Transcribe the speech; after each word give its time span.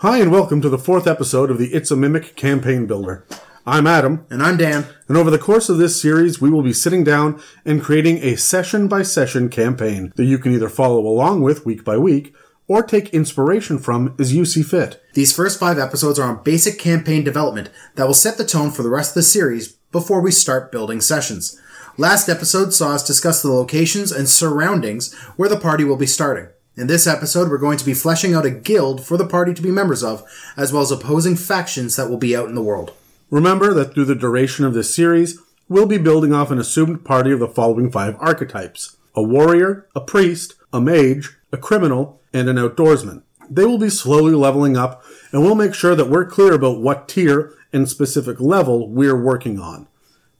Hi, 0.00 0.18
and 0.18 0.30
welcome 0.30 0.60
to 0.60 0.68
the 0.68 0.78
fourth 0.78 1.06
episode 1.06 1.50
of 1.50 1.58
the 1.58 1.74
It's 1.74 1.90
a 1.90 1.96
Mimic 1.96 2.36
Campaign 2.36 2.86
Builder. 2.86 3.26
I'm 3.66 3.86
Adam, 3.86 4.26
And 4.30 4.42
I'm 4.42 4.56
Dan. 4.56 4.86
and 5.08 5.16
over 5.16 5.30
the 5.30 5.38
course 5.38 5.68
of 5.68 5.78
this 5.78 6.00
series, 6.00 6.40
we 6.40 6.50
will 6.50 6.62
be 6.62 6.72
sitting 6.72 7.02
down 7.04 7.40
and 7.64 7.82
creating 7.82 8.18
a 8.18 8.36
session 8.36 8.86
by 8.88 9.02
session 9.02 9.48
campaign 9.48 10.12
that 10.16 10.24
you 10.24 10.38
can 10.38 10.52
either 10.54 10.68
follow 10.68 11.00
along 11.00 11.42
with 11.42 11.66
week 11.66 11.84
by 11.84 11.96
week 11.98 12.34
or 12.68 12.82
take 12.82 13.12
inspiration 13.12 13.78
from 13.78 14.14
as 14.18 14.32
you 14.32 14.44
see 14.44 14.62
fit. 14.62 15.02
These 15.14 15.34
first 15.34 15.58
five 15.58 15.78
episodes 15.78 16.18
are 16.18 16.28
on 16.28 16.44
basic 16.44 16.78
campaign 16.78 17.24
development 17.24 17.70
that 17.96 18.06
will 18.06 18.14
set 18.14 18.38
the 18.38 18.44
tone 18.44 18.70
for 18.70 18.82
the 18.82 18.90
rest 18.90 19.10
of 19.10 19.14
the 19.16 19.22
series 19.22 19.72
before 19.90 20.20
we 20.20 20.30
start 20.30 20.70
building 20.70 21.00
sessions. 21.00 21.60
Last 21.96 22.28
episode 22.28 22.72
saw 22.72 22.92
us 22.94 23.06
discuss 23.06 23.42
the 23.42 23.50
locations 23.50 24.12
and 24.12 24.28
surroundings 24.28 25.12
where 25.36 25.48
the 25.48 25.58
party 25.58 25.82
will 25.82 25.96
be 25.96 26.06
starting. 26.06 26.48
In 26.78 26.86
this 26.86 27.08
episode, 27.08 27.50
we're 27.50 27.58
going 27.58 27.76
to 27.78 27.84
be 27.84 27.92
fleshing 27.92 28.34
out 28.34 28.46
a 28.46 28.50
guild 28.50 29.04
for 29.04 29.16
the 29.16 29.26
party 29.26 29.52
to 29.52 29.60
be 29.60 29.72
members 29.72 30.04
of, 30.04 30.22
as 30.56 30.72
well 30.72 30.82
as 30.82 30.92
opposing 30.92 31.34
factions 31.34 31.96
that 31.96 32.08
will 32.08 32.18
be 32.18 32.36
out 32.36 32.48
in 32.48 32.54
the 32.54 32.62
world. 32.62 32.92
Remember 33.30 33.74
that 33.74 33.94
through 33.94 34.04
the 34.04 34.14
duration 34.14 34.64
of 34.64 34.74
this 34.74 34.94
series, 34.94 35.40
we'll 35.68 35.86
be 35.86 35.98
building 35.98 36.32
off 36.32 36.52
an 36.52 36.60
assumed 36.60 37.04
party 37.04 37.32
of 37.32 37.40
the 37.40 37.48
following 37.48 37.90
five 37.90 38.14
archetypes 38.20 38.96
a 39.16 39.22
warrior, 39.22 39.88
a 39.96 40.00
priest, 40.00 40.54
a 40.72 40.80
mage, 40.80 41.36
a 41.50 41.56
criminal, 41.56 42.20
and 42.32 42.48
an 42.48 42.54
outdoorsman. 42.54 43.24
They 43.50 43.64
will 43.64 43.78
be 43.78 43.90
slowly 43.90 44.34
leveling 44.34 44.76
up, 44.76 45.02
and 45.32 45.42
we'll 45.42 45.56
make 45.56 45.74
sure 45.74 45.96
that 45.96 46.08
we're 46.08 46.26
clear 46.26 46.52
about 46.52 46.80
what 46.80 47.08
tier 47.08 47.54
and 47.72 47.88
specific 47.88 48.38
level 48.38 48.88
we're 48.88 49.20
working 49.20 49.58
on. 49.58 49.88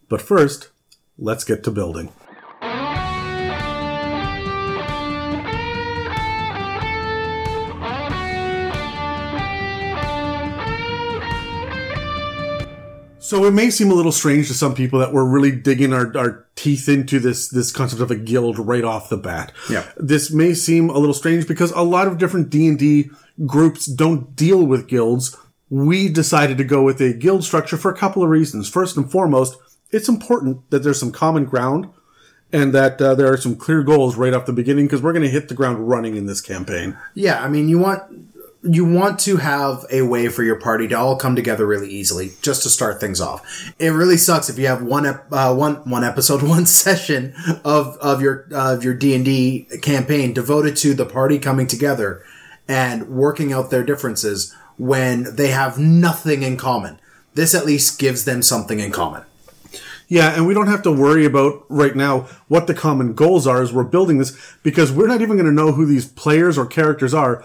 But 0.09 0.23
first, 0.23 0.68
let's 1.18 1.43
get 1.43 1.65
to 1.65 1.73
building. 1.73 2.12
So 13.28 13.45
it 13.45 13.51
may 13.51 13.68
seem 13.68 13.90
a 13.90 13.95
little 13.95 14.10
strange 14.10 14.48
to 14.48 14.54
some 14.54 14.74
people 14.74 15.01
that 15.01 15.12
we're 15.12 15.29
really 15.29 15.51
digging 15.51 15.93
our, 15.93 16.16
our 16.16 16.46
teeth 16.54 16.88
into 16.88 17.21
this 17.21 17.51
this 17.51 17.70
concept 17.70 18.01
of 18.01 18.10
a 18.10 18.16
guild 18.16 18.59
right 18.59 18.82
off 18.82 19.10
the 19.10 19.18
bat. 19.18 19.52
Yeah. 19.68 19.85
This 19.98 20.32
may 20.32 20.54
seem 20.54 20.88
a 20.88 20.96
little 20.96 21.12
strange 21.12 21.46
because 21.46 21.70
a 21.73 21.82
lot 21.82 22.07
of 22.09 22.16
different 22.16 22.48
D&D 22.48 23.10
groups 23.45 23.85
don't 23.85 24.35
deal 24.35 24.65
with 24.65 24.88
guilds. 24.88 25.37
We 25.68 26.09
decided 26.09 26.57
to 26.57 26.65
go 26.65 26.82
with 26.82 27.02
a 27.02 27.12
guild 27.12 27.45
structure 27.45 27.76
for 27.76 27.93
a 27.93 27.96
couple 27.98 28.23
of 28.23 28.30
reasons. 28.30 28.66
First 28.66 28.96
and 28.96 29.12
foremost, 29.12 29.59
it's 29.90 30.09
important 30.09 30.70
that 30.70 30.82
there's 30.82 30.98
some 30.98 31.13
common 31.13 31.45
ground 31.45 31.90
and 32.51 32.73
that 32.73 32.98
uh, 33.02 33.15
there 33.15 33.30
are 33.30 33.37
some 33.37 33.57
clear 33.57 33.82
goals 33.82 34.16
right 34.16 34.32
off 34.32 34.46
the 34.46 34.54
beginning 34.54 34.87
because 34.87 35.02
we're 35.02 35.13
going 35.13 35.23
to 35.23 35.29
hit 35.29 35.48
the 35.51 35.54
ground 35.54 35.87
running 35.87 36.16
in 36.16 36.24
this 36.24 36.40
campaign. 36.40 36.96
Yeah, 37.13 37.45
I 37.45 37.48
mean, 37.48 37.68
you 37.68 37.79
want 37.79 38.04
you 38.74 38.85
want 38.85 39.19
to 39.21 39.38
have 39.38 39.85
a 39.91 40.02
way 40.02 40.29
for 40.29 40.43
your 40.43 40.61
party 40.61 40.87
to 40.88 40.95
all 40.95 41.16
come 41.16 41.35
together 41.35 41.66
really 41.66 41.88
easily, 41.88 42.33
just 42.43 42.63
to 42.63 42.71
start 42.71 43.01
things 43.01 43.21
off. 43.21 43.73
It 43.79 43.88
really 43.88 44.16
sucks 44.16 44.49
if 44.49 44.59
you 44.59 44.66
have 44.66 44.83
one 44.83 45.07
ep- 45.07 45.33
uh, 45.33 45.55
one 45.55 45.77
one 45.88 46.05
episode, 46.05 46.43
one 46.49 46.66
session 46.66 47.35
of 47.65 47.97
of 47.99 48.21
your 48.21 48.47
uh, 48.52 48.75
of 48.75 48.85
your 48.85 48.95
D 48.95 49.15
and 49.15 49.25
D 49.25 49.69
campaign 49.83 50.33
devoted 50.33 50.77
to 50.79 50.95
the 50.95 51.07
party 51.07 51.38
coming 51.38 51.66
together 51.66 52.23
and 52.66 53.09
working 53.09 53.52
out 53.52 53.71
their 53.71 53.83
differences 53.83 54.55
when 54.77 55.35
they 55.35 55.49
have 55.49 55.79
nothing 55.79 56.43
in 56.43 56.57
common. 56.57 57.01
This 57.35 57.55
at 57.55 57.66
least 57.66 57.99
gives 57.99 58.25
them 58.25 58.43
something 58.43 58.80
in 58.80 58.93
common. 58.93 59.23
Yeah, 60.09 60.35
and 60.35 60.47
we 60.47 60.55
don't 60.55 60.69
have 60.69 60.82
to 60.82 60.93
worry 60.93 61.27
about 61.27 61.65
right 61.69 61.95
now 61.95 62.21
what 62.49 62.66
the 62.66 62.75
common 62.75 63.13
goals 63.13 63.47
are 63.47 63.60
as 63.60 63.73
we're 63.73 63.85
building 63.85 64.16
this 64.19 64.37
because 64.62 64.91
we're 64.91 65.06
not 65.06 65.21
even 65.21 65.37
going 65.37 65.47
to 65.47 65.53
know 65.53 65.72
who 65.72 65.84
these 65.84 66.06
players 66.06 66.56
or 66.56 66.65
characters 66.65 67.12
are 67.12 67.44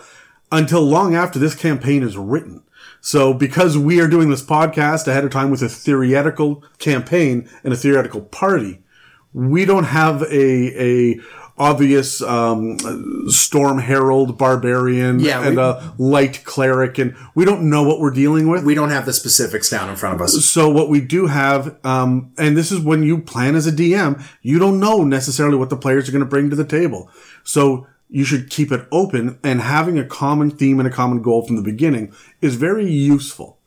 until 0.54 0.82
long 0.82 1.16
after 1.16 1.40
this 1.40 1.56
campaign 1.56 2.04
is 2.04 2.16
written. 2.18 2.64
So 3.02 3.34
because 3.34 3.78
we 3.78 4.00
are 4.00 4.08
doing 4.08 4.30
this 4.30 4.42
podcast 4.44 5.08
ahead 5.08 5.26
of 5.26 5.32
time 5.32 5.52
with 5.52 5.62
a 5.62 5.68
theoretical 5.68 6.64
campaign 6.80 7.50
and 7.64 7.74
a 7.74 7.78
theoretical 7.78 8.22
party, 8.22 8.82
we 9.34 9.66
don't 9.66 9.84
have 9.86 10.22
a, 10.24 10.82
a 10.82 11.20
obvious, 11.58 12.22
um, 12.22 12.78
storm 13.30 13.78
herald 13.80 14.38
barbarian 14.38 15.20
Yeah, 15.20 15.46
and 15.46 15.58
we- 15.58 15.62
a 15.62 15.94
light 15.98 16.44
cleric 16.46 16.98
and 16.98 17.16
we 17.36 17.46
don't 17.46 17.70
know 17.70 17.84
what 17.84 18.00
we're 18.00 18.12
dealing 18.12 18.48
with. 18.48 18.64
We 18.64 18.74
don't 18.74 18.90
have 18.90 19.06
the 19.06 19.14
specifics 19.14 19.70
down 19.70 19.90
in 19.90 19.96
front 19.96 20.16
of 20.16 20.22
us. 20.22 20.46
So 20.46 20.70
what 20.70 20.90
we 20.90 21.02
do 21.02 21.28
have, 21.28 21.76
um, 21.86 22.32
and 22.38 22.56
this 22.56 22.72
is 22.72 22.80
when 22.80 23.04
you 23.04 23.20
plan 23.20 23.56
as 23.56 23.68
a 23.68 23.72
DM, 23.72 24.24
you 24.42 24.60
don't 24.60 24.80
know 24.80 25.04
necessarily 25.04 25.58
what 25.58 25.70
the 25.70 25.78
players 25.78 26.08
are 26.08 26.12
going 26.12 26.24
to 26.24 26.30
bring 26.30 26.50
to 26.50 26.56
the 26.56 26.66
table. 26.66 27.10
So 27.44 27.86
you 28.14 28.24
should 28.24 28.52
keep 28.52 28.72
it 28.72 28.88
open 28.92 29.40
and 29.44 29.60
having 29.60 29.98
a 29.98 30.06
common 30.06 30.52
theme 30.52 30.80
and 30.80 30.88
a 30.88 30.92
common 30.92 31.20
goal 31.20 31.42
from 31.42 31.56
the 31.56 31.64
beginning 31.64 32.14
is 32.42 32.56
very 32.56 32.88
useful. 32.88 33.58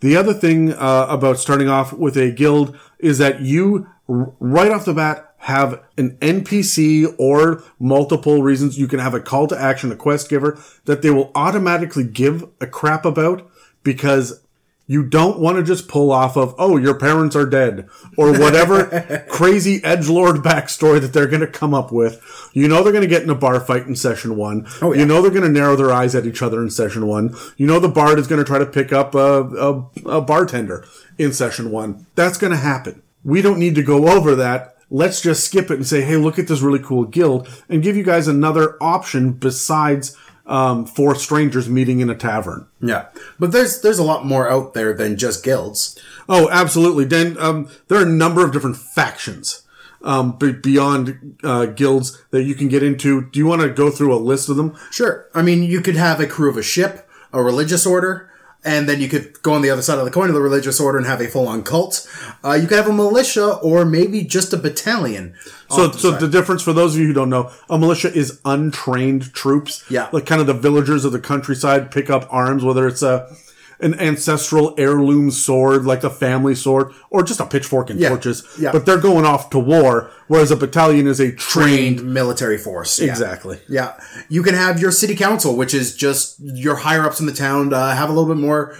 The 0.00 0.16
other 0.16 0.34
thing 0.34 0.72
uh, 0.72 1.06
about 1.08 1.38
starting 1.38 1.68
off 1.68 1.92
with 1.92 2.16
a 2.16 2.32
guild 2.32 2.76
is 2.98 3.18
that 3.18 3.40
you 3.40 3.86
right 4.08 4.72
off 4.72 4.84
the 4.84 4.94
bat 4.94 5.32
have 5.38 5.80
an 5.96 6.16
NPC 6.20 7.14
or 7.18 7.62
multiple 7.78 8.42
reasons 8.42 8.76
you 8.76 8.88
can 8.88 8.98
have 8.98 9.14
a 9.14 9.20
call 9.20 9.46
to 9.46 9.56
action, 9.56 9.92
a 9.92 9.96
quest 9.96 10.28
giver 10.28 10.58
that 10.86 11.02
they 11.02 11.10
will 11.10 11.30
automatically 11.36 12.04
give 12.04 12.44
a 12.60 12.66
crap 12.66 13.04
about 13.04 13.48
because 13.84 14.43
you 14.86 15.02
don't 15.02 15.38
want 15.38 15.56
to 15.56 15.62
just 15.62 15.88
pull 15.88 16.12
off 16.12 16.36
of, 16.36 16.54
oh, 16.58 16.76
your 16.76 16.94
parents 16.94 17.34
are 17.34 17.46
dead 17.46 17.88
or 18.18 18.32
whatever 18.38 19.24
crazy 19.30 19.82
edge 19.82 20.08
lord 20.08 20.36
backstory 20.36 21.00
that 21.00 21.12
they're 21.12 21.26
going 21.26 21.40
to 21.40 21.46
come 21.46 21.72
up 21.72 21.90
with. 21.90 22.50
You 22.52 22.68
know 22.68 22.82
they're 22.82 22.92
going 22.92 23.02
to 23.02 23.08
get 23.08 23.22
in 23.22 23.30
a 23.30 23.34
bar 23.34 23.60
fight 23.60 23.86
in 23.86 23.96
session 23.96 24.36
one. 24.36 24.66
Oh, 24.82 24.92
yeah. 24.92 25.00
You 25.00 25.06
know 25.06 25.22
they're 25.22 25.30
going 25.30 25.42
to 25.42 25.48
narrow 25.48 25.76
their 25.76 25.92
eyes 25.92 26.14
at 26.14 26.26
each 26.26 26.42
other 26.42 26.62
in 26.62 26.70
session 26.70 27.06
one. 27.06 27.34
You 27.56 27.66
know 27.66 27.80
the 27.80 27.88
bard 27.88 28.18
is 28.18 28.26
going 28.26 28.40
to 28.40 28.46
try 28.46 28.58
to 28.58 28.66
pick 28.66 28.92
up 28.92 29.14
a, 29.14 29.42
a, 29.42 29.90
a 30.06 30.20
bartender 30.20 30.86
in 31.18 31.32
session 31.32 31.70
one. 31.70 32.06
That's 32.14 32.38
going 32.38 32.52
to 32.52 32.58
happen. 32.58 33.02
We 33.24 33.40
don't 33.40 33.58
need 33.58 33.74
to 33.76 33.82
go 33.82 34.08
over 34.08 34.34
that. 34.34 34.76
Let's 34.90 35.22
just 35.22 35.44
skip 35.44 35.70
it 35.70 35.76
and 35.76 35.86
say, 35.86 36.02
hey, 36.02 36.16
look 36.16 36.38
at 36.38 36.46
this 36.46 36.60
really 36.60 36.78
cool 36.78 37.04
guild 37.04 37.48
and 37.70 37.82
give 37.82 37.96
you 37.96 38.04
guys 38.04 38.28
another 38.28 38.76
option 38.82 39.32
besides 39.32 40.16
um, 40.46 40.84
four 40.86 41.14
strangers 41.14 41.68
meeting 41.68 42.00
in 42.00 42.10
a 42.10 42.14
tavern. 42.14 42.66
Yeah, 42.80 43.06
but 43.38 43.52
there's 43.52 43.80
there's 43.80 43.98
a 43.98 44.04
lot 44.04 44.26
more 44.26 44.50
out 44.50 44.74
there 44.74 44.92
than 44.92 45.16
just 45.16 45.44
guilds. 45.44 45.98
Oh, 46.28 46.48
absolutely. 46.50 47.04
Dan, 47.04 47.36
um, 47.38 47.68
there 47.88 47.98
are 47.98 48.06
a 48.06 48.10
number 48.10 48.44
of 48.44 48.52
different 48.52 48.76
factions 48.76 49.62
um, 50.02 50.36
be- 50.36 50.52
beyond 50.52 51.38
uh, 51.42 51.66
guilds 51.66 52.22
that 52.30 52.44
you 52.44 52.54
can 52.54 52.68
get 52.68 52.82
into. 52.82 53.22
Do 53.30 53.38
you 53.38 53.46
want 53.46 53.62
to 53.62 53.70
go 53.70 53.90
through 53.90 54.14
a 54.14 54.16
list 54.16 54.48
of 54.48 54.56
them? 54.56 54.76
Sure. 54.90 55.28
I 55.34 55.42
mean, 55.42 55.62
you 55.62 55.80
could 55.80 55.96
have 55.96 56.20
a 56.20 56.26
crew 56.26 56.50
of 56.50 56.56
a 56.56 56.62
ship, 56.62 57.08
a 57.32 57.42
religious 57.42 57.86
order, 57.86 58.30
and 58.64 58.88
then 58.88 59.00
you 59.00 59.08
could 59.08 59.42
go 59.42 59.52
on 59.52 59.62
the 59.62 59.70
other 59.70 59.82
side 59.82 59.98
of 59.98 60.04
the 60.04 60.10
coin 60.10 60.28
of 60.28 60.34
the 60.34 60.40
religious 60.40 60.80
order 60.80 60.98
and 60.98 61.06
have 61.06 61.20
a 61.20 61.28
full 61.28 61.46
on 61.46 61.62
cult. 61.62 62.08
Uh, 62.42 62.52
you 62.52 62.66
could 62.66 62.78
have 62.78 62.88
a 62.88 62.92
militia 62.92 63.56
or 63.56 63.84
maybe 63.84 64.24
just 64.24 64.52
a 64.52 64.56
battalion. 64.56 65.34
So, 65.68 65.88
the 65.88 65.98
so 65.98 66.10
side. 66.12 66.20
the 66.20 66.28
difference 66.28 66.62
for 66.62 66.72
those 66.72 66.94
of 66.94 67.00
you 67.00 67.08
who 67.08 67.12
don't 67.12 67.30
know, 67.30 67.52
a 67.68 67.78
militia 67.78 68.12
is 68.12 68.40
untrained 68.44 69.34
troops. 69.34 69.84
Yeah. 69.90 70.08
like 70.12 70.26
kind 70.26 70.40
of 70.40 70.46
the 70.46 70.54
villagers 70.54 71.04
of 71.04 71.12
the 71.12 71.20
countryside 71.20 71.90
pick 71.90 72.08
up 72.08 72.26
arms, 72.30 72.64
whether 72.64 72.86
it's 72.86 73.02
a 73.02 73.34
an 73.84 73.94
ancestral 74.00 74.74
heirloom 74.78 75.30
sword, 75.30 75.84
like 75.84 76.00
the 76.00 76.10
family 76.10 76.54
sword, 76.54 76.90
or 77.10 77.22
just 77.22 77.38
a 77.38 77.46
pitchfork 77.46 77.90
and 77.90 78.00
Yeah. 78.00 78.08
torches. 78.08 78.42
Yeah. 78.58 78.72
But 78.72 78.86
they're 78.86 78.98
going 79.10 79.24
off 79.24 79.50
to 79.50 79.58
war, 79.58 80.10
whereas 80.26 80.50
a 80.50 80.56
battalion 80.56 81.06
is 81.06 81.20
a 81.20 81.30
trained. 81.32 81.98
trained 81.98 82.14
military 82.14 82.58
force. 82.58 82.98
Yeah. 82.98 83.10
Exactly. 83.10 83.60
Yeah. 83.68 83.92
You 84.28 84.42
can 84.42 84.54
have 84.54 84.80
your 84.80 84.90
city 84.90 85.14
council, 85.14 85.54
which 85.56 85.74
is 85.74 85.94
just 85.94 86.36
your 86.40 86.76
higher 86.76 87.04
ups 87.04 87.20
in 87.20 87.26
the 87.26 87.32
town, 87.32 87.72
uh, 87.74 87.94
have 87.94 88.08
a 88.08 88.12
little 88.12 88.34
bit 88.34 88.40
more 88.40 88.74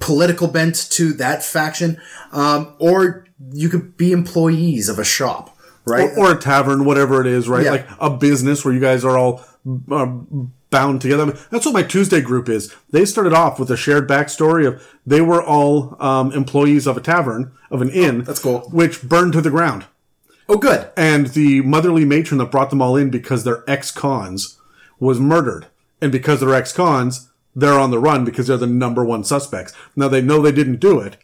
political 0.00 0.48
bent 0.48 0.74
to 0.90 1.12
that 1.14 1.44
faction. 1.44 1.98
Um, 2.32 2.74
or 2.78 3.24
you 3.52 3.68
could 3.68 3.96
be 3.96 4.12
employees 4.12 4.88
of 4.88 4.98
a 4.98 5.04
shop, 5.04 5.56
right? 5.84 6.10
or, 6.16 6.28
or 6.28 6.32
a 6.32 6.38
tavern, 6.40 6.84
whatever 6.84 7.20
it 7.20 7.26
is, 7.26 7.48
right? 7.48 7.64
Yeah. 7.64 7.70
Like 7.72 7.88
a 8.00 8.10
business 8.10 8.64
where 8.64 8.74
you 8.74 8.80
guys 8.80 9.04
are 9.04 9.16
all 9.18 9.42
uh, 9.90 10.06
bound 10.70 11.00
together. 11.00 11.22
I 11.22 11.26
mean, 11.26 11.36
that's 11.50 11.64
what 11.64 11.74
my 11.74 11.82
Tuesday 11.82 12.20
group 12.20 12.48
is. 12.48 12.74
They 12.90 13.04
started 13.04 13.32
off 13.32 13.58
with 13.58 13.70
a 13.70 13.76
shared 13.76 14.08
backstory 14.08 14.66
of 14.66 14.86
they 15.06 15.20
were 15.20 15.42
all 15.42 15.96
um, 16.02 16.32
employees 16.32 16.86
of 16.86 16.96
a 16.96 17.00
tavern, 17.00 17.52
of 17.70 17.82
an 17.82 17.90
inn. 17.90 18.24
that's 18.24 18.40
cool. 18.40 18.60
Which 18.70 19.02
burned 19.02 19.32
to 19.34 19.40
the 19.40 19.50
ground. 19.50 19.86
oh, 20.48 20.56
good. 20.56 20.90
And 20.96 21.28
the 21.28 21.62
motherly 21.62 22.04
matron 22.04 22.38
that 22.38 22.50
brought 22.50 22.70
them 22.70 22.82
all 22.82 22.96
in 22.96 23.10
because 23.10 23.44
they're 23.44 23.64
ex-cons 23.68 24.58
was 24.98 25.20
murdered. 25.20 25.66
And 26.00 26.12
because 26.12 26.40
they're 26.40 26.54
ex-cons, 26.54 27.30
they're 27.54 27.78
on 27.78 27.90
the 27.90 27.98
run 27.98 28.24
because 28.24 28.46
they're 28.46 28.56
the 28.56 28.66
number 28.66 29.04
one 29.04 29.24
suspects. 29.24 29.72
Now 29.96 30.08
they 30.08 30.22
know 30.22 30.40
they 30.40 30.52
didn't 30.52 30.80
do 30.80 31.00
it, 31.00 31.16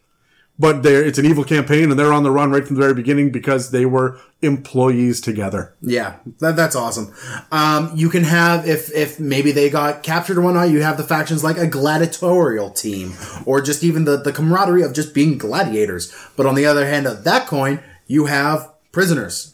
but 0.58 0.82
they're, 0.82 1.04
it's 1.04 1.18
an 1.18 1.26
evil 1.26 1.44
campaign 1.44 1.90
and 1.90 1.98
they're 1.98 2.12
on 2.12 2.22
the 2.22 2.30
run 2.30 2.50
right 2.50 2.66
from 2.66 2.76
the 2.76 2.82
very 2.82 2.94
beginning 2.94 3.30
because 3.30 3.70
they 3.70 3.84
were 3.84 4.20
employees 4.40 5.20
together. 5.20 5.74
Yeah, 5.82 6.16
that, 6.38 6.54
that's 6.54 6.76
awesome. 6.76 7.12
Um, 7.50 7.90
you 7.94 8.08
can 8.08 8.24
have 8.24 8.66
if 8.66 8.92
if 8.94 9.18
maybe 9.18 9.52
they 9.52 9.70
got 9.70 10.02
captured 10.02 10.38
or 10.38 10.42
whatnot, 10.42 10.70
you 10.70 10.82
have 10.82 10.96
the 10.96 11.02
factions 11.04 11.42
like 11.42 11.58
a 11.58 11.66
gladiatorial 11.66 12.70
team, 12.70 13.14
or 13.46 13.60
just 13.60 13.82
even 13.82 14.04
the 14.04 14.16
the 14.16 14.32
camaraderie 14.32 14.82
of 14.82 14.92
just 14.92 15.14
being 15.14 15.38
gladiators. 15.38 16.14
But 16.36 16.46
on 16.46 16.54
the 16.54 16.66
other 16.66 16.86
hand 16.86 17.06
of 17.06 17.24
that 17.24 17.46
coin, 17.46 17.80
you 18.06 18.26
have 18.26 18.70
prisoners. 18.92 19.53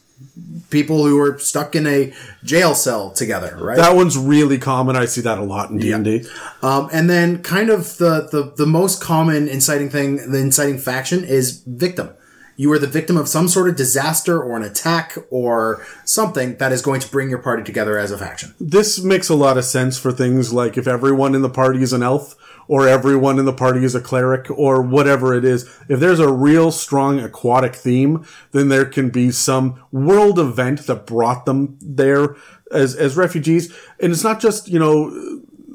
People 0.70 1.04
who 1.04 1.18
are 1.18 1.38
stuck 1.38 1.74
in 1.74 1.86
a 1.86 2.12
jail 2.44 2.74
cell 2.74 3.10
together, 3.10 3.56
right? 3.60 3.76
That 3.76 3.96
one's 3.96 4.16
really 4.16 4.58
common. 4.58 4.96
I 4.96 5.04
see 5.06 5.20
that 5.22 5.38
a 5.38 5.42
lot 5.42 5.70
in 5.70 5.78
D 5.78 5.92
and 5.92 6.04
D. 6.04 6.24
Um, 6.62 6.88
and 6.92 7.10
then 7.10 7.42
kind 7.42 7.70
of 7.70 7.98
the, 7.98 8.28
the, 8.30 8.52
the 8.56 8.66
most 8.66 9.02
common 9.02 9.48
inciting 9.48 9.90
thing, 9.90 10.30
the 10.30 10.38
inciting 10.38 10.78
faction 10.78 11.24
is 11.24 11.62
victim. 11.66 12.10
You 12.56 12.70
are 12.72 12.78
the 12.78 12.86
victim 12.86 13.16
of 13.16 13.26
some 13.26 13.48
sort 13.48 13.70
of 13.70 13.76
disaster 13.76 14.38
or 14.42 14.54
an 14.54 14.62
attack 14.62 15.16
or 15.30 15.82
something 16.04 16.56
that 16.56 16.72
is 16.72 16.82
going 16.82 17.00
to 17.00 17.10
bring 17.10 17.30
your 17.30 17.38
party 17.38 17.62
together 17.62 17.96
as 17.98 18.10
a 18.10 18.18
faction. 18.18 18.54
This 18.60 19.02
makes 19.02 19.30
a 19.30 19.34
lot 19.34 19.56
of 19.56 19.64
sense 19.64 19.98
for 19.98 20.12
things 20.12 20.52
like 20.52 20.76
if 20.76 20.86
everyone 20.86 21.34
in 21.34 21.40
the 21.40 21.48
party 21.48 21.82
is 21.82 21.94
an 21.94 22.02
elf, 22.02 22.36
or 22.70 22.86
everyone 22.86 23.40
in 23.40 23.46
the 23.46 23.52
party 23.52 23.82
is 23.84 23.96
a 23.96 24.00
cleric, 24.00 24.48
or 24.48 24.80
whatever 24.80 25.34
it 25.34 25.44
is. 25.44 25.68
If 25.88 25.98
there's 25.98 26.20
a 26.20 26.30
real 26.30 26.70
strong 26.70 27.18
aquatic 27.18 27.74
theme, 27.74 28.24
then 28.52 28.68
there 28.68 28.84
can 28.84 29.10
be 29.10 29.32
some 29.32 29.82
world 29.90 30.38
event 30.38 30.86
that 30.86 31.04
brought 31.04 31.46
them 31.46 31.76
there 31.82 32.36
as 32.70 32.94
as 32.94 33.16
refugees. 33.16 33.74
And 33.98 34.12
it's 34.12 34.22
not 34.22 34.38
just 34.40 34.68
you 34.68 34.78
know 34.78 35.10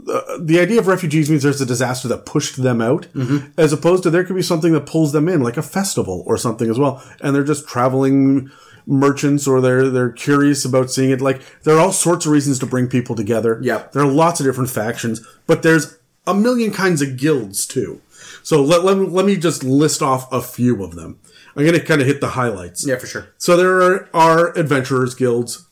uh, 0.08 0.38
the 0.40 0.58
idea 0.58 0.80
of 0.80 0.88
refugees 0.88 1.30
means 1.30 1.44
there's 1.44 1.60
a 1.60 1.66
disaster 1.66 2.08
that 2.08 2.26
pushed 2.26 2.64
them 2.64 2.80
out, 2.80 3.08
as 3.58 3.74
opposed 3.74 4.04
to 4.04 4.10
there 4.10 4.24
could 4.24 4.38
be 4.38 4.42
something 4.42 4.72
that 4.72 4.86
pulls 4.86 5.12
them 5.12 5.28
in, 5.28 5.42
like 5.42 5.58
a 5.58 5.62
festival 5.62 6.24
or 6.26 6.38
something 6.38 6.70
as 6.70 6.80
well, 6.80 7.04
and 7.20 7.36
they're 7.36 7.44
just 7.44 7.68
traveling 7.68 8.50
merchants 8.88 9.48
or 9.48 9.60
they're 9.60 9.90
they're 9.90 10.12
curious 10.14 10.64
about 10.64 10.90
seeing 10.90 11.10
it. 11.12 11.20
Like 11.20 11.42
there 11.64 11.76
are 11.76 11.82
all 11.82 11.92
sorts 11.92 12.26
of 12.26 12.32
reasons 12.32 12.58
to 12.60 12.66
bring 12.66 12.88
people 12.88 13.16
together. 13.18 13.60
Yeah, 13.62 13.88
there 13.92 14.02
are 14.02 14.08
lots 14.08 14.40
of 14.40 14.46
different 14.46 14.70
factions, 14.70 15.20
but 15.46 15.62
there's 15.62 15.98
a 16.28 16.34
million 16.34 16.72
kinds 16.72 17.02
of 17.02 17.18
guilds 17.18 17.66
too. 17.66 18.02
So 18.44 18.62
let 18.62 18.84
let, 18.84 18.98
me- 18.98 19.08
let 19.08 19.26
me 19.26 19.38
just 19.38 19.64
list 19.64 20.02
off 20.02 20.32
a 20.32 20.42
few 20.42 20.84
of 20.84 20.96
them. 20.96 21.20
I'm 21.56 21.64
going 21.66 21.80
to 21.80 21.86
kind 21.86 22.02
of 22.02 22.08
hit 22.08 22.20
the 22.22 22.30
highlights. 22.30 22.86
Yeah, 22.86 22.98
for 22.98 23.08
sure. 23.08 23.28
So 23.38 23.56
there 23.56 23.82
are, 23.82 24.10
are 24.14 24.58
adventurers 24.58 25.16
guilds. 25.16 25.66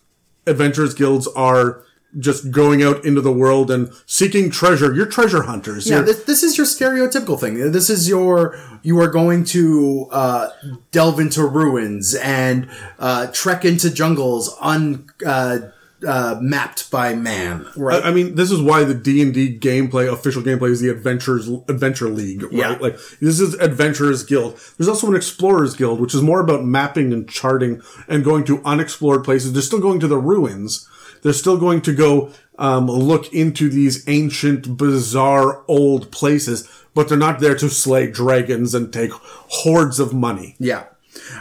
Adventurers 0.48 0.94
guilds 0.94 1.28
are 1.36 1.84
just 2.20 2.52
going 2.52 2.84
out 2.84 3.04
into 3.04 3.20
the 3.22 3.34
world 3.34 3.72
and 3.72 3.92
seeking 4.06 4.50
treasure. 4.52 4.94
You're 4.94 5.08
treasure 5.08 5.44
hunters. 5.44 5.90
Yeah, 5.90 6.02
this, 6.02 6.24
this 6.26 6.44
is 6.44 6.58
your 6.58 6.68
stereotypical 6.68 7.40
thing. 7.40 7.72
This 7.72 7.90
is 7.90 8.08
your 8.08 8.58
you 8.84 9.00
are 9.02 9.08
going 9.10 9.44
to 9.46 10.08
uh, 10.12 10.50
delve 10.92 11.20
into 11.20 11.44
ruins 11.46 12.14
and 12.16 12.70
uh, 13.00 13.28
trek 13.34 13.66
into 13.66 13.90
jungles 13.90 14.56
un 14.62 15.08
uh, 15.26 15.60
uh, 16.06 16.38
mapped 16.42 16.92
by 16.92 17.14
man. 17.16 17.68
Right. 17.76 18.04
I 18.04 18.12
mean, 18.12 18.36
this 18.36 18.52
is 18.52 18.62
why 18.62 18.84
the 18.84 18.94
D 18.94 19.22
and 19.22 19.34
D 19.34 19.58
gameplay, 19.58 20.12
official 20.12 20.42
gameplay, 20.42 20.72
is 20.72 20.82
the 20.82 20.90
Adventures 20.90 21.48
Adventure 21.68 22.10
League, 22.10 22.44
right? 22.44 22.54
Yeah. 22.54 22.70
Like 22.80 22.98
this 23.22 23.40
is 23.40 23.56
Adventurers 23.56 24.24
Guild. 24.24 24.60
There's 24.78 24.88
also 24.88 25.08
an 25.08 25.16
Explorers 25.16 25.76
Guild, 25.76 26.00
which 26.00 26.14
is 26.14 26.22
more 26.22 26.40
about 26.40 26.64
mapping 26.66 27.14
and 27.14 27.30
charting 27.30 27.82
and 28.08 28.24
going 28.24 28.44
to 28.46 28.62
unexplored 28.64 29.24
places. 29.24 29.54
They're 29.54 29.62
still 29.62 29.82
going 29.82 30.00
to 30.02 30.08
the 30.08 30.18
ruins. 30.18 30.88
They're 31.22 31.34
still 31.34 31.58
going 31.58 31.82
to 31.84 31.94
go 31.94 32.32
um, 32.60 32.88
look 32.88 33.34
into 33.34 33.70
these 33.70 34.08
ancient, 34.08 34.78
bizarre, 34.78 35.64
old 35.68 36.12
places, 36.12 36.70
but 36.94 37.10
they're 37.10 37.18
not 37.18 37.40
there 37.40 37.56
to 37.56 37.70
slay 37.70 38.12
dragons 38.12 38.76
and 38.76 38.92
take 38.92 39.12
hoards 39.14 40.00
of 40.00 40.14
money. 40.14 40.56
Yeah. 40.60 40.86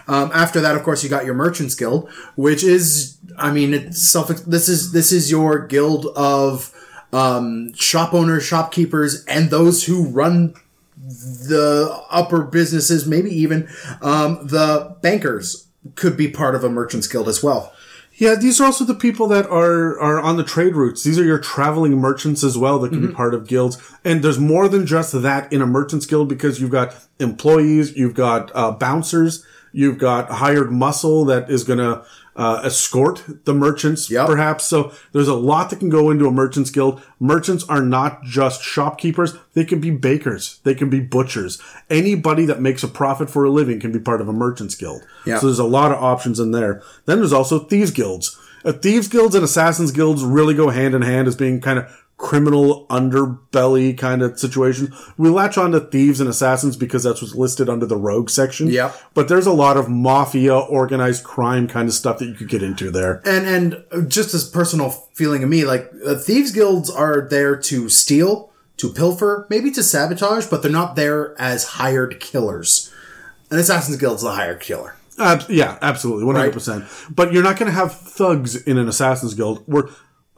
Um, 0.06 0.30
after 0.34 0.60
that, 0.60 0.76
of 0.76 0.82
course, 0.82 1.02
you 1.02 1.10
got 1.10 1.24
your 1.24 1.34
Merchants 1.34 1.74
Guild, 1.74 2.10
which 2.36 2.62
is, 2.64 3.18
I 3.38 3.50
mean, 3.52 3.74
it's 3.74 4.02
self. 4.02 4.28
This 4.28 4.68
is 4.68 4.92
this 4.92 5.12
is 5.12 5.30
your 5.30 5.66
guild 5.66 6.06
of 6.16 6.72
um, 7.12 7.72
shop 7.74 8.14
owners, 8.14 8.44
shopkeepers, 8.44 9.24
and 9.26 9.50
those 9.50 9.84
who 9.84 10.08
run 10.08 10.54
the 10.96 12.02
upper 12.10 12.42
businesses. 12.42 13.06
Maybe 13.06 13.30
even 13.30 13.68
um, 14.00 14.46
the 14.46 14.96
bankers 15.02 15.68
could 15.94 16.16
be 16.16 16.28
part 16.28 16.54
of 16.54 16.64
a 16.64 16.68
Merchants 16.68 17.06
Guild 17.06 17.28
as 17.28 17.42
well. 17.42 17.72
Yeah, 18.14 18.34
these 18.34 18.60
are 18.60 18.64
also 18.64 18.84
the 18.84 18.94
people 18.94 19.26
that 19.28 19.46
are 19.46 19.98
are 19.98 20.20
on 20.20 20.36
the 20.36 20.44
trade 20.44 20.76
routes. 20.76 21.02
These 21.02 21.18
are 21.18 21.24
your 21.24 21.38
traveling 21.38 21.96
merchants 21.96 22.44
as 22.44 22.58
well 22.58 22.78
that 22.80 22.90
can 22.90 23.06
be 23.06 23.12
part 23.12 23.34
of 23.34 23.46
guilds. 23.46 23.78
And 24.04 24.22
there's 24.22 24.38
more 24.38 24.68
than 24.68 24.86
just 24.86 25.20
that 25.22 25.52
in 25.52 25.62
a 25.62 25.66
merchants 25.66 26.06
guild 26.06 26.28
because 26.28 26.60
you've 26.60 26.70
got 26.70 26.94
employees, 27.18 27.96
you've 27.96 28.14
got 28.14 28.52
uh, 28.54 28.72
bouncers, 28.72 29.44
you've 29.72 29.98
got 29.98 30.30
hired 30.30 30.70
muscle 30.70 31.24
that 31.26 31.50
is 31.50 31.64
going 31.64 31.78
to 31.78 32.04
uh, 32.34 32.62
escort 32.64 33.22
the 33.44 33.52
merchants, 33.52 34.10
Yep. 34.10 34.26
perhaps. 34.26 34.64
So 34.64 34.92
there's 35.12 35.28
a 35.28 35.34
lot 35.34 35.68
that 35.70 35.78
can 35.80 35.90
go 35.90 36.10
into 36.10 36.26
a 36.26 36.30
merchants 36.30 36.70
guild. 36.70 37.02
Merchants 37.20 37.62
are 37.68 37.82
not 37.82 38.22
just 38.22 38.62
shopkeepers; 38.62 39.34
they 39.54 39.64
can 39.64 39.80
be 39.80 39.90
bakers, 39.90 40.60
they 40.64 40.74
can 40.74 40.88
be 40.88 41.00
butchers. 41.00 41.60
Anybody 41.90 42.46
that 42.46 42.60
makes 42.60 42.82
a 42.82 42.88
profit 42.88 43.28
for 43.28 43.44
a 43.44 43.50
living 43.50 43.80
can 43.80 43.92
be 43.92 43.98
part 43.98 44.20
of 44.22 44.28
a 44.28 44.32
merchants 44.32 44.74
guild. 44.74 45.02
Yeah. 45.26 45.38
So 45.38 45.46
there's 45.46 45.58
a 45.58 45.64
lot 45.64 45.92
of 45.92 46.02
options 46.02 46.40
in 46.40 46.52
there. 46.52 46.82
Then 47.04 47.18
there's 47.18 47.32
also 47.34 47.58
thieves 47.58 47.90
guilds. 47.90 48.38
Uh, 48.64 48.72
thieves 48.72 49.08
guilds 49.08 49.34
and 49.34 49.42
assassins 49.44 49.90
guilds 49.90 50.22
really 50.22 50.54
go 50.54 50.70
hand 50.70 50.94
in 50.94 51.02
hand 51.02 51.26
as 51.28 51.34
being 51.36 51.60
kind 51.60 51.80
of 51.80 52.01
criminal 52.22 52.86
underbelly 52.88 53.98
kind 53.98 54.22
of 54.22 54.38
situation. 54.38 54.94
We 55.18 55.28
latch 55.28 55.58
on 55.58 55.72
to 55.72 55.80
thieves 55.80 56.20
and 56.20 56.30
assassins 56.30 56.76
because 56.76 57.02
that's 57.02 57.20
what's 57.20 57.34
listed 57.34 57.68
under 57.68 57.84
the 57.84 57.96
rogue 57.96 58.30
section. 58.30 58.68
Yeah. 58.68 58.92
But 59.12 59.26
there's 59.26 59.44
a 59.44 59.52
lot 59.52 59.76
of 59.76 59.88
mafia, 59.88 60.56
organized 60.56 61.24
crime 61.24 61.66
kind 61.66 61.88
of 61.88 61.94
stuff 61.94 62.18
that 62.18 62.26
you 62.26 62.34
could 62.34 62.48
get 62.48 62.62
into 62.62 62.92
there. 62.92 63.20
and 63.26 63.84
and 63.92 64.08
just 64.10 64.34
as 64.34 64.48
personal 64.48 64.90
feeling 64.90 65.42
of 65.42 65.48
me, 65.48 65.64
like 65.64 65.90
uh, 66.06 66.14
thieves 66.14 66.52
guilds 66.52 66.88
are 66.88 67.26
there 67.28 67.56
to 67.56 67.88
steal, 67.88 68.52
to 68.76 68.92
pilfer, 68.92 69.44
maybe 69.50 69.72
to 69.72 69.82
sabotage, 69.82 70.46
but 70.46 70.62
they're 70.62 70.70
not 70.70 70.94
there 70.94 71.34
as 71.40 71.64
hired 71.64 72.20
killers. 72.20 72.92
An 73.50 73.58
assassin's 73.58 73.98
guild's 73.98 74.22
the 74.22 74.30
hired 74.30 74.60
killer. 74.60 74.94
Ab- 75.18 75.50
yeah, 75.50 75.76
absolutely, 75.82 76.24
one 76.24 76.36
hundred 76.36 76.52
percent. 76.52 76.84
But 77.10 77.32
you're 77.32 77.42
not 77.42 77.58
going 77.58 77.70
to 77.70 77.76
have 77.76 77.92
thugs 77.92 78.54
in 78.54 78.78
an 78.78 78.88
assassins 78.88 79.34
guild. 79.34 79.64
Where 79.66 79.88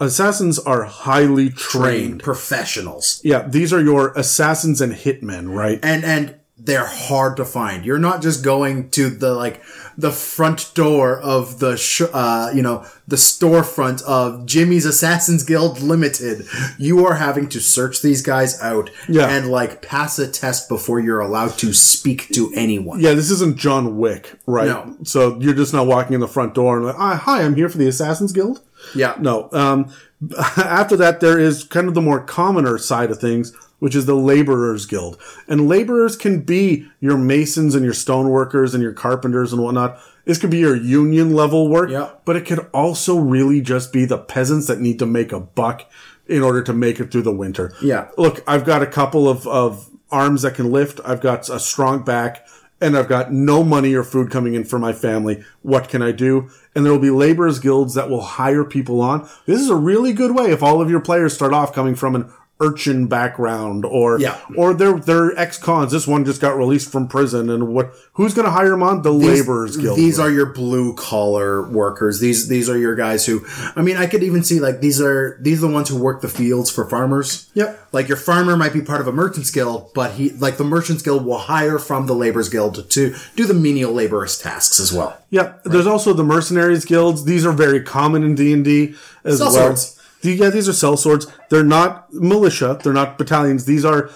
assassins 0.01 0.59
are 0.59 0.85
highly 0.85 1.51
trained. 1.51 2.23
professionals, 2.23 3.21
Yeah, 3.25 3.47
these 3.49 3.73
are 3.73 3.81
your 3.83 4.13
assassins 4.17 4.81
and 4.81 4.93
hitmen, 4.93 5.55
right? 5.55 5.79
and 5.83 6.05
and 6.05 6.35
they're 6.57 6.87
hard 6.87 7.37
to 7.39 7.45
find. 7.45 7.85
You're 7.85 7.99
not 7.99 8.23
just 8.23 8.45
going 8.45 8.91
to 8.91 9.11
the 9.11 9.33
like 9.35 9.63
the 9.99 10.13
front 10.13 10.73
door 10.75 11.21
of 11.21 11.59
the 11.59 11.77
sh- 11.77 12.03
uh, 12.13 12.51
you 12.55 12.63
know 12.63 12.87
the 13.09 13.17
storefront 13.17 14.03
of 14.05 14.47
Jimmy's 14.47 14.87
Assassin's 14.87 15.43
Guild 15.45 15.81
Limited. 15.81 16.47
You 16.79 17.05
are 17.07 17.15
having 17.15 17.49
to 17.51 17.61
search 17.61 18.03
these 18.03 18.23
guys 18.23 18.61
out 18.63 18.91
Yeah. 19.09 19.29
and 19.29 19.51
like 19.51 19.83
pass 19.83 20.19
a 20.19 20.29
test 20.29 20.69
before 20.69 21.01
you're 21.01 21.21
allowed 21.21 21.59
to 21.59 21.73
speak 21.73 22.29
to 22.35 22.53
anyone. 22.55 23.01
Yeah, 23.01 23.13
this 23.15 23.31
isn't 23.33 23.57
John 23.57 23.99
Wick, 23.99 24.39
right? 24.47 24.67
No. 24.69 24.97
So 25.03 25.39
you're 25.41 25.55
just 25.55 25.73
not 25.75 25.87
walking 25.87 26.15
in 26.15 26.21
the 26.21 26.29
front 26.29 26.55
door 26.55 26.77
and 26.77 26.87
like, 26.87 26.97
ah, 26.99 27.17
hi, 27.17 27.43
I'm 27.43 27.57
here 27.57 27.69
for 27.69 27.79
the 27.79 27.89
Assassin's 27.89 28.33
Guild. 28.33 28.61
Yeah. 28.95 29.15
No. 29.19 29.49
Um, 29.53 29.93
after 30.57 30.97
that, 30.97 31.21
there 31.21 31.39
is 31.39 31.65
kind 31.65 31.89
of 31.89 31.95
the 31.95 32.01
more 32.01 32.21
commoner 32.21 32.79
side 32.79 33.11
of 33.11 33.19
things, 33.21 33.53
which 33.79 33.95
is 33.95 34.07
the 34.07 34.15
laborers 34.15 34.87
guild. 34.87 35.19
And 35.49 35.69
laborers 35.69 36.17
can 36.17 36.41
be 36.41 36.89
your 37.01 37.19
masons 37.19 37.75
and 37.75 37.85
your 37.85 37.95
stoneworkers 37.95 38.75
and 38.75 38.83
your 38.83 38.93
carpenters 38.93 39.53
and 39.53 39.63
whatnot. 39.63 39.99
This 40.25 40.39
could 40.39 40.51
be 40.51 40.59
your 40.59 40.77
union 40.77 41.35
level 41.35 41.69
work, 41.69 41.91
Yeah. 41.91 42.11
but 42.25 42.37
it 42.37 42.47
could 42.47 42.67
also 42.73 43.19
really 43.19 43.61
just 43.61 43.93
be 43.93 44.05
the 44.07 44.19
peasants 44.19 44.67
that 44.69 44.81
need 44.81 44.99
to 45.01 45.07
make 45.07 45.33
a 45.33 45.41
buck 45.41 45.85
in 46.27 46.43
order 46.43 46.63
to 46.63 46.73
make 46.73 46.99
it 47.01 47.11
through 47.13 47.23
the 47.23 47.33
winter. 47.35 47.73
Yeah. 47.83 48.09
Look, 48.17 48.43
I've 48.47 48.65
got 48.65 48.83
a 48.83 48.87
couple 48.87 49.29
of, 49.29 49.47
of 49.47 49.91
arms 50.11 50.43
that 50.43 50.55
can 50.55 50.71
lift. 50.73 51.01
I've 51.05 51.21
got 51.21 51.49
a 51.51 51.61
strong 51.61 52.03
back 52.05 52.47
and 52.81 52.97
I've 52.97 53.09
got 53.09 53.33
no 53.33 53.63
money 53.63 53.95
or 53.95 54.03
food 54.03 54.31
coming 54.31 54.55
in 54.55 54.65
for 54.65 54.79
my 54.79 54.93
family. 54.95 55.45
What 55.63 55.89
can 55.91 56.01
I 56.01 56.13
do? 56.13 56.51
And 56.75 56.85
there 56.85 56.93
will 56.93 56.99
be 56.99 57.11
laborers 57.11 57.59
guilds 57.59 57.95
that 57.95 58.09
will 58.09 58.23
hire 58.23 58.65
people 58.65 59.01
on. 59.03 59.29
This 59.47 59.61
is 59.61 59.69
a 59.69 59.77
really 59.77 60.13
good 60.15 60.35
way 60.35 60.47
if 60.51 60.63
all 60.63 60.81
of 60.81 60.91
your 60.91 61.01
players 61.01 61.35
start 61.35 61.53
off 61.53 61.73
coming 61.75 61.95
from 61.95 62.15
an 62.15 62.33
urchin 62.61 63.07
background 63.09 63.85
or 63.85 64.19
Yeah. 64.21 64.37
or 64.57 64.75
they're 64.75 64.99
they're 64.99 65.37
ex-cons. 65.39 65.91
This 65.91 66.07
one 66.07 66.25
just 66.25 66.41
got 66.41 66.57
released 66.57 66.91
from 66.91 67.09
prison 67.09 67.51
and 67.51 67.69
what 67.69 67.93
who's 68.13 68.33
gonna 68.33 68.51
hire 68.53 68.71
them 68.71 68.83
on? 68.83 69.03
The 69.03 69.11
laborers 69.11 69.77
guild. 69.77 69.99
These 69.99 70.21
are 70.21 70.31
your 70.31 70.47
blue 70.47 70.95
collar 70.95 71.69
workers. 71.69 72.21
These 72.21 72.47
these 72.49 72.71
are 72.71 72.79
your 72.79 72.95
guys 72.95 73.27
who 73.27 73.45
I 73.75 73.83
mean 73.83 73.97
I 73.97 74.07
could 74.07 74.23
even 74.23 74.45
see 74.45 74.61
like 74.61 74.81
these 74.81 75.01
are 75.01 75.37
these 75.43 75.59
are 75.65 75.67
the 75.67 75.73
ones 75.75 75.89
who 75.89 75.97
work 75.97 76.21
the 76.21 76.29
fields 76.29 76.71
for 76.71 76.89
farmers. 76.89 77.51
Yep. 77.55 77.89
Like 77.93 78.07
your 78.09 78.17
farmer 78.17 78.57
might 78.57 78.73
be 78.73 78.81
part 78.83 79.01
of 79.01 79.09
a 79.09 79.13
merchant's 79.13 79.51
guild, 79.51 79.91
but 79.93 80.13
he 80.13 80.31
like 80.31 80.57
the 80.57 80.65
merchant's 80.65 81.03
guild 81.03 81.27
will 81.27 81.39
hire 81.39 81.81
from 81.81 82.07
the 82.07 82.15
laborers 82.15 82.49
guild 82.49 82.89
to 82.91 83.15
do 83.35 83.47
the 83.47 83.55
menial 83.55 83.93
laborious 83.93 84.39
tasks 84.39 84.79
as 84.79 84.93
well. 84.93 85.17
Yeah, 85.31 85.55
there's 85.65 85.87
also 85.89 86.13
the 86.13 86.25
mercenaries 86.25 86.85
guilds. 86.85 87.25
These 87.25 87.45
are 87.45 87.53
very 87.53 87.83
common 87.83 88.23
in 88.23 88.37
D 88.37 88.53
and 88.53 88.65
D 88.65 88.95
as 89.25 89.41
well. 89.41 89.77
Yeah, 90.25 90.51
these 90.51 90.69
are 90.69 90.73
sell 90.73 90.97
swords. 90.97 91.27
They're 91.51 91.63
not 91.63 92.13
militia. 92.13 92.79
They're 92.83 92.93
not 92.93 93.19
battalions. 93.19 93.67
These 93.67 93.85
are 93.85 94.11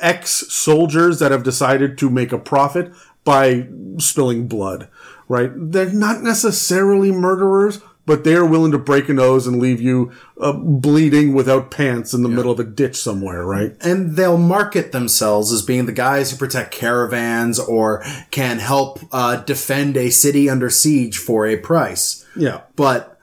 ex 0.00 0.44
soldiers 0.52 1.18
that 1.18 1.32
have 1.32 1.42
decided 1.42 1.96
to 1.98 2.10
make 2.10 2.32
a 2.32 2.38
profit 2.38 2.92
by 3.24 3.68
spilling 3.98 4.46
blood. 4.46 4.88
Right? 5.28 5.50
They're 5.54 5.90
not 5.90 6.22
necessarily 6.22 7.10
murderers, 7.10 7.80
but 8.04 8.24
they 8.24 8.34
are 8.34 8.44
willing 8.44 8.72
to 8.72 8.78
break 8.78 9.08
a 9.08 9.14
nose 9.14 9.46
and 9.46 9.58
leave 9.58 9.80
you 9.80 10.12
uh, 10.38 10.52
bleeding 10.52 11.32
without 11.32 11.70
pants 11.70 12.12
in 12.12 12.22
the 12.22 12.28
middle 12.28 12.52
of 12.52 12.60
a 12.60 12.64
ditch 12.64 12.96
somewhere. 12.96 13.46
Right? 13.46 13.74
And 13.80 14.16
they'll 14.16 14.36
market 14.36 14.92
themselves 14.92 15.50
as 15.50 15.62
being 15.62 15.86
the 15.86 15.92
guys 15.92 16.30
who 16.30 16.36
protect 16.36 16.72
caravans 16.72 17.58
or 17.58 18.04
can 18.30 18.58
help 18.58 19.00
uh, 19.12 19.36
defend 19.36 19.96
a 19.96 20.10
city 20.10 20.50
under 20.50 20.68
siege 20.68 21.16
for 21.16 21.46
a 21.46 21.56
price. 21.56 22.26
Yeah. 22.36 22.60
But 22.76 23.13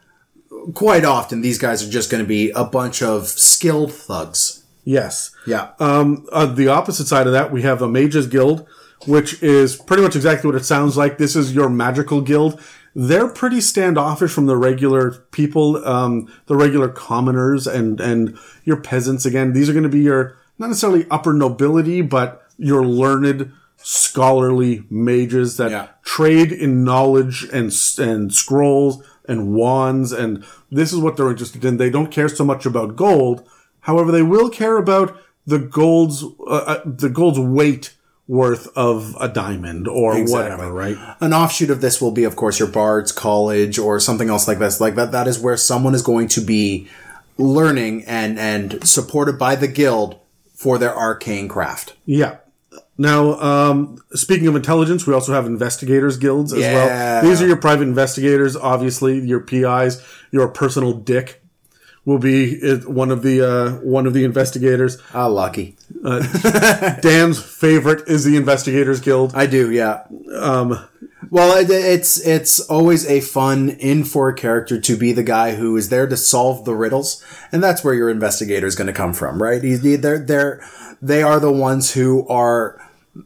quite 0.74 1.06
often, 1.06 1.41
these 1.41 1.58
guys 1.58 1.86
are 1.86 1.91
just 1.91 2.10
going 2.10 2.24
to 2.24 2.27
be 2.27 2.51
a 2.51 2.63
bunch 2.63 3.01
of 3.01 3.27
skilled 3.27 3.94
thugs. 3.94 4.63
Yes. 4.84 5.32
Yeah. 5.46 5.70
Um, 5.80 6.25
on 6.34 6.56
the 6.56 6.68
opposite 6.68 7.08
side 7.08 7.27
of 7.27 7.34
that, 7.34 7.51
we 7.51 7.62
have 7.62 7.82
a 7.82 7.88
Mages 7.88 8.27
Guild, 8.27 8.65
which 9.06 9.41
is 9.44 9.75
pretty 9.75 10.01
much 10.03 10.15
exactly 10.15 10.48
what 10.50 10.60
it 10.60 10.65
sounds 10.65 10.98
like. 10.98 11.18
This 11.18 11.36
is 11.36 11.53
your 11.53 11.70
magical 11.70 12.22
guild. 12.22 12.60
They're 12.94 13.30
pretty 13.30 13.62
standoffish 13.62 14.32
from 14.32 14.48
the 14.48 14.58
regular 14.58 15.12
people, 15.32 15.84
um, 15.88 16.32
the 16.48 16.56
regular 16.56 16.89
commoners 16.89 17.65
and, 17.68 18.01
and 18.01 18.38
your 18.65 18.77
peasants. 18.77 19.25
Again, 19.25 19.53
these 19.53 19.70
are 19.70 19.74
going 19.74 19.84
to 19.84 19.89
be 19.89 20.01
your, 20.01 20.36
not 20.60 20.68
necessarily 20.68 21.06
upper 21.10 21.32
nobility, 21.34 22.01
but 22.01 22.44
your 22.58 22.86
learned, 22.86 23.51
scholarly 23.77 24.84
mages 24.89 25.58
that 25.58 25.72
Yeah. 25.72 25.88
trade 26.03 26.51
in 26.51 26.84
knowledge 26.84 27.48
and, 27.51 27.72
and 27.98 28.34
scrolls 28.34 29.03
and 29.31 29.53
wands. 29.53 30.11
And 30.11 30.45
this 30.69 30.93
is 30.93 31.00
what 31.00 31.17
they're 31.17 31.31
interested 31.31 31.65
in. 31.65 31.77
They 31.77 31.89
don't 31.89 32.11
care 32.11 32.29
so 32.29 32.43
much 32.43 32.65
about 32.65 32.95
gold. 32.95 33.47
However, 33.81 34.11
they 34.11 34.21
will 34.21 34.50
care 34.50 34.77
about 34.77 35.17
the 35.47 35.59
gold's, 35.59 36.23
uh, 36.23 36.45
uh, 36.45 36.81
the 36.85 37.09
gold's 37.09 37.39
weight 37.39 37.95
worth 38.27 38.67
of 38.77 39.15
a 39.19 39.27
diamond 39.27 39.88
or 39.88 40.23
whatever, 40.23 40.71
right? 40.71 40.95
An 41.19 41.33
offshoot 41.33 41.69
of 41.69 41.81
this 41.81 42.00
will 42.00 42.11
be, 42.11 42.23
of 42.23 42.35
course, 42.35 42.59
your 42.59 42.67
Bard's 42.67 43.11
College 43.11 43.79
or 43.79 44.00
something 44.00 44.29
else 44.29 44.47
like 44.47 44.59
this. 44.59 44.79
Like 44.79 44.95
that, 44.95 45.11
that 45.11 45.27
is 45.27 45.39
where 45.39 45.57
someone 45.57 45.95
is 45.95 46.01
going 46.01 46.27
to 46.29 46.41
be 46.41 46.88
learning 47.38 48.05
and, 48.05 48.39
and 48.39 48.88
supported 48.88 49.38
by 49.38 49.55
the 49.55 49.67
guild 49.67 50.19
for 50.53 50.77
their 50.77 50.95
arcane 50.95 51.47
craft. 51.47 51.95
Yeah. 52.05 52.38
Now, 53.01 53.39
um, 53.39 53.98
speaking 54.13 54.46
of 54.48 54.55
intelligence, 54.55 55.08
we 55.08 55.13
also 55.15 55.34
have 55.34 55.48
investigators 55.48 56.17
guilds 56.17 56.53
as 56.53 56.60
Yeah. 56.60 56.74
well. 56.75 57.24
These 57.24 57.41
are 57.41 57.48
your 57.48 57.58
private 57.58 57.88
investigators, 57.88 58.55
obviously, 58.55 59.20
your 59.20 59.39
PIs, 59.39 60.01
your 60.31 60.48
personal 60.50 60.93
dick 60.93 61.41
will 62.05 62.20
be 62.20 62.60
uh, 62.63 62.77
one 62.89 63.10
of 63.10 63.24
the 63.24 63.41
uh, 63.41 63.72
one 63.81 64.05
of 64.05 64.13
the 64.13 64.24
investigators. 64.24 65.00
Ah, 65.15 65.25
lucky. 65.25 65.75
Dan's 67.01 67.41
favorite 67.41 68.08
is 68.08 68.24
the 68.24 68.36
investigators 68.36 69.00
guild. 69.00 69.34
I 69.36 69.46
do, 69.46 69.72
yeah. 69.72 70.03
Um, 70.36 70.79
well, 71.29 71.58
it, 71.58 71.70
it's 71.70 72.20
it's 72.25 72.60
always 72.60 73.08
a 73.10 73.20
fun 73.22 73.70
in 73.70 74.03
for 74.03 74.29
a 74.29 74.36
character 74.36 74.79
to 74.79 74.96
be 74.98 75.12
the 75.12 75.24
guy 75.24 75.55
who 75.55 75.77
is 75.77 75.89
there 75.89 76.08
to 76.08 76.17
solve 76.17 76.65
the 76.65 76.75
riddles, 76.75 77.24
and 77.51 77.63
that's 77.63 77.84
where 77.84 77.93
your 77.93 78.10
investigator 78.10 78.67
is 78.67 78.75
going 78.75 78.88
to 78.88 78.93
come 78.93 79.13
from, 79.13 79.41
right? 79.41 79.62
They're 79.62 80.20
they're 80.20 80.62
they 81.01 81.24
are 81.24 81.39
the 81.39 81.51
ones 81.51 81.93
who 81.93 82.27
are 82.27 82.79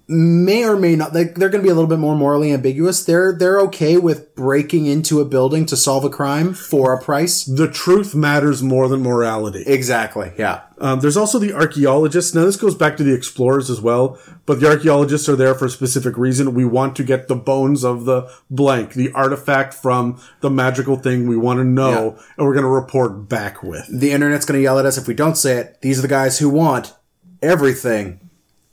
may 0.08 0.66
or 0.66 0.76
may 0.76 0.96
not 0.96 1.14
they, 1.14 1.26
they're 1.26 1.50
going 1.50 1.62
to 1.62 1.68
be 1.68 1.70
a 1.70 1.76
little 1.76 1.90
bit 1.90 2.00
more 2.00 2.16
morally 2.16 2.52
ambiguous. 2.52 3.04
They're 3.04 3.34
they're 3.34 3.60
okay 3.62 3.98
with 3.98 4.34
breaking 4.36 4.88
into 4.88 5.20
a 5.20 5.26
building 5.26 5.66
to 5.68 5.78
solve 5.78 6.04
a 6.04 6.10
crime 6.10 6.54
for 6.54 6.94
a 6.94 7.02
price. 7.02 7.44
The 7.44 7.70
truth 7.70 8.16
matters 8.16 8.64
more 8.64 8.88
than 8.88 9.02
morality. 9.04 9.64
Exactly. 9.68 10.32
Yeah. 10.38 10.64
Um, 10.78 11.00
there's 11.00 11.16
also 11.16 11.40
the 11.40 11.54
archaeologists. 11.54 12.34
Now, 12.34 12.44
this 12.44 12.58
goes 12.58 12.76
back 12.76 12.98
to 12.98 13.04
the 13.04 13.14
explorers 13.14 13.70
as 13.70 13.80
well, 13.80 14.20
but 14.46 14.60
the 14.60 14.68
archaeologists 14.68 15.30
are 15.30 15.36
there 15.36 15.56
for 15.56 15.66
a 15.66 15.70
specific 15.70 16.18
reason. 16.18 16.54
We 16.54 16.66
want 16.66 16.96
to 16.98 17.04
get 17.04 17.28
the 17.28 17.36
bones 17.36 17.86
of 17.86 18.06
the 18.06 18.30
blank, 18.50 18.94
the 18.94 19.12
artifact 19.14 19.74
from 19.74 20.20
the 20.42 20.50
magical 20.50 20.98
thing 20.98 21.28
we 21.28 21.38
want 21.38 21.60
to 21.60 21.64
know, 21.64 22.18
and 22.38 22.46
we're 22.46 22.54
going 22.54 22.66
to 22.66 22.70
report 22.70 23.30
back 23.30 23.64
with. 23.64 23.88
The 23.88 24.12
internet's 24.12 24.46
going 24.46 24.58
to 24.60 24.64
yell 24.64 24.80
at 24.80 24.86
us 24.86 24.98
if 24.98 25.08
we 25.08 25.14
don't 25.14 25.38
say 25.38 25.58
it. 25.60 25.82
These 25.82 26.00
are 26.00 26.02
the 26.02 26.08
guys 26.10 26.40
who 26.40 26.50
want 26.50 26.94
everything 27.42 28.20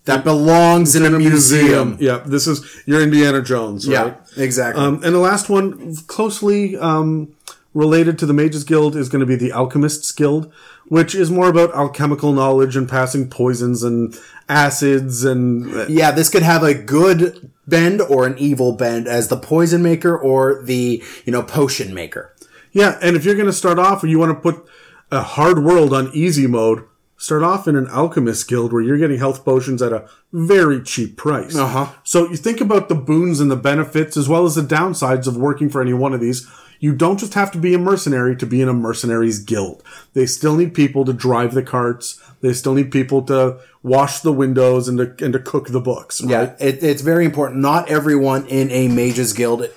that 0.05 0.25
belongs 0.25 0.97
in 0.97 1.05
a 1.05 1.11
museum. 1.11 1.97
Yeah, 2.01 2.23
this 2.27 2.47
is 2.47 2.83
your 2.87 3.01
Indiana 3.03 3.41
Jones, 3.43 3.87
Yeah, 3.87 4.15
exactly. 4.37 4.83
Um, 4.83 4.95
and 5.05 5.15
the 5.15 5.21
last 5.21 5.49
one, 5.49 5.95
closely 6.07 6.77
um, 6.77 7.35
related 7.73 8.19
to 8.19 8.27
the 8.27 8.33
Mages 8.33 8.65
Guild, 8.65 8.97
is 8.97 9.09
going 9.09 9.21
to 9.21 9.27
be 9.27 9.37
the 9.37 9.53
Alchemists 9.53 10.11
Guild, 10.13 10.53
which 10.87 11.15
is 11.15 11.31
more 11.31 11.49
about 11.49 11.75
alchemical 11.75 12.33
knowledge 12.33 12.77
and 12.77 12.89
passing 12.89 13.29
poisons 13.29 13.83
and 13.83 14.19
acids 14.49 15.25
and 15.25 15.89
yeah, 15.89 16.11
this 16.11 16.29
could 16.29 16.43
have 16.43 16.63
a 16.63 16.75
good 16.75 17.51
bend 17.67 18.03
or 18.03 18.27
an 18.27 18.37
evil 18.39 18.73
bend 18.73 19.07
as 19.07 19.29
the 19.29 19.37
poison 19.37 19.83
maker 19.83 20.17
or 20.19 20.63
the, 20.65 21.03
you 21.25 21.33
know, 21.33 21.43
potion 21.43 21.95
maker. 21.95 22.35
Yeah, 22.73 22.99
and 23.01 23.17
if 23.17 23.25
you're 23.25 23.37
going 23.37 23.47
to 23.47 23.53
start 23.53 23.79
off 23.79 24.03
or 24.03 24.09
you 24.09 24.19
want 24.19 24.37
to 24.37 24.41
put 24.41 24.67
a 25.11 25.23
hard 25.23 25.63
world 25.63 25.93
on 25.95 26.11
easy 26.13 26.47
mode, 26.47 26.85
start 27.23 27.45
off 27.45 27.69
in 27.69 27.77
an 27.77 27.87
alchemist 27.87 28.49
guild 28.49 28.73
where 28.73 28.83
you're 28.83 28.99
getting 28.99 29.17
health 29.17 29.45
potions 29.45 29.81
at 29.81 29.93
a 29.93 30.09
very 30.33 30.83
cheap 30.83 31.17
price. 31.17 31.55
Uh-huh. 31.55 31.87
So 32.03 32.29
you 32.29 32.37
think 32.37 32.61
about 32.61 32.89
the 32.89 32.97
boons 32.97 33.39
and 33.39 33.49
the 33.49 33.55
benefits 33.55 34.17
as 34.17 34.29
well 34.29 34.45
as 34.45 34.57
the 34.57 34.63
downsides 34.63 35.29
of 35.29 35.37
working 35.37 35.71
for 35.71 35.81
any 35.81 35.93
one 35.93 36.13
of 36.15 36.21
these. 36.21 36.51
You 36.81 36.93
don't 36.93 37.21
just 37.21 37.35
have 37.35 37.53
to 37.53 37.59
be 37.59 37.75
a 37.75 37.79
mercenary 37.79 38.35
to 38.35 38.45
be 38.45 38.61
in 38.61 38.69
a 38.69 38.73
mercenaries 38.73 39.39
guild. 39.39 39.85
They 40.15 40.27
still 40.27 40.57
need 40.57 40.75
people 40.75 41.05
to 41.05 41.13
drive 41.13 41.55
the 41.55 41.63
carts. 41.63 42.21
They 42.41 42.53
still 42.55 42.75
need 42.75 42.91
people 42.91 43.23
to 43.27 43.61
wash 43.85 44.19
the 44.19 44.33
windows 44.33 44.89
and 44.89 44.99
to, 44.99 45.25
and 45.25 45.33
to 45.33 45.39
cook 45.39 45.69
the 45.69 45.81
books. 45.81 46.21
Right? 46.21 46.31
Yeah, 46.31 46.57
it, 46.59 46.83
it's 46.83 47.03
very 47.03 47.25
important. 47.25 47.61
Not 47.61 47.89
everyone 47.89 48.49
in 48.49 48.69
a 48.73 48.89
mages 48.89 49.33
guild, 49.33 49.69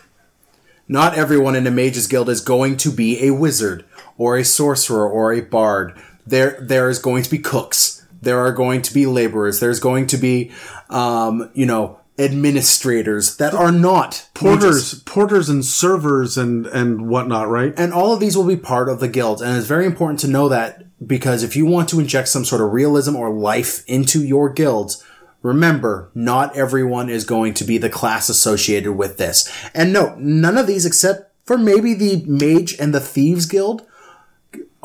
not 0.88 1.16
everyone 1.16 1.56
in 1.56 1.68
a 1.68 1.72
mages 1.72 2.08
guild 2.08 2.28
is 2.28 2.42
going 2.42 2.78
to 2.78 2.92
be 2.92 3.24
a 3.28 3.36
wizard 3.36 3.86
or 4.18 4.36
a 4.36 4.44
sorcerer 4.44 5.08
or 5.08 5.32
a 5.32 5.42
bard. 5.42 5.94
There, 6.28 6.58
there 6.62 6.90
is 6.90 7.00
going 7.00 7.24
to 7.24 7.30
be 7.30 7.40
cooks. 7.40 8.06
There 8.22 8.40
are 8.40 8.52
going 8.52 8.82
to 8.84 8.94
be 8.94 9.06
laborers. 9.06 9.60
There's 9.60 9.80
going 9.80 10.08
to 10.08 10.18
be, 10.18 10.52
um, 10.90 11.52
you 11.54 11.66
know, 11.66 12.00
administrators 12.18 13.38
that 13.38 13.54
are 13.54 13.72
not. 13.72 14.30
Porters, 14.34 15.02
porters 15.02 15.50
and 15.50 15.64
servers 15.64 16.38
and, 16.38 16.66
and 16.68 17.08
whatnot, 17.08 17.50
right? 17.50 17.74
And 17.78 17.94
all 17.94 18.14
of 18.14 18.20
these 18.20 18.38
will 18.38 18.48
be 18.48 18.56
part 18.56 18.90
of 18.90 19.00
the 19.00 19.08
guild. 19.08 19.42
And 19.42 19.58
it's 19.58 19.68
very 19.68 19.86
important 19.86 20.20
to 20.22 20.28
know 20.28 20.50
that 20.50 20.84
because 21.06 21.44
if 21.44 21.56
you 21.56 21.66
want 21.66 21.90
to 21.90 22.00
inject 22.00 22.30
some 22.30 22.46
sort 22.46 22.62
of 22.62 22.72
realism 22.72 23.16
or 23.16 23.30
life 23.30 23.84
into 23.86 24.24
your 24.24 24.50
guilds, 24.50 25.04
remember, 25.42 26.10
not 26.16 26.56
everyone 26.56 27.10
is 27.10 27.26
going 27.26 27.54
to 27.56 27.64
be 27.64 27.78
the 27.78 27.90
class 27.90 28.30
associated 28.30 28.94
with 28.94 29.18
this. 29.18 29.52
And 29.74 29.92
no, 29.92 30.16
none 30.18 30.58
of 30.58 30.68
these 30.68 30.86
except 30.86 31.32
for 31.46 31.58
maybe 31.58 31.94
the 31.94 32.24
mage 32.26 32.76
and 32.80 32.94
the 32.94 33.00
thieves 33.00 33.46
guild 33.46 33.86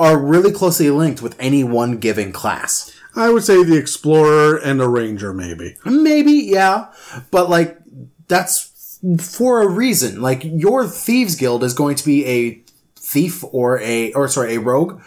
are 0.00 0.18
really 0.18 0.50
closely 0.50 0.88
linked 0.88 1.20
with 1.20 1.36
any 1.38 1.62
one 1.62 1.98
given 1.98 2.32
class. 2.32 2.96
I 3.14 3.28
would 3.28 3.44
say 3.44 3.62
the 3.62 3.76
explorer 3.76 4.56
and 4.56 4.80
the 4.80 4.88
ranger, 4.88 5.34
maybe. 5.34 5.76
Maybe, 5.84 6.32
yeah. 6.32 6.86
But 7.30 7.50
like, 7.50 7.78
that's 8.26 8.98
for 9.20 9.60
a 9.60 9.68
reason. 9.68 10.22
Like, 10.22 10.40
your 10.42 10.86
thieves 10.86 11.36
guild 11.36 11.62
is 11.62 11.74
going 11.74 11.96
to 11.96 12.04
be 12.04 12.24
a 12.24 12.62
thief 12.96 13.44
or 13.52 13.78
a, 13.80 14.10
or 14.14 14.26
sorry, 14.26 14.54
a 14.54 14.60
rogue. 14.60 15.02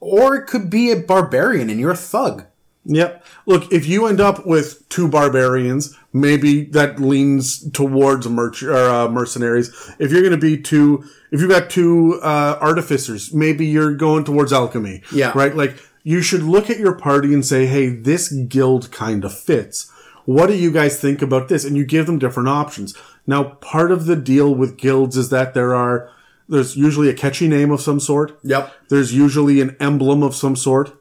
Or 0.00 0.34
it 0.34 0.48
could 0.48 0.68
be 0.68 0.90
a 0.90 0.96
barbarian 0.96 1.70
and 1.70 1.78
you're 1.78 1.92
a 1.92 1.96
thug. 1.96 2.44
Yep. 2.88 3.24
Look, 3.44 3.70
if 3.70 3.86
you 3.86 4.06
end 4.06 4.20
up 4.20 4.46
with 4.46 4.88
two 4.88 5.08
barbarians, 5.08 5.96
maybe 6.12 6.64
that 6.64 6.98
leans 6.98 7.70
towards 7.72 8.26
merch 8.26 8.62
or 8.62 8.74
uh, 8.74 9.08
mercenaries. 9.08 9.68
If 9.98 10.10
you're 10.10 10.22
going 10.22 10.32
to 10.32 10.38
be 10.38 10.60
two, 10.60 11.04
if 11.30 11.40
you've 11.40 11.50
got 11.50 11.68
two 11.68 12.18
uh, 12.22 12.58
artificers, 12.60 13.32
maybe 13.32 13.66
you're 13.66 13.94
going 13.94 14.24
towards 14.24 14.54
alchemy. 14.54 15.02
Yeah. 15.12 15.32
Right. 15.34 15.54
Like 15.54 15.76
you 16.02 16.22
should 16.22 16.42
look 16.42 16.70
at 16.70 16.78
your 16.78 16.94
party 16.94 17.34
and 17.34 17.44
say, 17.44 17.66
"Hey, 17.66 17.90
this 17.90 18.32
guild 18.32 18.90
kind 18.90 19.22
of 19.22 19.38
fits. 19.38 19.92
What 20.24 20.46
do 20.46 20.54
you 20.54 20.72
guys 20.72 20.98
think 20.98 21.20
about 21.20 21.48
this?" 21.48 21.64
And 21.66 21.76
you 21.76 21.84
give 21.84 22.06
them 22.06 22.18
different 22.18 22.48
options. 22.48 22.96
Now, 23.26 23.44
part 23.44 23.92
of 23.92 24.06
the 24.06 24.16
deal 24.16 24.54
with 24.54 24.78
guilds 24.78 25.18
is 25.18 25.28
that 25.28 25.52
there 25.52 25.74
are 25.74 26.10
there's 26.48 26.74
usually 26.74 27.10
a 27.10 27.14
catchy 27.14 27.48
name 27.48 27.70
of 27.70 27.82
some 27.82 28.00
sort. 28.00 28.38
Yep. 28.42 28.72
There's 28.88 29.14
usually 29.14 29.60
an 29.60 29.76
emblem 29.78 30.22
of 30.22 30.34
some 30.34 30.56
sort. 30.56 30.94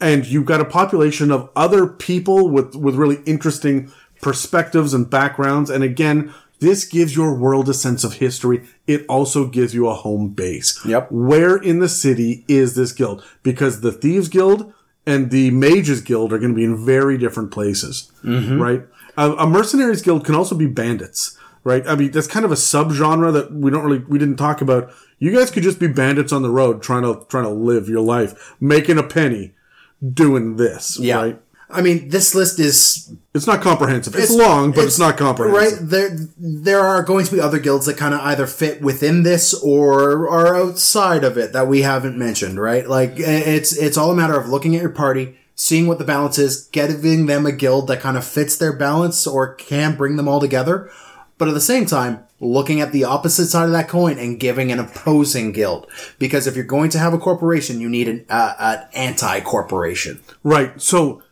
And 0.00 0.26
you've 0.26 0.46
got 0.46 0.60
a 0.60 0.64
population 0.64 1.32
of 1.32 1.50
other 1.56 1.86
people 1.86 2.48
with, 2.48 2.74
with 2.76 2.94
really 2.94 3.18
interesting 3.26 3.92
perspectives 4.22 4.94
and 4.94 5.08
backgrounds. 5.10 5.70
And 5.70 5.82
again, 5.82 6.32
this 6.60 6.84
gives 6.84 7.16
your 7.16 7.34
world 7.34 7.68
a 7.68 7.74
sense 7.74 8.04
of 8.04 8.14
history. 8.14 8.66
It 8.86 9.04
also 9.08 9.46
gives 9.46 9.74
you 9.74 9.88
a 9.88 9.94
home 9.94 10.30
base. 10.30 10.80
Yep. 10.84 11.10
Where 11.10 11.56
in 11.56 11.78
the 11.78 11.88
city 11.88 12.44
is 12.48 12.74
this 12.74 12.92
guild? 12.92 13.24
Because 13.42 13.80
the 13.80 13.92
Thieves 13.92 14.28
Guild 14.28 14.72
and 15.06 15.30
the 15.30 15.50
Mages 15.50 16.00
Guild 16.00 16.32
are 16.32 16.38
going 16.38 16.50
to 16.50 16.56
be 16.56 16.64
in 16.64 16.84
very 16.84 17.16
different 17.16 17.50
places. 17.50 18.10
Mm-hmm. 18.24 18.60
Right? 18.60 18.82
A, 19.16 19.32
a 19.32 19.46
Mercenaries 19.46 20.02
Guild 20.02 20.24
can 20.24 20.34
also 20.34 20.54
be 20.54 20.66
bandits. 20.66 21.36
Right? 21.64 21.86
I 21.86 21.96
mean, 21.96 22.12
that's 22.12 22.26
kind 22.26 22.44
of 22.44 22.52
a 22.52 22.56
subgenre 22.56 23.32
that 23.32 23.52
we 23.52 23.70
don't 23.70 23.84
really, 23.84 23.98
we 23.98 24.18
didn't 24.18 24.36
talk 24.36 24.60
about. 24.60 24.92
You 25.18 25.32
guys 25.32 25.50
could 25.50 25.64
just 25.64 25.80
be 25.80 25.88
bandits 25.88 26.32
on 26.32 26.42
the 26.42 26.50
road 26.50 26.82
trying 26.82 27.02
to, 27.02 27.26
trying 27.28 27.44
to 27.44 27.50
live 27.50 27.88
your 27.88 28.00
life, 28.00 28.54
making 28.60 28.96
a 28.96 29.02
penny, 29.02 29.54
doing 30.12 30.56
this. 30.56 30.98
Yeah. 31.00 31.16
Right? 31.22 31.42
I 31.70 31.82
mean, 31.82 32.08
this 32.08 32.34
list 32.34 32.58
is 32.58 33.12
It's 33.34 33.46
not 33.46 33.60
comprehensive. 33.60 34.14
It's, 34.14 34.30
It's- 34.32 34.38
long, 34.48 34.72
but 34.72 34.84
it's, 34.84 34.98
not 34.98 35.18
comprehensive. 35.18 35.80
right. 35.80 35.88
There, 35.90 36.16
there 36.38 36.80
are 36.80 37.02
going 37.02 37.26
to 37.26 37.32
be 37.32 37.40
other 37.40 37.58
guilds 37.58 37.84
that 37.84 37.98
kind 37.98 38.14
of 38.14 38.20
either 38.20 38.46
fit 38.46 38.80
within 38.80 39.22
this 39.22 39.52
or 39.52 40.26
are 40.30 40.56
outside 40.56 41.24
of 41.24 41.36
it 41.36 41.52
that 41.52 41.68
we 41.68 41.82
haven't 41.82 42.16
mentioned. 42.16 42.58
Right? 42.58 42.88
Like 42.88 43.12
it's 43.16 43.76
it's 43.76 43.98
all 43.98 44.10
a 44.10 44.16
matter 44.16 44.38
of 44.38 44.48
looking 44.48 44.74
at 44.76 44.80
your 44.80 44.90
party, 44.90 45.36
seeing 45.56 45.86
what 45.86 45.98
the 45.98 46.04
balance 46.04 46.38
is, 46.38 46.68
giving 46.72 47.26
them 47.26 47.44
a 47.44 47.52
guild 47.52 47.86
that 47.88 48.00
kind 48.00 48.16
of 48.16 48.24
fits 48.24 48.56
their 48.56 48.72
balance 48.72 49.26
or 49.26 49.54
can 49.54 49.94
bring 49.94 50.16
them 50.16 50.26
all 50.26 50.40
together. 50.40 50.90
But 51.36 51.48
at 51.48 51.54
the 51.54 51.60
same 51.60 51.84
time, 51.84 52.24
looking 52.40 52.80
at 52.80 52.92
the 52.92 53.04
opposite 53.04 53.46
side 53.48 53.64
of 53.66 53.72
that 53.72 53.88
coin 53.88 54.18
and 54.18 54.38
giving 54.38 54.70
an 54.70 54.78
opposing 54.78 55.52
guild. 55.52 55.86
Because 56.18 56.46
if 56.46 56.54
you're 56.54 56.64
going 56.64 56.90
to 56.90 56.98
have 56.98 57.12
a 57.12 57.18
corporation, 57.18 57.80
you 57.80 57.88
need 57.88 58.08
an, 58.08 58.24
uh, 58.30 58.54
an 58.60 58.86
anti-corporation. 58.94 60.20
Right. 60.44 60.80
So 60.80 61.22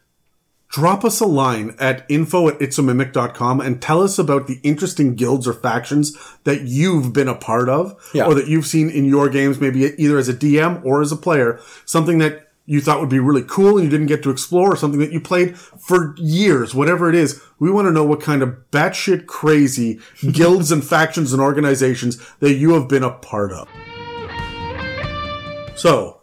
drop 0.68 1.04
us 1.04 1.20
a 1.20 1.26
line 1.26 1.75
at 1.78 2.04
info 2.08 2.48
at 2.48 2.58
itsamimic.com 2.58 3.60
and 3.60 3.80
tell 3.80 4.02
us 4.02 4.18
about 4.18 4.46
the 4.46 4.58
interesting 4.62 5.14
guilds 5.14 5.46
or 5.46 5.52
factions 5.52 6.16
that 6.44 6.62
you've 6.62 7.12
been 7.12 7.28
a 7.28 7.34
part 7.36 7.68
of 7.68 7.94
Yeah. 8.12 8.25
or 8.26 8.34
that 8.34 8.48
you've 8.48 8.66
seen 8.66 8.90
in 8.90 9.04
your 9.04 9.28
games, 9.28 9.60
maybe 9.60 9.84
either 9.96 10.18
as 10.18 10.28
a 10.28 10.34
DM 10.34 10.84
or 10.84 11.00
as 11.02 11.12
a 11.12 11.16
player, 11.16 11.60
something 11.84 12.18
that 12.18 12.45
you 12.66 12.80
thought 12.80 13.00
would 13.00 13.08
be 13.08 13.20
really 13.20 13.44
cool 13.44 13.78
and 13.78 13.85
you 13.85 13.90
didn't 13.90 14.06
get 14.06 14.23
to 14.25 14.30
explore 14.30 14.73
or 14.73 14.76
something 14.76 15.00
that 15.00 15.12
you 15.12 15.20
played 15.20 15.56
for 15.56 16.14
years, 16.18 16.75
whatever 16.75 17.08
it 17.08 17.14
is. 17.14 17.40
We 17.58 17.70
want 17.70 17.87
to 17.87 17.92
know 17.92 18.04
what 18.04 18.20
kind 18.20 18.42
of 18.42 18.56
batshit 18.73 19.26
crazy 19.26 20.00
guilds 20.32 20.73
and 20.73 20.85
factions 20.85 21.32
and 21.32 21.40
organizations 21.40 22.18
that 22.40 22.54
you 22.54 22.75
have 22.75 22.88
been 22.88 23.04
a 23.04 23.12
part 23.12 23.52
of. 23.52 23.68
So, 25.76 26.20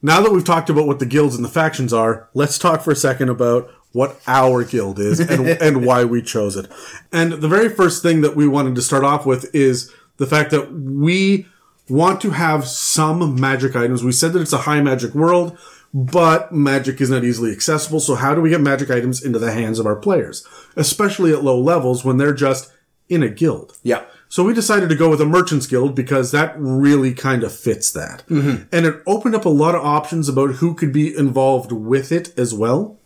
now 0.00 0.20
that 0.20 0.32
we've 0.32 0.44
talked 0.44 0.70
about 0.70 0.86
what 0.86 0.98
the 0.98 1.06
guilds 1.06 1.34
and 1.34 1.44
the 1.44 1.48
factions 1.48 1.92
are, 1.92 2.28
let's 2.34 2.58
talk 2.58 2.82
for 2.82 2.90
a 2.90 2.96
second 2.96 3.28
about 3.28 3.70
what 3.92 4.20
our 4.26 4.64
guild 4.64 4.98
is 4.98 5.20
and, 5.20 5.48
and 5.62 5.86
why 5.86 6.04
we 6.04 6.20
chose 6.20 6.56
it. 6.56 6.70
And 7.12 7.32
the 7.32 7.48
very 7.48 7.68
first 7.68 8.02
thing 8.02 8.20
that 8.20 8.36
we 8.36 8.46
wanted 8.46 8.74
to 8.74 8.82
start 8.82 9.04
off 9.04 9.24
with 9.24 9.54
is 9.54 9.92
the 10.16 10.26
fact 10.26 10.50
that 10.50 10.72
we 10.72 11.46
want 11.88 12.20
to 12.22 12.30
have 12.30 12.66
some 12.66 13.38
magic 13.40 13.76
items. 13.76 14.02
We 14.02 14.12
said 14.12 14.32
that 14.32 14.42
it's 14.42 14.52
a 14.52 14.58
high 14.58 14.80
magic 14.80 15.14
world, 15.14 15.58
but 15.94 16.52
magic 16.52 17.00
is 17.00 17.08
not 17.08 17.22
easily 17.22 17.52
accessible. 17.52 18.00
So 18.00 18.16
how 18.16 18.34
do 18.34 18.40
we 18.40 18.50
get 18.50 18.60
magic 18.60 18.90
items 18.90 19.22
into 19.22 19.38
the 19.38 19.52
hands 19.52 19.78
of 19.78 19.86
our 19.86 19.94
players, 19.94 20.44
especially 20.74 21.32
at 21.32 21.44
low 21.44 21.58
levels 21.58 22.04
when 22.04 22.16
they're 22.16 22.34
just 22.34 22.72
in 23.08 23.22
a 23.22 23.28
guild? 23.28 23.78
Yeah. 23.84 24.04
So 24.28 24.42
we 24.42 24.52
decided 24.52 24.88
to 24.88 24.96
go 24.96 25.08
with 25.08 25.20
a 25.20 25.26
merchant's 25.26 25.68
guild 25.68 25.94
because 25.94 26.32
that 26.32 26.56
really 26.58 27.14
kind 27.14 27.44
of 27.44 27.56
fits 27.56 27.92
that. 27.92 28.24
And 28.72 28.84
it 28.86 29.00
opened 29.06 29.36
up 29.36 29.44
a 29.44 29.50
lot 29.50 29.76
of 29.76 29.84
options 29.84 30.28
about 30.28 30.56
who 30.56 30.74
could 30.74 30.92
be 30.92 31.16
involved 31.16 31.70
with 31.70 32.10
it 32.10 32.36
as 32.36 32.52
well. 32.52 32.98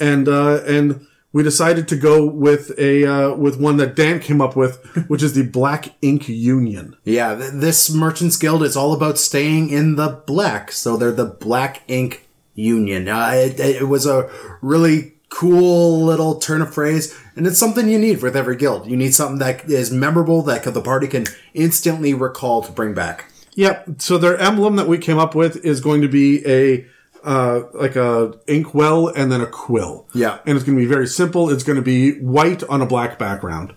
And, 0.00 0.26
uh, 0.26 0.62
and 0.66 1.06
we 1.36 1.42
decided 1.42 1.86
to 1.86 1.96
go 1.96 2.24
with 2.24 2.72
a, 2.78 3.04
uh, 3.04 3.34
with 3.34 3.60
one 3.60 3.76
that 3.76 3.94
Dan 3.94 4.20
came 4.20 4.40
up 4.40 4.56
with, 4.56 4.82
which 5.08 5.22
is 5.22 5.34
the 5.34 5.42
Black 5.42 5.88
Ink 6.00 6.30
Union. 6.30 6.96
Yeah, 7.04 7.34
th- 7.34 7.50
this 7.52 7.90
Merchants 7.92 8.38
Guild 8.38 8.62
is 8.62 8.74
all 8.74 8.94
about 8.94 9.18
staying 9.18 9.68
in 9.68 9.96
the 9.96 10.22
black, 10.26 10.72
so 10.72 10.96
they're 10.96 11.12
the 11.12 11.26
Black 11.26 11.82
Ink 11.88 12.26
Union. 12.54 13.06
Uh, 13.06 13.32
it, 13.34 13.60
it 13.60 13.86
was 13.86 14.06
a 14.06 14.30
really 14.62 15.12
cool 15.28 16.02
little 16.06 16.36
turn 16.36 16.62
of 16.62 16.72
phrase, 16.72 17.14
and 17.36 17.46
it's 17.46 17.58
something 17.58 17.86
you 17.86 17.98
need 17.98 18.22
with 18.22 18.34
every 18.34 18.56
guild. 18.56 18.86
You 18.86 18.96
need 18.96 19.14
something 19.14 19.38
that 19.40 19.68
is 19.68 19.92
memorable 19.92 20.40
that 20.40 20.64
the 20.64 20.80
party 20.80 21.06
can 21.06 21.26
instantly 21.52 22.14
recall 22.14 22.62
to 22.62 22.72
bring 22.72 22.94
back. 22.94 23.30
Yep. 23.56 24.00
So 24.00 24.16
their 24.16 24.38
emblem 24.38 24.76
that 24.76 24.88
we 24.88 24.96
came 24.96 25.18
up 25.18 25.34
with 25.34 25.62
is 25.66 25.82
going 25.82 26.00
to 26.00 26.08
be 26.08 26.46
a 26.46 26.86
uh, 27.26 27.62
like 27.74 27.96
a 27.96 28.32
inkwell 28.46 29.08
and 29.08 29.30
then 29.30 29.40
a 29.40 29.46
quill. 29.46 30.06
Yeah. 30.14 30.38
And 30.46 30.56
it's 30.56 30.64
going 30.64 30.78
to 30.78 30.82
be 30.82 30.88
very 30.88 31.08
simple. 31.08 31.50
It's 31.50 31.64
going 31.64 31.76
to 31.76 31.82
be 31.82 32.12
white 32.20 32.62
on 32.64 32.80
a 32.80 32.86
black 32.86 33.18
background, 33.18 33.74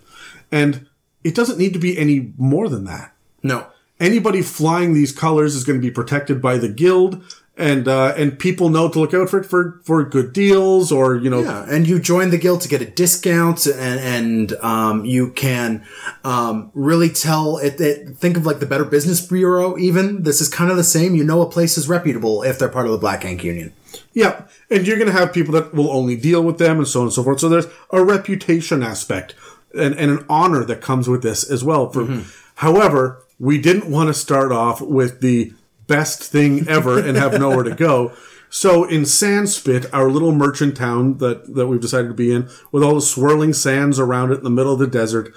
and 0.51 0.87
it 1.23 1.35
doesn't 1.35 1.57
need 1.57 1.73
to 1.73 1.79
be 1.79 1.97
any 1.97 2.31
more 2.37 2.69
than 2.69 2.85
that. 2.85 3.13
No. 3.43 3.67
Anybody 3.99 4.41
flying 4.41 4.93
these 4.93 5.11
colors 5.11 5.55
is 5.55 5.65
going 5.65 5.77
to 5.81 5.85
be 5.85 5.91
protected 5.91 6.41
by 6.41 6.57
the 6.57 6.69
guild, 6.69 7.21
and 7.59 7.89
uh, 7.89 8.13
and 8.15 8.39
people 8.39 8.69
know 8.69 8.87
to 8.87 8.99
look 8.99 9.13
out 9.13 9.29
for 9.29 9.39
it 9.39 9.45
for 9.45 9.81
for 9.83 10.03
good 10.03 10.31
deals 10.31 10.91
or 10.91 11.15
you 11.17 11.29
know 11.29 11.41
Yeah, 11.41 11.65
and 11.69 11.87
you 11.87 11.99
join 11.99 12.29
the 12.29 12.37
guild 12.37 12.61
to 12.61 12.69
get 12.69 12.81
a 12.81 12.85
discount, 12.85 13.67
and 13.67 13.99
and 13.99 14.53
um, 14.63 15.03
you 15.03 15.31
can 15.31 15.85
um, 16.23 16.71
really 16.73 17.09
tell 17.09 17.57
it, 17.57 17.79
it. 17.81 18.17
Think 18.17 18.37
of 18.37 18.45
like 18.45 18.59
the 18.59 18.65
Better 18.65 18.85
Business 18.85 19.19
Bureau. 19.19 19.77
Even 19.77 20.23
this 20.23 20.39
is 20.39 20.47
kind 20.47 20.71
of 20.71 20.77
the 20.77 20.83
same. 20.85 21.15
You 21.15 21.25
know, 21.25 21.41
a 21.41 21.49
place 21.49 21.77
is 21.77 21.89
reputable 21.89 22.43
if 22.43 22.57
they're 22.57 22.69
part 22.69 22.85
of 22.85 22.93
the 22.93 22.97
Black 22.97 23.25
Ink 23.25 23.43
Union. 23.43 23.73
Yeah, 24.13 24.45
and 24.69 24.87
you're 24.87 24.97
going 24.97 25.11
to 25.11 25.17
have 25.17 25.33
people 25.33 25.53
that 25.55 25.73
will 25.73 25.91
only 25.91 26.15
deal 26.15 26.41
with 26.41 26.59
them 26.59 26.77
and 26.77 26.87
so 26.87 27.01
on 27.01 27.07
and 27.07 27.13
so 27.13 27.23
forth. 27.23 27.41
So 27.41 27.49
there's 27.49 27.67
a 27.91 28.03
reputation 28.03 28.81
aspect 28.81 29.35
and, 29.75 29.93
and 29.95 30.11
an 30.11 30.25
honor 30.29 30.63
that 30.65 30.81
comes 30.81 31.09
with 31.09 31.23
this 31.23 31.49
as 31.49 31.63
well. 31.63 31.89
For, 31.89 32.23
however, 32.55 33.23
we 33.39 33.59
didn't 33.59 33.89
want 33.89 34.07
to 34.07 34.13
start 34.13 34.51
off 34.51 34.81
with 34.81 35.21
the 35.21 35.53
best 35.89 36.23
thing 36.23 36.65
ever 36.69 36.97
and 36.99 37.17
have 37.17 37.33
nowhere 37.39 37.63
to 37.63 37.75
go. 37.75 38.13
So 38.49 38.83
in 38.85 39.01
Sandspit, 39.01 39.87
our 39.91 40.09
little 40.09 40.31
merchant 40.31 40.77
town 40.77 41.17
that, 41.17 41.53
that 41.55 41.67
we've 41.67 41.81
decided 41.81 42.07
to 42.07 42.13
be 42.13 42.31
in, 42.31 42.49
with 42.71 42.81
all 42.83 42.95
the 42.95 43.01
swirling 43.01 43.53
sands 43.53 43.99
around 43.99 44.31
it 44.31 44.37
in 44.37 44.43
the 44.43 44.49
middle 44.49 44.73
of 44.73 44.79
the 44.79 44.87
desert, 44.87 45.33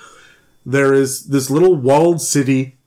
there 0.64 0.94
is 0.94 1.26
this 1.26 1.50
little 1.50 1.74
walled 1.74 2.22
city 2.22 2.78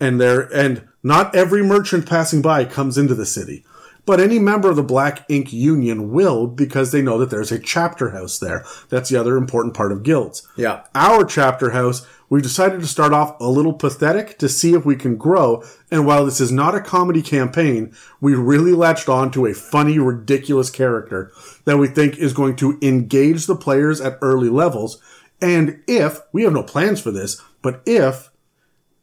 and 0.00 0.20
there 0.20 0.40
and 0.54 0.88
not 1.02 1.34
every 1.34 1.62
merchant 1.62 2.08
passing 2.08 2.42
by 2.42 2.64
comes 2.64 2.98
into 2.98 3.14
the 3.14 3.24
city 3.26 3.64
but 4.04 4.18
any 4.18 4.36
member 4.40 4.68
of 4.68 4.74
the 4.74 4.82
black 4.82 5.24
ink 5.30 5.52
union 5.52 6.10
will 6.10 6.48
because 6.48 6.90
they 6.90 7.00
know 7.00 7.18
that 7.18 7.30
there's 7.30 7.52
a 7.52 7.58
chapter 7.60 8.10
house 8.10 8.40
there 8.40 8.64
that's 8.88 9.08
the 9.10 9.16
other 9.16 9.36
important 9.36 9.72
part 9.74 9.92
of 9.92 10.02
guilds 10.02 10.46
Yeah. 10.56 10.82
our 10.96 11.24
chapter 11.24 11.70
house 11.70 12.04
we've 12.32 12.42
decided 12.42 12.80
to 12.80 12.86
start 12.86 13.12
off 13.12 13.38
a 13.40 13.46
little 13.46 13.74
pathetic 13.74 14.38
to 14.38 14.48
see 14.48 14.72
if 14.72 14.86
we 14.86 14.96
can 14.96 15.16
grow 15.16 15.62
and 15.90 16.06
while 16.06 16.24
this 16.24 16.40
is 16.40 16.50
not 16.50 16.74
a 16.74 16.80
comedy 16.80 17.20
campaign 17.20 17.94
we 18.22 18.34
really 18.34 18.72
latched 18.72 19.06
on 19.06 19.30
to 19.30 19.44
a 19.44 19.52
funny 19.52 19.98
ridiculous 19.98 20.70
character 20.70 21.30
that 21.66 21.76
we 21.76 21.86
think 21.86 22.16
is 22.16 22.32
going 22.32 22.56
to 22.56 22.78
engage 22.80 23.44
the 23.44 23.54
players 23.54 24.00
at 24.00 24.18
early 24.22 24.48
levels. 24.48 24.98
And 25.42 25.82
if 25.86 26.20
we 26.32 26.44
have 26.44 26.54
no 26.54 26.62
plans 26.62 27.02
for 27.02 27.10
this 27.10 27.38
but 27.60 27.82
if 27.84 28.30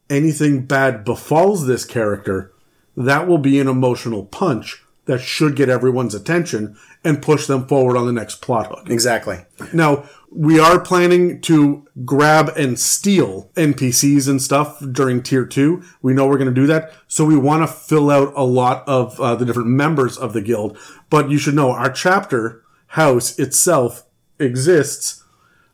anything 0.09 0.65
bad 0.65 1.05
befalls 1.05 1.67
this 1.67 1.85
character, 1.85 2.51
that 2.97 3.27
will 3.27 3.37
be 3.37 3.59
an 3.59 3.67
emotional 3.67 4.25
punch 4.25 4.83
that 5.09 5.19
should 5.19 5.55
get 5.55 5.69
everyone's 5.69 6.13
attention 6.13 6.77
and 7.03 7.19
push 7.19 7.47
them 7.47 7.67
forward 7.67 7.97
on 7.97 8.05
the 8.05 8.13
next 8.13 8.43
plot 8.43 8.67
hook. 8.67 8.91
Exactly. 8.91 9.39
Now, 9.73 10.07
we 10.31 10.59
are 10.59 10.79
planning 10.79 11.41
to 11.41 11.87
grab 12.05 12.49
and 12.55 12.77
steal 12.77 13.49
NPCs 13.55 14.29
and 14.29 14.39
stuff 14.39 14.79
during 14.91 15.23
tier 15.23 15.47
two. 15.47 15.81
We 16.03 16.13
know 16.13 16.27
we're 16.27 16.37
going 16.37 16.53
to 16.53 16.61
do 16.61 16.67
that. 16.67 16.93
So 17.07 17.25
we 17.25 17.35
want 17.35 17.63
to 17.63 17.67
fill 17.67 18.11
out 18.11 18.33
a 18.35 18.43
lot 18.43 18.87
of 18.87 19.19
uh, 19.19 19.33
the 19.33 19.45
different 19.45 19.69
members 19.69 20.15
of 20.15 20.33
the 20.33 20.41
guild. 20.41 20.77
But 21.09 21.31
you 21.31 21.39
should 21.39 21.55
know 21.55 21.71
our 21.71 21.91
chapter 21.91 22.63
house 22.89 23.39
itself 23.39 24.05
exists, 24.37 25.23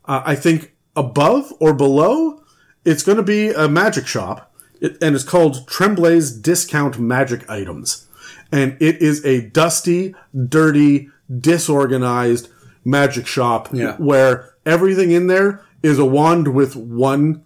uh, 0.06 0.24
I 0.26 0.36
think 0.36 0.76
above 0.96 1.52
or 1.60 1.74
below. 1.74 2.42
It's 2.86 3.04
going 3.04 3.18
to 3.18 3.24
be 3.24 3.50
a 3.50 3.68
magic 3.68 4.08
shop. 4.08 4.56
It, 4.80 4.98
and 5.04 5.14
it's 5.14 5.26
called 5.26 5.68
Tremblay's 5.68 6.32
Discount 6.32 7.00
Magic 7.00 7.50
Items. 7.50 8.05
And 8.52 8.78
it 8.80 9.02
is 9.02 9.26
a 9.26 9.42
dusty, 9.50 10.14
dirty, 10.48 11.10
disorganized 11.40 12.50
magic 12.84 13.26
shop 13.28 13.70
Yeah. 13.72 13.96
where 13.98 14.54
everything 14.66 15.12
in 15.12 15.28
there 15.28 15.62
is 15.82 15.98
a 16.00 16.06
wand 16.06 16.54
with 16.54 16.76
one 16.76 17.42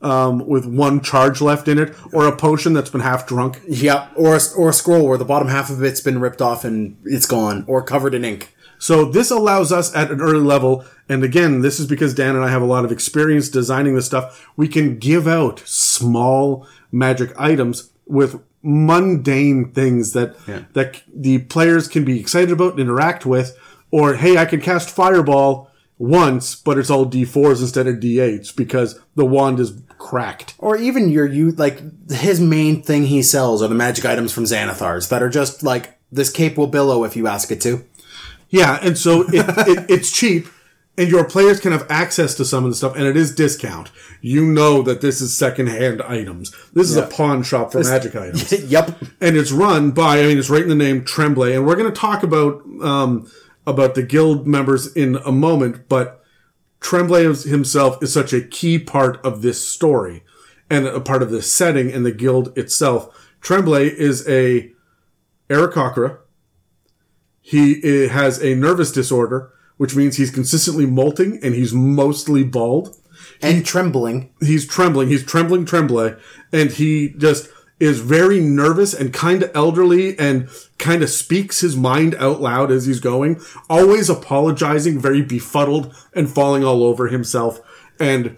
um, 0.00 0.48
with 0.48 0.66
one 0.66 1.00
charge 1.00 1.40
left 1.40 1.68
in 1.68 1.78
it, 1.78 1.94
or 2.12 2.26
a 2.26 2.34
potion 2.36 2.72
that's 2.72 2.90
been 2.90 3.02
half 3.02 3.24
drunk. 3.24 3.60
Yep. 3.68 4.10
Or 4.16 4.34
a, 4.34 4.40
or 4.56 4.70
a 4.70 4.72
scroll 4.72 5.06
where 5.06 5.16
the 5.16 5.24
bottom 5.24 5.46
half 5.46 5.70
of 5.70 5.80
it's 5.84 6.00
been 6.00 6.18
ripped 6.18 6.42
off 6.42 6.64
and 6.64 6.96
it's 7.04 7.24
gone, 7.24 7.64
or 7.68 7.84
covered 7.84 8.12
in 8.12 8.24
ink. 8.24 8.52
So 8.80 9.04
this 9.04 9.30
allows 9.30 9.70
us 9.70 9.94
at 9.94 10.10
an 10.10 10.20
early 10.20 10.40
level, 10.40 10.84
and 11.08 11.22
again, 11.22 11.60
this 11.60 11.78
is 11.78 11.86
because 11.86 12.14
Dan 12.14 12.34
and 12.34 12.44
I 12.44 12.48
have 12.50 12.62
a 12.62 12.66
lot 12.66 12.84
of 12.84 12.90
experience 12.90 13.48
designing 13.48 13.94
this 13.94 14.06
stuff. 14.06 14.44
We 14.56 14.66
can 14.66 14.98
give 14.98 15.28
out 15.28 15.62
small 15.64 16.66
magic 16.90 17.30
items 17.38 17.90
with 18.04 18.42
mundane 18.62 19.72
things 19.72 20.12
that 20.12 20.36
that 20.74 21.02
the 21.14 21.38
players 21.38 21.88
can 21.88 22.04
be 22.04 22.20
excited 22.20 22.52
about 22.52 22.72
and 22.72 22.80
interact 22.80 23.26
with. 23.26 23.58
Or 23.90 24.14
hey, 24.14 24.38
I 24.38 24.46
can 24.46 24.60
cast 24.60 24.88
fireball 24.88 25.70
once, 25.98 26.54
but 26.54 26.78
it's 26.78 26.90
all 26.90 27.06
D4s 27.06 27.60
instead 27.60 27.86
of 27.86 27.96
D8s 27.96 28.56
because 28.56 28.98
the 29.14 29.26
wand 29.26 29.60
is 29.60 29.82
cracked. 29.98 30.54
Or 30.58 30.76
even 30.76 31.10
your 31.10 31.26
you 31.26 31.52
like 31.52 32.10
his 32.10 32.40
main 32.40 32.82
thing 32.82 33.04
he 33.04 33.22
sells 33.22 33.62
are 33.62 33.68
the 33.68 33.74
magic 33.74 34.04
items 34.04 34.32
from 34.32 34.44
Xanathars 34.44 35.08
that 35.10 35.22
are 35.22 35.28
just 35.28 35.62
like 35.62 35.98
this 36.10 36.30
cape 36.30 36.56
will 36.56 36.66
billow 36.66 37.04
if 37.04 37.16
you 37.16 37.26
ask 37.26 37.50
it 37.50 37.60
to. 37.62 37.84
Yeah, 38.50 38.78
and 38.82 38.98
so 38.98 39.22
it, 39.28 39.46
it, 39.66 39.90
it's 39.90 40.12
cheap, 40.12 40.46
and 40.98 41.08
your 41.08 41.24
players 41.24 41.58
can 41.58 41.72
have 41.72 41.86
access 41.90 42.34
to 42.34 42.44
some 42.44 42.64
of 42.64 42.70
the 42.70 42.76
stuff, 42.76 42.94
and 42.94 43.04
it 43.04 43.16
is 43.16 43.34
discount. 43.34 43.90
You 44.20 44.44
know 44.44 44.82
that 44.82 45.00
this 45.00 45.20
is 45.20 45.36
secondhand 45.36 46.02
items. 46.02 46.54
This 46.72 46.90
is 46.90 46.96
a 46.96 47.06
pawn 47.06 47.42
shop 47.42 47.72
for 47.72 47.82
magic 47.82 48.14
items, 48.14 48.52
yep. 48.70 49.00
and 49.20 49.36
it's 49.36 49.52
run 49.52 49.92
by. 49.92 50.20
I 50.20 50.26
mean, 50.26 50.38
it's 50.38 50.50
right 50.50 50.62
in 50.62 50.68
the 50.68 50.74
name 50.74 51.04
Tremblay, 51.04 51.54
and 51.54 51.66
we're 51.66 51.76
going 51.76 51.92
to 51.92 51.98
talk 51.98 52.22
about 52.22 52.62
um, 52.82 53.30
about 53.66 53.94
the 53.94 54.02
guild 54.02 54.46
members 54.46 54.94
in 54.94 55.16
a 55.24 55.32
moment, 55.32 55.88
but 55.88 56.22
Tremblay 56.80 57.24
himself 57.34 58.02
is 58.02 58.12
such 58.12 58.32
a 58.32 58.42
key 58.42 58.78
part 58.78 59.24
of 59.24 59.42
this 59.42 59.66
story 59.66 60.24
and 60.68 60.86
a 60.86 61.00
part 61.00 61.22
of 61.22 61.30
this 61.30 61.52
setting 61.52 61.92
and 61.92 62.04
the 62.04 62.12
guild 62.12 62.56
itself. 62.58 63.30
Tremblay 63.40 63.88
is 63.88 64.28
a 64.28 64.72
Aarakocra. 65.48 66.18
He 67.40 68.04
uh, 68.04 68.08
has 68.08 68.42
a 68.42 68.54
nervous 68.54 68.90
disorder, 68.90 69.51
which 69.76 69.96
means 69.96 70.16
he's 70.16 70.30
consistently 70.30 70.86
molting 70.86 71.38
and 71.42 71.54
he's 71.54 71.72
mostly 71.72 72.44
bald. 72.44 72.96
and 73.40 73.64
trembling. 73.64 74.32
he's 74.40 74.66
trembling. 74.66 75.08
He's 75.08 75.24
trembling, 75.24 75.64
tremblay, 75.64 76.16
and 76.52 76.70
he 76.70 77.10
just 77.18 77.48
is 77.80 77.98
very 77.98 78.38
nervous 78.38 78.94
and 78.94 79.12
kind 79.12 79.42
of 79.42 79.50
elderly 79.56 80.16
and 80.16 80.48
kind 80.78 81.02
of 81.02 81.10
speaks 81.10 81.60
his 81.60 81.76
mind 81.76 82.14
out 82.14 82.40
loud 82.40 82.70
as 82.70 82.86
he's 82.86 83.00
going, 83.00 83.40
always 83.68 84.08
apologizing, 84.08 85.00
very 85.00 85.20
befuddled 85.20 85.92
and 86.14 86.30
falling 86.30 86.62
all 86.62 86.84
over 86.84 87.08
himself. 87.08 87.60
And 87.98 88.36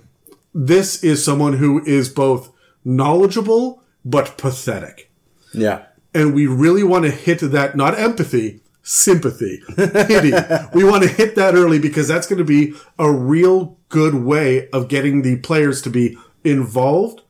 this 0.55 1.05
is 1.05 1.23
someone 1.23 1.55
who 1.55 1.85
is 1.85 2.09
both 2.09 2.51
knowledgeable 2.87 3.83
but 4.03 4.39
pathetic. 4.39 5.11
Yeah. 5.53 5.87
And 6.15 6.35
we 6.35 6.47
really 6.47 6.83
want 6.83 7.05
to 7.05 7.11
hit 7.11 7.41
that, 7.41 7.77
not 7.77 7.99
empathy, 7.99 8.63
sympathy, 8.85 9.63
pity. 9.77 10.33
we 10.75 10.85
want 10.85 11.03
to 11.03 11.09
hit 11.09 11.35
that 11.35 11.55
early 11.55 11.79
because 11.79 12.07
that's 12.07 12.27
going 12.27 12.39
to 12.39 12.45
be 12.45 12.75
a 12.99 13.11
real 13.11 13.79
good 13.89 14.15
way 14.15 14.69
of 14.69 14.89
getting 14.89 15.23
the 15.23 15.37
players 15.39 15.83
to 15.83 15.91
be 15.91 16.17
involved 16.45 17.23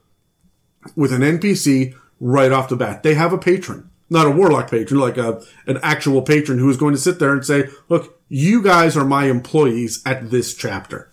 with 0.97 1.13
an 1.13 1.23
NPC 1.23 1.95
right 2.21 2.53
off 2.53 2.69
the 2.69 2.77
bat. 2.77 3.05
They 3.05 3.15
have 3.15 3.33
a 3.33 3.39
patron, 3.39 3.89
not 4.11 4.27
a 4.27 4.31
warlock 4.31 4.69
patron, 4.71 5.01
like 5.01 5.17
a, 5.17 5.41
an 5.67 5.79
actual 5.83 6.23
patron 6.23 6.59
who 6.59 6.69
is 6.69 6.77
going 6.77 6.95
to 6.95 7.01
sit 7.01 7.21
there 7.21 7.33
and 7.33 7.47
say, 7.47 7.69
look, 7.89 8.21
you 8.29 8.61
guys 8.61 8.97
are 8.97 9.05
my 9.05 9.27
employees 9.27 10.03
at 10.05 10.31
this 10.31 10.55
chapter. 10.55 11.11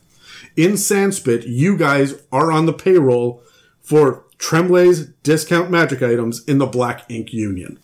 In 0.58 0.72
Sandspit, 0.72 1.44
you 1.48 1.78
guys 1.78 2.16
are 2.32 2.52
on 2.52 2.66
the 2.66 2.74
payroll 2.74 3.44
for 3.80 4.26
Tremblay's 4.40 5.06
discount 5.22 5.70
magic 5.70 6.02
items 6.02 6.44
in 6.46 6.58
the 6.58 6.66
Black 6.66 7.06
Ink 7.10 7.32
Union. 7.32 7.78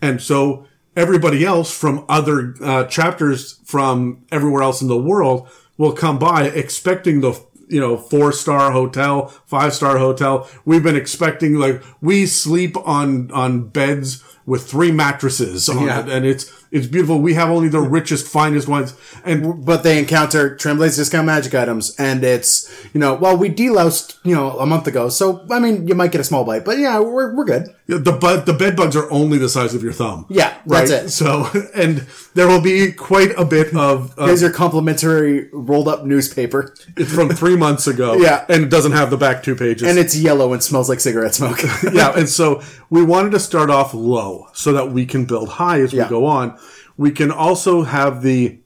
And 0.00 0.22
so 0.22 0.67
everybody 0.98 1.44
else 1.44 1.70
from 1.76 2.04
other 2.08 2.54
uh, 2.62 2.84
chapters 2.84 3.60
from 3.64 4.24
everywhere 4.32 4.62
else 4.62 4.82
in 4.82 4.88
the 4.88 4.98
world 4.98 5.48
will 5.76 5.92
come 5.92 6.18
by 6.18 6.46
expecting 6.48 7.20
the 7.20 7.32
you 7.68 7.80
know 7.80 7.96
four 7.96 8.32
star 8.32 8.72
hotel 8.72 9.28
five 9.46 9.72
star 9.74 9.98
hotel 9.98 10.48
we've 10.64 10.82
been 10.82 10.96
expecting 10.96 11.54
like 11.54 11.82
we 12.00 12.26
sleep 12.26 12.76
on 12.86 13.30
on 13.32 13.68
beds 13.68 14.24
with 14.46 14.68
three 14.68 14.90
mattresses 14.90 15.68
on 15.68 15.84
Yeah. 15.84 16.00
it 16.00 16.08
and 16.08 16.24
it's 16.26 16.50
it's 16.70 16.86
beautiful 16.86 17.20
we 17.20 17.34
have 17.34 17.48
only 17.50 17.68
the 17.68 17.80
richest 17.80 18.26
finest 18.26 18.68
ones 18.68 18.94
and 19.24 19.64
But 19.64 19.82
they 19.82 19.98
encounter 19.98 20.54
Tremblay's 20.56 20.96
discount 20.96 21.26
magic 21.26 21.54
items, 21.54 21.94
and 21.98 22.22
it's 22.24 22.68
you 22.94 23.00
know, 23.00 23.14
well, 23.14 23.36
we 23.36 23.48
deloused 23.50 24.16
you 24.24 24.34
know 24.34 24.58
a 24.58 24.66
month 24.66 24.86
ago, 24.86 25.08
so 25.08 25.46
I 25.50 25.58
mean, 25.58 25.86
you 25.88 25.94
might 25.94 26.12
get 26.12 26.20
a 26.20 26.24
small 26.24 26.44
bite, 26.44 26.64
but 26.64 26.78
yeah, 26.78 26.98
we're 27.00 27.34
we're 27.34 27.44
good. 27.44 27.68
the 27.86 28.12
bud 28.12 28.44
the 28.46 28.52
bed 28.52 28.76
bugs 28.76 28.94
are 28.96 29.10
only 29.10 29.38
the 29.38 29.48
size 29.48 29.74
of 29.74 29.82
your 29.82 29.92
thumb 29.94 30.26
Yeah, 30.28 30.54
that's 30.66 30.90
it. 30.90 31.08
so 31.10 31.46
and 31.74 32.06
there 32.34 32.46
will 32.46 32.60
be 32.60 32.92
quite 32.92 33.32
a 33.38 33.44
bit 33.46 33.68
of, 33.74 34.16
of 34.18 34.26
Here's 34.28 34.42
your 34.42 34.52
complimentary 34.52 35.48
rolled 35.52 35.88
up 35.88 36.04
newspaper, 36.04 36.74
it's 36.96 37.12
from 37.12 37.30
three 37.30 37.56
months 37.66 37.86
ago 37.86 38.14
Yeah. 38.14 38.44
and 38.48 38.64
it 38.64 38.70
doesn't 38.70 38.92
have 38.92 39.10
the 39.10 39.16
back 39.16 39.42
two 39.42 39.54
pages 39.56 39.88
and 39.88 39.98
it's 39.98 40.14
yellow 40.16 40.52
and 40.52 40.62
smells 40.62 40.88
like 40.90 41.00
cigarette 41.00 41.34
smoke. 41.34 41.60
yeah, 41.92 42.12
and 42.16 42.28
so 42.28 42.62
we 42.90 43.02
wanted 43.02 43.30
to 43.32 43.40
start 43.40 43.70
off 43.70 43.94
low 43.94 44.48
so 44.52 44.72
that 44.72 44.90
we 44.92 45.06
can 45.06 45.24
build 45.24 45.48
high 45.48 45.80
as 45.80 45.92
we 45.92 46.04
go 46.04 46.26
on. 46.26 46.58
We 46.98 47.10
can 47.10 47.30
also 47.30 47.84
have 47.84 48.20
the 48.20 48.58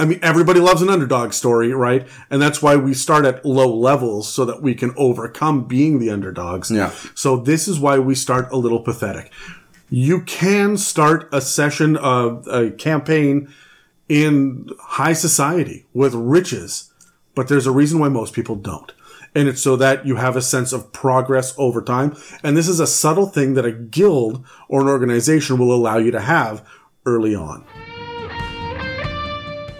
I 0.00 0.04
mean, 0.04 0.20
everybody 0.22 0.60
loves 0.60 0.80
an 0.80 0.90
underdog 0.90 1.32
story, 1.32 1.72
right? 1.72 2.06
And 2.30 2.40
that's 2.40 2.62
why 2.62 2.76
we 2.76 2.94
start 2.94 3.24
at 3.24 3.44
low 3.44 3.74
levels 3.74 4.32
so 4.32 4.44
that 4.44 4.62
we 4.62 4.74
can 4.74 4.94
overcome 4.96 5.64
being 5.64 5.98
the 5.98 6.10
underdogs. 6.10 6.70
Yeah. 6.70 6.92
So 7.14 7.36
this 7.36 7.66
is 7.66 7.80
why 7.80 7.98
we 7.98 8.14
start 8.14 8.48
a 8.52 8.56
little 8.56 8.80
pathetic. 8.80 9.32
You 9.90 10.20
can 10.22 10.76
start 10.76 11.28
a 11.32 11.40
session 11.40 11.96
of 11.96 12.46
a 12.46 12.70
campaign 12.70 13.52
in 14.08 14.70
high 14.80 15.14
society 15.14 15.86
with 15.92 16.14
riches, 16.14 16.92
but 17.34 17.48
there's 17.48 17.66
a 17.66 17.72
reason 17.72 17.98
why 17.98 18.08
most 18.08 18.34
people 18.34 18.54
don't. 18.54 18.92
And 19.34 19.48
it's 19.48 19.62
so 19.62 19.76
that 19.76 20.06
you 20.06 20.16
have 20.16 20.36
a 20.36 20.42
sense 20.42 20.72
of 20.72 20.92
progress 20.92 21.54
over 21.58 21.82
time. 21.82 22.16
And 22.42 22.56
this 22.56 22.68
is 22.68 22.80
a 22.80 22.86
subtle 22.86 23.26
thing 23.26 23.54
that 23.54 23.66
a 23.66 23.72
guild 23.72 24.44
or 24.68 24.80
an 24.80 24.88
organization 24.88 25.58
will 25.58 25.74
allow 25.74 25.98
you 25.98 26.10
to 26.12 26.20
have 26.20 26.66
early 27.08 27.34
on. 27.34 27.64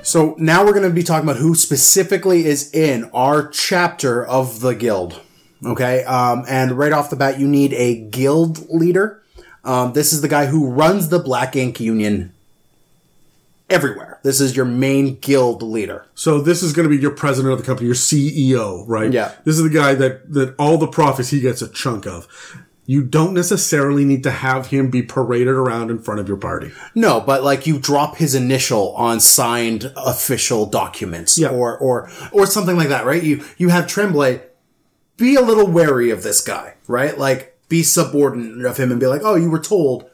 So 0.02 0.34
now 0.38 0.64
we're 0.64 0.72
going 0.72 0.88
to 0.88 0.94
be 0.94 1.02
talking 1.02 1.28
about 1.28 1.40
who 1.40 1.54
specifically 1.54 2.46
is 2.46 2.72
in 2.72 3.10
our 3.12 3.46
chapter 3.46 4.24
of 4.24 4.60
the 4.60 4.74
guild. 4.74 5.20
Okay, 5.64 6.04
um, 6.04 6.44
and 6.48 6.72
right 6.72 6.92
off 6.92 7.10
the 7.10 7.16
bat, 7.16 7.38
you 7.38 7.46
need 7.46 7.74
a 7.74 7.96
guild 7.96 8.70
leader. 8.70 9.22
Um, 9.64 9.92
this 9.92 10.12
is 10.12 10.22
the 10.22 10.28
guy 10.28 10.46
who 10.46 10.70
runs 10.70 11.08
the 11.08 11.18
Black 11.18 11.56
Ink 11.56 11.80
Union 11.80 12.32
everywhere. 13.68 14.18
This 14.22 14.40
is 14.40 14.56
your 14.56 14.64
main 14.64 15.16
guild 15.16 15.62
leader. 15.62 16.06
So 16.14 16.40
this 16.40 16.62
is 16.62 16.72
going 16.72 16.88
to 16.88 16.94
be 16.94 17.00
your 17.00 17.10
president 17.10 17.52
of 17.52 17.58
the 17.58 17.64
company, 17.64 17.86
your 17.86 17.96
CEO, 17.96 18.84
right? 18.86 19.12
Yeah. 19.12 19.34
This 19.44 19.58
is 19.58 19.62
the 19.62 19.76
guy 19.76 19.94
that, 19.94 20.32
that 20.32 20.54
all 20.58 20.78
the 20.78 20.86
profits 20.86 21.30
he 21.30 21.40
gets 21.40 21.60
a 21.60 21.68
chunk 21.68 22.06
of. 22.06 22.26
You 22.90 23.04
don't 23.04 23.34
necessarily 23.34 24.02
need 24.06 24.22
to 24.22 24.30
have 24.30 24.68
him 24.68 24.88
be 24.88 25.02
paraded 25.02 25.48
around 25.48 25.90
in 25.90 25.98
front 25.98 26.20
of 26.20 26.26
your 26.26 26.38
party. 26.38 26.72
No, 26.94 27.20
but 27.20 27.44
like 27.44 27.66
you 27.66 27.78
drop 27.78 28.16
his 28.16 28.34
initial 28.34 28.96
on 28.96 29.20
signed 29.20 29.92
official 29.94 30.64
documents 30.64 31.36
Yeah. 31.38 31.50
or 31.50 31.76
or 31.76 32.10
or 32.32 32.46
something 32.46 32.78
like 32.78 32.88
that, 32.88 33.04
right? 33.04 33.22
You 33.22 33.44
you 33.58 33.68
have 33.68 33.86
Tremblay 33.86 34.40
be 35.18 35.34
a 35.34 35.42
little 35.42 35.66
wary 35.66 36.08
of 36.08 36.22
this 36.22 36.40
guy, 36.40 36.74
right? 36.86 37.18
Like 37.18 37.58
be 37.68 37.82
subordinate 37.82 38.64
of 38.64 38.78
him 38.78 38.90
and 38.90 38.98
be 38.98 39.06
like, 39.06 39.20
"Oh, 39.22 39.34
you 39.34 39.50
were 39.50 39.58
told 39.58 40.06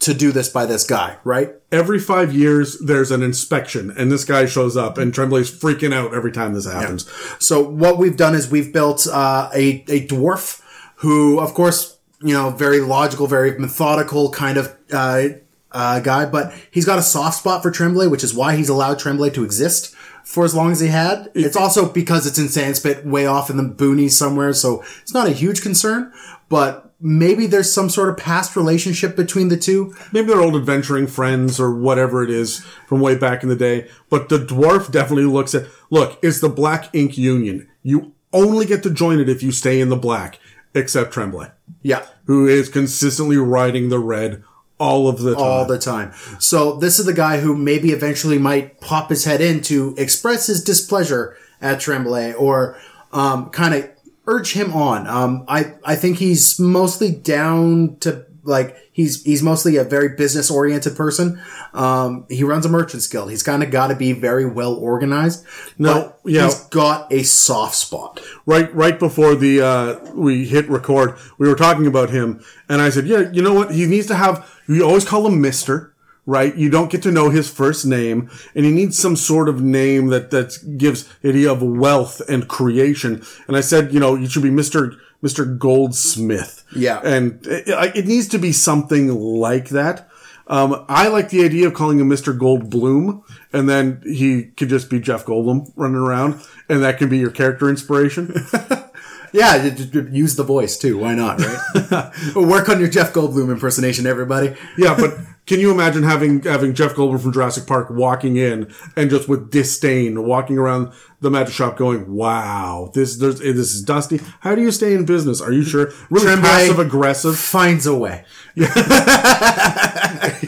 to 0.00 0.12
do 0.12 0.30
this 0.30 0.50
by 0.50 0.66
this 0.66 0.84
guy, 0.84 1.16
right?" 1.24 1.54
Every 1.72 1.98
five 1.98 2.34
years, 2.34 2.78
there's 2.80 3.10
an 3.10 3.22
inspection, 3.22 3.90
and 3.96 4.12
this 4.12 4.26
guy 4.26 4.44
shows 4.44 4.76
up, 4.76 4.98
and 4.98 5.14
Tremblay's 5.14 5.50
freaking 5.50 5.94
out 5.94 6.12
every 6.12 6.32
time 6.32 6.52
this 6.52 6.66
happens. 6.70 7.08
So 7.38 7.62
what 7.66 7.96
we've 7.96 8.16
done 8.18 8.34
is 8.34 8.50
we've 8.50 8.74
built 8.74 9.06
uh, 9.06 9.48
a 9.54 9.84
a 9.88 10.06
dwarf 10.06 10.60
who, 10.96 11.40
of 11.40 11.54
course, 11.54 11.96
you 12.22 12.34
know, 12.34 12.50
very 12.50 12.80
logical, 12.80 13.26
very 13.26 13.58
methodical 13.58 14.30
kind 14.30 14.58
of 14.58 14.76
uh, 14.92 15.28
uh, 15.72 16.00
guy, 16.00 16.26
but 16.26 16.52
he's 16.70 16.84
got 16.84 16.98
a 16.98 17.02
soft 17.02 17.38
spot 17.38 17.62
for 17.62 17.70
Tremblay, 17.70 18.08
which 18.08 18.24
is 18.24 18.34
why 18.34 18.56
he's 18.56 18.68
allowed 18.68 18.98
Tremblay 18.98 19.30
to 19.30 19.44
exist 19.44 19.94
for 20.24 20.44
as 20.44 20.54
long 20.54 20.70
as 20.70 20.80
he 20.80 20.88
had. 20.88 21.30
It's 21.34 21.56
also 21.56 21.90
because 21.90 22.26
it's 22.26 22.38
in 22.38 22.46
Sandspit, 22.46 23.04
way 23.04 23.26
off 23.26 23.50
in 23.50 23.56
the 23.56 23.62
boonies 23.62 24.12
somewhere, 24.12 24.52
so 24.52 24.82
it's 25.00 25.14
not 25.14 25.26
a 25.26 25.32
huge 25.32 25.62
concern. 25.62 26.12
But 26.48 26.92
maybe 27.00 27.46
there's 27.46 27.72
some 27.72 27.88
sort 27.88 28.08
of 28.10 28.16
past 28.16 28.56
relationship 28.56 29.16
between 29.16 29.48
the 29.48 29.56
two. 29.56 29.94
Maybe 30.12 30.28
they're 30.28 30.40
old 30.40 30.56
adventuring 30.56 31.06
friends 31.06 31.58
or 31.58 31.74
whatever 31.74 32.22
it 32.22 32.30
is 32.30 32.60
from 32.86 33.00
way 33.00 33.16
back 33.16 33.42
in 33.42 33.48
the 33.48 33.56
day. 33.56 33.88
But 34.10 34.28
the 34.28 34.38
dwarf 34.38 34.90
definitely 34.90 35.24
looks 35.24 35.54
at, 35.54 35.66
look, 35.90 36.18
it's 36.22 36.40
the 36.40 36.48
Black 36.48 36.94
Ink 36.94 37.16
Union. 37.16 37.68
You 37.82 38.12
only 38.32 38.66
get 38.66 38.82
to 38.82 38.90
join 38.90 39.20
it 39.20 39.28
if 39.28 39.42
you 39.42 39.52
stay 39.52 39.80
in 39.80 39.88
the 39.88 39.96
black, 39.96 40.38
except 40.74 41.12
Tremblay, 41.12 41.50
Yeah. 41.82 42.04
who 42.24 42.46
is 42.46 42.68
consistently 42.68 43.36
riding 43.36 43.88
the 43.88 43.98
red 43.98 44.42
all 44.78 45.08
of 45.08 45.20
the 45.20 45.34
time. 45.34 45.42
all 45.42 45.64
the 45.66 45.78
time. 45.78 46.12
So 46.38 46.76
this 46.76 46.98
is 46.98 47.06
the 47.06 47.12
guy 47.12 47.40
who 47.40 47.54
maybe 47.56 47.90
eventually 47.90 48.38
might 48.38 48.80
pop 48.80 49.10
his 49.10 49.24
head 49.24 49.40
in 49.40 49.60
to 49.62 49.94
express 49.98 50.46
his 50.46 50.64
displeasure 50.64 51.36
at 51.60 51.80
Tremblay 51.80 52.32
or 52.32 52.78
um, 53.12 53.50
kind 53.50 53.74
of 53.74 53.90
urge 54.26 54.52
him 54.52 54.72
on. 54.72 55.06
Um, 55.06 55.44
I 55.48 55.74
I 55.84 55.96
think 55.96 56.18
he's 56.18 56.58
mostly 56.58 57.10
down 57.10 57.96
to 58.00 58.24
like 58.42 58.76
he's 58.92 59.22
he's 59.24 59.42
mostly 59.42 59.76
a 59.76 59.84
very 59.84 60.10
business 60.16 60.50
oriented 60.50 60.96
person. 60.96 61.40
Um, 61.72 62.26
he 62.28 62.42
runs 62.44 62.66
a 62.66 62.68
merchant's 62.68 63.06
guild. 63.06 63.30
He's 63.30 63.42
kind 63.42 63.62
of 63.62 63.70
got 63.70 63.88
to 63.88 63.96
be 63.96 64.12
very 64.12 64.46
well 64.46 64.74
organized. 64.74 65.44
No, 65.78 66.14
yeah. 66.24 66.46
he's 66.46 66.64
got 66.64 67.12
a 67.12 67.22
soft 67.22 67.74
spot. 67.74 68.20
right 68.46 68.74
right 68.74 68.98
before 68.98 69.34
the 69.34 69.60
uh, 69.60 70.12
we 70.14 70.44
hit 70.46 70.68
record, 70.68 71.16
we 71.38 71.48
were 71.48 71.54
talking 71.54 71.86
about 71.86 72.10
him, 72.10 72.42
and 72.68 72.80
I 72.82 72.90
said, 72.90 73.06
"Yeah, 73.06 73.30
you 73.32 73.42
know 73.42 73.54
what? 73.54 73.72
He 73.72 73.86
needs 73.86 74.06
to 74.08 74.14
have. 74.14 74.48
You 74.66 74.84
always 74.84 75.04
call 75.04 75.26
him 75.26 75.40
Mister, 75.40 75.94
right? 76.26 76.54
You 76.54 76.70
don't 76.70 76.90
get 76.90 77.02
to 77.02 77.10
know 77.10 77.30
his 77.30 77.50
first 77.50 77.84
name, 77.86 78.30
and 78.54 78.64
he 78.64 78.72
needs 78.72 78.98
some 78.98 79.16
sort 79.16 79.48
of 79.48 79.60
name 79.60 80.08
that 80.08 80.30
that 80.30 80.78
gives 80.78 81.08
idea 81.24 81.52
of 81.52 81.62
wealth 81.62 82.20
and 82.28 82.48
creation." 82.48 83.22
And 83.46 83.56
I 83.56 83.60
said, 83.60 83.92
"You 83.92 84.00
know, 84.00 84.14
you 84.16 84.28
should 84.28 84.42
be 84.42 84.50
Mister 84.50 84.94
Mister 85.22 85.44
Goldsmith." 85.44 86.64
Yeah. 86.74 87.00
and 87.04 87.44
it, 87.46 87.96
it 87.96 88.06
needs 88.06 88.28
to 88.28 88.38
be 88.38 88.52
something 88.52 89.08
like 89.14 89.68
that. 89.70 90.08
Um, 90.46 90.84
I 90.88 91.06
like 91.08 91.30
the 91.30 91.44
idea 91.44 91.68
of 91.68 91.74
calling 91.74 92.00
him 92.00 92.08
Mr. 92.08 92.36
Goldblum, 92.36 93.22
and 93.52 93.68
then 93.68 94.02
he 94.04 94.46
could 94.46 94.68
just 94.68 94.90
be 94.90 94.98
Jeff 94.98 95.24
Goldblum 95.24 95.70
running 95.76 95.96
around, 95.96 96.40
and 96.68 96.82
that 96.82 96.98
can 96.98 97.08
be 97.08 97.18
your 97.18 97.30
character 97.30 97.68
inspiration. 97.68 98.34
Yeah, 99.32 99.64
use 100.10 100.34
the 100.34 100.42
voice 100.42 100.76
too. 100.76 100.98
Why 100.98 101.14
not, 101.14 101.38
right? 101.40 102.34
Work 102.34 102.68
on 102.68 102.80
your 102.80 102.88
Jeff 102.88 103.12
Goldblum 103.12 103.52
impersonation, 103.52 104.04
everybody. 104.04 104.56
yeah, 104.76 104.96
but 104.96 105.14
can 105.46 105.58
you 105.58 105.70
imagine 105.70 106.02
having 106.02 106.42
having 106.42 106.74
Jeff 106.74 106.94
Goldblum 106.94 107.20
from 107.20 107.32
Jurassic 107.32 107.66
Park 107.66 107.90
walking 107.90 108.36
in 108.36 108.72
and 108.96 109.10
just 109.10 109.28
with 109.28 109.50
disdain 109.50 110.24
walking 110.24 110.58
around 110.58 110.92
the 111.20 111.30
magic 111.30 111.54
shop, 111.54 111.76
going, 111.76 112.12
"Wow, 112.12 112.90
this 112.94 113.16
there's, 113.16 113.40
this 113.40 113.74
is 113.74 113.82
dusty. 113.82 114.20
How 114.40 114.54
do 114.54 114.62
you 114.62 114.70
stay 114.70 114.94
in 114.94 115.04
business? 115.04 115.40
Are 115.40 115.52
you 115.52 115.64
sure? 115.64 115.92
Really 116.08 116.26
Tremblay 116.26 116.48
passive 116.48 116.78
aggressive." 116.78 117.38
finds 117.38 117.86
a 117.86 117.96
way. 117.96 118.24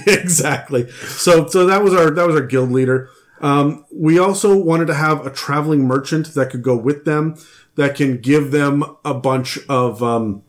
exactly. 0.06 0.88
So 0.90 1.46
so 1.46 1.66
that 1.66 1.82
was 1.82 1.94
our 1.94 2.10
that 2.10 2.26
was 2.26 2.36
our 2.36 2.46
guild 2.46 2.70
leader. 2.70 3.10
Um, 3.40 3.84
we 3.92 4.18
also 4.20 4.56
wanted 4.56 4.86
to 4.86 4.94
have 4.94 5.26
a 5.26 5.30
traveling 5.30 5.84
merchant 5.84 6.32
that 6.34 6.50
could 6.50 6.62
go 6.62 6.76
with 6.76 7.04
them, 7.04 7.34
that 7.74 7.96
can 7.96 8.18
give 8.18 8.52
them 8.52 8.84
a 9.04 9.14
bunch 9.14 9.58
of 9.68 10.02
um, 10.02 10.42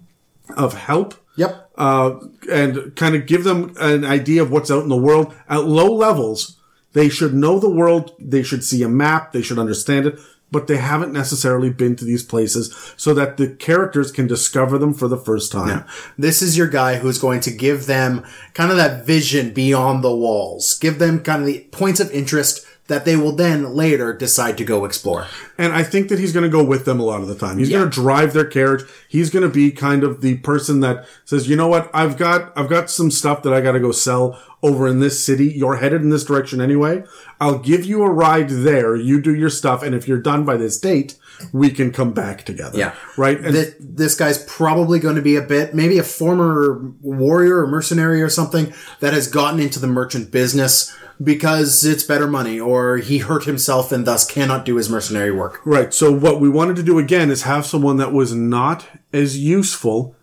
of 0.55 0.75
help 0.75 1.15
Yep. 1.35 1.71
uh, 1.77 2.19
and 2.51 2.95
kind 2.95 3.15
of 3.15 3.25
give 3.25 3.43
them 3.43 3.75
an 3.79 4.05
idea 4.05 4.41
of 4.41 4.51
what's 4.51 4.69
out 4.71 4.83
in 4.83 4.89
the 4.89 4.95
world 4.95 5.33
at 5.49 5.65
low 5.65 5.91
levels. 5.91 6.59
They 6.93 7.09
should 7.09 7.33
know 7.33 7.59
the 7.59 7.69
world. 7.71 8.13
They 8.19 8.43
should 8.43 8.63
see 8.63 8.83
a 8.83 8.89
map. 8.89 9.31
They 9.31 9.41
should 9.41 9.57
understand 9.57 10.05
it, 10.05 10.19
but 10.51 10.67
they 10.67 10.77
haven't 10.77 11.11
necessarily 11.11 11.71
been 11.71 11.95
to 11.95 12.05
these 12.05 12.23
places 12.23 12.93
so 12.95 13.15
that 13.15 13.37
the 13.37 13.47
characters 13.47 14.11
can 14.11 14.27
discover 14.27 14.77
them 14.77 14.93
for 14.93 15.07
the 15.07 15.17
first 15.17 15.51
time. 15.51 15.85
This 16.19 16.43
is 16.43 16.55
your 16.55 16.67
guy 16.67 16.97
who's 16.97 17.17
going 17.17 17.39
to 17.41 17.51
give 17.51 17.87
them 17.87 18.23
kind 18.53 18.69
of 18.69 18.77
that 18.77 19.05
vision 19.05 19.53
beyond 19.53 20.03
the 20.03 20.15
walls. 20.15 20.77
Give 20.77 20.99
them 20.99 21.23
kind 21.23 21.41
of 21.41 21.47
the 21.47 21.61
points 21.71 21.99
of 21.99 22.11
interest 22.11 22.63
that 22.87 23.05
they 23.05 23.15
will 23.15 23.31
then 23.31 23.73
later 23.73 24.11
decide 24.13 24.57
to 24.57 24.65
go 24.65 24.83
explore. 24.83 25.27
And 25.57 25.71
I 25.71 25.83
think 25.83 26.09
that 26.09 26.19
he's 26.19 26.33
going 26.33 26.43
to 26.43 26.49
go 26.49 26.63
with 26.63 26.83
them 26.83 26.99
a 26.99 27.03
lot 27.03 27.21
of 27.21 27.27
the 27.27 27.35
time. 27.35 27.57
He's 27.57 27.69
Yeah. 27.69 27.79
going 27.79 27.89
to 27.89 27.95
drive 28.01 28.33
their 28.33 28.43
carriage. 28.45 28.83
He's 29.07 29.29
going 29.29 29.43
to 29.43 29.49
be 29.53 29.71
kind 29.71 30.03
of 30.03 30.19
the 30.21 30.35
person 30.37 30.81
that 30.81 31.05
says, 31.23 31.47
"You 31.47 31.55
know 31.55 31.67
what? 31.67 31.89
I've 31.93 32.17
got 32.17 32.51
I've 32.57 32.69
got 32.69 32.89
some 32.89 33.09
stuff 33.09 33.41
that 33.43 33.53
I 33.53 33.61
got 33.61 33.71
to 33.73 33.79
go 33.79 33.91
sell 33.93 34.37
over 34.61 34.87
in 34.87 34.99
this 34.99 35.23
city. 35.23 35.45
You're 35.47 35.77
headed 35.77 36.01
in 36.01 36.09
this 36.09 36.23
direction 36.25 36.59
anyway. 36.61 37.03
I'll 37.39 37.59
give 37.59 37.85
you 37.85 38.03
a 38.03 38.09
ride 38.09 38.49
there. 38.49 38.95
You 38.95 39.21
do 39.21 39.33
your 39.33 39.49
stuff, 39.49 39.81
and 39.83 39.93
if 39.95 40.07
you're 40.07 40.17
done 40.21 40.43
by 40.45 40.57
this 40.57 40.77
date, 40.79 41.15
we 41.51 41.69
can 41.69 41.91
come 41.91 42.13
back 42.13 42.43
together." 42.43 42.77
Yeah. 42.77 42.93
Right. 43.17 43.39
And 43.39 43.53
This, 43.53 43.75
this 43.79 44.15
guy's 44.15 44.43
probably 44.45 44.99
going 44.99 45.15
to 45.15 45.21
be 45.21 45.35
a 45.35 45.41
bit, 45.41 45.73
maybe 45.73 45.97
a 45.97 46.03
former 46.03 46.93
warrior 47.01 47.59
or 47.59 47.67
mercenary 47.67 48.21
or 48.21 48.29
something 48.29 48.73
that 48.99 49.13
has 49.13 49.27
gotten 49.27 49.59
into 49.59 49.79
the 49.79 49.87
merchant 49.87 50.31
business 50.31 50.95
because 51.23 51.85
it's 51.85 52.03
better 52.03 52.27
money 52.27 52.59
or 52.59 52.97
he 52.97 53.19
hurt 53.19 53.45
himself 53.45 53.91
and 53.91 54.05
thus 54.05 54.29
cannot 54.29 54.65
do 54.65 54.75
his 54.75 54.89
mercenary 54.89 55.31
work. 55.31 55.61
Right. 55.65 55.93
So 55.93 56.11
what 56.11 56.39
we 56.39 56.49
wanted 56.49 56.75
to 56.77 56.83
do 56.83 56.97
again 56.99 57.29
is 57.29 57.43
have 57.43 57.65
someone 57.65 57.97
that 57.97 58.11
was 58.11 58.33
not 58.33 58.87
as 59.11 59.37
useful 59.37 60.15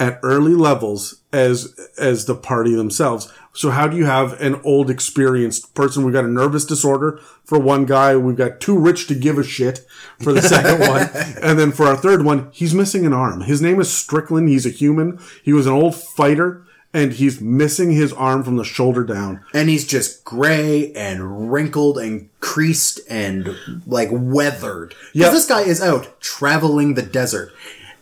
at 0.00 0.18
early 0.22 0.54
levels 0.54 1.22
as 1.32 1.78
as 1.98 2.24
the 2.24 2.34
party 2.34 2.74
themselves. 2.74 3.32
So 3.54 3.70
how 3.70 3.86
do 3.86 3.96
you 3.96 4.04
have 4.04 4.40
an 4.40 4.60
old 4.64 4.90
experienced 4.90 5.74
person? 5.74 6.04
We've 6.04 6.12
got 6.12 6.24
a 6.24 6.28
nervous 6.28 6.64
disorder 6.64 7.20
for 7.44 7.58
one 7.58 7.86
guy. 7.86 8.16
We've 8.16 8.36
got 8.36 8.60
too 8.60 8.76
rich 8.76 9.06
to 9.06 9.14
give 9.14 9.38
a 9.38 9.44
shit 9.44 9.86
for 10.20 10.32
the 10.32 10.42
second 10.42 10.80
one. 10.80 11.08
And 11.44 11.58
then 11.58 11.72
for 11.72 11.86
our 11.86 11.96
third 11.96 12.24
one, 12.24 12.48
he's 12.52 12.74
missing 12.74 13.04
an 13.06 13.12
arm. 13.12 13.42
His 13.42 13.60
name 13.60 13.80
is 13.80 13.92
Strickland. 13.92 14.48
He's 14.48 14.66
a 14.66 14.70
human. 14.70 15.20
He 15.42 15.52
was 15.52 15.66
an 15.66 15.72
old 15.72 15.94
fighter 15.94 16.64
and 16.94 17.12
he's 17.12 17.40
missing 17.40 17.90
his 17.90 18.12
arm 18.12 18.44
from 18.44 18.56
the 18.56 18.64
shoulder 18.64 19.04
down. 19.04 19.44
And 19.52 19.68
he's 19.68 19.86
just 19.86 20.24
gray 20.24 20.92
and 20.92 21.52
wrinkled 21.52 21.98
and 21.98 22.30
creased 22.40 23.00
and 23.10 23.56
like 23.86 24.08
weathered. 24.12 24.94
Because 25.12 25.32
this 25.32 25.48
guy 25.48 25.62
is 25.62 25.82
out 25.82 26.20
traveling 26.20 26.94
the 26.94 27.02
desert. 27.02 27.52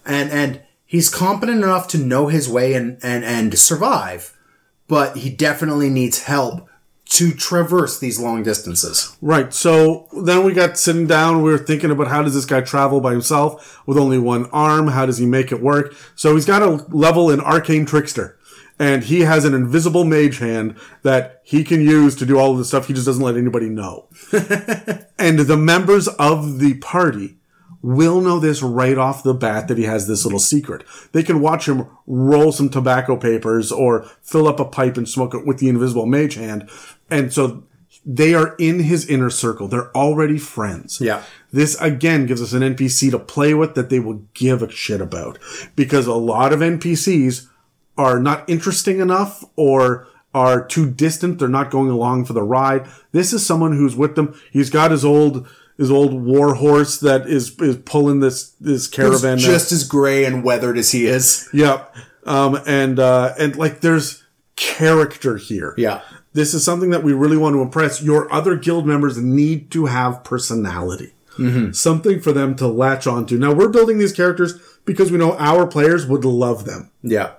And 0.05 0.31
and 0.31 0.61
he's 0.85 1.09
competent 1.09 1.65
enough 1.65 1.89
to 1.89 1.99
know 1.99 2.27
his 2.29 2.49
way 2.49 2.75
and, 2.75 2.99
and, 3.03 3.25
and 3.25 3.59
survive, 3.59 4.37
but 4.89 5.19
he 5.19 5.31
definitely 5.31 5.91
needs 5.91 6.25
help 6.25 6.69
to 7.13 7.31
traverse 7.33 7.99
these 7.99 8.19
long 8.19 8.43
distances. 8.43 9.17
Right. 9.21 9.53
So 9.53 10.09
then 10.25 10.45
we 10.45 10.55
got 10.55 10.79
sitting 10.79 11.07
down. 11.07 11.43
We 11.43 11.51
were 11.51 11.59
thinking 11.59 11.91
about 11.91 12.09
how 12.09 12.23
does 12.23 12.33
this 12.33 12.47
guy 12.47 12.63
travel 12.63 13.03
by 13.03 13.13
himself 13.13 13.87
with 13.87 13.99
only 13.99 14.19
one 14.19 14.47
arm? 14.47 14.89
How 14.89 15.05
does 15.05 15.19
he 15.19 15.27
make 15.27 15.53
it 15.53 15.61
work? 15.61 15.95
So 16.15 16.35
he's 16.35 16.47
got 16.47 16.63
a 16.63 16.87
level 16.89 17.31
in 17.31 17.41
Arcane 17.41 17.85
Trickster. 17.85 18.39
And 18.79 19.05
he 19.05 19.21
has 19.21 19.45
an 19.45 19.53
invisible 19.53 20.05
mage 20.05 20.39
hand 20.39 20.77
that 21.03 21.43
he 21.45 21.63
can 21.63 21.83
use 21.83 22.17
to 22.17 22.27
do 22.27 22.39
all 22.39 22.53
of 22.53 22.59
the 22.59 22.65
stuff. 22.65 22.87
He 22.87 22.95
just 22.95 23.07
doesn't 23.07 23.23
let 23.23 23.37
anybody 23.37 23.69
know. 23.69 24.09
and 25.19 25.39
the 25.39 25.59
members 25.59 26.09
of 26.09 26.59
the 26.59 26.75
party 26.79 27.37
will 27.83 28.21
know 28.21 28.39
this 28.39 28.63
right 28.63 28.97
off 28.97 29.23
the 29.23 29.35
bat 29.35 29.69
that 29.69 29.79
he 29.79 29.85
has 29.85 30.07
this 30.07 30.25
little 30.25 30.39
secret. 30.39 30.85
They 31.13 31.23
can 31.23 31.41
watch 31.41 31.69
him 31.69 31.89
roll 32.07 32.53
some 32.53 32.71
tobacco 32.71 33.17
papers 33.17 33.73
or 33.73 34.05
fill 34.23 34.49
up 34.49 34.61
a 34.61 34.65
pipe 34.65 34.97
and 34.97 35.09
smoke 35.09 35.35
it 35.35 35.47
with 35.47 35.59
the 35.59 35.69
invisible 35.69 36.07
mage 36.07 36.35
hand. 36.35 36.71
And 37.11 37.33
so 37.33 37.65
they 38.05 38.35
are 38.35 38.55
in 38.59 38.81
his 38.81 39.07
inner 39.07 39.31
circle. 39.31 39.69
They're 39.69 39.95
already 39.97 40.39
friends. 40.39 41.01
Yeah. 41.01 41.23
This 41.53 41.81
again 41.81 42.27
gives 42.27 42.41
us 42.41 42.53
an 42.53 42.63
NPC 42.63 43.11
to 43.11 43.19
play 43.19 43.55
with 43.55 43.75
that 43.75 43.91
they 43.91 44.01
will 44.01 44.25
give 44.35 44.63
a 44.63 44.71
shit 44.71 45.01
about 45.01 45.39
because 45.77 46.07
a 46.07 46.15
lot 46.15 46.53
of 46.53 46.61
NPCs 46.61 47.49
are 47.99 48.19
not 48.19 48.49
interesting 48.49 49.01
enough 49.01 49.45
or 49.57 50.09
are 50.35 50.65
too 50.65 50.91
distant. 50.91 51.39
They're 51.39 51.49
not 51.49 51.71
going 51.71 51.91
along 51.91 52.25
for 52.25 52.33
the 52.33 52.43
ride. 52.43 52.89
This 53.13 53.33
is 53.33 53.45
someone 53.45 53.77
who's 53.77 53.97
with 53.97 54.15
them. 54.15 54.35
He's 54.51 54.71
got 54.71 54.91
his 54.91 55.05
old, 55.05 55.47
his 55.83 55.91
old 55.91 56.15
war 56.15 56.55
horse 56.55 57.01
that 57.01 57.27
is, 57.27 57.59
is 57.61 57.77
pulling 57.77 58.21
this, 58.21 58.51
this 58.61 58.87
caravan. 58.87 59.39
just 59.39 59.73
as 59.73 59.83
gray 59.83 60.25
and 60.25 60.45
weathered 60.45 60.79
as 60.79 60.93
he 60.93 61.07
is. 61.07 61.49
Yep. 61.53 61.95
Um, 62.25 62.61
and, 62.67 63.01
uh, 63.01 63.35
and 63.37 63.57
like 63.57 63.81
there's 63.81 64.23
character 64.55 65.37
here. 65.37 65.75
Yeah. 65.77 66.03
This 66.33 66.55
is 66.55 66.65
something 66.65 66.91
that 66.91 67.03
we 67.03 67.13
really 67.13 67.37
want 67.37 67.55
to 67.55 67.63
impress. 67.63 68.01
Your 68.01 68.33
other 68.33 68.57
guild 68.57 68.87
members 68.87 69.19
need 69.19 69.71
to 69.73 69.87
have 69.87 70.23
personality. 70.25 71.15
Something 71.73 72.21
for 72.21 72.33
them 72.33 72.55
to 72.57 72.69
latch 72.69 73.07
onto. 73.07 73.39
Now 73.39 73.53
we're 73.53 73.71
building 73.71 73.99
these 73.99 74.13
characters 74.13 74.61
because 74.85 75.11
we 75.11 75.19
know 75.19 75.37
our 75.39 75.67
players 75.67 76.07
would 76.07 76.25
love 76.25 76.65
them. 76.65 76.91
Yeah. 77.03 77.33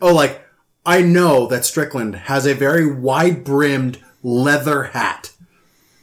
Oh, 0.00 0.14
like, 0.14 0.46
I 0.84 1.02
know 1.02 1.46
that 1.46 1.64
Strickland 1.64 2.14
has 2.14 2.46
a 2.46 2.54
very 2.54 2.86
wide 2.90 3.42
brimmed 3.42 3.98
leather 4.22 4.84
hat 4.84 5.32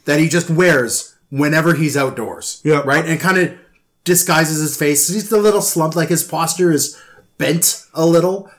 that 0.04 0.18
he 0.18 0.28
just 0.28 0.50
wears 0.50 1.14
whenever 1.30 1.74
he's 1.74 1.96
outdoors. 1.96 2.60
Yeah. 2.64 2.82
Right? 2.84 3.04
And 3.04 3.20
kind 3.20 3.38
of 3.38 3.58
disguises 4.04 4.60
his 4.60 4.76
face. 4.76 5.08
He's 5.08 5.30
a 5.32 5.38
little 5.38 5.62
slumped, 5.62 5.96
like 5.96 6.08
his 6.08 6.22
posture 6.22 6.72
is 6.72 7.00
bent 7.36 7.84
a 7.94 8.06
little 8.06 8.50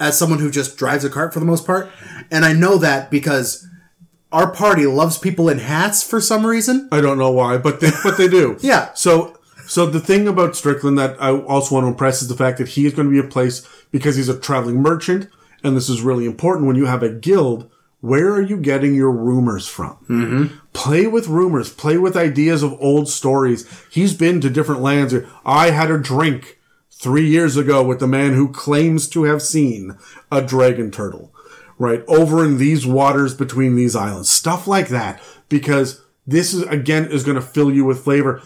as 0.00 0.18
someone 0.18 0.38
who 0.38 0.50
just 0.50 0.76
drives 0.76 1.04
a 1.04 1.10
cart 1.10 1.32
for 1.32 1.40
the 1.40 1.46
most 1.46 1.66
part. 1.66 1.90
And 2.30 2.44
I 2.44 2.52
know 2.52 2.76
that 2.78 3.10
because 3.10 3.66
our 4.30 4.52
party 4.52 4.86
loves 4.86 5.18
people 5.18 5.48
in 5.48 5.58
hats 5.58 6.02
for 6.02 6.20
some 6.20 6.44
reason. 6.46 6.88
I 6.92 7.00
don't 7.00 7.18
know 7.18 7.30
why, 7.30 7.58
but 7.58 7.80
they, 7.80 7.90
but 8.02 8.16
they 8.16 8.28
do. 8.28 8.56
Yeah. 8.62 8.92
So, 8.94 9.38
so 9.66 9.86
the 9.86 10.00
thing 10.00 10.28
about 10.28 10.56
Strickland 10.56 10.98
that 10.98 11.20
I 11.20 11.30
also 11.30 11.74
want 11.74 11.84
to 11.84 11.88
impress 11.88 12.22
is 12.22 12.28
the 12.28 12.36
fact 12.36 12.58
that 12.58 12.68
he 12.68 12.86
is 12.86 12.94
going 12.94 13.08
to 13.08 13.12
be 13.12 13.26
a 13.26 13.30
place 13.30 13.66
because 13.90 14.16
he's 14.16 14.28
a 14.28 14.38
traveling 14.38 14.82
merchant. 14.82 15.28
And 15.64 15.76
this 15.76 15.88
is 15.88 16.02
really 16.02 16.26
important 16.26 16.66
when 16.66 16.76
you 16.76 16.86
have 16.86 17.02
a 17.02 17.08
guild. 17.08 17.70
Where 18.00 18.32
are 18.32 18.42
you 18.42 18.58
getting 18.58 18.94
your 18.94 19.10
rumors 19.10 19.66
from? 19.66 19.96
Mm-hmm. 20.08 20.56
Play 20.72 21.06
with 21.08 21.26
rumors. 21.26 21.72
Play 21.72 21.98
with 21.98 22.16
ideas 22.16 22.62
of 22.62 22.80
old 22.80 23.08
stories. 23.08 23.68
He's 23.90 24.14
been 24.14 24.40
to 24.40 24.50
different 24.50 24.82
lands. 24.82 25.14
I 25.44 25.70
had 25.70 25.90
a 25.90 25.98
drink 25.98 26.58
three 26.92 27.28
years 27.28 27.56
ago 27.56 27.82
with 27.82 27.98
the 27.98 28.06
man 28.06 28.34
who 28.34 28.52
claims 28.52 29.08
to 29.08 29.24
have 29.24 29.42
seen 29.42 29.96
a 30.30 30.40
dragon 30.40 30.90
turtle, 30.92 31.34
right? 31.76 32.04
Over 32.06 32.44
in 32.44 32.58
these 32.58 32.86
waters 32.86 33.34
between 33.34 33.74
these 33.74 33.96
islands. 33.96 34.30
Stuff 34.30 34.68
like 34.68 34.88
that. 34.88 35.20
Because 35.48 36.00
this 36.26 36.54
is, 36.54 36.62
again, 36.64 37.10
is 37.10 37.24
going 37.24 37.34
to 37.36 37.40
fill 37.40 37.72
you 37.72 37.84
with 37.84 38.04
flavor. 38.04 38.42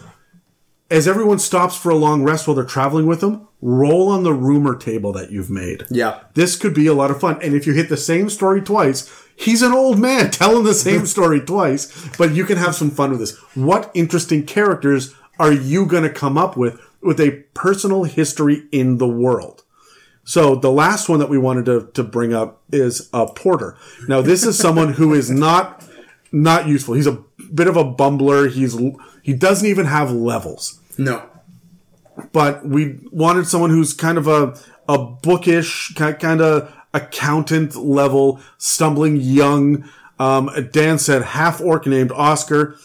As 0.89 1.07
everyone 1.07 1.39
stops 1.39 1.75
for 1.75 1.89
a 1.89 1.95
long 1.95 2.23
rest 2.23 2.47
while 2.47 2.55
they're 2.55 2.65
traveling 2.65 3.07
with 3.07 3.21
them, 3.21 3.47
roll 3.61 4.09
on 4.09 4.23
the 4.23 4.33
rumor 4.33 4.75
table 4.75 5.11
that 5.13 5.31
you've 5.31 5.49
made. 5.49 5.85
Yeah. 5.89 6.21
This 6.33 6.55
could 6.55 6.73
be 6.73 6.87
a 6.87 6.93
lot 6.93 7.11
of 7.11 7.19
fun. 7.19 7.39
And 7.41 7.55
if 7.55 7.65
you 7.67 7.73
hit 7.73 7.89
the 7.89 7.97
same 7.97 8.29
story 8.29 8.61
twice, 8.61 9.11
he's 9.43 9.61
an 9.61 9.71
old 9.71 9.99
man 9.99 10.31
telling 10.31 10.63
the 10.63 10.73
same 10.73 11.05
story 11.05 11.39
twice, 11.41 11.91
but 12.17 12.33
you 12.33 12.45
can 12.45 12.57
have 12.57 12.75
some 12.75 12.89
fun 12.91 13.11
with 13.11 13.19
this. 13.19 13.37
What 13.55 13.91
interesting 13.93 14.45
characters 14.45 15.13
are 15.39 15.51
you 15.53 15.85
going 15.85 16.03
to 16.03 16.09
come 16.09 16.37
up 16.37 16.55
with 16.57 16.79
with 17.01 17.19
a 17.19 17.43
personal 17.53 18.03
history 18.05 18.63
in 18.71 18.97
the 18.97 19.07
world? 19.07 19.63
So 20.25 20.55
the 20.55 20.71
last 20.71 21.09
one 21.09 21.19
that 21.19 21.27
we 21.29 21.37
wanted 21.37 21.65
to, 21.65 21.89
to 21.95 22.03
bring 22.03 22.33
up 22.33 22.61
is 22.71 23.09
uh, 23.11 23.25
Porter. 23.25 23.75
Now 24.07 24.21
this 24.21 24.45
is 24.45 24.57
someone 24.57 24.93
who 24.93 25.13
is 25.13 25.29
not 25.29 25.83
not 26.31 26.67
useful. 26.67 26.93
He's 26.95 27.07
a 27.07 27.23
bit 27.53 27.67
of 27.67 27.75
a 27.75 27.83
bumbler. 27.83 28.49
He's 28.49 28.77
he 29.21 29.33
doesn't 29.33 29.67
even 29.67 29.85
have 29.85 30.11
levels 30.11 30.79
No. 30.97 31.23
but 32.31 32.65
we 32.65 32.99
wanted 33.11 33.47
someone 33.47 33.69
who's 33.69 33.93
kind 33.93 34.17
of 34.17 34.27
a 34.27 34.57
a 34.89 34.97
bookish 34.97 35.93
kind 35.95 36.41
of 36.41 36.73
accountant 36.93 37.75
level, 37.75 38.39
stumbling 38.57 39.17
young. 39.17 39.89
Um, 40.19 40.49
Dan 40.71 40.99
said 40.99 41.23
half 41.23 41.59
orc 41.59 41.85
named 41.87 42.11
Oscar, 42.11 42.77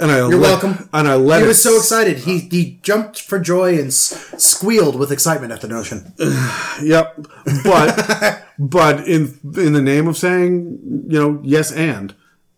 and 0.00 0.10
I 0.10 0.18
You're 0.28 0.40
welcome. 0.40 0.88
And 0.92 1.08
I 1.08 1.16
let 1.16 1.42
He 1.42 1.48
was 1.48 1.62
so 1.62 1.76
excited. 1.76 2.18
He 2.18 2.38
he 2.38 2.78
jumped 2.82 3.20
for 3.20 3.38
joy 3.38 3.76
and 3.78 3.88
s- 3.88 4.34
squealed 4.38 4.96
with 4.96 5.10
excitement 5.10 5.52
at 5.52 5.60
the 5.60 5.68
notion. 5.68 6.12
Yep, 6.82 7.26
but 7.64 8.44
but 8.58 9.06
in 9.08 9.38
in 9.56 9.72
the 9.72 9.82
name 9.82 10.06
of 10.06 10.16
saying 10.16 10.78
you 11.08 11.18
know 11.18 11.40
yes 11.42 11.72
and 11.72 12.14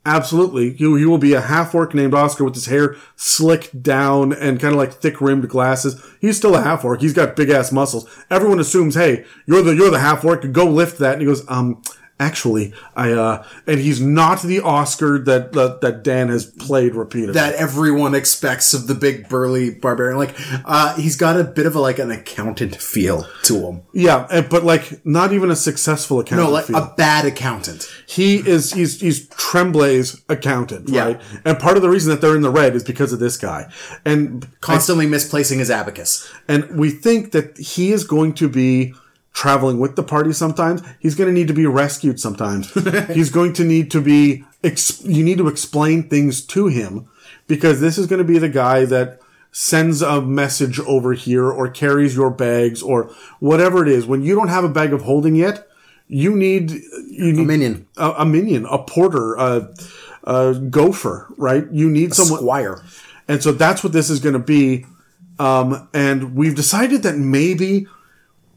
absolutely 0.06 0.70
he, 0.72 0.84
he 0.98 1.04
will 1.04 1.18
be 1.18 1.34
a 1.34 1.40
half 1.40 1.74
orc 1.74 1.94
named 1.94 2.14
Oscar 2.14 2.44
with 2.44 2.54
his 2.54 2.66
hair 2.66 2.96
slicked 3.16 3.82
down 3.82 4.32
and 4.32 4.60
kind 4.60 4.72
of 4.72 4.78
like 4.78 4.92
thick 4.94 5.20
rimmed 5.20 5.48
glasses. 5.48 6.02
He's 6.20 6.36
still 6.36 6.56
a 6.56 6.62
half 6.62 6.84
orc. 6.84 7.00
He's 7.00 7.12
got 7.12 7.36
big 7.36 7.50
ass 7.50 7.70
muscles. 7.72 8.08
Everyone 8.30 8.60
assumes 8.60 8.94
hey 8.94 9.24
you're 9.46 9.62
the 9.62 9.74
you're 9.74 9.90
the 9.90 9.98
half 9.98 10.24
orc. 10.24 10.50
Go 10.52 10.64
lift 10.66 10.98
that. 10.98 11.14
And 11.14 11.22
he 11.22 11.26
goes 11.26 11.48
um 11.48 11.82
actually, 12.20 12.72
I, 12.94 13.10
uh, 13.12 13.44
and 13.66 13.80
he's 13.80 14.00
not 14.00 14.42
the 14.42 14.60
Oscar 14.60 15.18
that, 15.24 15.52
that, 15.54 15.80
that 15.80 16.04
Dan 16.04 16.28
has 16.28 16.44
played 16.46 16.94
repeatedly. 16.94 17.32
that 17.34 17.54
everyone 17.54 18.14
expects 18.14 18.72
of 18.74 18.86
the 18.86 18.94
big 18.94 19.28
burly 19.28 19.70
barbarian. 19.70 20.18
Like, 20.18 20.36
uh, 20.64 20.94
he's 20.96 21.16
got 21.16 21.40
a 21.40 21.42
bit 21.44 21.66
of 21.66 21.74
a, 21.74 21.80
like 21.80 21.98
an 21.98 22.10
accountant 22.12 22.76
feel 22.76 23.26
to 23.44 23.56
him. 23.66 23.82
yeah, 23.92 24.46
but 24.48 24.62
like, 24.62 25.04
not 25.04 25.32
even 25.32 25.50
a 25.50 25.56
successful 25.56 26.20
accountant. 26.20 26.48
No, 26.48 26.52
like 26.52 26.66
feel. 26.66 26.76
a 26.76 26.94
bad 26.96 27.24
accountant. 27.24 27.90
he 28.06 28.36
is 28.36 28.72
he's 28.72 29.00
he's 29.00 29.26
Tremblay's 29.30 30.22
accountant, 30.28 30.88
Yeah. 30.88 31.04
right? 31.04 31.20
And 31.44 31.58
part 31.58 31.76
of 31.76 31.82
the 31.82 31.88
reason 31.88 32.10
that 32.10 32.20
they're 32.20 32.36
in 32.36 32.42
the 32.42 32.50
red 32.50 32.76
is 32.76 32.84
because 32.84 33.12
of 33.12 33.18
this 33.18 33.36
guy. 33.36 33.72
And 34.04 34.46
Constantly 34.60 35.06
misplacing 35.06 35.58
his 35.58 35.70
abacus. 35.70 36.30
and 36.46 36.70
we 36.78 36.90
think 36.90 37.32
that 37.32 37.56
he 37.58 37.92
is 37.92 38.04
going 38.04 38.34
to 38.34 38.48
be 38.48 38.94
traveling 39.32 39.78
with 39.78 39.96
the 39.96 40.02
party 40.02 40.32
sometimes. 40.32 40.82
He's 40.98 41.14
going 41.14 41.28
to 41.28 41.34
need 41.34 41.48
to 41.48 41.54
be 41.54 41.66
rescued 41.66 42.20
sometimes. 42.20 42.72
He's 43.14 43.30
going 43.30 43.52
to 43.54 43.64
need 43.64 43.90
to 43.92 44.00
be 44.00 44.44
ex- 44.64 45.04
you 45.04 45.24
need 45.24 45.38
to 45.38 45.48
explain 45.48 46.08
things 46.08 46.44
to 46.46 46.66
him 46.66 47.08
because 47.46 47.80
this 47.80 47.96
is 47.98 48.06
going 48.06 48.18
to 48.18 48.24
be 48.24 48.38
the 48.38 48.48
guy 48.48 48.84
that 48.86 49.20
sends 49.52 50.00
a 50.02 50.20
message 50.20 50.78
over 50.80 51.12
here 51.12 51.50
or 51.50 51.68
carries 51.68 52.14
your 52.14 52.30
bags 52.30 52.82
or 52.82 53.10
whatever 53.40 53.82
it 53.82 53.88
is. 53.88 54.06
When 54.06 54.22
you 54.22 54.34
don't 54.34 54.48
have 54.48 54.64
a 54.64 54.68
bag 54.68 54.92
of 54.92 55.02
holding 55.02 55.34
yet, 55.34 55.66
you 56.06 56.34
need 56.36 56.70
you 57.08 57.32
need 57.32 57.46
minion. 57.46 57.86
a, 57.96 58.10
a 58.18 58.26
minion, 58.26 58.66
a 58.66 58.78
porter, 58.78 59.34
a, 59.34 59.72
a 60.24 60.54
gopher, 60.70 61.32
right? 61.36 61.64
You 61.70 61.88
need 61.88 62.14
someone 62.14 62.40
Squire. 62.40 62.82
and 63.28 63.42
so 63.42 63.52
that's 63.52 63.82
what 63.84 63.92
this 63.92 64.10
is 64.10 64.18
going 64.20 64.32
to 64.34 64.38
be. 64.40 64.86
Um, 65.38 65.88
and 65.94 66.34
we've 66.34 66.54
decided 66.54 67.02
that 67.04 67.16
maybe 67.16 67.86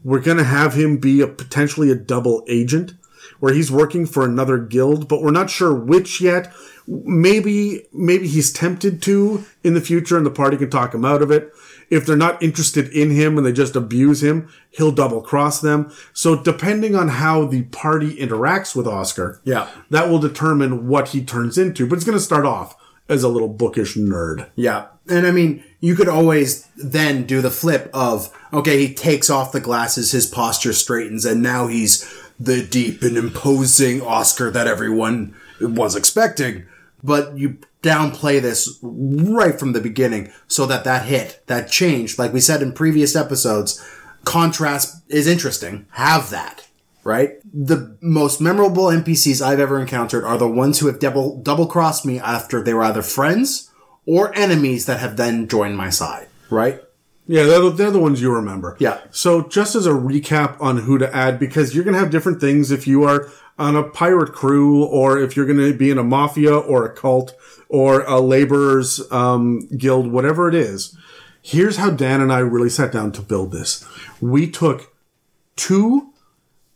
we're 0.04 0.20
going 0.20 0.36
to 0.36 0.44
have 0.44 0.74
him 0.74 0.98
be 0.98 1.20
a 1.20 1.26
potentially 1.26 1.90
a 1.90 1.94
double 1.96 2.44
agent 2.48 2.92
where 3.40 3.54
he's 3.54 3.72
working 3.72 4.06
for 4.06 4.24
another 4.24 4.58
guild, 4.58 5.08
but 5.08 5.22
we're 5.22 5.30
not 5.30 5.50
sure 5.50 5.74
which 5.74 6.20
yet. 6.20 6.52
Maybe, 6.86 7.86
maybe 7.92 8.26
he's 8.28 8.52
tempted 8.52 9.00
to 9.02 9.44
in 9.62 9.74
the 9.74 9.80
future 9.80 10.16
and 10.16 10.26
the 10.26 10.30
party 10.30 10.56
can 10.56 10.70
talk 10.70 10.94
him 10.94 11.04
out 11.04 11.22
of 11.22 11.30
it. 11.30 11.50
If 11.90 12.04
they're 12.06 12.16
not 12.16 12.42
interested 12.42 12.88
in 12.88 13.10
him 13.10 13.36
and 13.36 13.46
they 13.46 13.52
just 13.52 13.76
abuse 13.76 14.22
him, 14.22 14.48
he'll 14.70 14.92
double 14.92 15.20
cross 15.22 15.60
them. 15.60 15.90
So 16.12 16.40
depending 16.40 16.94
on 16.94 17.08
how 17.08 17.46
the 17.46 17.62
party 17.64 18.16
interacts 18.16 18.74
with 18.76 18.86
Oscar, 18.86 19.40
Yeah. 19.44 19.68
that 19.90 20.08
will 20.08 20.18
determine 20.18 20.86
what 20.86 21.08
he 21.08 21.24
turns 21.24 21.56
into. 21.58 21.86
But 21.86 21.96
it's 21.96 22.04
going 22.04 22.18
to 22.18 22.24
start 22.24 22.46
off 22.46 22.76
as 23.08 23.22
a 23.22 23.28
little 23.28 23.48
bookish 23.48 23.96
nerd. 23.96 24.48
Yeah. 24.54 24.86
And 25.08 25.26
I 25.26 25.30
mean, 25.30 25.62
you 25.80 25.94
could 25.94 26.08
always 26.08 26.66
then 26.76 27.24
do 27.24 27.42
the 27.42 27.50
flip 27.50 27.90
of, 27.92 28.34
okay, 28.52 28.78
he 28.78 28.94
takes 28.94 29.28
off 29.28 29.52
the 29.52 29.60
glasses, 29.60 30.12
his 30.12 30.26
posture 30.26 30.72
straightens, 30.72 31.24
and 31.24 31.42
now 31.42 31.66
he's 31.66 32.10
the 32.40 32.66
deep 32.66 33.02
and 33.02 33.16
imposing 33.16 34.00
Oscar 34.00 34.50
that 34.50 34.66
everyone 34.66 35.34
was 35.60 35.94
expecting. 35.94 36.66
But 37.02 37.36
you 37.36 37.58
downplay 37.82 38.40
this 38.40 38.78
right 38.82 39.58
from 39.58 39.74
the 39.74 39.80
beginning 39.80 40.32
so 40.48 40.64
that 40.66 40.84
that 40.84 41.04
hit, 41.04 41.42
that 41.48 41.70
change, 41.70 42.18
like 42.18 42.32
we 42.32 42.40
said 42.40 42.62
in 42.62 42.72
previous 42.72 43.14
episodes, 43.14 43.84
contrast 44.24 45.02
is 45.08 45.26
interesting. 45.26 45.86
Have 45.90 46.30
that. 46.30 46.66
Right? 47.04 47.34
The 47.44 47.98
most 48.00 48.40
memorable 48.40 48.84
NPCs 48.86 49.44
I've 49.44 49.60
ever 49.60 49.78
encountered 49.78 50.24
are 50.24 50.38
the 50.38 50.48
ones 50.48 50.78
who 50.78 50.86
have 50.86 50.98
double 50.98 51.42
double 51.42 51.66
crossed 51.66 52.06
me 52.06 52.18
after 52.18 52.62
they 52.62 52.72
were 52.72 52.84
either 52.84 53.02
friends 53.02 53.70
or 54.06 54.34
enemies 54.36 54.86
that 54.86 55.00
have 55.00 55.16
then 55.16 55.48
joined 55.48 55.76
my 55.76 55.90
side. 55.90 56.28
Right? 56.50 56.82
Yeah, 57.26 57.44
they're, 57.44 57.60
the- 57.60 57.70
they're 57.70 57.90
the 57.90 57.98
ones 57.98 58.20
you 58.20 58.30
remember. 58.32 58.76
Yeah. 58.78 59.00
So 59.10 59.42
just 59.48 59.74
as 59.74 59.86
a 59.86 59.90
recap 59.92 60.60
on 60.60 60.78
who 60.78 60.98
to 60.98 61.14
add, 61.14 61.38
because 61.38 61.74
you're 61.74 61.84
going 61.84 61.94
to 61.94 62.00
have 62.00 62.10
different 62.10 62.40
things 62.40 62.70
if 62.70 62.86
you 62.86 63.04
are 63.04 63.28
on 63.58 63.76
a 63.76 63.82
pirate 63.84 64.32
crew 64.32 64.84
or 64.84 65.18
if 65.18 65.36
you're 65.36 65.46
going 65.46 65.58
to 65.58 65.72
be 65.72 65.90
in 65.90 65.96
a 65.96 66.02
mafia 66.04 66.54
or 66.54 66.84
a 66.84 66.92
cult 66.94 67.34
or 67.68 68.02
a 68.02 68.20
laborers 68.20 69.00
um, 69.10 69.66
guild, 69.78 70.10
whatever 70.12 70.48
it 70.48 70.54
is. 70.54 70.96
Here's 71.40 71.76
how 71.76 71.90
Dan 71.90 72.20
and 72.20 72.32
I 72.32 72.40
really 72.40 72.68
sat 72.70 72.92
down 72.92 73.12
to 73.12 73.22
build 73.22 73.52
this. 73.52 73.86
We 74.20 74.50
took 74.50 74.94
two 75.56 76.12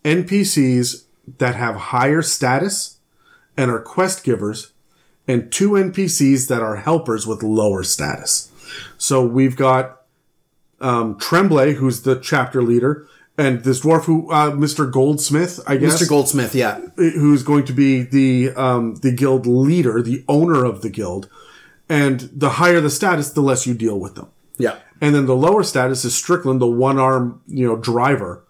NPCs 0.04 1.04
that 1.38 1.54
have 1.56 1.76
higher 1.76 2.22
status 2.22 2.98
and 3.56 3.70
are 3.70 3.80
quest 3.80 4.24
givers 4.24 4.72
and 5.28 5.52
two 5.52 5.70
NPCs 5.72 6.48
that 6.48 6.62
are 6.62 6.76
helpers 6.76 7.26
with 7.26 7.42
lower 7.42 7.84
status. 7.84 8.50
So 8.96 9.24
we've 9.24 9.56
got 9.56 10.02
um, 10.80 11.18
Tremblay, 11.18 11.74
who's 11.74 12.02
the 12.02 12.18
chapter 12.18 12.62
leader, 12.62 13.06
and 13.36 13.62
this 13.62 13.82
dwarf 13.82 14.04
who, 14.04 14.30
uh, 14.32 14.50
Mr. 14.52 14.90
Goldsmith, 14.90 15.60
I 15.66 15.76
guess, 15.76 16.02
Mr. 16.02 16.08
Goldsmith, 16.08 16.54
yeah. 16.54 16.80
who's 16.96 17.42
going 17.44 17.64
to 17.66 17.72
be 17.72 18.02
the 18.02 18.50
um, 18.56 18.96
the 18.96 19.12
guild 19.12 19.46
leader, 19.46 20.02
the 20.02 20.24
owner 20.28 20.64
of 20.64 20.82
the 20.82 20.90
guild. 20.90 21.28
And 21.90 22.20
the 22.34 22.50
higher 22.50 22.80
the 22.82 22.90
status, 22.90 23.30
the 23.30 23.40
less 23.40 23.66
you 23.66 23.72
deal 23.72 23.98
with 23.98 24.14
them. 24.14 24.28
Yeah. 24.58 24.76
And 25.00 25.14
then 25.14 25.24
the 25.24 25.34
lower 25.36 25.62
status 25.62 26.04
is 26.04 26.14
Strickland, 26.14 26.60
the 26.60 26.66
one 26.66 26.98
arm, 26.98 27.40
you 27.46 27.66
know, 27.66 27.76
driver, 27.76 28.44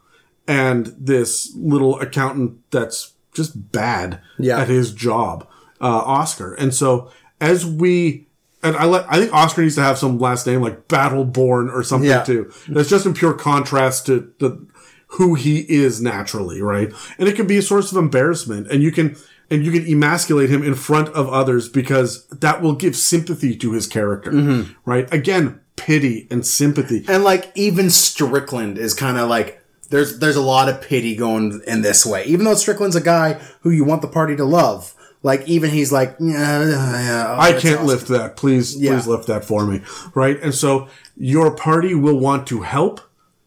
and 0.48 0.92
this 0.98 1.52
little 1.54 2.00
accountant 2.00 2.58
that's 2.72 3.12
just 3.32 3.70
bad 3.70 4.20
Yeah. 4.38 4.58
at 4.60 4.68
his 4.68 4.92
job, 4.92 5.46
uh, 5.80 5.86
Oscar. 6.04 6.54
And 6.54 6.74
so 6.74 7.10
as 7.40 7.64
we, 7.66 8.26
and 8.62 8.76
I 8.76 8.84
let, 8.86 9.04
I 9.12 9.18
think 9.18 9.32
Oscar 9.32 9.62
needs 9.62 9.76
to 9.76 9.82
have 9.82 9.98
some 9.98 10.18
last 10.18 10.46
name 10.46 10.60
like 10.62 10.88
Battleborn 10.88 11.72
or 11.72 11.82
something 11.82 12.10
Yeah. 12.10 12.22
too. 12.24 12.52
That's 12.68 12.88
just 12.88 13.06
in 13.06 13.14
pure 13.14 13.34
contrast 13.34 14.06
to 14.06 14.32
the, 14.40 14.66
who 15.12 15.34
he 15.34 15.60
is 15.60 16.02
naturally, 16.02 16.60
right? 16.60 16.92
And 17.18 17.28
it 17.28 17.36
can 17.36 17.46
be 17.46 17.56
a 17.56 17.62
source 17.62 17.90
of 17.92 17.98
embarrassment 17.98 18.68
and 18.70 18.82
you 18.82 18.92
can, 18.92 19.16
and 19.50 19.64
you 19.64 19.72
can 19.72 19.86
emasculate 19.90 20.50
him 20.50 20.62
in 20.62 20.74
front 20.74 21.08
of 21.10 21.28
others 21.28 21.68
because 21.70 22.26
that 22.26 22.60
will 22.60 22.74
give 22.74 22.94
sympathy 22.94 23.56
to 23.56 23.72
his 23.72 23.86
character, 23.86 24.66
right? 24.84 25.10
Again, 25.14 25.60
pity 25.76 26.26
and 26.30 26.44
sympathy. 26.46 27.04
And 27.08 27.24
like 27.24 27.50
even 27.54 27.88
Strickland 27.88 28.76
is 28.76 28.92
kind 28.92 29.16
of 29.16 29.30
like 29.30 29.62
there's 29.88 30.18
there's 30.18 30.36
a 30.36 30.42
lot 30.42 30.68
of 30.68 30.82
pity 30.82 31.16
going 31.16 31.62
in 31.66 31.80
this 31.80 32.04
way. 32.04 32.24
Even 32.26 32.44
though 32.44 32.54
Strickland's 32.54 32.96
a 32.96 33.00
guy 33.00 33.40
who 33.62 33.70
you 33.70 33.84
want 33.84 34.02
the 34.02 34.08
party 34.08 34.36
to 34.36 34.44
love, 34.44 34.92
like 35.30 35.42
even 35.46 35.70
he's 35.70 35.92
like, 35.92 36.16
yeah, 36.20 36.64
yeah 36.68 37.26
oh, 37.36 37.40
I 37.40 37.52
can't 37.52 37.76
awesome." 37.76 37.86
lift 37.92 38.08
that. 38.08 38.36
Please, 38.36 38.66
Yeah. 38.76 38.92
please 38.94 39.06
lift 39.06 39.26
that 39.28 39.44
for 39.44 39.60
me. 39.70 39.82
Right. 40.14 40.38
And 40.42 40.54
so 40.54 40.88
your 41.16 41.50
party 41.54 41.94
will 41.94 42.18
want 42.18 42.46
to 42.48 42.62
help. 42.62 43.00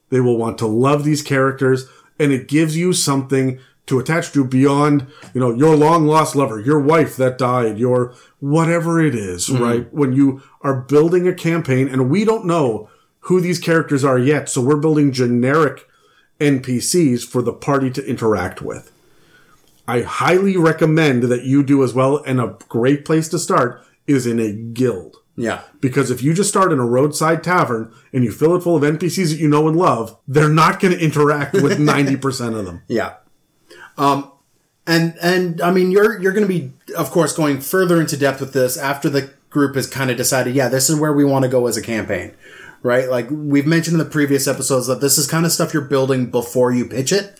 They 0.10 0.20
will 0.22 0.38
want 0.38 0.58
to 0.60 0.68
love 0.68 1.04
these 1.04 1.22
characters 1.22 1.88
and 2.20 2.32
it 2.32 2.48
gives 2.48 2.78
you 2.78 2.94
something 2.94 3.60
to 3.88 4.00
attach 4.00 4.32
to 4.34 4.46
beyond, 4.46 5.08
you 5.34 5.40
know, 5.42 5.52
your 5.64 5.76
long 5.76 6.06
lost 6.06 6.36
lover, 6.36 6.60
your 6.60 6.80
wife 6.80 7.16
that 7.18 7.38
died, 7.38 7.78
your 7.80 8.14
whatever 8.40 9.02
it 9.02 9.16
is, 9.16 9.48
Mm-hmm. 9.50 9.64
right? 9.64 9.94
When 9.94 10.14
you 10.14 10.42
are 10.62 10.76
building 10.82 11.28
a 11.28 11.34
campaign 11.34 11.88
and 11.90 12.10
we 12.10 12.24
don't 12.24 12.46
know 12.46 12.90
who 13.26 13.42
these 13.42 13.60
characters 13.60 14.04
are 14.04 14.20
yet. 14.20 14.50
So 14.50 14.62
we're 14.62 14.78
building 14.86 15.12
generic 15.12 15.88
NPCs 16.40 17.24
for 17.28 17.42
the 17.42 17.54
party 17.54 17.90
to 17.92 18.06
interact 18.06 18.62
with. 18.62 18.92
I 19.88 20.02
highly 20.02 20.58
recommend 20.58 21.24
that 21.24 21.44
you 21.44 21.64
do 21.64 21.84
as 21.84 21.94
well. 21.94 22.18
And 22.18 22.40
a 22.40 22.58
great 22.70 23.06
place 23.06 23.28
to 23.30 23.40
start 23.40 23.84
is 24.08 24.26
in 24.26 24.40
a 24.40 24.52
guild. 24.52 25.18
Yeah. 25.36 25.62
Because 25.80 26.12
if 26.12 26.22
you 26.22 26.34
just 26.34 26.50
start 26.50 26.72
in 26.72 26.80
a 26.80 26.86
roadside 26.86 27.44
tavern 27.44 27.94
and 28.14 28.24
you 28.24 28.32
fill 28.32 28.56
it 28.56 28.62
full 28.62 28.76
of 28.76 28.84
NPCs 28.84 29.30
that 29.30 29.40
you 29.40 29.48
know 29.48 29.68
and 29.68 29.78
love, 29.78 30.18
they're 30.28 30.50
not 30.50 30.80
going 30.80 30.94
to 30.94 31.04
interact 31.04 31.54
with 31.54 31.78
90% 31.80 32.58
of 32.58 32.66
them. 32.66 32.84
Yeah. 32.88 33.16
Um, 33.98 34.32
and 34.88 35.16
and 35.22 35.62
I 35.62 35.72
mean, 35.72 35.92
you're 35.92 36.20
you're 36.20 36.34
going 36.34 36.48
to 36.48 36.54
be, 36.54 36.74
of 36.98 37.12
course, 37.12 37.36
going 37.36 37.62
further 37.62 38.02
into 38.02 38.18
depth 38.18 38.40
with 38.40 38.54
this 38.54 38.78
after 38.78 39.10
the 39.10 39.32
group 39.50 39.76
has 39.76 39.88
kind 39.88 40.10
of 40.10 40.18
decided, 40.18 40.56
yeah, 40.56 40.70
this 40.70 40.90
is 40.90 41.00
where 41.00 41.14
we 41.14 41.24
want 41.24 41.44
to 41.44 41.50
go 41.50 41.68
as 41.68 41.78
a 41.78 41.82
campaign, 41.82 42.34
right? 42.82 43.10
Like 43.10 43.28
we've 43.30 43.68
mentioned 43.68 43.94
in 43.94 44.00
the 44.00 44.10
previous 44.10 44.48
episodes 44.48 44.88
that 44.88 45.02
this 45.02 45.18
is 45.18 45.28
kind 45.28 45.46
of 45.46 45.52
stuff 45.52 45.74
you're 45.74 45.84
building 45.84 46.32
before 46.32 46.72
you 46.72 46.86
pitch 46.86 47.12
it. 47.12 47.40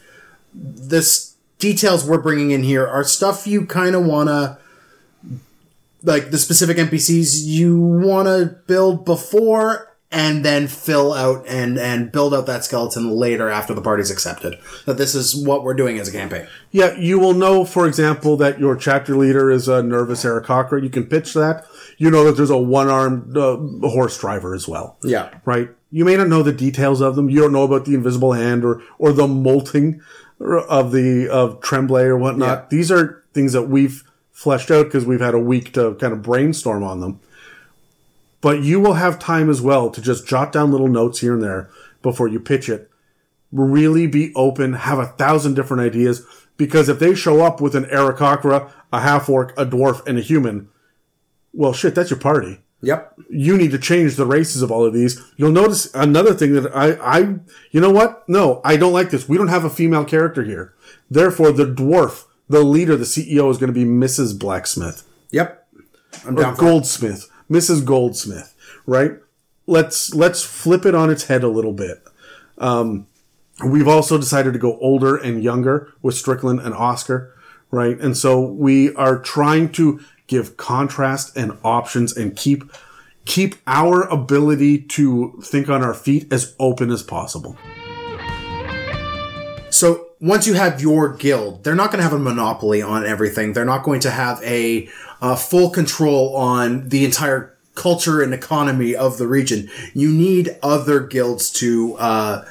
This 0.54 1.31
details 1.62 2.04
we're 2.06 2.22
bringing 2.22 2.52
in 2.52 2.64
here 2.64 2.86
are 2.86 3.04
stuff 3.06 3.48
you 3.48 3.66
kind 3.66 3.96
of 3.96 4.06
want 4.06 4.28
to. 4.30 4.58
Like 6.04 6.32
the 6.32 6.40
specific 6.40 6.78
NPCs 6.78 7.44
you 7.46 7.78
want 7.80 8.28
to 8.28 8.58
build 8.66 9.06
before 9.06 9.96
and 10.12 10.44
then 10.44 10.68
fill 10.68 11.14
out 11.14 11.46
and 11.48 11.78
and 11.78 12.12
build 12.12 12.34
out 12.34 12.48
that 12.48 12.66
skeleton 12.66 13.12
later 13.12 13.50
after 13.50 13.74
the 13.76 13.82
party's 13.82 14.10
accepted 14.12 14.56
that 14.86 14.98
this 14.98 15.14
is 15.16 15.36
what 15.36 15.64
we're 15.64 15.76
doing 15.76 16.00
as 16.00 16.08
a 16.10 16.12
campaign 16.12 16.48
Yeah, 16.72 16.98
you 16.98 17.20
will 17.20 17.36
know, 17.36 17.64
for 17.66 17.88
example, 17.88 18.36
that 18.38 18.60
your 18.60 18.76
chapter 18.76 19.16
leader 19.16 19.52
is 19.52 19.68
a 19.70 19.82
nervous 19.84 20.26
Aarakocra. 20.26 20.82
You 20.84 20.90
can 20.90 21.06
pitch 21.06 21.34
that. 21.36 21.66
You 21.98 22.10
know 22.10 22.24
that 22.26 22.36
there's 22.36 22.50
a 22.50 22.58
one-armed 22.58 23.38
uh, 23.38 23.58
horse 23.88 24.20
driver 24.20 24.56
as 24.56 24.68
well. 24.68 24.98
yeah 25.04 25.30
right? 25.46 25.70
You 25.92 26.04
may 26.04 26.18
not 26.18 26.30
know 26.30 26.42
the 26.42 26.52
details 26.52 27.00
of 27.00 27.16
them. 27.16 27.30
You 27.30 27.42
don't 27.42 27.54
know 27.54 27.64
about 27.64 27.86
the 27.86 27.94
invisible 27.94 28.34
hand 28.34 28.66
or 28.66 28.82
or 28.98 29.14
the 29.14 29.28
molting 29.28 30.02
of 30.42 30.92
the 30.92 31.30
of 31.30 31.62
Tremblay 31.62 32.04
or 32.04 32.18
whatnot. 32.18 32.60
Yeah. 32.64 32.66
These 32.70 32.92
are 32.92 33.24
things 33.34 33.54
that 33.54 33.64
we've 33.64 34.04
fleshed 34.32 34.72
out 34.72 34.86
because 34.86 35.06
we've 35.06 35.22
had 35.22 35.34
a 35.34 35.40
week 35.40 35.74
to 35.74 35.96
kind 35.96 36.14
of 36.14 36.22
brainstorm 36.22 36.84
on 36.84 37.00
them. 37.00 37.20
But 38.42 38.64
you 38.64 38.80
will 38.80 38.94
have 38.94 39.20
time 39.20 39.50
as 39.50 39.62
well 39.62 39.92
to 39.92 40.02
just 40.02 40.28
jot 40.28 40.52
down 40.52 40.72
little 40.72 40.88
notes 40.88 41.20
here 41.20 41.36
and 41.36 41.44
there 41.44 41.70
before 42.02 42.28
you 42.28 42.40
pitch 42.40 42.70
it. 42.70 42.90
Really 43.52 44.08
be 44.08 44.34
open, 44.36 44.74
have 44.74 44.98
a 44.98 45.06
thousand 45.08 45.54
different 45.54 45.84
ideas 45.84 46.26
Because 46.62 46.90
if 46.90 47.00
they 47.00 47.16
show 47.16 47.44
up 47.44 47.60
with 47.60 47.76
an 47.76 47.86
Aarakocra, 47.86 48.72
a 48.94 49.00
half 49.00 49.28
orc, 49.28 49.52
a 49.58 49.66
dwarf, 49.66 50.06
and 50.06 50.20
a 50.20 50.22
human, 50.22 50.70
well, 51.54 51.74
shit, 51.74 51.96
that's 51.96 52.12
your 52.12 52.20
party. 52.20 52.62
Yep. 52.82 53.20
You 53.30 53.58
need 53.58 53.72
to 53.72 53.78
change 53.78 54.16
the 54.16 54.26
races 54.26 54.62
of 54.62 54.72
all 54.72 54.86
of 54.86 54.94
these. 54.94 55.22
You'll 55.38 55.52
notice 55.52 55.94
another 55.94 56.34
thing 56.34 56.54
that 56.54 56.76
I, 56.76 56.94
I, 56.94 57.20
you 57.70 57.80
know 57.80 57.92
what? 57.92 58.28
No, 58.28 58.60
I 58.66 58.76
don't 58.76 58.94
like 58.94 59.12
this. 59.12 59.30
We 59.30 59.38
don't 59.38 59.50
have 59.50 59.64
a 59.64 59.70
female 59.70 60.04
character 60.04 60.44
here. 60.44 60.74
Therefore, 61.10 61.52
the 61.52 61.66
dwarf, 61.66 62.26
the 62.50 62.64
leader, 62.64 62.98
the 62.98 63.06
CEO 63.06 63.52
is 63.52 63.58
going 63.58 63.72
to 63.72 63.74
be 63.74 63.86
Mrs. 63.86 64.38
Blacksmith 64.38 65.04
Yep. 65.32 65.68
I'm 66.26 66.38
or 66.38 66.42
down 66.42 66.56
for 66.56 66.66
it. 66.66 66.68
Goldsmith, 66.68 67.30
Mrs. 67.50 67.86
Goldsmith, 67.86 68.54
right? 68.86 69.14
Let's 69.66 70.14
let's 70.14 70.44
flip 70.44 70.86
it 70.86 70.96
on 70.96 71.10
its 71.10 71.26
head 71.26 71.44
a 71.44 71.48
little 71.48 71.74
bit. 71.74 72.04
Um, 72.58 73.08
we've 73.66 73.88
also 73.88 74.18
decided 74.18 74.54
to 74.54 74.60
go 74.60 74.78
older 74.80 75.16
and 75.16 75.44
younger 75.44 75.94
with 76.02 76.16
Strickland 76.16 76.60
and 76.60 76.74
Oscar, 76.74 77.34
right? 77.70 78.00
And 78.00 78.18
so 78.18 78.42
we 78.42 78.94
are 78.96 79.20
trying 79.20 79.72
to 79.74 80.02
give 80.32 80.56
contrast 80.56 81.36
and 81.36 81.58
options 81.64 82.16
and 82.16 82.36
keep 82.36 82.64
keep 83.26 83.56
our 83.68 84.04
ability 84.04 84.82
to 84.82 85.40
think 85.44 85.70
on 85.70 85.84
our 85.84 85.94
feet 85.94 86.32
as 86.34 86.56
open 86.58 86.90
as 86.90 87.04
possible. 87.04 87.56
So 89.70 90.08
once 90.20 90.48
you 90.48 90.56
have 90.56 90.82
your 90.82 91.14
guild, 91.14 91.64
they're 91.64 91.76
not 91.76 91.92
going 91.92 92.00
to 92.00 92.04
have 92.04 92.14
a 92.14 92.20
monopoly 92.20 92.82
on 92.82 93.06
everything. 93.06 93.54
They're 93.54 93.66
not 93.66 93.84
going 93.84 94.00
to 94.02 94.12
have 94.12 94.42
a, 94.44 94.90
uh 95.22 95.36
full 95.36 95.70
control 95.70 96.36
on 96.36 96.90
the 96.90 97.06
entire 97.06 97.56
culture 97.76 98.22
and 98.22 98.34
economy 98.34 98.96
of 98.96 99.18
the 99.18 99.28
region. 99.28 99.70
You 99.94 100.12
need 100.12 100.58
other 100.64 101.02
guilds 101.02 101.52
to 101.54 101.96
uh, 101.98 102.46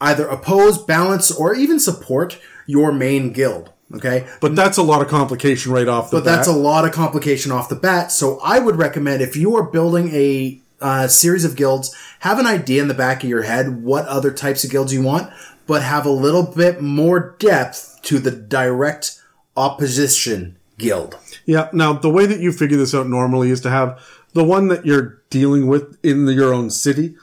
either 0.00 0.26
oppose, 0.26 0.82
balance, 0.82 1.30
or 1.30 1.54
even 1.54 1.78
support 1.78 2.38
your 2.66 2.92
main 2.92 3.32
guild. 3.32 3.72
Okay, 3.94 4.26
But 4.40 4.56
that's 4.56 4.78
a 4.78 4.82
lot 4.82 5.00
of 5.00 5.06
complication 5.06 5.70
right 5.70 5.86
off 5.86 6.10
the 6.10 6.16
but 6.16 6.24
that's 6.24 6.48
a 6.48 6.52
lot 6.52 6.84
of 6.84 6.90
complication 6.90 7.52
off 7.52 7.68
the 7.68 7.76
bat. 7.76 8.10
So 8.10 8.40
I 8.42 8.58
would 8.58 8.76
recommend 8.76 9.22
if 9.22 9.36
you 9.36 9.54
are 9.54 9.62
building 9.62 10.08
a 10.12 10.60
uh, 10.80 11.06
series 11.06 11.44
of 11.44 11.54
guilds, 11.54 11.94
have 12.20 12.38
an 12.38 12.46
idea 12.46 12.82
in 12.82 12.88
the 12.88 12.94
back 12.94 13.22
of 13.22 13.30
your 13.30 13.42
head 13.42 13.82
what 13.84 14.06
other 14.06 14.32
types 14.32 14.64
of 14.64 14.70
guilds 14.70 14.92
you 14.92 15.02
want, 15.02 15.32
but 15.66 15.82
have 15.82 16.04
a 16.04 16.10
little 16.10 16.42
bit 16.42 16.82
more 16.82 17.36
depth 17.38 18.00
to 18.02 18.18
the 18.18 18.30
direct 18.30 19.22
opposition 19.56 20.56
guild. 20.78 21.16
Yeah. 21.44 21.68
Now, 21.72 21.92
the 21.92 22.10
way 22.10 22.26
that 22.26 22.40
you 22.40 22.52
figure 22.52 22.76
this 22.76 22.94
out 22.94 23.08
normally 23.08 23.50
is 23.50 23.60
to 23.62 23.70
have 23.70 24.04
the 24.32 24.44
one 24.44 24.68
that 24.68 24.84
you're 24.84 25.22
dealing 25.30 25.66
with 25.66 25.96
in 26.04 26.26
the, 26.26 26.34
your 26.34 26.52
own 26.52 26.70
city 26.70 27.16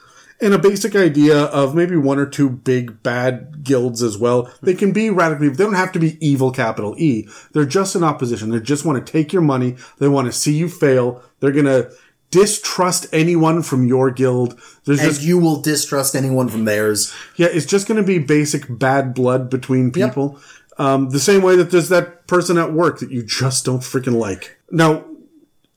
and 0.44 0.54
a 0.54 0.58
basic 0.58 0.94
idea 0.94 1.44
of 1.44 1.74
maybe 1.74 1.96
one 1.96 2.18
or 2.18 2.26
two 2.26 2.48
big 2.48 3.02
bad 3.02 3.64
guilds 3.64 4.02
as 4.02 4.18
well. 4.18 4.50
They 4.62 4.74
can 4.74 4.92
be 4.92 5.10
radically, 5.10 5.48
they 5.48 5.64
don't 5.64 5.74
have 5.74 5.92
to 5.92 5.98
be 5.98 6.18
evil 6.24 6.50
capital 6.52 6.94
E. 6.98 7.26
They're 7.52 7.64
just 7.64 7.96
in 7.96 8.04
opposition. 8.04 8.50
They 8.50 8.60
just 8.60 8.84
want 8.84 9.04
to 9.04 9.12
take 9.12 9.32
your 9.32 9.42
money. 9.42 9.76
They 9.98 10.08
want 10.08 10.26
to 10.26 10.32
see 10.32 10.54
you 10.54 10.68
fail. 10.68 11.22
They're 11.40 11.52
going 11.52 11.64
to 11.64 11.90
distrust 12.30 13.06
anyone 13.12 13.62
from 13.62 13.86
your 13.86 14.10
guild. 14.10 14.60
There's 14.84 15.00
And 15.00 15.10
just, 15.10 15.22
you 15.22 15.38
will 15.38 15.60
distrust 15.60 16.14
anyone 16.14 16.48
from 16.48 16.64
theirs. 16.64 17.14
yeah, 17.36 17.46
it's 17.50 17.66
just 17.66 17.86
going 17.86 18.00
to 18.00 18.06
be 18.06 18.18
basic 18.18 18.64
bad 18.68 19.14
blood 19.14 19.48
between 19.48 19.92
people. 19.92 20.40
Um, 20.76 21.10
the 21.10 21.20
same 21.20 21.42
way 21.42 21.54
that 21.56 21.70
there's 21.70 21.88
that 21.90 22.26
person 22.26 22.58
at 22.58 22.72
work 22.72 22.98
that 22.98 23.10
you 23.10 23.22
just 23.22 23.64
don't 23.64 23.80
freaking 23.80 24.18
like. 24.18 24.58
Now, 24.70 25.04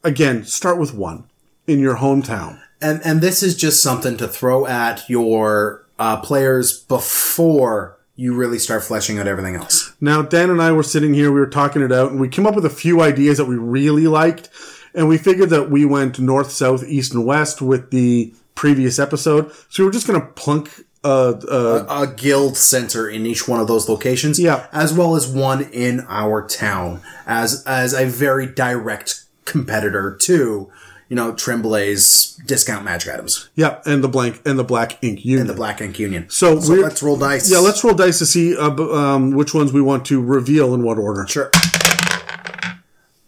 again, 0.04 0.44
start 0.46 0.80
with 0.80 0.94
one 0.94 1.30
in 1.68 1.80
your 1.80 1.98
hometown. 1.98 2.60
And 2.82 3.02
and 3.04 3.22
this 3.22 3.44
is 3.44 3.56
just 3.56 3.82
something 3.82 4.18
to 4.18 4.28
throw 4.28 4.66
at 4.66 5.10
your 5.10 5.86
uh, 6.00 6.18
players 6.18 6.80
before 6.80 7.98
you 8.16 8.34
really 8.34 8.60
start 8.60 8.84
fleshing 8.84 9.20
out 9.20 9.28
everything 9.28 9.56
else. 9.56 9.94
Now, 10.02 10.24
Dan 10.24 10.50
and 10.50 10.62
I 10.62 10.72
were 10.72 10.84
sitting 10.84 11.14
here, 11.14 11.32
we 11.32 11.40
were 11.40 11.46
talking 11.48 11.84
it 11.84 11.92
out, 11.92 12.12
and 12.12 12.20
we 12.20 12.28
came 12.28 12.48
up 12.48 12.56
with 12.56 12.66
a 12.66 12.70
few 12.70 13.02
ideas 13.02 13.38
that 13.38 13.46
we 13.46 13.56
really 13.56 14.08
liked. 14.08 14.50
And 14.96 15.08
we 15.08 15.20
figured 15.20 15.52
that 15.52 15.70
we 15.70 15.86
went 15.86 16.18
north, 16.18 16.52
south, 16.52 16.84
east, 16.84 17.14
and 17.14 17.26
west 17.26 17.62
with 17.62 17.92
the 17.92 18.34
previous 18.56 18.98
episode. 18.98 19.52
So 19.70 19.84
we 19.84 19.86
were 19.86 19.92
just 19.92 20.08
going 20.08 20.20
to 20.20 20.28
plunk 20.28 20.72
uh, 21.04 21.34
uh, 21.50 21.86
a 21.88 22.08
guild 22.08 22.58
center 22.58 23.08
in 23.08 23.26
each 23.26 23.48
one 23.48 23.60
of 23.60 23.68
those 23.68 23.88
locations. 23.88 24.40
Yeah. 24.40 24.68
As 24.72 24.94
well 24.94 25.16
as 25.16 25.28
one 25.28 25.70
in 25.72 26.06
our 26.10 26.46
town 26.48 27.02
as 27.28 27.64
as 27.66 27.94
a 27.94 28.06
very 28.08 28.48
direct 28.48 29.24
competitor 29.46 30.18
to, 30.22 30.72
you 31.10 31.16
know, 31.16 31.34
Tremblay's 31.34 32.40
discount 32.46 32.84
magic 32.86 33.14
items 33.14 33.50
yeah, 33.56 33.82
and 33.86 34.04
the 34.04 34.08
blank 34.08 34.42
and 34.46 34.58
the 34.60 34.64
black 34.64 35.02
ink 35.04 35.24
union. 35.26 35.42
and 35.42 35.50
the 35.50 35.54
Black 35.54 35.82
Ink 35.82 36.00
Union. 36.00 36.30
So 36.30 36.60
So 36.60 36.74
let's 36.74 37.02
roll 37.02 37.18
dice. 37.18 37.50
yeah, 37.52 37.60
let's 37.60 37.84
roll 37.84 37.94
dice 37.94 38.20
to 38.20 38.26
see 38.26 38.56
uh, 38.58 38.70
um, 38.72 39.32
which 39.32 39.54
ones 39.54 39.72
we 39.74 39.82
want 39.82 40.06
to 40.08 40.22
reveal 40.22 40.74
in 40.74 40.84
what 40.84 40.98
order. 40.98 41.26
sure. 41.28 41.52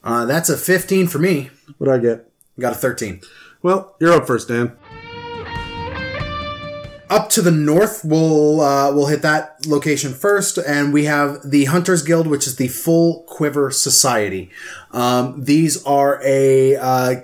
Uh, 0.03 0.25
that's 0.25 0.49
a 0.49 0.57
15 0.57 1.07
for 1.07 1.19
me. 1.19 1.49
What 1.77 1.85
do 1.87 1.91
I 1.93 1.97
get? 1.97 2.29
Got 2.59 2.73
a 2.73 2.75
13. 2.75 3.21
Well, 3.61 3.95
you're 3.99 4.13
up 4.13 4.25
first, 4.27 4.47
Dan. 4.47 4.75
Up 7.09 7.27
to 7.31 7.41
the 7.41 7.49
north, 7.51 8.01
we'll 8.05 8.61
uh, 8.61 8.93
we'll 8.93 9.07
hit 9.07 9.23
that 9.23 9.65
location 9.65 10.13
first, 10.13 10.59
and 10.59 10.93
we 10.93 11.05
have 11.05 11.39
the 11.43 11.65
Hunters 11.65 12.03
Guild, 12.03 12.27
which 12.27 12.45
is 12.45 12.57
the 12.57 12.67
Full 12.67 13.23
Quiver 13.23 13.71
Society. 13.71 14.51
Um, 14.91 15.43
these 15.43 15.83
are 15.85 16.21
a 16.23 16.75
uh, 16.75 17.15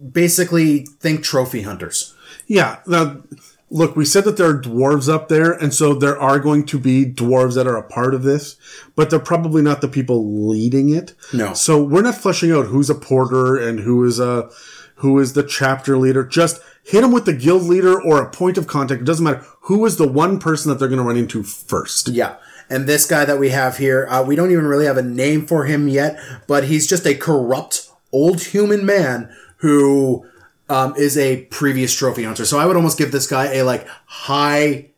basically 0.00 0.86
think 1.00 1.22
trophy 1.22 1.62
hunters. 1.62 2.14
Yeah. 2.46 2.80
Now, 2.86 3.22
look, 3.70 3.96
we 3.96 4.04
said 4.04 4.24
that 4.24 4.36
there 4.36 4.50
are 4.50 4.60
dwarves 4.60 5.12
up 5.12 5.28
there, 5.28 5.52
and 5.52 5.72
so 5.72 5.94
there 5.94 6.18
are 6.18 6.38
going 6.38 6.66
to 6.66 6.78
be 6.78 7.06
dwarves 7.06 7.54
that 7.54 7.66
are 7.66 7.76
a 7.76 7.82
part 7.82 8.14
of 8.14 8.22
this, 8.22 8.56
but 8.96 9.10
they're 9.10 9.18
probably 9.18 9.62
not 9.62 9.80
the 9.80 9.88
people 9.88 10.48
leading 10.48 10.90
it. 10.90 11.14
No. 11.32 11.54
So 11.54 11.82
we're 11.82 12.02
not 12.02 12.16
fleshing 12.16 12.52
out 12.52 12.66
who's 12.66 12.90
a 12.90 12.94
porter 12.94 13.56
and 13.56 13.80
who 13.80 14.04
is 14.04 14.18
a 14.18 14.50
who 14.96 15.18
is 15.18 15.32
the 15.32 15.42
chapter 15.42 15.96
leader. 15.96 16.24
Just 16.24 16.60
hit 16.84 17.00
them 17.00 17.12
with 17.12 17.24
the 17.24 17.32
guild 17.32 17.62
leader 17.62 18.00
or 18.00 18.20
a 18.20 18.30
point 18.30 18.58
of 18.58 18.66
contact. 18.66 19.00
It 19.00 19.06
doesn't 19.06 19.24
matter 19.24 19.46
who 19.62 19.86
is 19.86 19.96
the 19.96 20.06
one 20.06 20.38
person 20.38 20.70
that 20.70 20.78
they're 20.78 20.88
going 20.88 20.98
to 20.98 21.04
run 21.04 21.16
into 21.16 21.42
first. 21.42 22.08
Yeah. 22.08 22.36
And 22.68 22.86
this 22.86 23.06
guy 23.06 23.24
that 23.24 23.38
we 23.38 23.48
have 23.48 23.78
here, 23.78 24.06
uh, 24.08 24.22
we 24.22 24.36
don't 24.36 24.52
even 24.52 24.66
really 24.66 24.84
have 24.84 24.98
a 24.98 25.02
name 25.02 25.46
for 25.46 25.64
him 25.64 25.88
yet, 25.88 26.20
but 26.46 26.64
he's 26.64 26.86
just 26.86 27.06
a 27.06 27.14
corrupt 27.14 27.90
old 28.12 28.42
human 28.42 28.84
man 28.84 29.34
who 29.60 30.26
um, 30.68 30.94
is 30.96 31.16
a 31.16 31.44
previous 31.46 31.94
trophy 31.94 32.24
hunter. 32.24 32.44
So 32.44 32.58
I 32.58 32.66
would 32.66 32.76
almost 32.76 32.98
give 32.98 33.12
this 33.12 33.26
guy 33.26 33.54
a 33.54 33.62
like 33.62 33.86
high, 34.06 34.90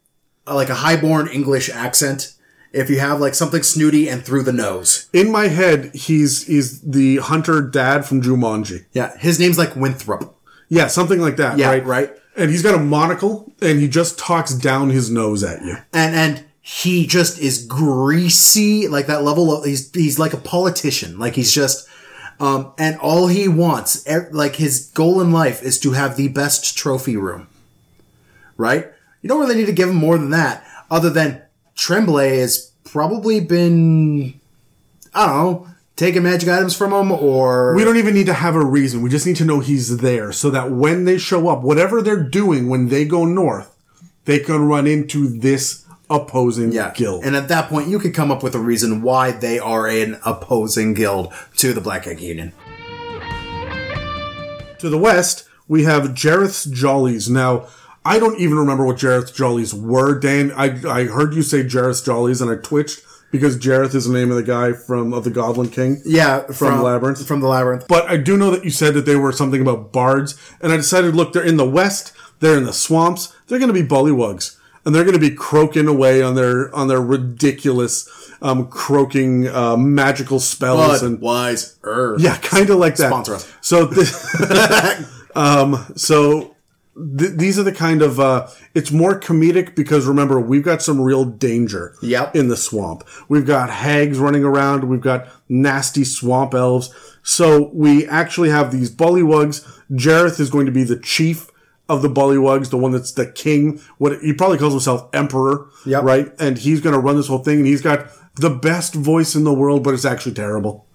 like 0.46 0.68
a 0.68 0.74
highborn 0.74 1.28
English 1.28 1.70
accent. 1.70 2.34
If 2.72 2.88
you 2.88 3.00
have 3.00 3.20
like 3.20 3.34
something 3.34 3.62
snooty 3.62 4.08
and 4.08 4.24
through 4.24 4.44
the 4.44 4.52
nose. 4.52 5.10
In 5.12 5.30
my 5.30 5.48
head, 5.48 5.94
he's 5.94 6.46
he's 6.46 6.80
the 6.80 7.18
hunter 7.18 7.60
dad 7.60 8.06
from 8.06 8.22
Jumanji. 8.22 8.86
Yeah. 8.92 9.14
His 9.18 9.38
name's 9.38 9.58
like 9.58 9.76
Winthrop. 9.76 10.34
Yeah, 10.70 10.86
something 10.86 11.20
like 11.20 11.36
that. 11.36 11.58
Yeah, 11.58 11.68
right. 11.68 11.84
right. 11.84 12.10
And 12.34 12.50
he's 12.50 12.62
got 12.62 12.74
a 12.74 12.78
monocle, 12.78 13.52
and 13.60 13.78
he 13.78 13.88
just 13.88 14.18
talks 14.18 14.54
down 14.54 14.88
his 14.88 15.10
nose 15.10 15.44
at 15.44 15.62
you. 15.62 15.76
And, 15.92 16.14
and 16.14 16.44
he 16.62 17.06
just 17.06 17.38
is 17.38 17.66
greasy, 17.66 18.88
like 18.88 19.06
that 19.08 19.22
level 19.22 19.54
of, 19.54 19.66
he's, 19.66 19.92
he's 19.92 20.18
like 20.18 20.32
a 20.32 20.38
politician. 20.38 21.18
Like 21.18 21.34
he's 21.34 21.52
just, 21.52 21.86
um, 22.42 22.74
and 22.76 22.98
all 22.98 23.28
he 23.28 23.46
wants, 23.46 24.04
like 24.32 24.56
his 24.56 24.90
goal 24.94 25.20
in 25.20 25.30
life 25.30 25.62
is 25.62 25.78
to 25.78 25.92
have 25.92 26.16
the 26.16 26.26
best 26.26 26.76
trophy 26.76 27.16
room. 27.16 27.46
Right? 28.56 28.88
You 29.22 29.28
don't 29.28 29.38
really 29.38 29.54
need 29.54 29.66
to 29.66 29.72
give 29.72 29.88
him 29.88 29.94
more 29.94 30.18
than 30.18 30.30
that, 30.30 30.66
other 30.90 31.08
than 31.08 31.40
Tremblay 31.76 32.38
has 32.38 32.72
probably 32.82 33.38
been, 33.38 34.40
I 35.14 35.26
don't 35.26 35.36
know, 35.36 35.68
taking 35.94 36.24
magic 36.24 36.48
items 36.48 36.76
from 36.76 36.92
him 36.92 37.12
or. 37.12 37.76
We 37.76 37.84
don't 37.84 37.96
even 37.96 38.14
need 38.14 38.26
to 38.26 38.34
have 38.34 38.56
a 38.56 38.64
reason. 38.64 39.02
We 39.02 39.10
just 39.10 39.24
need 39.24 39.36
to 39.36 39.44
know 39.44 39.60
he's 39.60 39.98
there 39.98 40.32
so 40.32 40.50
that 40.50 40.72
when 40.72 41.04
they 41.04 41.18
show 41.18 41.48
up, 41.48 41.62
whatever 41.62 42.02
they're 42.02 42.24
doing 42.24 42.68
when 42.68 42.88
they 42.88 43.04
go 43.04 43.24
north, 43.24 43.72
they 44.24 44.40
can 44.40 44.66
run 44.66 44.88
into 44.88 45.28
this 45.28 45.86
opposing 46.12 46.72
yeah. 46.72 46.92
guild. 46.94 47.24
And 47.24 47.34
at 47.34 47.48
that 47.48 47.68
point, 47.68 47.88
you 47.88 47.98
could 47.98 48.14
come 48.14 48.30
up 48.30 48.42
with 48.42 48.54
a 48.54 48.60
reason 48.60 49.02
why 49.02 49.32
they 49.32 49.58
are 49.58 49.86
an 49.86 50.18
opposing 50.24 50.94
guild 50.94 51.32
to 51.56 51.72
the 51.72 51.80
Black 51.80 52.06
Ink 52.06 52.20
Union. 52.20 52.52
to 54.78 54.90
the 54.90 54.98
west, 54.98 55.48
we 55.68 55.84
have 55.84 56.08
Jareth's 56.08 56.64
Jollies. 56.66 57.30
Now, 57.30 57.66
I 58.04 58.18
don't 58.18 58.38
even 58.38 58.58
remember 58.58 58.84
what 58.84 58.96
Jareth's 58.96 59.30
Jollies 59.30 59.72
were, 59.72 60.18
Dan. 60.18 60.52
I, 60.52 60.80
I 60.88 61.04
heard 61.04 61.34
you 61.34 61.42
say 61.42 61.62
Jareth's 61.62 62.02
Jollies 62.02 62.42
and 62.42 62.50
I 62.50 62.56
twitched 62.56 63.00
because 63.30 63.56
Jareth 63.56 63.94
is 63.94 64.06
the 64.06 64.12
name 64.12 64.30
of 64.30 64.36
the 64.36 64.42
guy 64.42 64.72
from 64.72 65.14
of 65.14 65.24
the 65.24 65.30
Goblin 65.30 65.70
King. 65.70 66.02
Yeah, 66.04 66.42
From 66.52 66.82
Labyrinth? 66.82 67.26
From 67.26 67.40
the 67.40 67.48
labyrinth. 67.48 67.86
But 67.88 68.06
I 68.08 68.16
do 68.16 68.36
know 68.36 68.50
that 68.50 68.64
you 68.64 68.70
said 68.70 68.94
that 68.94 69.06
they 69.06 69.16
were 69.16 69.32
something 69.32 69.62
about 69.62 69.92
bards, 69.92 70.38
and 70.60 70.72
I 70.72 70.76
decided, 70.76 71.14
look, 71.16 71.32
they're 71.32 71.42
in 71.42 71.56
the 71.56 71.68
west, 71.68 72.12
they're 72.40 72.58
in 72.58 72.64
the 72.64 72.72
swamps, 72.72 73.34
they're 73.46 73.58
going 73.58 73.72
to 73.72 73.82
be 73.82 73.88
bullywugs, 73.88 74.58
and 74.84 74.94
they're 74.94 75.04
going 75.04 75.14
to 75.14 75.20
be 75.20 75.34
croaking 75.34 75.86
away 75.88 76.22
on 76.22 76.34
their 76.34 76.74
on 76.74 76.88
their 76.88 77.00
ridiculous 77.00 78.08
um, 78.42 78.66
croaking 78.68 79.46
uh, 79.48 79.76
magical 79.76 80.40
spells 80.40 81.02
and 81.02 81.20
wise 81.20 81.78
Earth. 81.84 82.20
yeah, 82.20 82.36
kind 82.38 82.68
of 82.70 82.78
like 82.78 82.96
that. 82.96 83.08
Sponsor 83.08 83.34
us. 83.36 83.52
So 83.60 83.84
this, 83.86 84.12
um, 85.36 85.84
so 85.96 86.56
th- 87.18 87.32
these 87.36 87.58
are 87.58 87.62
the 87.62 87.72
kind 87.72 88.02
of 88.02 88.18
uh, 88.20 88.48
it's 88.74 88.90
more 88.90 89.18
comedic 89.18 89.74
because 89.74 90.06
remember 90.06 90.40
we've 90.40 90.64
got 90.64 90.82
some 90.82 91.00
real 91.00 91.24
danger 91.24 91.94
Yep. 92.02 92.34
in 92.36 92.48
the 92.48 92.56
swamp 92.56 93.04
we've 93.28 93.46
got 93.46 93.70
hags 93.70 94.18
running 94.18 94.44
around 94.44 94.84
we've 94.84 95.00
got 95.00 95.28
nasty 95.48 96.04
swamp 96.04 96.54
elves 96.54 96.92
so 97.22 97.70
we 97.72 98.06
actually 98.08 98.50
have 98.50 98.72
these 98.72 98.90
bullywugs 98.94 99.64
jareth 99.92 100.40
is 100.40 100.50
going 100.50 100.66
to 100.66 100.72
be 100.72 100.82
the 100.84 100.98
chief 100.98 101.48
of 101.92 102.02
the 102.02 102.08
bullywugs 102.08 102.70
the 102.70 102.76
one 102.78 102.92
that's 102.92 103.12
the 103.12 103.26
king 103.26 103.80
what 103.98 104.18
he 104.20 104.32
probably 104.32 104.58
calls 104.58 104.72
himself 104.72 105.08
emperor 105.12 105.68
Yep. 105.86 106.02
right 106.02 106.32
and 106.40 106.58
he's 106.58 106.80
going 106.80 106.94
to 106.94 107.00
run 107.00 107.16
this 107.16 107.28
whole 107.28 107.38
thing 107.44 107.58
and 107.58 107.66
he's 107.66 107.82
got 107.82 108.06
the 108.36 108.50
best 108.50 108.94
voice 108.94 109.34
in 109.34 109.44
the 109.44 109.52
world 109.52 109.84
but 109.84 109.94
it's 109.94 110.04
actually 110.04 110.34
terrible 110.34 110.86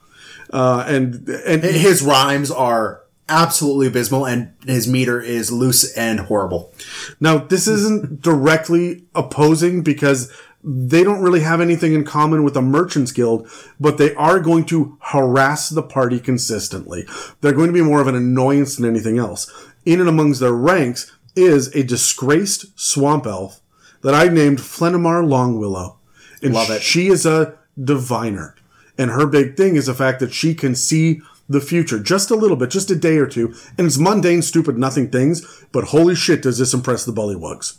uh, 0.51 0.85
and 0.87 1.27
and 1.45 1.63
His 1.63 2.01
rhymes 2.01 2.49
are 2.51 3.01
absolutely 3.29 3.87
abysmal, 3.87 4.25
and 4.25 4.53
his 4.65 4.87
meter 4.87 5.19
is 5.19 5.51
loose 5.51 5.93
and 5.97 6.21
horrible. 6.21 6.73
Now, 7.19 7.37
this 7.39 7.67
isn't 7.67 8.21
directly 8.29 9.03
opposing 9.13 9.83
because 9.83 10.31
they 10.63 11.03
don't 11.03 11.21
really 11.21 11.41
have 11.41 11.61
anything 11.61 11.93
in 11.93 12.03
common 12.05 12.43
with 12.43 12.53
the 12.53 12.61
Merchants 12.61 13.11
Guild, 13.11 13.49
but 13.79 13.97
they 13.97 14.15
are 14.15 14.39
going 14.39 14.63
to 14.65 14.97
harass 15.01 15.69
the 15.69 15.83
party 15.83 16.19
consistently. 16.19 17.05
They're 17.41 17.53
going 17.53 17.67
to 17.67 17.73
be 17.73 17.81
more 17.81 17.99
of 18.01 18.07
an 18.07 18.15
annoyance 18.15 18.77
than 18.77 18.85
anything 18.89 19.17
else. 19.17 19.51
In 19.87 20.01
and 20.01 20.09
amongst 20.09 20.41
their 20.41 20.51
ranks 20.51 21.09
is 21.33 21.73
a 21.73 21.81
disgraced 21.81 22.77
swamp 22.77 23.25
elf 23.25 23.61
that 24.01 24.13
I 24.13 24.27
named 24.27 24.59
Flenimar 24.59 25.25
Longwillow. 25.25 25.95
And 26.43 26.53
Love 26.53 26.69
it. 26.69 26.81
She 26.81 27.07
is 27.07 27.25
a 27.25 27.57
diviner. 27.81 28.53
And 28.97 29.11
her 29.11 29.25
big 29.25 29.55
thing 29.55 29.77
is 29.77 29.85
the 29.85 29.93
fact 29.93 30.19
that 30.19 30.33
she 30.33 30.53
can 30.53 30.75
see 30.75 31.21
the 31.47 31.61
future 31.61 31.99
just 31.99 32.29
a 32.29 32.35
little 32.35 32.57
bit, 32.57 32.69
just 32.69 32.91
a 32.91 32.97
day 32.97 33.15
or 33.17 33.27
two. 33.27 33.55
And 33.77 33.87
it's 33.87 33.97
mundane, 33.97 34.41
stupid, 34.41 34.77
nothing 34.77 35.09
things, 35.09 35.63
but 35.71 35.85
holy 35.85 36.15
shit, 36.15 36.41
does 36.41 36.57
this 36.57 36.73
impress 36.73 37.05
the 37.05 37.13
bullywugs. 37.13 37.77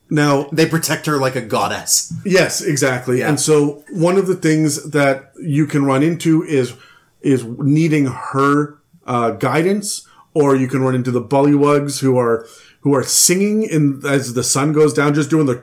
now, 0.10 0.50
They 0.52 0.66
protect 0.66 1.06
her 1.06 1.16
like 1.16 1.34
a 1.34 1.40
goddess. 1.40 2.12
Yes, 2.26 2.60
exactly. 2.60 3.20
Yeah. 3.20 3.30
And 3.30 3.40
so 3.40 3.84
one 3.90 4.18
of 4.18 4.26
the 4.26 4.36
things 4.36 4.90
that 4.90 5.32
you 5.40 5.66
can 5.66 5.86
run 5.86 6.02
into 6.02 6.42
is 6.42 6.74
is 7.22 7.44
needing 7.44 8.06
her 8.06 8.78
uh, 9.06 9.32
guidance, 9.32 10.06
or 10.34 10.54
you 10.56 10.68
can 10.68 10.80
run 10.82 10.94
into 10.94 11.10
the 11.10 11.22
bullywugs 11.22 12.00
who 12.00 12.18
are 12.18 12.46
who 12.80 12.94
are 12.94 13.02
singing 13.02 13.62
in 13.62 14.00
as 14.06 14.34
the 14.34 14.42
sun 14.44 14.72
goes 14.72 14.92
down, 14.94 15.12
just 15.14 15.30
doing 15.30 15.46
the 15.46 15.62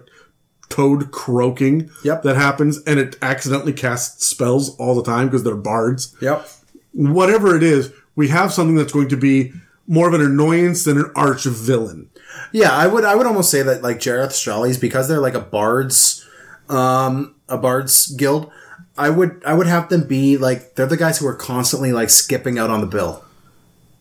toad 0.69 1.11
croaking 1.11 1.89
Yep. 2.03 2.23
that 2.23 2.35
happens, 2.35 2.79
and 2.83 2.99
it 2.99 3.15
accidentally 3.21 3.73
casts 3.73 4.25
spells 4.25 4.75
all 4.77 4.93
the 4.95 5.03
time 5.03 5.27
because 5.27 5.43
they're 5.43 5.55
bards. 5.55 6.15
Yep. 6.21 6.47
Whatever 6.93 7.55
it 7.55 7.63
is, 7.63 7.91
we 8.15 8.27
have 8.29 8.51
something 8.53 8.75
that's 8.75 8.91
going 8.93 9.09
to 9.09 9.17
be 9.17 9.53
more 9.87 10.07
of 10.07 10.13
an 10.13 10.21
annoyance 10.21 10.83
than 10.83 10.97
an 10.97 11.11
arch 11.15 11.45
villain. 11.45 12.09
Yeah, 12.51 12.71
I 12.71 12.87
would 12.87 13.03
I 13.05 13.15
would 13.15 13.25
almost 13.25 13.49
say 13.49 13.61
that 13.63 13.81
like 13.81 13.99
Jareth's 13.99 14.43
Jollies 14.43 14.77
because 14.79 15.07
they're 15.07 15.21
like 15.21 15.33
a 15.33 15.39
bards 15.39 16.25
um 16.69 17.35
a 17.49 17.57
bards 17.57 18.07
guild, 18.07 18.51
I 18.97 19.09
would 19.09 19.41
I 19.45 19.53
would 19.53 19.67
have 19.67 19.89
them 19.89 20.03
be 20.07 20.37
like 20.37 20.75
they're 20.75 20.85
the 20.85 20.97
guys 20.97 21.17
who 21.19 21.27
are 21.27 21.35
constantly 21.35 21.91
like 21.93 22.09
skipping 22.09 22.59
out 22.59 22.69
on 22.69 22.81
the 22.81 22.87
bill, 22.87 23.23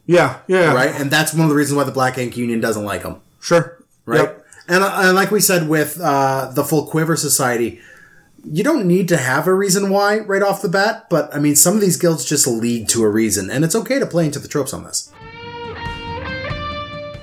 Yeah, 0.07 0.39
yeah, 0.47 0.73
right? 0.73 0.91
And 0.95 1.11
that's 1.11 1.33
one 1.35 1.43
of 1.43 1.49
the 1.51 1.57
reasons 1.57 1.77
why 1.77 1.85
the 1.85 1.91
Black 1.93 2.17
Ink 2.17 2.37
Union 2.37 2.61
doesn't 2.61 2.85
like 2.85 3.03
them, 3.03 3.21
Sure. 3.41 3.79
right? 4.05 4.21
Yep. 4.21 4.47
And, 4.69 4.85
uh, 4.85 4.93
and 5.03 5.15
like 5.17 5.31
we 5.31 5.41
said 5.41 5.69
with 5.69 6.01
uh, 6.01 6.51
the 6.55 6.65
Full 6.65 6.87
Quiver 6.87 7.17
Society, 7.17 7.81
you 8.45 8.63
don't 8.63 8.87
need 8.87 9.09
to 9.09 9.17
have 9.17 9.47
a 9.49 9.55
reason 9.55 9.91
why 9.91 10.19
right 10.21 10.43
off 10.43 10.63
the 10.63 10.69
bat, 10.69 11.07
but 11.11 11.35
I 11.35 11.41
mean 11.41 11.57
some 11.57 11.75
of 11.75 11.81
these 11.81 11.97
guilds 11.97 12.25
just 12.25 12.47
lead 12.47 12.89
to 12.91 13.03
a 13.03 13.09
reason, 13.09 13.51
and 13.51 13.65
it's 13.65 13.75
okay 13.75 13.99
to 13.99 14.07
play 14.07 14.27
into 14.27 14.39
the 14.39 14.47
tropes 14.49 14.73
on 14.73 14.85
this. 14.85 15.11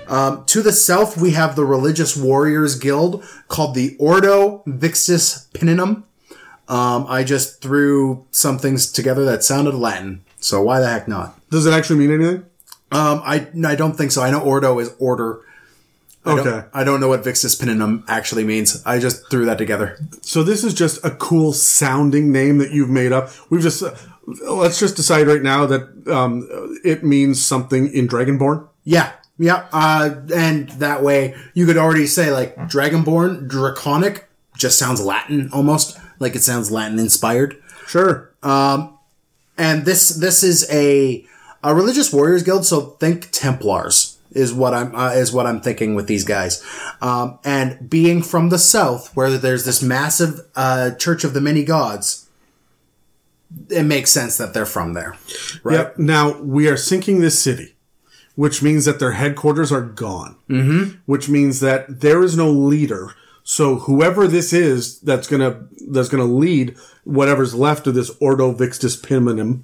Um, 0.07 0.43
to 0.45 0.61
the 0.61 0.71
south, 0.73 1.17
we 1.17 1.31
have 1.31 1.55
the 1.55 1.65
Religious 1.65 2.15
Warriors 2.15 2.75
Guild 2.77 3.23
called 3.47 3.73
the 3.73 3.95
Ordo 3.99 4.61
Vixis 4.67 5.47
Pininum. 5.53 6.03
Um, 6.67 7.05
I 7.07 7.23
just 7.23 7.61
threw 7.61 8.25
some 8.31 8.59
things 8.59 8.91
together 8.91 9.25
that 9.25 9.43
sounded 9.43 9.73
Latin, 9.75 10.23
so 10.39 10.61
why 10.61 10.79
the 10.79 10.89
heck 10.89 11.07
not? 11.07 11.39
Does 11.49 11.65
it 11.65 11.73
actually 11.73 11.99
mean 12.05 12.11
anything? 12.13 12.45
Um, 12.93 13.21
I 13.25 13.47
I 13.65 13.75
don't 13.75 13.93
think 13.97 14.11
so. 14.11 14.21
I 14.21 14.31
know 14.31 14.41
Ordo 14.41 14.79
is 14.79 14.93
order. 14.99 15.41
I 16.25 16.31
Okay. 16.31 16.43
Don't, 16.43 16.65
I 16.73 16.83
don't 16.85 17.01
know 17.01 17.09
what 17.09 17.23
Vixtus 17.23 17.59
Pininum 17.61 18.03
actually 18.07 18.45
means. 18.45 18.81
I 18.85 18.97
just 18.99 19.29
threw 19.29 19.45
that 19.45 19.57
together. 19.57 19.97
So 20.21 20.41
this 20.43 20.63
is 20.63 20.73
just 20.73 21.03
a 21.03 21.11
cool 21.11 21.51
sounding 21.51 22.31
name 22.31 22.59
that 22.59 22.71
you've 22.71 22.89
made 22.89 23.11
up. 23.11 23.29
We've 23.49 23.61
just 23.61 23.83
uh, 23.83 23.93
let's 24.49 24.79
just 24.79 24.95
decide 24.95 25.27
right 25.27 25.41
now 25.41 25.65
that 25.65 26.07
um, 26.07 26.47
it 26.85 27.03
means 27.03 27.43
something 27.43 27.91
in 27.93 28.07
Dragonborn. 28.07 28.67
Yeah, 28.85 29.11
yeah. 29.37 29.67
Uh, 29.73 30.15
and 30.33 30.69
that 30.79 31.03
way 31.03 31.35
you 31.53 31.65
could 31.65 31.77
already 31.77 32.07
say 32.07 32.31
like 32.31 32.55
Dragonborn, 32.55 33.47
Draconic, 33.49 34.29
just 34.57 34.79
sounds 34.79 35.01
Latin 35.03 35.49
almost, 35.51 35.97
like 36.19 36.35
it 36.37 36.43
sounds 36.43 36.71
Latin 36.71 36.99
inspired. 36.99 37.57
Sure. 37.85 38.31
Um, 38.43 38.97
And 39.57 39.83
this 39.85 40.09
this 40.09 40.41
is 40.43 40.67
a 40.71 41.25
a 41.63 41.73
religious 41.73 42.11
warriors 42.11 42.43
guild, 42.43 42.65
so 42.65 42.81
think 42.99 43.29
Templars 43.31 44.17
is 44.31 44.53
what 44.53 44.73
I'm 44.73 44.95
uh, 44.95 45.11
is 45.11 45.31
what 45.31 45.45
I'm 45.45 45.61
thinking 45.61 45.95
with 45.95 46.07
these 46.07 46.23
guys. 46.23 46.63
Um, 47.01 47.39
and 47.43 47.89
being 47.89 48.21
from 48.21 48.49
the 48.49 48.59
south, 48.59 49.15
where 49.15 49.37
there's 49.37 49.65
this 49.65 49.81
massive 49.81 50.41
uh, 50.55 50.91
Church 50.91 51.23
of 51.23 51.33
the 51.33 51.41
Many 51.41 51.63
Gods, 51.63 52.27
it 53.69 53.83
makes 53.83 54.11
sense 54.11 54.37
that 54.37 54.53
they're 54.53 54.65
from 54.65 54.93
there, 54.93 55.15
right? 55.63 55.75
Yep. 55.75 55.97
Now 55.99 56.39
we 56.41 56.67
are 56.67 56.77
sinking 56.77 57.21
this 57.21 57.39
city, 57.39 57.75
which 58.35 58.61
means 58.61 58.85
that 58.85 58.99
their 58.99 59.13
headquarters 59.13 59.71
are 59.71 59.81
gone. 59.81 60.37
Mm-hmm. 60.49 60.97
Which 61.05 61.29
means 61.29 61.59
that 61.59 62.01
there 62.01 62.23
is 62.23 62.35
no 62.35 62.49
leader. 62.49 63.13
So 63.43 63.75
whoever 63.75 64.27
this 64.27 64.53
is 64.53 64.99
that's 64.99 65.27
gonna 65.27 65.67
that's 65.89 66.09
gonna 66.09 66.23
lead 66.23 66.75
whatever's 67.03 67.53
left 67.53 67.87
of 67.87 67.93
this 67.93 68.09
Ordo 68.21 68.53
Vixtus 68.53 68.99
Piminum, 68.99 69.63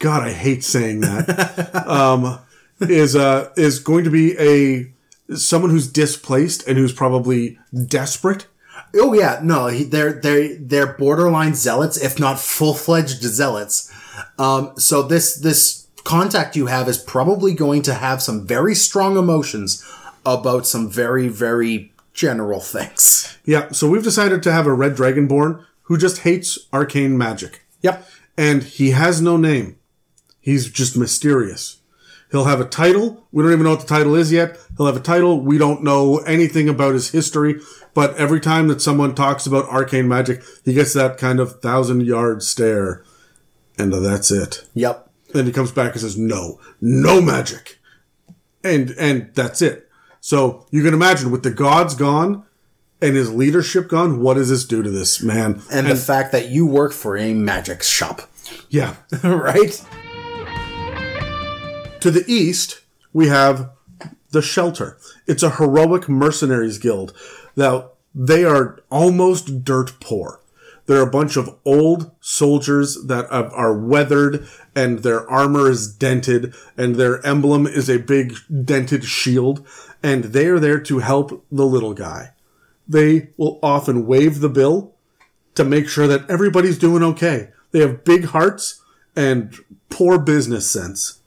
God, 0.00 0.22
I 0.22 0.32
hate 0.32 0.64
saying 0.64 1.00
that. 1.00 1.86
um, 1.86 2.38
is 2.80 3.14
uh 3.16 3.50
is 3.56 3.78
going 3.78 4.04
to 4.04 4.10
be 4.10 4.36
a 4.38 4.92
someone 5.36 5.70
who's 5.70 5.90
displaced 5.90 6.66
and 6.66 6.76
who's 6.76 6.92
probably 6.92 7.58
desperate. 7.86 8.46
Oh 8.94 9.12
yeah, 9.12 9.40
no, 9.42 9.68
he, 9.68 9.84
they're 9.84 10.12
they're 10.12 10.56
they're 10.56 10.92
borderline 10.92 11.54
zealots, 11.54 11.96
if 11.96 12.18
not 12.18 12.38
full 12.38 12.74
fledged 12.74 13.22
zealots. 13.22 13.92
Um, 14.38 14.72
so 14.76 15.02
this 15.02 15.36
this 15.36 15.88
contact 16.04 16.56
you 16.56 16.66
have 16.66 16.88
is 16.88 16.98
probably 16.98 17.54
going 17.54 17.82
to 17.82 17.94
have 17.94 18.22
some 18.22 18.46
very 18.46 18.74
strong 18.74 19.16
emotions 19.16 19.84
about 20.24 20.66
some 20.66 20.90
very 20.90 21.28
very 21.28 21.92
general 22.12 22.60
things. 22.60 23.36
Yeah. 23.44 23.70
So 23.72 23.88
we've 23.88 24.04
decided 24.04 24.42
to 24.44 24.52
have 24.52 24.66
a 24.66 24.72
red 24.72 24.94
dragonborn 24.96 25.64
who 25.82 25.98
just 25.98 26.18
hates 26.18 26.58
arcane 26.72 27.18
magic. 27.18 27.62
Yep. 27.82 28.08
And 28.36 28.62
he 28.62 28.90
has 28.90 29.20
no 29.20 29.36
name. 29.36 29.76
He's 30.40 30.70
just 30.70 30.96
mysterious. 30.96 31.78
He'll 32.30 32.44
have 32.44 32.60
a 32.60 32.64
title. 32.64 33.26
We 33.30 33.42
don't 33.42 33.52
even 33.52 33.64
know 33.64 33.70
what 33.70 33.80
the 33.80 33.86
title 33.86 34.14
is 34.16 34.32
yet. 34.32 34.58
He'll 34.76 34.86
have 34.86 34.96
a 34.96 35.00
title. 35.00 35.40
We 35.40 35.56
don't 35.56 35.84
know 35.84 36.18
anything 36.18 36.68
about 36.68 36.94
his 36.94 37.10
history. 37.10 37.60
But 37.94 38.16
every 38.16 38.40
time 38.40 38.66
that 38.68 38.82
someone 38.82 39.14
talks 39.14 39.46
about 39.46 39.68
arcane 39.68 40.08
magic, 40.08 40.42
he 40.64 40.74
gets 40.74 40.92
that 40.94 41.16
kind 41.16 41.38
of 41.38 41.60
thousand 41.60 42.04
yard 42.04 42.42
stare. 42.42 43.04
And 43.78 43.92
that's 43.92 44.32
it. 44.32 44.66
Yep. 44.74 45.10
Then 45.32 45.46
he 45.46 45.52
comes 45.52 45.70
back 45.70 45.92
and 45.92 46.00
says, 46.00 46.18
no, 46.18 46.60
no 46.80 47.20
magic. 47.20 47.78
And, 48.64 48.90
and 48.98 49.30
that's 49.34 49.62
it. 49.62 49.88
So 50.20 50.66
you 50.70 50.82
can 50.82 50.94
imagine 50.94 51.30
with 51.30 51.42
the 51.44 51.50
gods 51.50 51.94
gone 51.94 52.44
and 53.00 53.16
his 53.16 53.32
leadership 53.32 53.88
gone, 53.88 54.20
what 54.20 54.34
does 54.34 54.48
this 54.48 54.64
do 54.64 54.82
to 54.82 54.90
this 54.90 55.22
man? 55.22 55.62
And, 55.70 55.86
the 55.86 55.96
fact 55.96 56.32
that 56.32 56.48
you 56.48 56.66
work 56.66 56.92
for 56.92 57.16
a 57.16 57.34
magic 57.34 57.82
shop, 57.82 58.22
yeah. 58.68 58.96
right? 59.22 59.84
To 62.00 62.10
the 62.10 62.24
east, 62.26 62.82
we 63.12 63.28
have 63.28 63.70
the 64.30 64.42
Shelter. 64.42 64.98
It's 65.26 65.42
a 65.42 65.50
heroic 65.50 66.08
mercenaries 66.08 66.78
guild. 66.78 67.14
Now, 67.56 67.92
they 68.14 68.44
are 68.44 68.78
almost 68.90 69.64
dirt 69.64 69.98
poor. 70.00 70.40
They're 70.86 71.02
a 71.02 71.10
bunch 71.10 71.36
of 71.36 71.56
old 71.64 72.10
soldiers 72.20 73.04
that 73.06 73.30
are 73.30 73.50
are 73.54 73.74
weathered 73.74 74.46
and 74.76 74.98
their 74.98 75.28
armor 75.30 75.70
is 75.70 75.90
dented 75.90 76.54
and 76.76 76.96
their 76.96 77.24
emblem 77.26 77.66
is 77.66 77.88
a 77.88 77.98
big 77.98 78.34
dented 78.64 79.04
shield 79.04 79.66
and 80.02 80.24
they 80.24 80.46
are 80.46 80.60
there 80.60 80.80
to 80.80 80.98
help 80.98 81.44
the 81.50 81.64
little 81.64 81.94
guy. 81.94 82.32
They 82.86 83.30
will 83.36 83.58
often 83.62 84.06
waive 84.06 84.40
the 84.40 84.48
bill 84.48 84.94
to 85.54 85.64
make 85.64 85.88
sure 85.88 86.06
that 86.06 86.28
everybody's 86.28 86.78
doing 86.78 87.02
okay. 87.02 87.50
They 87.70 87.80
have 87.80 88.04
big 88.04 88.26
hearts 88.26 88.82
and 89.16 89.54
poor 89.88 90.18
business 90.18 90.70
sense 90.70 91.20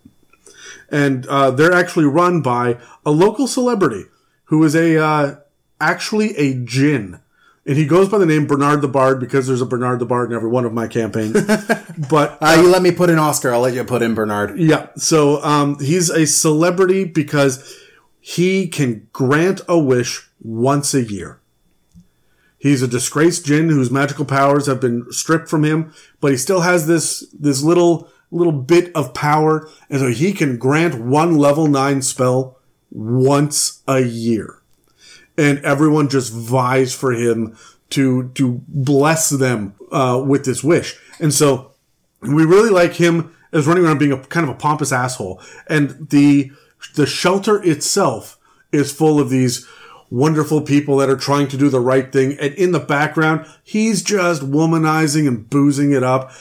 and 0.90 1.26
uh, 1.28 1.52
they're 1.52 1.74
actually 1.74 2.06
run 2.06 2.42
by 2.42 2.78
a 3.06 3.12
local 3.12 3.48
celebrity 3.48 4.06
who 4.46 4.64
is 4.64 4.76
a 4.76 4.98
uh, 4.98 5.36
actually 5.80 6.36
a 6.38 6.54
djinn. 6.54 7.20
and 7.66 7.78
he 7.78 7.86
goes 7.86 8.10
by 8.10 8.18
the 8.18 8.26
name 8.26 8.48
Bernard 8.48 8.82
the 8.82 8.88
Bard 8.88 9.20
because 9.20 9.48
there's 9.48 9.62
a 9.62 9.66
Bernard 9.66 10.00
the 10.00 10.06
Bard 10.06 10.30
in 10.32 10.36
every 10.36 10.50
one 10.50 10.66
of 10.66 10.74
my 10.74 10.88
campaigns. 10.88 11.34
but 12.10 12.38
Uh, 12.42 12.58
you 12.62 12.70
let 12.70 12.82
me 12.82 12.92
put 12.92 13.10
in 13.10 13.20
Oscar. 13.20 13.54
I'll 13.54 13.62
let 13.62 13.74
you 13.74 13.84
put 13.84 14.02
in 14.02 14.14
Bernard. 14.14 14.58
yeah, 14.60 14.88
so 14.96 15.44
um, 15.44 15.78
he's 15.80 16.10
a 16.10 16.26
celebrity 16.26 17.04
because 17.04 17.78
he 18.20 18.68
can 18.68 19.08
grant 19.14 19.62
a 19.68 19.78
wish 19.78 20.30
once 20.42 20.94
a 20.94 21.04
year. 21.04 21.40
He's 22.58 22.82
a 22.82 22.88
disgraced 22.88 23.46
jinn 23.46 23.70
whose 23.70 23.92
magical 23.92 24.26
powers 24.26 24.66
have 24.66 24.82
been 24.82 25.12
stripped 25.12 25.48
from 25.48 25.64
him, 25.64 25.94
but 26.20 26.32
he 26.32 26.38
still 26.38 26.62
has 26.62 26.88
this 26.88 27.28
this 27.32 27.62
little 27.62 28.10
little 28.32 28.54
bit 28.54 28.94
of 28.96 29.14
power, 29.14 29.70
and 29.90 30.00
so 30.00 30.10
he 30.10 30.34
can 30.34 30.58
grant 30.58 30.96
one 30.96 31.38
level 31.38 31.68
nine 31.68 32.02
spell 32.02 32.58
once 32.92 33.84
a 33.88 34.00
year, 34.00 34.62
and 35.38 35.60
everyone 35.60 36.10
just 36.10 36.34
vies 36.34 36.94
for 36.96 37.12
him 37.12 37.56
to 37.92 38.30
to 38.34 38.62
bless 38.68 39.30
them 39.30 39.76
uh, 39.92 40.22
with 40.26 40.46
this 40.46 40.64
wish, 40.64 40.98
and 41.20 41.34
so 41.34 41.72
we 42.22 42.44
really 42.44 42.70
like 42.70 42.94
him 42.94 43.36
as 43.54 43.68
running 43.68 43.86
around 43.86 44.00
being 44.00 44.12
a 44.12 44.18
kind 44.18 44.44
of 44.44 44.50
a 44.50 44.58
pompous 44.58 44.92
asshole, 44.92 45.42
and 45.68 46.10
the 46.10 46.52
the 46.96 47.06
shelter 47.06 47.64
itself 47.64 48.38
is 48.72 48.92
full 48.92 49.20
of 49.20 49.30
these 49.30 49.68
wonderful 50.10 50.62
people 50.62 50.98
that 50.98 51.10
are 51.10 51.18
trying 51.18 51.48
to 51.50 51.58
do 51.58 51.70
the 51.70 51.80
right 51.80 52.12
thing. 52.12 52.38
And 52.40 52.54
in 52.56 52.72
the 52.72 52.80
background, 52.80 53.46
he's 53.64 54.02
just 54.02 54.42
womanizing 54.44 55.28
and 55.28 55.50
boozing 55.50 55.92
it 55.92 56.04
up. 56.04 56.32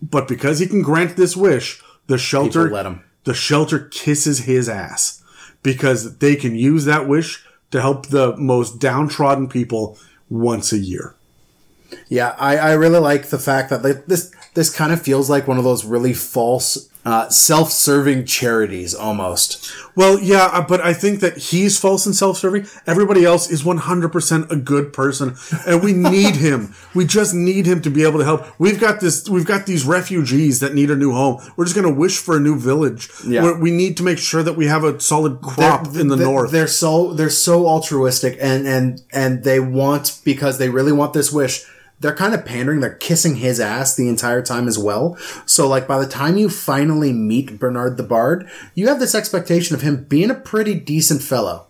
But 0.00 0.28
because 0.28 0.58
he 0.58 0.66
can 0.66 0.82
grant 0.82 1.16
this 1.16 1.36
wish, 1.36 1.82
the 2.06 2.18
shelter, 2.18 2.64
People 2.64 2.76
let 2.76 2.86
him. 2.86 3.02
the 3.24 3.34
shelter 3.34 3.80
kisses 3.90 4.40
his 4.40 4.68
ass 4.68 5.22
because 5.62 6.18
they 6.18 6.36
can 6.36 6.54
use 6.54 6.84
that 6.84 7.08
wish 7.08 7.44
to 7.72 7.80
help 7.80 8.06
the 8.06 8.36
most 8.36 8.78
downtrodden 8.78 9.48
people 9.48 9.98
once 10.30 10.72
a 10.72 10.78
year. 10.78 11.14
Yeah, 12.08 12.34
I, 12.38 12.56
I 12.58 12.72
really 12.74 12.98
like 13.00 13.26
the 13.26 13.38
fact 13.38 13.70
that 13.70 13.82
like, 13.82 14.06
this 14.06 14.32
this 14.54 14.74
kind 14.74 14.92
of 14.92 15.00
feels 15.02 15.28
like 15.30 15.46
one 15.48 15.58
of 15.58 15.64
those 15.64 15.84
really 15.84 16.12
false, 16.12 16.88
uh, 17.06 17.28
self-serving 17.28 18.24
charities 18.24 18.92
almost. 18.94 19.72
Well, 19.94 20.18
yeah, 20.18 20.46
uh, 20.52 20.66
but 20.66 20.80
I 20.80 20.92
think 20.92 21.20
that 21.20 21.36
he's 21.38 21.78
false 21.78 22.04
and 22.04 22.14
self-serving. 22.14 22.66
Everybody 22.86 23.24
else 23.24 23.48
is 23.48 23.62
100% 23.62 24.50
a 24.50 24.56
good 24.56 24.92
person, 24.92 25.36
and 25.66 25.82
we 25.84 25.92
need 25.92 26.34
him. 26.48 26.74
We 26.94 27.06
just 27.06 27.32
need 27.32 27.64
him 27.64 27.80
to 27.82 27.90
be 27.90 28.02
able 28.02 28.18
to 28.18 28.24
help. 28.24 28.44
We've 28.58 28.80
got 28.80 29.00
this. 29.00 29.28
We've 29.28 29.46
got 29.46 29.66
these 29.66 29.86
refugees 29.86 30.58
that 30.60 30.74
need 30.74 30.90
a 30.90 30.96
new 30.96 31.12
home. 31.12 31.40
We're 31.56 31.64
just 31.64 31.76
going 31.76 31.86
to 31.88 31.94
wish 31.98 32.18
for 32.18 32.36
a 32.36 32.40
new 32.40 32.58
village. 32.58 33.08
Yeah. 33.24 33.42
We're- 33.44 33.60
we 33.60 33.70
need 33.70 33.96
to 33.98 34.02
make 34.02 34.18
sure 34.18 34.42
that 34.42 34.54
we 34.56 34.66
have 34.66 34.82
a 34.84 34.98
solid 35.00 35.40
crop 35.40 35.86
in 35.94 36.08
the 36.08 36.16
They're- 36.16 36.26
north. 36.26 36.50
They're 36.50 36.66
so 36.66 37.12
they're 37.14 37.30
so 37.30 37.66
altruistic 37.66 38.36
and 38.40 38.66
and 38.66 39.00
and 39.12 39.44
they 39.44 39.60
want 39.60 40.20
because 40.24 40.58
they 40.58 40.68
really 40.68 40.92
want 40.92 41.12
this 41.14 41.32
wish. 41.32 41.64
They're 42.00 42.14
kind 42.14 42.34
of 42.34 42.44
pandering. 42.44 42.80
They're 42.80 42.94
kissing 42.94 43.36
his 43.36 43.58
ass 43.58 43.94
the 43.94 44.08
entire 44.08 44.42
time 44.42 44.68
as 44.68 44.78
well. 44.78 45.16
So 45.46 45.66
like 45.66 45.88
by 45.88 45.98
the 45.98 46.06
time 46.06 46.36
you 46.36 46.50
finally 46.50 47.12
meet 47.12 47.58
Bernard 47.58 47.96
the 47.96 48.02
Bard, 48.02 48.50
you 48.74 48.88
have 48.88 49.00
this 49.00 49.14
expectation 49.14 49.74
of 49.74 49.82
him 49.82 50.04
being 50.04 50.30
a 50.30 50.34
pretty 50.34 50.74
decent 50.74 51.22
fellow. 51.22 51.66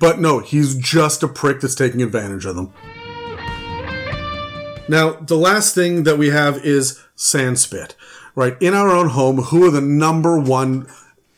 But 0.00 0.18
no, 0.18 0.38
he's 0.40 0.74
just 0.76 1.22
a 1.22 1.28
prick 1.28 1.60
that's 1.60 1.74
taking 1.74 2.02
advantage 2.02 2.46
of 2.46 2.56
them. 2.56 2.72
Now, 4.88 5.12
the 5.12 5.36
last 5.36 5.74
thing 5.74 6.04
that 6.04 6.18
we 6.18 6.30
have 6.30 6.58
is 6.64 7.00
Sandspit, 7.16 7.94
right? 8.34 8.60
In 8.60 8.74
our 8.74 8.90
own 8.90 9.10
home, 9.10 9.38
who 9.38 9.66
are 9.66 9.70
the 9.70 9.80
number 9.80 10.38
one 10.38 10.86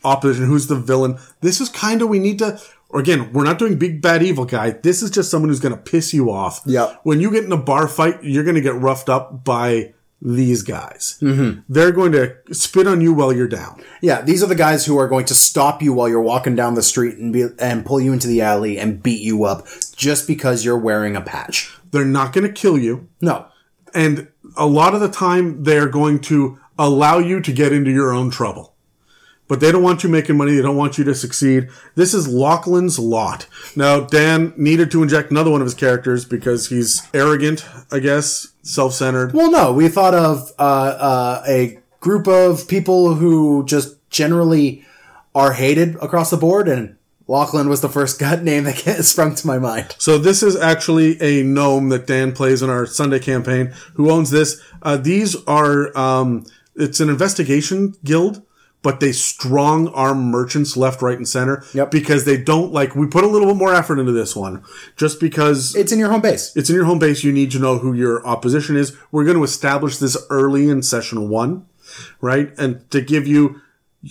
opposition? 0.03 0.45
Who's 0.45 0.67
the 0.67 0.75
villain? 0.75 1.17
This 1.41 1.61
is 1.61 1.69
kind 1.69 2.01
of, 2.01 2.09
we 2.09 2.19
need 2.19 2.39
to, 2.39 2.59
or 2.89 2.99
again, 2.99 3.33
we're 3.33 3.43
not 3.43 3.59
doing 3.59 3.77
big 3.77 4.01
bad 4.01 4.23
evil 4.23 4.45
guy. 4.45 4.71
This 4.71 5.01
is 5.03 5.11
just 5.11 5.29
someone 5.29 5.49
who's 5.49 5.59
going 5.59 5.75
to 5.75 5.81
piss 5.81 6.13
you 6.13 6.31
off. 6.31 6.61
Yeah. 6.65 6.95
When 7.03 7.19
you 7.19 7.31
get 7.31 7.43
in 7.43 7.51
a 7.51 7.57
bar 7.57 7.87
fight, 7.87 8.23
you're 8.23 8.43
going 8.43 8.55
to 8.55 8.61
get 8.61 8.75
roughed 8.75 9.09
up 9.09 9.43
by 9.43 9.93
these 10.21 10.63
guys. 10.63 11.19
Mm-hmm. 11.21 11.61
They're 11.69 11.91
going 11.91 12.11
to 12.13 12.35
spit 12.51 12.87
on 12.87 13.01
you 13.01 13.13
while 13.13 13.31
you're 13.31 13.47
down. 13.47 13.83
Yeah, 14.01 14.21
these 14.21 14.41
are 14.41 14.47
the 14.47 14.55
guys 14.55 14.85
who 14.85 14.97
are 14.97 15.07
going 15.07 15.25
to 15.25 15.35
stop 15.35 15.81
you 15.81 15.93
while 15.93 16.09
you're 16.09 16.21
walking 16.21 16.55
down 16.55 16.73
the 16.73 16.81
street 16.81 17.17
and 17.17 17.31
be 17.31 17.47
and 17.59 17.85
pull 17.85 17.99
you 17.99 18.13
into 18.13 18.27
the 18.27 18.41
alley 18.41 18.79
and 18.79 19.03
beat 19.03 19.21
you 19.21 19.43
up 19.43 19.67
just 19.95 20.27
because 20.27 20.65
you're 20.65 20.77
wearing 20.77 21.15
a 21.15 21.21
patch. 21.21 21.71
They're 21.91 22.05
not 22.05 22.33
going 22.33 22.47
to 22.47 22.53
kill 22.53 22.77
you. 22.77 23.07
No. 23.21 23.47
And 23.93 24.29
a 24.55 24.65
lot 24.65 24.95
of 24.95 25.01
the 25.01 25.09
time, 25.09 25.63
they're 25.63 25.89
going 25.89 26.19
to 26.21 26.59
allow 26.79 27.19
you 27.19 27.39
to 27.41 27.51
get 27.51 27.71
into 27.71 27.91
your 27.91 28.11
own 28.13 28.31
trouble. 28.31 28.73
But 29.47 29.59
they 29.59 29.71
don't 29.71 29.83
want 29.83 30.03
you 30.03 30.09
making 30.09 30.37
money. 30.37 30.55
They 30.55 30.61
don't 30.61 30.75
want 30.75 30.97
you 30.97 31.03
to 31.05 31.15
succeed. 31.15 31.69
This 31.95 32.13
is 32.13 32.27
Lachlan's 32.27 32.99
lot. 32.99 33.47
Now, 33.75 34.01
Dan 34.01 34.53
needed 34.57 34.91
to 34.91 35.03
inject 35.03 35.31
another 35.31 35.51
one 35.51 35.61
of 35.61 35.65
his 35.65 35.73
characters 35.73 36.25
because 36.25 36.67
he's 36.67 37.07
arrogant, 37.13 37.65
I 37.91 37.99
guess, 37.99 38.47
self-centered. 38.63 39.33
Well, 39.33 39.51
no, 39.51 39.71
we 39.71 39.87
thought 39.87 40.13
of 40.13 40.51
uh, 40.59 40.61
uh, 40.61 41.43
a 41.47 41.79
group 41.99 42.27
of 42.27 42.67
people 42.67 43.15
who 43.15 43.65
just 43.65 43.95
generally 44.09 44.85
are 45.33 45.53
hated 45.53 45.95
across 45.97 46.29
the 46.29 46.37
board, 46.37 46.67
and 46.67 46.97
Lachlan 47.27 47.69
was 47.69 47.81
the 47.81 47.89
first 47.89 48.19
gut 48.19 48.43
name 48.43 48.65
that 48.65 48.75
sprung 49.05 49.35
to 49.35 49.47
my 49.47 49.59
mind. 49.59 49.95
So 49.99 50.17
this 50.17 50.43
is 50.43 50.55
actually 50.55 51.21
a 51.21 51.43
gnome 51.43 51.89
that 51.89 52.07
Dan 52.07 52.31
plays 52.33 52.61
in 52.61 52.69
our 52.69 52.85
Sunday 52.85 53.19
campaign. 53.19 53.73
Who 53.95 54.09
owns 54.11 54.29
this? 54.31 54.61
Uh, 54.81 54.97
these 54.97 55.35
are 55.45 55.95
um, 55.97 56.45
it's 56.75 56.99
an 56.99 57.09
investigation 57.09 57.95
guild, 58.03 58.41
but 58.83 58.99
they 58.99 59.11
strong 59.11 59.87
arm 59.89 60.25
merchants 60.31 60.77
left, 60.77 61.01
right, 61.01 61.17
and 61.17 61.27
center. 61.27 61.63
Yep. 61.73 61.91
Because 61.91 62.25
they 62.25 62.37
don't 62.37 62.71
like 62.71 62.95
we 62.95 63.07
put 63.07 63.23
a 63.23 63.27
little 63.27 63.47
bit 63.47 63.57
more 63.57 63.73
effort 63.73 63.99
into 63.99 64.11
this 64.11 64.35
one, 64.35 64.63
just 64.95 65.19
because 65.19 65.75
It's 65.75 65.91
in 65.91 65.99
your 65.99 66.09
home 66.09 66.21
base. 66.21 66.55
it's 66.55 66.69
in 66.69 66.75
your 66.75 66.85
home 66.85 66.99
base. 66.99 67.23
You 67.23 67.31
need 67.33 67.51
to 67.51 67.59
know 67.59 67.79
who 67.79 67.93
your 67.93 68.25
opposition 68.25 68.77
is. 68.77 68.95
We're 69.11 69.25
going 69.25 69.37
to 69.37 69.43
establish 69.43 69.97
this 69.97 70.15
early 70.29 70.69
in 70.69 70.83
session 70.83 71.27
one, 71.29 71.65
right? 72.21 72.51
And 72.57 72.89
to 72.91 73.01
give 73.01 73.27
you 73.27 73.61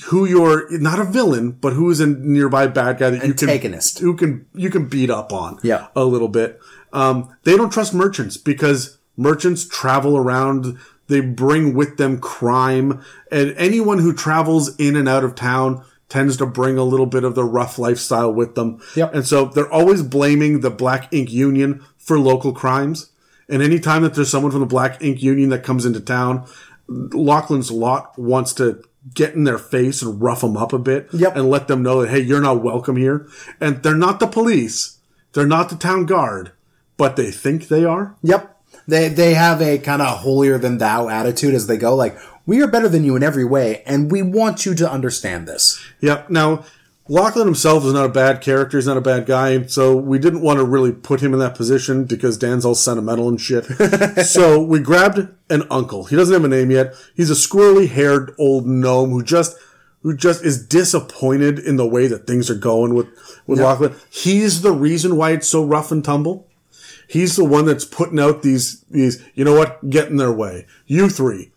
who 0.07 0.27
you're 0.27 0.67
not 0.79 0.99
a 0.99 1.05
villain, 1.05 1.53
but 1.53 1.73
who 1.73 1.89
is 1.91 2.01
a 2.01 2.07
nearby 2.07 2.67
bad 2.67 2.99
guy 2.99 3.11
that 3.11 3.27
you 3.27 3.33
can 3.33 3.49
Antagonist. 3.49 4.01
who 4.01 4.14
can 4.17 4.45
you 4.55 4.69
can 4.69 4.89
beat 4.89 5.11
up 5.11 5.33
on 5.33 5.59
Yeah. 5.62 5.87
a 5.97 6.05
little 6.05 6.29
bit. 6.29 6.61
Um, 6.93 7.31
they 7.45 7.57
don't 7.57 7.73
trust 7.73 7.95
merchants 7.95 8.37
because 8.37 8.99
merchants 9.17 9.64
travel 9.67 10.17
around. 10.17 10.77
They 11.09 11.21
bring 11.21 11.75
with 11.75 11.97
them 11.99 12.19
crime, 12.19 13.03
and 13.31 13.55
anyone 13.57 13.99
who 13.99 14.13
travels 14.13 14.75
in 14.77 14.97
and 14.97 15.09
out 15.09 15.25
of 15.25 15.35
town 15.35 15.85
tends 16.09 16.37
to 16.37 16.47
bring 16.47 16.79
a 16.79 16.85
little 16.85 17.07
bit 17.07 17.25
of 17.25 17.35
the 17.35 17.45
rough 17.45 17.79
lifestyle 17.79 18.33
with 18.33 18.55
them. 18.55 18.81
Yep. 18.95 19.15
And 19.15 19.27
so 19.27 19.47
they're 19.47 19.71
always 19.73 20.03
blaming 20.03 20.61
the 20.61 20.71
Black 20.71 21.13
Ink 21.13 21.33
Union 21.33 21.85
for 21.99 22.19
local 22.19 22.53
crimes. 22.53 23.11
And 23.49 23.63
anytime 23.63 24.03
that 24.03 24.15
there's 24.15 24.31
someone 24.31 24.53
from 24.53 24.61
the 24.61 24.67
Black 24.67 25.03
Ink 25.03 25.23
Union 25.23 25.49
that 25.51 25.65
comes 25.65 25.85
into 25.85 26.01
town, 26.01 26.47
Lachlan's 26.89 27.71
lot 27.71 28.17
wants 28.19 28.53
to 28.55 28.83
get 29.15 29.35
in 29.35 29.45
their 29.45 29.59
face 29.59 30.03
and 30.03 30.21
rough 30.21 30.41
them 30.41 30.57
up 30.57 30.73
a 30.73 30.79
bit 30.79 31.09
Yep. 31.13 31.37
and 31.37 31.51
let 31.51 31.69
them 31.69 31.83
know 31.83 32.03
that, 32.03 32.11
hey, 32.11 32.21
you're 32.21 32.41
not 32.41 32.63
welcome 32.63 32.97
here. 32.97 33.29
And 33.61 33.83
they're 33.83 33.95
not 33.97 34.19
the 34.21 34.27
police. 34.27 34.99
They're 35.33 35.47
not 35.47 35.69
the 35.69 35.77
town 35.77 36.07
guard, 36.07 36.53
but 36.97 37.17
they 37.17 37.31
think 37.31 37.69
they 37.69 37.85
are. 37.85 38.17
Yep. 38.23 38.56
They 38.87 39.09
they 39.09 39.35
have 39.35 39.61
a 39.61 39.79
kind 39.79 40.03
of 40.03 40.18
holier 40.18 40.59
than 40.59 40.79
thou 40.79 41.09
attitude 41.09 41.55
as 41.55 41.66
they 41.66 41.77
go. 41.77 41.95
Like 41.95 42.18
we 42.47 42.62
are 42.62 42.68
better 42.68 42.89
than 42.89 43.05
you 43.05 43.16
in 43.16 43.22
every 43.22 43.45
way, 43.45 43.83
and 43.87 44.11
we 44.11 44.22
want 44.22 44.64
you 44.64 44.74
to 44.77 44.91
understand 44.91 45.49
this. 45.49 45.85
Yep. 46.01 46.31
Now, 46.31 46.64
Lachlan 47.09 47.47
himself 47.47 47.85
is 47.85 47.93
not 47.93 48.07
a 48.07 48.12
bad 48.12 48.41
character. 48.41 48.79
He's 48.79 48.87
not 48.87 48.97
a 48.97 49.03
bad 49.03 49.27
guy. 49.27 49.66
So 49.66 49.97
we 49.97 50.18
didn't 50.18 50.43
want 50.43 50.59
to 50.59 50.64
really 50.64 50.93
put 50.93 51.20
him 51.20 51.33
in 51.33 51.39
that 51.39 51.55
position 51.55 52.05
because 52.05 52.37
Dan's 52.37 52.64
all 52.64 52.74
sentimental 52.74 53.29
and 53.29 53.41
shit. 53.41 53.64
so 54.27 54.61
we 54.61 54.81
grabbed 54.81 55.29
an 55.49 55.62
uncle. 55.70 56.05
He 56.05 56.16
doesn't 56.16 56.33
have 56.33 56.45
a 56.45 56.49
name 56.49 56.70
yet. 56.70 56.95
He's 57.14 57.31
a 57.31 57.35
squirrely 57.35 57.89
haired 57.89 58.35
old 58.39 58.66
gnome 58.66 59.11
who 59.11 59.22
just, 59.22 59.57
who 60.03 60.16
just 60.16 60.45
is 60.45 60.66
disappointed 60.66 61.61
in 61.61 61.77
the 61.77 61.87
way 61.87 62.09
that 62.09 62.27
things 62.27 62.51
are 62.51 62.57
going 62.57 62.95
with, 62.95 63.07
with 63.47 63.61
Lachlan. 63.61 63.95
He's 64.11 64.62
the 64.62 64.72
reason 64.72 65.16
why 65.16 65.31
it's 65.31 65.49
so 65.49 65.64
rough 65.64 65.93
and 65.93 66.05
tumble. 66.05 66.46
He's 67.09 67.37
the 67.37 67.45
one 67.45 67.67
that's 67.67 67.85
putting 67.85 68.19
out 68.19 68.43
these, 68.43 68.81
these, 68.91 69.25
you 69.35 69.45
know 69.45 69.55
what? 69.55 69.89
Get 69.89 70.09
in 70.09 70.17
their 70.17 70.33
way. 70.33 70.67
You 70.87 71.09
three, 71.09 71.53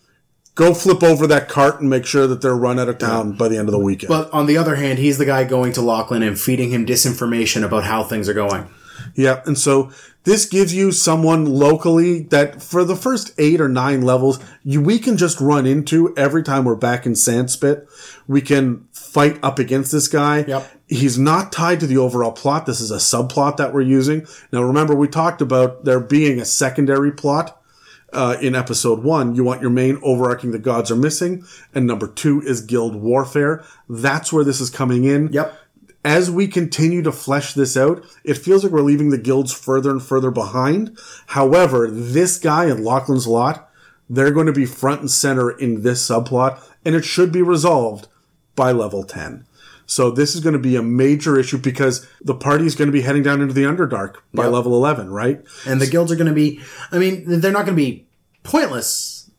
go 0.55 0.73
flip 0.73 1.01
over 1.03 1.25
that 1.27 1.47
cart 1.47 1.79
and 1.79 1.89
make 1.89 2.05
sure 2.05 2.27
that 2.27 2.41
they're 2.41 2.55
run 2.55 2.79
out 2.79 2.89
of 2.89 2.97
town 2.97 3.37
by 3.37 3.47
the 3.47 3.57
end 3.57 3.67
of 3.67 3.71
the 3.71 3.79
weekend. 3.79 4.09
But 4.09 4.31
on 4.33 4.45
the 4.45 4.57
other 4.57 4.75
hand, 4.75 4.99
he's 4.99 5.17
the 5.17 5.25
guy 5.25 5.45
going 5.45 5.71
to 5.73 5.81
Lachlan 5.81 6.21
and 6.21 6.39
feeding 6.39 6.69
him 6.69 6.85
disinformation 6.85 7.63
about 7.63 7.85
how 7.85 8.03
things 8.03 8.27
are 8.27 8.33
going. 8.33 8.67
Yeah, 9.15 9.41
and 9.45 9.57
so 9.57 9.91
this 10.25 10.45
gives 10.45 10.73
you 10.73 10.91
someone 10.91 11.45
locally 11.45 12.23
that 12.23 12.61
for 12.61 12.83
the 12.83 12.97
first 12.97 13.33
eight 13.37 13.61
or 13.61 13.69
nine 13.69 14.01
levels, 14.01 14.39
you, 14.63 14.81
we 14.81 14.99
can 14.99 15.15
just 15.15 15.39
run 15.39 15.65
into 15.65 16.13
every 16.17 16.43
time 16.43 16.65
we're 16.65 16.75
back 16.75 17.05
in 17.05 17.13
Sandspit. 17.13 17.87
We 18.27 18.41
can 18.41 18.88
fight 19.11 19.39
up 19.43 19.59
against 19.59 19.91
this 19.91 20.07
guy. 20.07 20.45
Yep. 20.45 20.71
He's 20.87 21.17
not 21.17 21.51
tied 21.51 21.79
to 21.79 21.87
the 21.87 21.97
overall 21.97 22.31
plot. 22.31 22.65
This 22.65 22.81
is 22.81 22.91
a 22.91 22.97
subplot 22.97 23.57
that 23.57 23.73
we're 23.73 23.81
using. 23.81 24.27
Now 24.51 24.61
remember, 24.63 24.95
we 24.95 25.07
talked 25.07 25.41
about 25.41 25.85
there 25.85 25.99
being 25.99 26.39
a 26.39 26.45
secondary 26.45 27.11
plot. 27.11 27.55
Uh, 28.11 28.35
in 28.41 28.55
episode 28.55 29.03
one, 29.03 29.35
you 29.35 29.43
want 29.43 29.61
your 29.61 29.69
main 29.69 29.99
overarching 30.01 30.49
the 30.49 30.57
gods 30.57 30.89
are 30.89 30.95
missing, 30.95 31.43
and 31.75 31.85
number 31.85 32.07
two 32.07 32.41
is 32.41 32.61
guild 32.61 32.95
warfare. 32.95 33.63
That's 33.87 34.33
where 34.33 34.43
this 34.43 34.59
is 34.59 34.71
coming 34.71 35.03
in. 35.03 35.31
Yep. 35.31 35.55
as 36.03 36.31
we 36.31 36.47
continue 36.47 37.03
to 37.03 37.11
flesh 37.11 37.53
this 37.53 37.75
out, 37.77 38.03
it 38.23 38.35
feels 38.35 38.63
like 38.63 38.73
we're 38.73 38.81
leaving 38.81 39.09
the 39.09 39.17
guilds 39.17 39.53
further 39.53 39.91
and 39.91 40.01
further 40.01 40.31
behind. 40.31 40.97
However, 41.27 41.89
this 41.89 42.39
guy 42.39 42.65
and 42.65 42.83
Lachlan's 42.83 43.27
lot, 43.27 43.69
they're 44.09 44.31
going 44.31 44.47
to 44.47 44.53
be 44.53 44.65
front 44.65 45.01
and 45.01 45.11
center 45.11 45.51
in 45.51 45.83
this 45.83 46.07
subplot, 46.07 46.59
and 46.83 46.95
it 46.95 47.05
should 47.05 47.31
be 47.31 47.43
resolved 47.43 48.07
by 48.59 48.73
level 48.73 49.05
10. 49.05 49.45
So 49.85 50.11
this 50.11 50.35
is 50.35 50.41
going 50.41 50.53
to 50.53 50.59
be 50.59 50.75
a 50.75 50.83
major 50.83 51.39
issue 51.39 51.57
because 51.57 52.05
the 52.21 52.35
party 52.35 52.65
is 52.65 52.75
going 52.75 52.89
to 52.89 52.91
be 52.91 53.01
heading 53.01 53.23
down 53.23 53.41
into 53.41 53.53
the 53.53 53.63
Underdark 53.63 54.15
by 54.33 54.43
Yep. 54.43 54.51
level 54.51 54.73
11, 54.75 55.09
right? 55.11 55.41
And 55.65 55.79
the 55.79 55.87
guilds 55.87 56.11
are 56.11 56.17
going 56.17 56.27
to 56.27 56.33
be, 56.33 56.59
I 56.91 56.97
mean, 56.99 57.23
they're 57.39 57.53
not 57.53 57.65
going 57.65 57.77
to 57.77 57.81
be 57.83 58.05
pointless. 58.43 59.31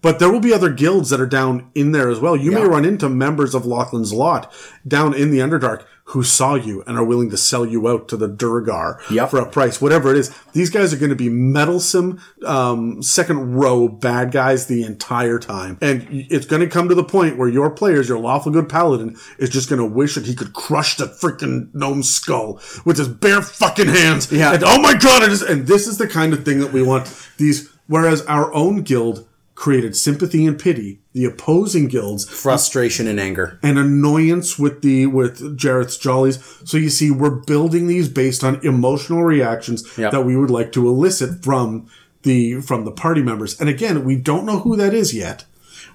But 0.00 0.20
there 0.20 0.30
will 0.32 0.40
be 0.40 0.54
other 0.54 0.70
guilds 0.70 1.10
that 1.10 1.20
are 1.20 1.26
down 1.26 1.70
in 1.74 1.90
there 1.92 2.08
as 2.08 2.20
well. 2.20 2.36
You 2.36 2.52
may 2.52 2.64
run 2.64 2.84
into 2.84 3.08
members 3.08 3.52
of 3.54 3.66
Lachlan's 3.66 4.12
lot 4.12 4.52
down 4.86 5.12
in 5.12 5.30
the 5.30 5.38
Underdark 5.38 5.84
who 6.06 6.22
saw 6.22 6.54
you 6.56 6.82
and 6.86 6.98
are 6.98 7.04
willing 7.04 7.30
to 7.30 7.36
sell 7.36 7.64
you 7.64 7.88
out 7.88 8.08
to 8.08 8.16
the 8.16 8.28
Duergar 8.28 8.98
Yep. 9.10 9.30
for 9.30 9.38
a 9.38 9.46
price, 9.48 9.80
whatever 9.80 10.10
it 10.10 10.16
is. 10.18 10.34
These 10.52 10.68
guys 10.68 10.92
are 10.92 10.96
going 10.96 11.10
to 11.10 11.16
be 11.16 11.28
meddlesome, 11.28 12.20
um, 12.44 13.02
second 13.02 13.54
row 13.54 13.88
bad 13.88 14.32
guys 14.32 14.66
the 14.66 14.82
entire 14.84 15.38
time. 15.38 15.78
And 15.80 16.06
it's 16.10 16.44
going 16.46 16.60
to 16.60 16.68
come 16.68 16.88
to 16.88 16.94
the 16.94 17.04
point 17.04 17.38
where 17.38 17.48
your 17.48 17.70
players, 17.70 18.08
your 18.08 18.18
lawful 18.18 18.52
good 18.52 18.68
paladin, 18.68 19.16
is 19.38 19.48
just 19.48 19.68
going 19.68 19.78
to 19.78 19.86
wish 19.86 20.16
that 20.16 20.26
he 20.26 20.34
could 20.34 20.52
crush 20.52 20.96
the 20.96 21.06
freaking 21.06 21.72
gnome 21.72 22.02
skull 22.02 22.60
with 22.84 22.98
his 22.98 23.08
bare 23.08 23.40
fucking 23.40 23.88
hands. 23.88 24.30
Yeah. 24.30 24.52
And 24.54 24.64
oh 24.64 24.80
my 24.80 24.94
god, 24.94 25.22
it 25.22 25.30
is, 25.30 25.40
and 25.42 25.66
this 25.66 25.86
is 25.86 25.98
the 25.98 26.08
kind 26.08 26.32
of 26.32 26.44
thing 26.44 26.58
that 26.60 26.72
we 26.72 26.82
want. 26.82 27.06
These, 27.38 27.70
whereas 27.86 28.22
our 28.26 28.52
own 28.52 28.82
guild 28.82 29.26
created 29.62 29.94
sympathy 29.94 30.44
and 30.44 30.58
pity, 30.58 30.98
the 31.12 31.24
opposing 31.24 31.86
guilds 31.86 32.28
Frustration 32.28 33.06
and 33.06 33.20
anger. 33.20 33.60
and 33.62 33.78
annoyance 33.78 34.58
with 34.58 34.82
the 34.82 35.06
with 35.06 35.56
Jareth's 35.56 35.96
Jollies. 35.96 36.40
So 36.64 36.76
you 36.76 36.90
see, 36.90 37.12
we're 37.12 37.30
building 37.46 37.86
these 37.86 38.08
based 38.08 38.42
on 38.42 38.58
emotional 38.64 39.22
reactions 39.22 39.84
Yep. 39.96 40.10
that 40.10 40.24
we 40.26 40.36
would 40.36 40.50
like 40.50 40.72
to 40.72 40.88
elicit 40.88 41.44
from 41.44 41.86
the 42.24 42.60
from 42.60 42.84
the 42.84 42.90
party 42.90 43.22
members. 43.22 43.60
And 43.60 43.68
again, 43.68 44.04
we 44.04 44.16
don't 44.16 44.44
know 44.44 44.58
who 44.58 44.74
that 44.76 44.94
is 44.94 45.14
yet. 45.14 45.44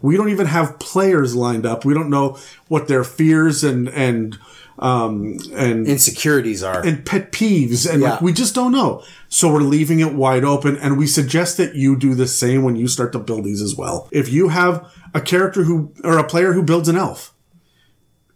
We 0.01 0.15
don't 0.15 0.29
even 0.29 0.45
have 0.47 0.79
players 0.79 1.35
lined 1.35 1.65
up. 1.65 1.83
We 1.83 1.93
don't 1.93 2.09
know 2.09 2.37
what 2.69 2.87
their 2.87 3.03
fears 3.03 3.65
and 3.65 3.89
and 3.89 4.37
um 4.79 5.37
and 5.53 5.87
Insecurities 5.87 6.61
are. 6.63 6.85
and 6.85 7.03
pet 7.05 7.31
peeves 7.31 7.91
and 7.91 8.01
like, 8.01 8.21
we 8.21 8.31
just 8.31 8.53
don't 8.53 8.71
know. 8.71 9.03
So 9.27 9.51
we're 9.51 9.61
leaving 9.61 9.99
it 9.99 10.13
wide 10.13 10.43
open 10.43 10.77
and 10.77 10.97
we 10.97 11.07
suggest 11.07 11.57
that 11.57 11.75
you 11.75 11.97
do 11.97 12.13
the 12.13 12.27
same 12.27 12.63
when 12.63 12.75
you 12.75 12.87
start 12.87 13.11
to 13.13 13.19
build 13.19 13.43
these 13.43 13.61
as 13.61 13.75
well. 13.75 14.07
If 14.11 14.29
you 14.29 14.49
have 14.49 14.87
a 15.13 15.21
character 15.21 15.63
who 15.63 15.93
or 16.03 16.17
a 16.17 16.23
player 16.23 16.53
who 16.53 16.61
builds 16.61 16.87
an 16.89 16.95
elf, 16.95 17.33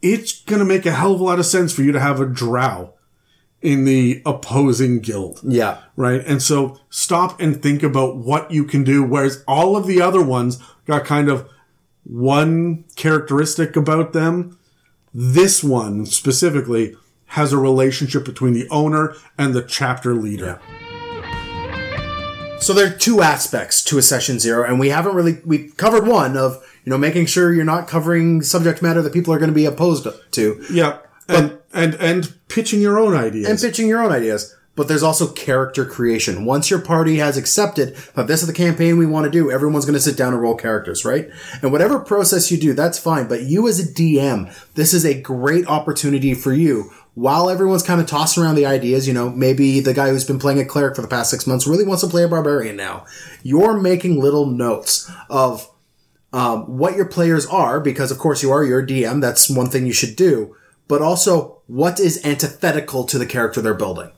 it's 0.02 0.42
going 0.42 0.60
to 0.60 0.66
make 0.66 0.86
a 0.88 0.92
hell 0.92 1.14
of 1.14 1.22
a 1.22 1.24
lot 1.24 1.38
of 1.40 1.46
sense 1.46 1.72
for 1.74 1.84
you 1.84 1.92
to 1.92 2.00
have 2.00 2.20
a 2.20 2.26
drow 2.26 2.96
in 3.62 3.86
the 3.86 4.24
opposing 4.26 5.00
guild. 5.00 5.40
yeah. 5.44 5.78
Right. 5.96 6.26
And 6.26 6.42
so 6.42 6.80
stop 6.90 7.40
and 7.40 7.62
think 7.62 7.84
about 7.84 8.18
what 8.18 8.50
you 8.50 8.64
can 8.64 8.84
do. 8.84 9.04
Whereas 9.04 9.44
all 9.48 9.78
of 9.78 9.86
the 9.86 10.02
other 10.02 10.24
ones 10.24 10.58
got 10.88 11.06
kind 11.06 11.30
of 11.30 11.48
one 12.04 12.86
characteristic 12.96 13.76
about 13.76 14.14
them. 14.14 14.58
This 15.14 15.64
one 15.64 16.06
specifically 16.06 16.96
has 17.28 17.54
a 17.54 17.58
relationship 17.58 18.26
between 18.26 18.54
the 18.54 18.68
owner 18.70 19.16
and 19.38 19.54
the 19.54 19.62
chapter 19.62 20.14
leader. 20.14 20.60
So 22.60 22.74
there 22.74 22.88
are 22.88 22.96
two 22.96 23.22
aspects 23.22 23.84
to 23.86 23.98
a 23.98 24.02
session 24.04 24.40
zero, 24.40 24.64
and 24.64 24.80
we 24.80 24.90
haven't 24.90 25.16
really 25.16 25.40
we 25.46 25.70
covered 25.70 26.06
one 26.06 26.38
of 26.38 26.64
you 26.86 26.92
know 26.92 26.98
making 26.98 27.26
sure 27.26 27.52
you're 27.54 27.66
not 27.66 27.88
covering 27.88 28.44
subject 28.44 28.82
matter 28.84 29.02
that 29.02 29.14
people 29.14 29.34
are 29.34 29.40
going 29.40 29.50
to 29.50 29.56
be 29.56 29.66
opposed 29.66 30.08
to, 30.32 30.66
Yeah. 30.72 31.00
And, 31.28 31.60
and, 31.74 31.94
and 31.96 32.34
pitching 32.50 32.82
your 32.82 33.00
own 33.00 33.16
ideas. 33.16 33.50
and 33.50 33.58
pitching 33.60 33.88
your 33.88 34.04
own 34.04 34.12
ideas. 34.12 34.54
But 34.76 34.88
there's 34.88 35.04
also 35.04 35.32
character 35.32 35.86
creation. 35.86 36.46
Once 36.46 36.70
your 36.70 36.80
party 36.80 37.18
has 37.18 37.36
accepted 37.36 37.96
that 38.16 38.28
this 38.28 38.42
is 38.42 38.48
the 38.48 38.54
campaign 38.54 38.98
we 38.98 39.06
want 39.06 39.26
to 39.26 39.32
do, 39.32 39.52
everyone's 39.52 39.86
going 39.86 39.96
to 39.96 40.00
sit 40.00 40.16
down 40.18 40.34
and 40.34 40.42
roll 40.42 40.56
characters, 40.56 41.04
right? 41.04 41.30
And 41.62 41.74
whatever 41.74 42.00
process 42.00 42.52
you 42.52 42.58
do, 42.58 42.74
that's 42.74 42.98
fine. 42.98 43.28
But 43.28 43.42
you 43.44 43.68
as 43.68 43.80
a 43.80 43.94
DM, 43.94 44.54
this 44.76 44.94
is 44.94 45.06
a 45.06 45.20
great 45.20 45.68
opportunity 45.68 46.34
for 46.34 46.54
you. 46.54 46.90
While 47.16 47.50
everyone's 47.50 47.84
kind 47.84 48.00
of 48.00 48.08
tossing 48.08 48.42
around 48.42 48.56
the 48.56 48.66
ideas, 48.66 49.06
you 49.06 49.14
know, 49.14 49.30
maybe 49.30 49.82
the 49.82 49.94
guy 49.94 50.10
who's 50.10 50.24
been 50.24 50.40
playing 50.40 50.60
a 50.60 50.66
cleric 50.66 50.96
for 50.96 51.02
the 51.02 51.10
past 51.10 51.30
six 51.30 51.46
months 51.46 51.68
really 51.68 51.84
wants 51.84 52.04
to 52.04 52.10
play 52.10 52.24
a 52.24 52.30
barbarian 52.30 52.78
now. 52.78 53.06
You're 53.44 53.78
making 53.78 54.22
little 54.22 54.46
notes 54.46 55.12
of 55.30 55.70
um, 56.32 56.78
what 56.78 56.96
your 56.96 57.06
players 57.06 57.46
are, 57.46 57.82
because 57.82 58.12
of 58.12 58.18
course 58.18 58.42
you 58.42 58.52
are 58.52 58.64
your 58.64 58.86
DM. 58.86 59.20
That's 59.20 59.50
one 59.50 59.70
thing 59.70 59.86
you 59.86 59.94
should 59.94 60.16
do. 60.16 60.56
But 60.88 61.02
also, 61.02 61.62
what 61.68 62.00
is 62.00 62.26
antithetical 62.26 63.06
to 63.06 63.18
the 63.18 63.26
character 63.26 63.62
they're 63.62 63.74
building, 63.74 64.12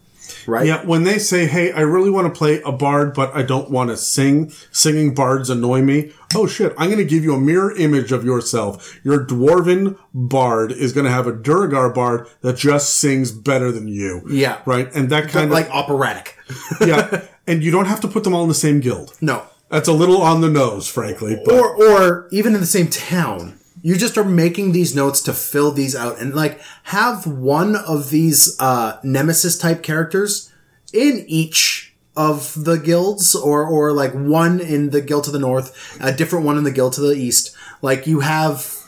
right? 0.48 0.66
Yeah, 0.66 0.86
when 0.86 1.04
they 1.04 1.20
say, 1.20 1.46
"Hey, 1.46 1.72
I 1.72 1.82
really 1.82 2.10
want 2.10 2.34
to 2.34 2.38
play 2.38 2.62
a 2.62 2.72
bard, 2.72 3.14
but 3.14 3.36
I 3.36 3.44
don't 3.44 3.70
want 3.70 3.90
to 3.90 3.98
sing. 3.98 4.52
Singing 4.72 5.14
bards 5.14 5.50
annoy 5.50 5.82
me." 5.82 6.12
Oh 6.36 6.48
shit! 6.48 6.74
I'm 6.78 6.88
going 6.88 6.98
to 6.98 7.06
give 7.06 7.24
you 7.24 7.34
a 7.34 7.40
mirror 7.40 7.76
image 7.76 8.12
of 8.12 8.26
yourself. 8.26 9.00
Your 9.04 9.26
dwarven 9.26 9.98
bard 10.14 10.72
is 10.72 10.94
going 10.94 11.06
to 11.06 11.12
have 11.12 11.28
a 11.28 11.34
Duergar 11.34 11.94
bard 11.94 12.28
that 12.42 12.58
just 12.58 12.98
sings 12.98 13.32
better 13.32 13.72
than 13.72 13.88
you. 13.88 14.22
Yeah. 14.30 14.62
right. 14.66 14.94
And 14.96 15.10
that 15.10 15.32
But 15.32 15.46
of 15.46 15.50
like 15.52 15.70
operatic. 15.70 16.38
yeah. 16.82 17.26
And 17.48 17.64
you 17.64 17.72
don't 17.72 17.86
have 17.86 18.02
to 18.02 18.08
put 18.08 18.24
them 18.24 18.34
all 18.34 18.44
in 18.44 18.50
the 18.50 18.56
same 18.56 18.80
guild. 18.80 19.18
No. 19.22 19.44
That's 19.70 19.88
a 19.88 19.94
little 19.94 20.22
on 20.22 20.42
the 20.42 20.50
nose, 20.50 20.88
frankly. 20.88 21.40
But 21.44 21.56
Or 21.56 21.76
or 21.76 22.28
even 22.32 22.54
in 22.54 22.62
the 22.62 22.68
same 22.68 22.88
town. 22.88 23.60
You 23.84 23.98
just 23.98 24.18
are 24.18 24.24
making 24.24 24.72
these 24.72 24.96
notes 24.96 25.22
to 25.24 25.34
fill 25.34 25.72
these 25.72 25.96
out 25.96 26.20
and 26.20 26.34
like 26.34 26.60
have 26.84 27.28
one 27.28 27.76
of 27.76 28.10
these 28.10 28.56
uh 28.60 28.98
nemesis 29.04 29.58
type 29.58 29.84
characters 29.84 30.52
in 30.94 31.26
each 31.28 31.94
of 32.16 32.54
the 32.64 32.78
guilds 32.78 33.36
or 33.36 33.66
or 33.66 33.92
like 33.92 34.14
one 34.14 34.60
in 34.60 34.92
the 34.92 35.02
guild 35.02 35.26
to 35.26 35.32
the 35.32 35.40
north, 35.40 35.98
a 36.02 36.12
different 36.12 36.46
one 36.46 36.58
in 36.58 36.64
the 36.64 36.72
guild 36.72 36.94
to 36.94 37.02
the 37.02 37.14
east. 37.14 37.56
Like 37.82 38.08
you 38.08 38.22
have 38.22 38.80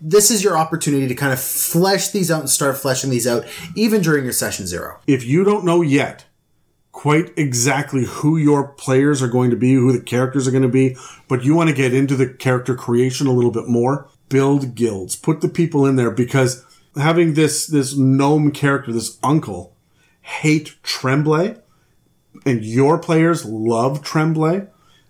this 0.00 0.30
is 0.30 0.44
your 0.44 0.56
opportunity 0.56 1.08
to 1.08 1.14
kind 1.14 1.32
of 1.32 1.40
flesh 1.40 2.10
these 2.10 2.30
out 2.30 2.40
and 2.40 2.50
start 2.50 2.76
fleshing 2.78 3.10
these 3.10 3.26
out 3.26 3.44
even 3.74 4.02
during 4.02 4.22
your 4.24 4.32
session 4.32 4.66
zero. 4.66 5.00
if 5.06 5.24
you 5.24 5.42
don't 5.42 5.64
know 5.64 5.82
yet 5.82 6.26
quite 6.92 7.32
exactly 7.36 8.04
who 8.04 8.36
your 8.36 8.68
players 8.68 9.20
are 9.20 9.28
going 9.28 9.50
to 9.50 9.56
be, 9.56 9.74
who 9.74 9.92
the 9.92 10.00
characters 10.00 10.46
are 10.46 10.52
going 10.52 10.62
to 10.62 10.68
be, 10.68 10.96
but 11.28 11.44
you 11.44 11.54
want 11.54 11.68
to 11.68 11.74
get 11.74 11.92
into 11.92 12.14
the 12.14 12.28
character 12.28 12.74
creation 12.74 13.26
a 13.26 13.32
little 13.32 13.50
bit 13.50 13.66
more, 13.66 14.08
build 14.28 14.74
guilds. 14.74 15.16
Put 15.16 15.40
the 15.40 15.48
people 15.48 15.86
in 15.86 15.96
there 15.96 16.10
because 16.10 16.64
having 16.96 17.34
this 17.34 17.66
this 17.66 17.96
gnome 17.96 18.50
character, 18.50 18.92
this 18.92 19.18
uncle, 19.22 19.74
hate 20.20 20.76
Tremblay, 20.82 21.56
and 22.46 22.64
your 22.64 22.98
players 22.98 23.44
love 23.44 24.02
Tremblay, 24.02 24.66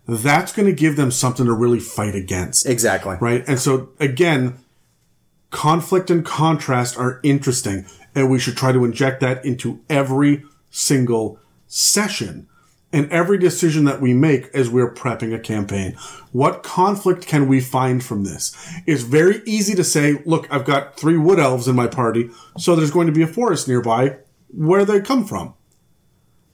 that's 0.06 0.52
going 0.52 0.66
to 0.66 0.74
give 0.74 0.96
them 0.96 1.10
something 1.10 1.46
to 1.46 1.52
really 1.52 1.80
fight 1.80 2.14
against 2.14 2.66
Exactly. 2.66 3.16
right? 3.20 3.44
And 3.46 3.58
so 3.58 3.90
again, 3.98 4.58
conflict 5.50 6.10
and 6.10 6.24
contrast 6.24 6.98
are 6.98 7.20
interesting, 7.22 7.86
and 8.14 8.30
we 8.30 8.38
should 8.38 8.56
try 8.56 8.72
to 8.72 8.84
inject 8.84 9.20
that 9.20 9.44
into 9.44 9.80
every 9.88 10.44
single 10.70 11.38
session 11.66 12.48
and 12.94 13.10
every 13.10 13.36
decision 13.36 13.84
that 13.86 14.00
we 14.00 14.14
make 14.14 14.46
as 14.54 14.70
we're 14.70 14.94
prepping 14.94 15.34
a 15.34 15.38
campaign. 15.38 15.96
What 16.30 16.62
conflict 16.62 17.26
can 17.26 17.48
we 17.48 17.60
find 17.60 18.04
from 18.04 18.22
this? 18.22 18.56
It's 18.86 19.02
very 19.02 19.42
easy 19.44 19.74
to 19.74 19.82
say, 19.82 20.22
look, 20.24 20.46
I've 20.48 20.64
got 20.64 20.96
three 20.96 21.18
wood 21.18 21.40
elves 21.40 21.66
in 21.66 21.74
my 21.74 21.88
party, 21.88 22.30
so 22.56 22.76
there's 22.76 22.92
going 22.92 23.08
to 23.08 23.12
be 23.12 23.22
a 23.22 23.26
forest 23.26 23.66
nearby. 23.66 24.18
Where 24.48 24.84
they 24.84 25.00
come 25.00 25.26
from? 25.26 25.54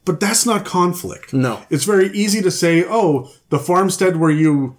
But 0.06 0.18
that's 0.18 0.46
not 0.46 0.64
conflict. 0.64 1.34
No. 1.34 1.62
It's 1.68 1.84
very 1.84 2.08
easy 2.08 2.40
to 2.40 2.50
say, 2.50 2.84
oh, 2.88 3.30
the 3.50 3.58
farmstead 3.58 4.16
where 4.16 4.30
you 4.30 4.78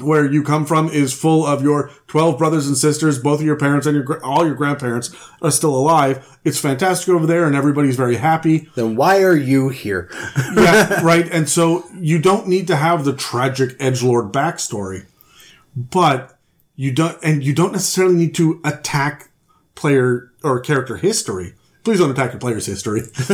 where 0.00 0.24
you 0.30 0.42
come 0.42 0.64
from 0.64 0.88
is 0.88 1.12
full 1.12 1.46
of 1.46 1.62
your 1.62 1.90
12 2.06 2.38
brothers 2.38 2.66
and 2.66 2.76
sisters, 2.76 3.18
both 3.18 3.40
of 3.40 3.46
your 3.46 3.56
parents 3.56 3.86
and 3.86 3.94
your 3.96 4.24
all 4.24 4.46
your 4.46 4.54
grandparents 4.54 5.14
are 5.42 5.50
still 5.50 5.74
alive. 5.74 6.38
It's 6.44 6.60
fantastic 6.60 7.08
over 7.08 7.26
there 7.26 7.46
and 7.46 7.54
everybody's 7.54 7.96
very 7.96 8.16
happy. 8.16 8.68
Then 8.74 8.96
why 8.96 9.22
are 9.22 9.36
you 9.36 9.68
here? 9.68 10.10
Yeah, 10.54 11.02
right. 11.02 11.28
And 11.30 11.48
so 11.48 11.84
you 11.94 12.18
don't 12.18 12.48
need 12.48 12.66
to 12.68 12.76
have 12.76 13.04
the 13.04 13.12
tragic 13.12 13.76
edge 13.78 14.02
lord 14.02 14.32
backstory, 14.32 15.06
but 15.76 16.38
you 16.74 16.90
don't, 16.92 17.18
and 17.22 17.44
you 17.44 17.54
don't 17.54 17.72
necessarily 17.72 18.14
need 18.14 18.34
to 18.36 18.60
attack 18.64 19.30
player 19.74 20.32
or 20.42 20.58
character 20.60 20.96
history. 20.96 21.54
Please 21.84 21.98
don't 21.98 22.10
attack 22.10 22.32
your 22.32 22.40
player's 22.40 22.66
history. 22.66 23.02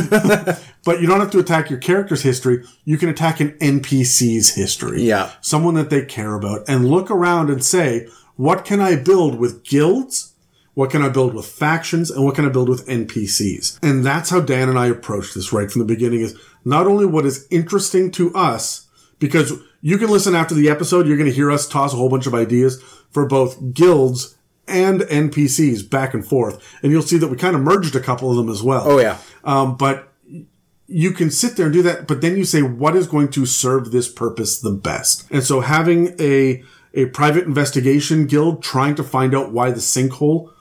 but 0.85 1.01
you 1.01 1.07
don't 1.07 1.19
have 1.19 1.31
to 1.31 1.39
attack 1.39 1.69
your 1.69 1.79
character's 1.79 2.21
history. 2.21 2.63
You 2.85 2.97
can 2.97 3.09
attack 3.09 3.39
an 3.39 3.51
NPC's 3.59 4.55
history. 4.55 5.03
Yeah. 5.03 5.31
Someone 5.41 5.73
that 5.75 5.89
they 5.89 6.05
care 6.05 6.35
about 6.35 6.63
and 6.67 6.87
look 6.87 7.11
around 7.11 7.49
and 7.49 7.63
say, 7.63 8.07
what 8.35 8.65
can 8.65 8.79
I 8.79 8.95
build 8.95 9.39
with 9.39 9.63
guilds? 9.63 10.33
What 10.73 10.91
can 10.91 11.01
I 11.01 11.09
build 11.09 11.33
with 11.33 11.45
factions? 11.45 12.11
And 12.11 12.23
what 12.23 12.35
can 12.35 12.45
I 12.45 12.49
build 12.49 12.69
with 12.69 12.87
NPCs? 12.87 13.79
And 13.81 14.05
that's 14.05 14.29
how 14.29 14.41
Dan 14.41 14.69
and 14.69 14.77
I 14.77 14.87
approached 14.87 15.33
this 15.33 15.53
right 15.53 15.71
from 15.71 15.79
the 15.79 15.85
beginning 15.85 16.21
is 16.21 16.37
not 16.63 16.85
only 16.87 17.05
what 17.05 17.25
is 17.25 17.47
interesting 17.49 18.11
to 18.11 18.33
us, 18.35 18.87
because 19.19 19.53
you 19.81 19.97
can 19.97 20.09
listen 20.09 20.35
after 20.35 20.53
the 20.53 20.69
episode, 20.69 21.07
you're 21.07 21.17
going 21.17 21.29
to 21.29 21.35
hear 21.35 21.51
us 21.51 21.67
toss 21.67 21.93
a 21.93 21.95
whole 21.95 22.09
bunch 22.09 22.27
of 22.27 22.35
ideas 22.35 22.81
for 23.11 23.25
both 23.25 23.73
guilds 23.73 24.34
and 24.67 25.01
NPCs 25.01 25.89
back 25.89 26.13
and 26.13 26.25
forth. 26.25 26.63
And 26.81 26.91
you'll 26.91 27.01
see 27.01 27.17
that 27.17 27.27
we 27.27 27.37
kind 27.37 27.55
of 27.55 27.61
merged 27.61 27.95
a 27.95 27.99
couple 27.99 28.29
of 28.29 28.37
them 28.37 28.49
as 28.49 28.63
well. 28.63 28.83
Oh, 28.85 28.99
yeah. 28.99 29.17
Um, 29.43 29.77
but 29.77 30.11
you 30.87 31.11
can 31.11 31.31
sit 31.31 31.55
there 31.55 31.65
and 31.65 31.73
do 31.73 31.81
that, 31.83 32.07
but 32.07 32.21
then 32.21 32.37
you 32.37 32.45
say, 32.45 32.61
what 32.61 32.95
is 32.95 33.07
going 33.07 33.29
to 33.31 33.45
serve 33.45 33.91
this 33.91 34.11
purpose 34.11 34.59
the 34.59 34.71
best? 34.71 35.29
And 35.31 35.43
so 35.43 35.61
having 35.61 36.15
a, 36.19 36.63
a 36.93 37.07
private 37.07 37.45
investigation 37.45 38.27
guild 38.27 38.61
trying 38.61 38.95
to 38.95 39.03
find 39.03 39.33
out 39.33 39.51
why 39.51 39.71
the 39.71 39.79
sinkhole 39.79 40.51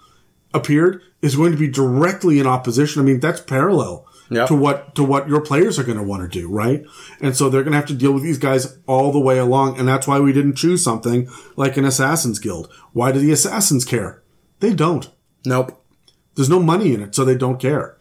appeared 0.53 1.03
is 1.21 1.37
going 1.37 1.53
to 1.53 1.59
be 1.59 1.69
directly 1.69 2.39
in 2.39 2.47
opposition. 2.47 3.03
I 3.03 3.05
mean, 3.05 3.21
that's 3.21 3.41
parallel 3.41 4.04
Yep. 4.31 4.49
to 4.49 4.55
what, 4.55 4.95
to 4.95 5.05
what 5.05 5.29
your 5.29 5.41
players 5.41 5.79
are 5.79 5.85
going 5.85 5.99
to 5.99 6.03
want 6.03 6.22
to 6.22 6.29
do, 6.29 6.49
right? 6.49 6.83
And 7.20 7.37
so 7.37 7.49
they're 7.49 7.62
going 7.62 7.72
to 7.72 7.79
have 7.79 7.89
to 7.89 7.95
deal 7.95 8.12
with 8.12 8.22
these 8.22 8.39
guys 8.39 8.79
all 8.87 9.12
the 9.12 9.20
way 9.20 9.39
along. 9.39 9.79
And 9.79 9.87
that's 9.87 10.07
why 10.07 10.18
we 10.18 10.33
didn't 10.33 10.57
choose 10.57 10.83
something 10.83 11.29
like 11.57 11.77
an 11.77 11.85
assassins 11.85 12.39
guild. 12.39 12.72
Why 12.93 13.12
do 13.12 13.18
the 13.18 13.33
assassins 13.33 13.85
care? 13.85 14.22
They 14.61 14.75
don't. 14.75 15.11
Nope. 15.45 15.85
There's 16.35 16.49
no 16.49 16.61
money 16.61 16.95
in 16.95 17.03
it, 17.03 17.14
so 17.14 17.25
they 17.25 17.37
don't 17.37 17.61
care. 17.61 17.97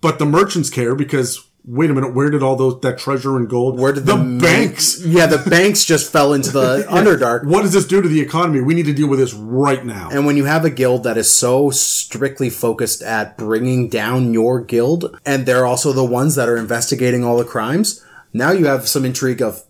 But 0.00 0.18
the 0.18 0.26
merchants 0.26 0.68
care 0.68 0.94
because 0.94 1.45
wait 1.66 1.90
a 1.90 1.94
minute, 1.94 2.14
where 2.14 2.30
did 2.30 2.42
all 2.42 2.54
those 2.54 2.80
that 2.80 2.98
treasure 2.98 3.36
and 3.36 3.48
gold? 3.48 3.78
Where 3.78 3.92
did 3.92 4.06
the, 4.06 4.16
the 4.16 4.38
banks? 4.40 5.04
Yeah, 5.04 5.26
the 5.26 5.38
banks 5.50 5.84
just 5.84 6.12
fell 6.12 6.32
into 6.32 6.50
the 6.50 6.84
Underdark. 6.88 7.44
What 7.44 7.62
does 7.62 7.72
this 7.72 7.86
do 7.86 8.00
to 8.00 8.08
the 8.08 8.20
economy? 8.20 8.60
We 8.60 8.74
need 8.74 8.86
to 8.86 8.94
deal 8.94 9.08
with 9.08 9.18
this 9.18 9.34
right 9.34 9.84
now. 9.84 10.08
And 10.10 10.24
when 10.26 10.36
you 10.36 10.44
have 10.44 10.64
a 10.64 10.70
guild 10.70 11.02
that 11.04 11.18
is 11.18 11.30
so 11.30 11.70
strictly 11.70 12.50
focused 12.50 13.02
at 13.02 13.36
bringing 13.36 13.88
down 13.88 14.32
your 14.32 14.60
guild, 14.60 15.18
and 15.26 15.44
they're 15.44 15.66
also 15.66 15.92
the 15.92 16.04
ones 16.04 16.36
that 16.36 16.48
are 16.48 16.56
investigating 16.56 17.24
all 17.24 17.36
the 17.36 17.44
crimes, 17.44 18.04
now 18.32 18.52
you 18.52 18.66
have 18.66 18.88
some 18.88 19.04
intrigue 19.04 19.42
of 19.42 19.64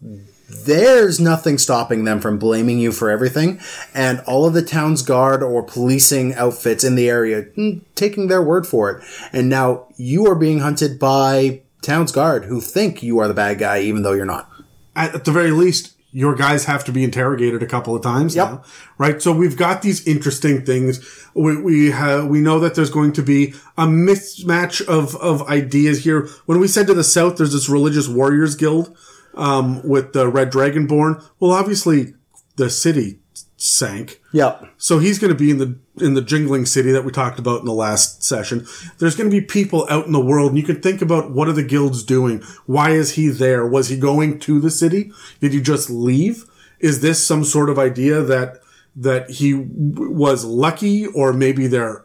there's 0.48 1.18
nothing 1.18 1.58
stopping 1.58 2.04
them 2.04 2.20
from 2.20 2.38
blaming 2.38 2.78
you 2.78 2.92
for 2.92 3.10
everything, 3.10 3.60
and 3.94 4.20
all 4.26 4.46
of 4.46 4.54
the 4.54 4.62
town's 4.62 5.02
guard 5.02 5.42
or 5.42 5.62
policing 5.62 6.34
outfits 6.34 6.84
in 6.84 6.94
the 6.94 7.08
area 7.08 7.44
mm, 7.56 7.80
taking 7.94 8.28
their 8.28 8.42
word 8.42 8.66
for 8.66 8.90
it. 8.90 9.04
And 9.32 9.48
now 9.48 9.86
you 9.96 10.26
are 10.26 10.36
being 10.36 10.60
hunted 10.60 10.98
by 11.00 11.62
town's 11.86 12.12
guard 12.12 12.44
who 12.44 12.60
think 12.60 13.02
you 13.02 13.18
are 13.18 13.28
the 13.28 13.34
bad 13.34 13.58
guy, 13.58 13.80
even 13.80 14.02
though 14.02 14.12
you're 14.12 14.24
not. 14.26 14.50
at, 14.94 15.24
the 15.24 15.32
very 15.32 15.50
least, 15.50 15.92
your 16.12 16.34
guys 16.34 16.64
have 16.64 16.84
to 16.84 16.92
be 16.92 17.04
interrogated 17.04 17.62
a 17.62 17.66
couple 17.66 17.94
of 17.94 18.02
times 18.02 18.34
Yep. 18.34 18.48
now, 18.50 18.62
right? 18.96 19.20
So 19.20 19.32
we've 19.32 19.56
got 19.56 19.82
these 19.82 20.06
interesting 20.06 20.64
things. 20.64 21.00
We, 21.34 21.60
we 21.60 21.90
have, 21.90 22.26
we 22.26 22.40
know 22.40 22.58
that 22.60 22.74
there's 22.74 22.90
going 22.90 23.12
to 23.12 23.22
be 23.22 23.54
a 23.76 23.86
mismatch 23.86 24.80
of, 24.86 25.14
of 25.16 25.42
ideas 25.48 26.04
here. 26.04 26.28
When 26.46 26.58
we 26.58 26.68
said 26.68 26.86
to 26.86 26.94
the 26.94 27.04
south, 27.04 27.36
there's 27.36 27.52
this 27.52 27.68
religious 27.68 28.08
warriors 28.08 28.54
guild, 28.54 28.96
um, 29.34 29.86
with 29.86 30.14
the 30.14 30.28
Red 30.28 30.50
Dragonborn. 30.50 31.22
Well, 31.38 31.52
obviously 31.52 32.14
the 32.56 32.70
city 32.70 33.20
sank. 33.66 34.20
Yep. 34.32 34.66
So 34.78 34.98
he's 34.98 35.18
going 35.18 35.32
to 35.32 35.38
be 35.38 35.50
in 35.50 35.58
the 35.58 35.78
in 35.98 36.14
the 36.14 36.22
jingling 36.22 36.66
city 36.66 36.92
that 36.92 37.04
we 37.04 37.12
talked 37.12 37.38
about 37.38 37.60
in 37.60 37.66
the 37.66 37.72
last 37.72 38.22
session. 38.22 38.66
There's 38.98 39.16
going 39.16 39.30
to 39.30 39.40
be 39.40 39.44
people 39.44 39.86
out 39.90 40.06
in 40.06 40.12
the 40.12 40.24
world, 40.24 40.50
and 40.50 40.58
you 40.58 40.64
can 40.64 40.80
think 40.80 41.02
about 41.02 41.30
what 41.30 41.48
are 41.48 41.52
the 41.52 41.62
guilds 41.62 42.02
doing? 42.02 42.42
Why 42.66 42.90
is 42.90 43.12
he 43.12 43.28
there? 43.28 43.66
Was 43.66 43.88
he 43.88 43.98
going 43.98 44.38
to 44.40 44.60
the 44.60 44.70
city? 44.70 45.10
Did 45.40 45.52
he 45.52 45.60
just 45.60 45.90
leave? 45.90 46.44
Is 46.78 47.00
this 47.00 47.26
some 47.26 47.44
sort 47.44 47.70
of 47.70 47.78
idea 47.78 48.22
that 48.22 48.60
that 48.94 49.30
he 49.30 49.52
w- 49.52 50.10
was 50.10 50.44
lucky, 50.44 51.06
or 51.06 51.32
maybe 51.32 51.66
they're 51.66 52.04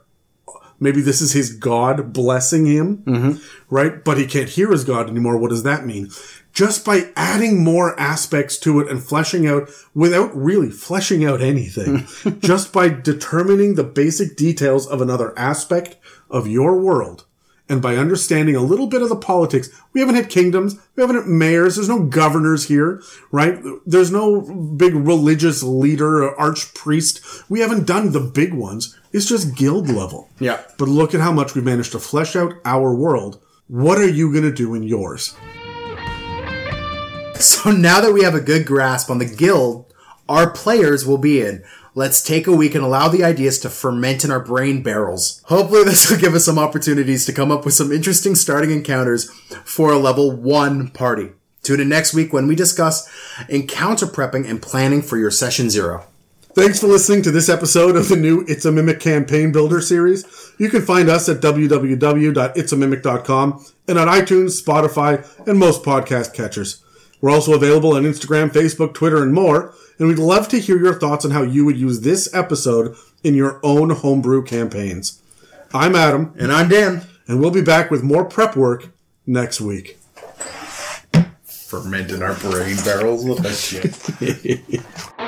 maybe 0.80 1.02
this 1.02 1.22
is 1.22 1.34
his 1.34 1.54
God 1.54 2.12
blessing 2.12 2.66
him, 2.66 2.98
mm-hmm. 2.98 3.74
right? 3.74 4.04
But 4.04 4.18
he 4.18 4.26
can't 4.26 4.50
hear 4.50 4.72
his 4.72 4.84
God 4.84 5.10
anymore. 5.10 5.38
What 5.38 5.52
does 5.52 5.64
that 5.64 5.86
mean? 5.86 6.10
Just 6.54 6.84
by 6.86 7.10
adding 7.16 7.64
more 7.64 7.98
aspects 8.00 8.58
to 8.60 8.80
it 8.80 8.90
and 8.90 9.02
fleshing 9.02 9.48
out 9.48 9.70
without 9.94 10.36
really 10.36 10.70
fleshing 10.70 11.24
out 11.24 11.42
anything, 11.42 12.08
just 12.40 12.74
by 12.74 12.90
determining 12.90 13.76
the 13.76 13.84
basic 13.84 14.36
details 14.36 14.86
of 14.86 15.02
another 15.02 15.38
aspect 15.38 15.98
of 16.30 16.48
your 16.48 16.78
world. 16.80 17.26
And 17.72 17.82
by 17.82 17.96
understanding 17.96 18.54
a 18.54 18.62
little 18.62 18.88
bit 18.88 19.02
of 19.02 19.08
the 19.08 19.16
politics, 19.16 19.70
we 19.94 20.02
haven't 20.02 20.16
had 20.16 20.30
kingdoms, 20.30 20.76
we 20.98 21.02
haven't 21.02 21.16
had 21.16 21.28
mayors, 21.28 21.76
there's 21.76 21.88
no 21.88 22.04
governors 22.04 22.68
here, 22.68 23.02
right? 23.32 23.64
There's 23.86 24.12
no 24.12 24.42
big 24.42 24.94
religious 24.94 25.64
leader 25.64 26.22
or 26.22 26.36
archpriest. 26.36 27.50
We 27.50 27.62
haven't 27.62 27.88
done 27.88 28.12
the 28.12 28.20
big 28.20 28.54
ones. 28.54 29.00
It's 29.14 29.26
just 29.26 29.56
guild 29.56 29.88
level. 29.88 30.30
Yeah. 30.38 30.62
But 30.78 30.90
look 30.90 31.14
at 31.14 31.22
how 31.22 31.32
much 31.32 31.56
we've 31.56 31.64
managed 31.64 31.94
to 31.94 32.00
flesh 32.00 32.36
out 32.36 32.56
our 32.66 32.94
world. 32.94 33.42
What 33.68 34.00
are 34.00 34.10
you 34.10 34.34
going 34.34 34.44
to 34.44 34.52
do 34.52 34.76
in 34.76 34.84
yours? 34.84 35.34
So 37.52 37.72
now 37.72 38.02
that 38.02 38.14
we 38.14 38.24
have 38.24 38.36
a 38.36 38.42
good 38.42 38.66
grasp 38.66 39.10
on 39.10 39.18
the 39.18 39.26
guild 39.26 39.86
our 40.30 40.50
players 40.50 41.06
will 41.06 41.18
be 41.18 41.42
in, 41.42 41.62
let's 41.94 42.24
take 42.24 42.48
a 42.48 42.56
week 42.56 42.74
and 42.74 42.84
allow 42.84 43.10
the 43.10 43.24
ideas 43.24 43.60
to 43.60 43.70
ferment 43.70 44.24
in 44.24 44.32
our 44.32 44.40
brain 44.40 44.82
barrels. 44.82 45.42
Hopefully, 45.48 45.84
this 45.84 46.10
will 46.10 46.18
give 46.18 46.34
us 46.34 46.46
some 46.46 46.58
opportunities 46.58 47.26
to 47.26 47.34
come 47.34 47.52
up 47.52 47.66
with 47.66 47.74
some 47.74 47.92
interesting 47.92 48.36
starting 48.36 48.72
encounters 48.72 49.30
for 49.66 49.92
a 49.92 49.98
level 49.98 50.32
1 50.32 50.92
party. 50.92 51.32
Tune 51.64 51.82
in 51.82 51.90
next 51.90 52.14
week 52.14 52.32
when 52.32 52.48
we 52.48 52.56
discuss 52.56 53.10
encounter 53.50 54.06
prepping 54.06 54.50
and 54.50 54.62
planning 54.62 55.02
for 55.02 55.18
your 55.18 55.32
session 55.32 55.70
zero. 55.70 56.06
Thanks 56.54 56.80
for 56.80 56.88
listening 56.88 57.24
to 57.24 57.32
this 57.32 57.50
episode 57.50 57.96
of 57.96 58.10
the 58.10 58.16
new 58.16 58.44
It's 58.48 58.66
a 58.66 58.72
Mimic 58.72 59.00
campaign 59.00 59.52
builder 59.52 59.80
series. 59.80 60.26
You 60.58 60.70
can 60.70 60.82
find 60.82 61.08
us 61.10 61.30
at 61.30 61.40
www.itsamimic.com 61.40 63.66
and 63.88 63.98
on 63.98 64.08
iTunes, 64.08 64.62
Spotify, 64.62 65.48
and 65.48 65.58
most 65.58 65.84
podcast 65.84 66.34
catchers. 66.34 66.84
We're 67.22 67.30
also 67.32 67.54
available 67.54 67.94
on 67.96 68.04
Instagram, 68.04 68.50
Facebook, 68.50 68.94
Twitter, 68.96 69.22
and 69.24 69.34
more, 69.34 69.74
and 70.00 70.08
we'd 70.08 70.18
love 70.18 70.48
to 70.50 70.60
hear 70.60 70.78
your 70.80 70.96
thoughts 71.00 71.24
on 71.24 71.32
how 71.32 71.44
you 71.44 71.64
would 71.66 71.78
use 71.78 72.02
this 72.02 72.34
episode 72.34 72.96
in 73.24 73.36
your 73.36 73.60
own 73.64 73.92
homebrew 73.92 74.44
campaigns. 74.44 75.22
I'm 75.74 75.96
Adam, 75.96 76.34
And 76.38 76.52
I'm 76.52 76.68
Dan. 76.68 77.04
and 77.28 77.40
we'll 77.40 77.52
be 77.52 77.62
back 77.62 77.92
with 77.92 78.04
more 78.04 78.26
prep 78.26 78.56
work 78.56 78.90
next 79.28 79.62
week. 79.62 79.98
Fermenting 81.46 82.22
our 82.22 82.34
brain 82.36 82.76
barrels 82.84 83.24
with 83.24 83.40
that 83.44 83.56
shit. 83.56 85.16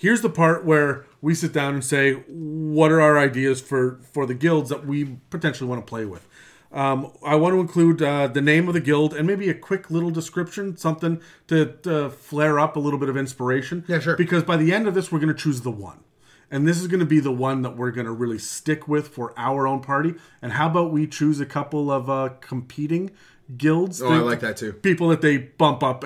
here's 0.00 0.22
the 0.22 0.30
part 0.30 0.64
where 0.64 1.04
we 1.20 1.34
sit 1.34 1.52
down 1.52 1.74
and 1.74 1.84
say, 1.84 2.14
what 2.26 2.90
are 2.90 3.02
our 3.02 3.18
ideas 3.18 3.60
for 3.60 4.00
for 4.12 4.24
the 4.24 4.34
guilds 4.34 4.70
that 4.70 4.86
we 4.86 5.18
potentially 5.28 5.68
want 5.68 5.84
to 5.84 5.88
play 5.88 6.06
with? 6.06 6.26
Um, 6.72 7.12
I 7.24 7.34
want 7.34 7.54
to 7.54 7.60
include 7.60 8.00
uh, 8.00 8.28
the 8.28 8.40
name 8.40 8.68
of 8.68 8.74
the 8.74 8.80
guild 8.80 9.12
and 9.12 9.26
maybe 9.26 9.50
a 9.50 9.54
quick 9.54 9.90
little 9.90 10.10
description, 10.10 10.76
something 10.76 11.20
to, 11.48 11.66
to 11.82 12.10
flare 12.10 12.60
up 12.60 12.76
a 12.76 12.78
little 12.78 12.98
bit 12.98 13.08
of 13.08 13.16
inspiration. 13.16 13.84
Yeah, 13.88 13.98
sure. 13.98 14.16
Because 14.16 14.44
by 14.44 14.56
the 14.56 14.72
end 14.72 14.86
of 14.86 14.94
this, 14.94 15.10
we're 15.10 15.18
going 15.18 15.34
to 15.34 15.42
choose 15.42 15.62
the 15.62 15.70
one. 15.70 16.00
And 16.48 16.66
this 16.66 16.80
is 16.80 16.86
going 16.86 17.00
to 17.00 17.06
be 17.06 17.18
the 17.18 17.32
one 17.32 17.62
that 17.62 17.76
we're 17.76 17.90
going 17.90 18.06
to 18.06 18.12
really 18.12 18.38
stick 18.38 18.86
with 18.86 19.08
for 19.08 19.34
our 19.36 19.66
own 19.66 19.80
party. 19.80 20.14
And 20.40 20.52
how 20.52 20.68
about 20.68 20.92
we 20.92 21.08
choose 21.08 21.40
a 21.40 21.46
couple 21.46 21.90
of 21.90 22.08
uh, 22.08 22.30
competing 22.40 23.10
guilds? 23.56 24.00
Oh, 24.00 24.08
I 24.08 24.18
like 24.18 24.40
that 24.40 24.56
too. 24.56 24.72
People 24.72 25.08
that 25.08 25.22
they 25.22 25.38
bump 25.38 25.82
up 25.82 26.04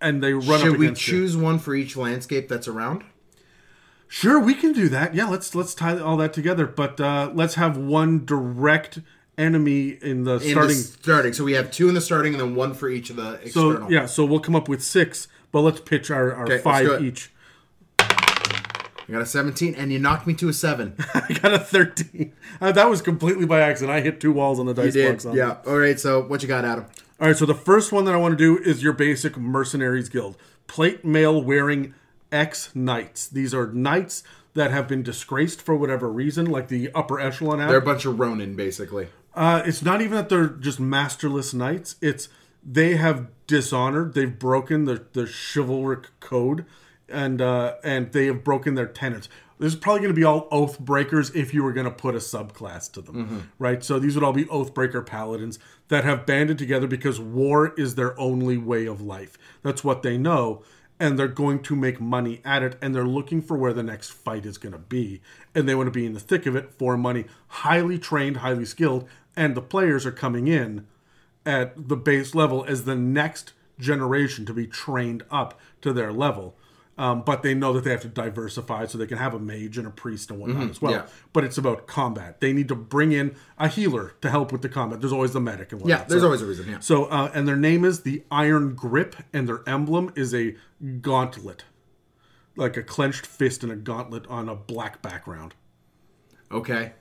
and 0.00 0.24
they 0.24 0.32
run 0.32 0.60
up 0.60 0.60
Should 0.60 0.78
we 0.78 0.92
choose 0.94 1.36
one 1.36 1.58
for 1.58 1.74
each 1.74 1.98
landscape 1.98 2.48
that's 2.48 2.66
around? 2.68 3.04
Sure, 4.08 4.40
we 4.40 4.54
can 4.54 4.72
do 4.72 4.88
that. 4.88 5.14
Yeah, 5.14 5.26
let's 5.28 5.54
let's 5.54 5.74
tie 5.74 5.98
all 5.98 6.16
that 6.16 6.32
together. 6.32 6.66
But 6.66 7.00
uh, 7.00 7.30
let's 7.34 7.54
have 7.54 7.76
one 7.76 8.24
direct 8.24 9.00
enemy 9.36 9.90
in 10.02 10.24
the 10.24 10.34
In 10.34 10.38
the 10.38 10.50
starting. 10.50 10.76
starting. 10.76 11.32
So 11.34 11.44
we 11.44 11.52
have 11.52 11.70
two 11.70 11.88
in 11.88 11.94
the 11.94 12.00
starting 12.00 12.32
and 12.34 12.40
then 12.40 12.54
one 12.54 12.74
for 12.74 12.88
each 12.88 13.10
of 13.10 13.16
the 13.16 13.34
external. 13.34 13.82
so 13.82 13.90
yeah, 13.90 14.06
so 14.06 14.24
we'll 14.24 14.40
come 14.40 14.56
up 14.56 14.68
with 14.68 14.82
six, 14.82 15.28
but 15.52 15.60
let's 15.60 15.80
pitch 15.80 16.10
our, 16.10 16.34
our 16.34 16.44
Okay, 16.44 16.58
five 16.58 17.02
each. 17.02 17.30
I 18.00 19.12
got 19.12 19.22
a 19.22 19.26
17 19.26 19.74
and 19.74 19.90
you 19.90 19.98
knocked 19.98 20.26
me 20.26 20.34
to 20.34 20.50
a 20.50 20.52
7. 20.52 20.94
I 21.14 21.38
got 21.40 21.54
a 21.54 21.58
thirteen. 21.58 22.34
Uh, 22.60 22.72
that 22.72 22.90
was 22.90 23.00
completely 23.00 23.46
by 23.46 23.60
accident. 23.60 23.90
I 23.96 24.00
hit 24.02 24.20
two 24.20 24.32
walls 24.32 24.58
on 24.60 24.66
the 24.66 24.74
dice 24.74 24.94
box. 24.94 25.24
on 25.24 25.34
Yeah. 25.34 25.56
All 25.66 25.78
right. 25.78 25.98
So 25.98 26.20
what 26.22 26.42
you 26.42 26.48
got, 26.48 26.64
Adam? 26.66 26.84
All 27.20 27.26
right, 27.26 27.36
so 27.36 27.46
the 27.46 27.54
first 27.54 27.90
one 27.90 28.04
that 28.04 28.14
I 28.14 28.16
want 28.16 28.32
to 28.32 28.36
do 28.36 28.62
is 28.62 28.80
your 28.82 28.92
basic 28.92 29.36
mercenaries 29.36 30.08
guild. 30.08 30.36
Plate 30.68 31.04
mail 31.04 31.42
wearing 31.42 31.94
ex 32.32 32.74
knights. 32.74 33.28
These 33.28 33.54
are 33.54 33.72
knights 33.72 34.22
that 34.54 34.70
have 34.70 34.88
been 34.88 35.02
disgraced 35.02 35.62
for 35.62 35.76
whatever 35.76 36.10
reason, 36.10 36.46
like 36.46 36.68
the 36.68 36.90
upper 36.94 37.20
echelon 37.20 37.58
have. 37.60 37.68
They're 37.68 37.78
a 37.78 37.82
bunch 37.82 38.04
of 38.04 38.18
Ronin, 38.18 38.56
basically. 38.56 39.08
Uh, 39.34 39.62
it's 39.64 39.82
not 39.82 40.00
even 40.00 40.16
that 40.16 40.28
they're 40.28 40.48
just 40.48 40.80
masterless 40.80 41.54
knights. 41.54 41.96
It's 42.00 42.28
they 42.64 42.96
have 42.96 43.28
dishonored. 43.46 44.14
They've 44.14 44.36
broken 44.38 44.84
the 44.84 45.04
the 45.12 45.26
chivalric 45.26 46.06
code, 46.20 46.64
and 47.08 47.40
uh, 47.40 47.74
and 47.84 48.12
they 48.12 48.26
have 48.26 48.42
broken 48.42 48.74
their 48.74 48.86
tenets. 48.86 49.28
This 49.60 49.74
is 49.74 49.78
probably 49.78 50.02
going 50.02 50.14
to 50.14 50.16
be 50.20 50.24
all 50.24 50.46
oath 50.52 50.78
breakers 50.78 51.30
if 51.34 51.52
you 51.52 51.64
were 51.64 51.72
going 51.72 51.84
to 51.86 51.90
put 51.90 52.14
a 52.14 52.18
subclass 52.18 52.92
to 52.92 53.00
them, 53.00 53.50
right? 53.58 53.82
So 53.82 53.98
these 53.98 54.14
would 54.14 54.22
all 54.22 54.32
be 54.32 54.48
oath 54.48 54.72
breaker 54.72 55.02
paladins 55.02 55.58
that 55.88 56.04
have 56.04 56.24
banded 56.26 56.58
together 56.58 56.86
because 56.86 57.18
war 57.18 57.74
is 57.76 57.96
their 57.96 58.18
only 58.20 58.56
way 58.56 58.86
of 58.86 59.00
life. 59.00 59.36
That's 59.64 59.82
what 59.82 60.02
they 60.04 60.16
know, 60.16 60.62
and 61.00 61.18
they're 61.18 61.28
going 61.28 61.62
to 61.62 61.76
make 61.76 62.00
money 62.00 62.40
at 62.44 62.62
it, 62.62 62.76
and 62.82 62.94
they're 62.94 63.04
looking 63.06 63.40
for 63.40 63.56
where 63.56 63.72
the 63.72 63.82
next 63.82 64.10
fight 64.10 64.44
is 64.44 64.58
going 64.58 64.72
to 64.72 64.78
be, 64.78 65.20
and 65.54 65.68
they 65.68 65.74
want 65.74 65.86
to 65.86 65.92
be 65.92 66.06
in 66.06 66.14
the 66.14 66.20
thick 66.20 66.46
of 66.46 66.56
it 66.56 66.72
for 66.72 66.96
money. 66.96 67.24
Highly 67.48 67.98
trained, 67.98 68.38
highly 68.38 68.64
skilled, 68.64 69.08
and 69.36 69.54
the 69.54 69.62
players 69.62 70.04
are 70.04 70.12
coming 70.12 70.48
in 70.48 70.86
at 71.46 71.88
the 71.88 71.96
base 71.96 72.34
level 72.34 72.64
as 72.64 72.84
the 72.84 72.96
next 72.96 73.52
generation 73.78 74.44
to 74.44 74.52
be 74.52 74.66
trained 74.66 75.22
up 75.30 75.58
to 75.82 75.92
their 75.92 76.12
level. 76.12 76.56
Um, 76.98 77.22
but 77.22 77.44
they 77.44 77.54
know 77.54 77.72
that 77.74 77.84
they 77.84 77.90
have 77.90 78.00
to 78.02 78.08
diversify 78.08 78.86
so 78.86 78.98
they 78.98 79.06
can 79.06 79.18
have 79.18 79.32
a 79.32 79.38
mage 79.38 79.78
and 79.78 79.86
a 79.86 79.90
priest 79.90 80.32
and 80.32 80.40
whatnot 80.40 80.68
as 80.68 80.82
well. 80.82 80.90
yeah. 80.92 81.06
But 81.32 81.44
it's 81.44 81.56
about 81.56 81.86
combat. 81.86 82.40
They 82.40 82.52
need 82.52 82.66
to 82.68 82.74
bring 82.74 83.12
in 83.12 83.36
a 83.56 83.68
healer 83.68 84.14
to 84.20 84.28
help 84.30 84.50
with 84.50 84.62
the 84.62 84.68
combat. 84.68 85.00
There's 85.00 85.12
always 85.12 85.32
the 85.32 85.40
medic 85.40 85.70
and 85.70 85.80
whatnot. 85.80 86.00
Yeah, 86.00 86.04
there's 86.08 86.22
So- 86.22 86.26
always 86.26 86.42
a 86.42 86.46
reason. 86.46 86.68
Yeah. 86.68 86.80
so, 86.80 87.04
uh, 87.04 87.30
and 87.32 87.46
their 87.46 87.54
name 87.56 87.84
is 87.84 88.00
the 88.00 88.24
Iron 88.32 88.74
Grip, 88.74 89.14
and 89.32 89.48
their 89.48 89.60
emblem 89.64 90.12
is 90.16 90.34
a 90.34 90.56
gauntlet, 91.00 91.62
like 92.56 92.76
a 92.76 92.82
clenched 92.82 93.26
fist 93.26 93.62
and 93.62 93.70
a 93.70 93.76
gauntlet 93.76 94.26
on 94.26 94.48
a 94.48 94.56
black 94.56 95.00
background. 95.00 95.54
Okay. 96.50 96.92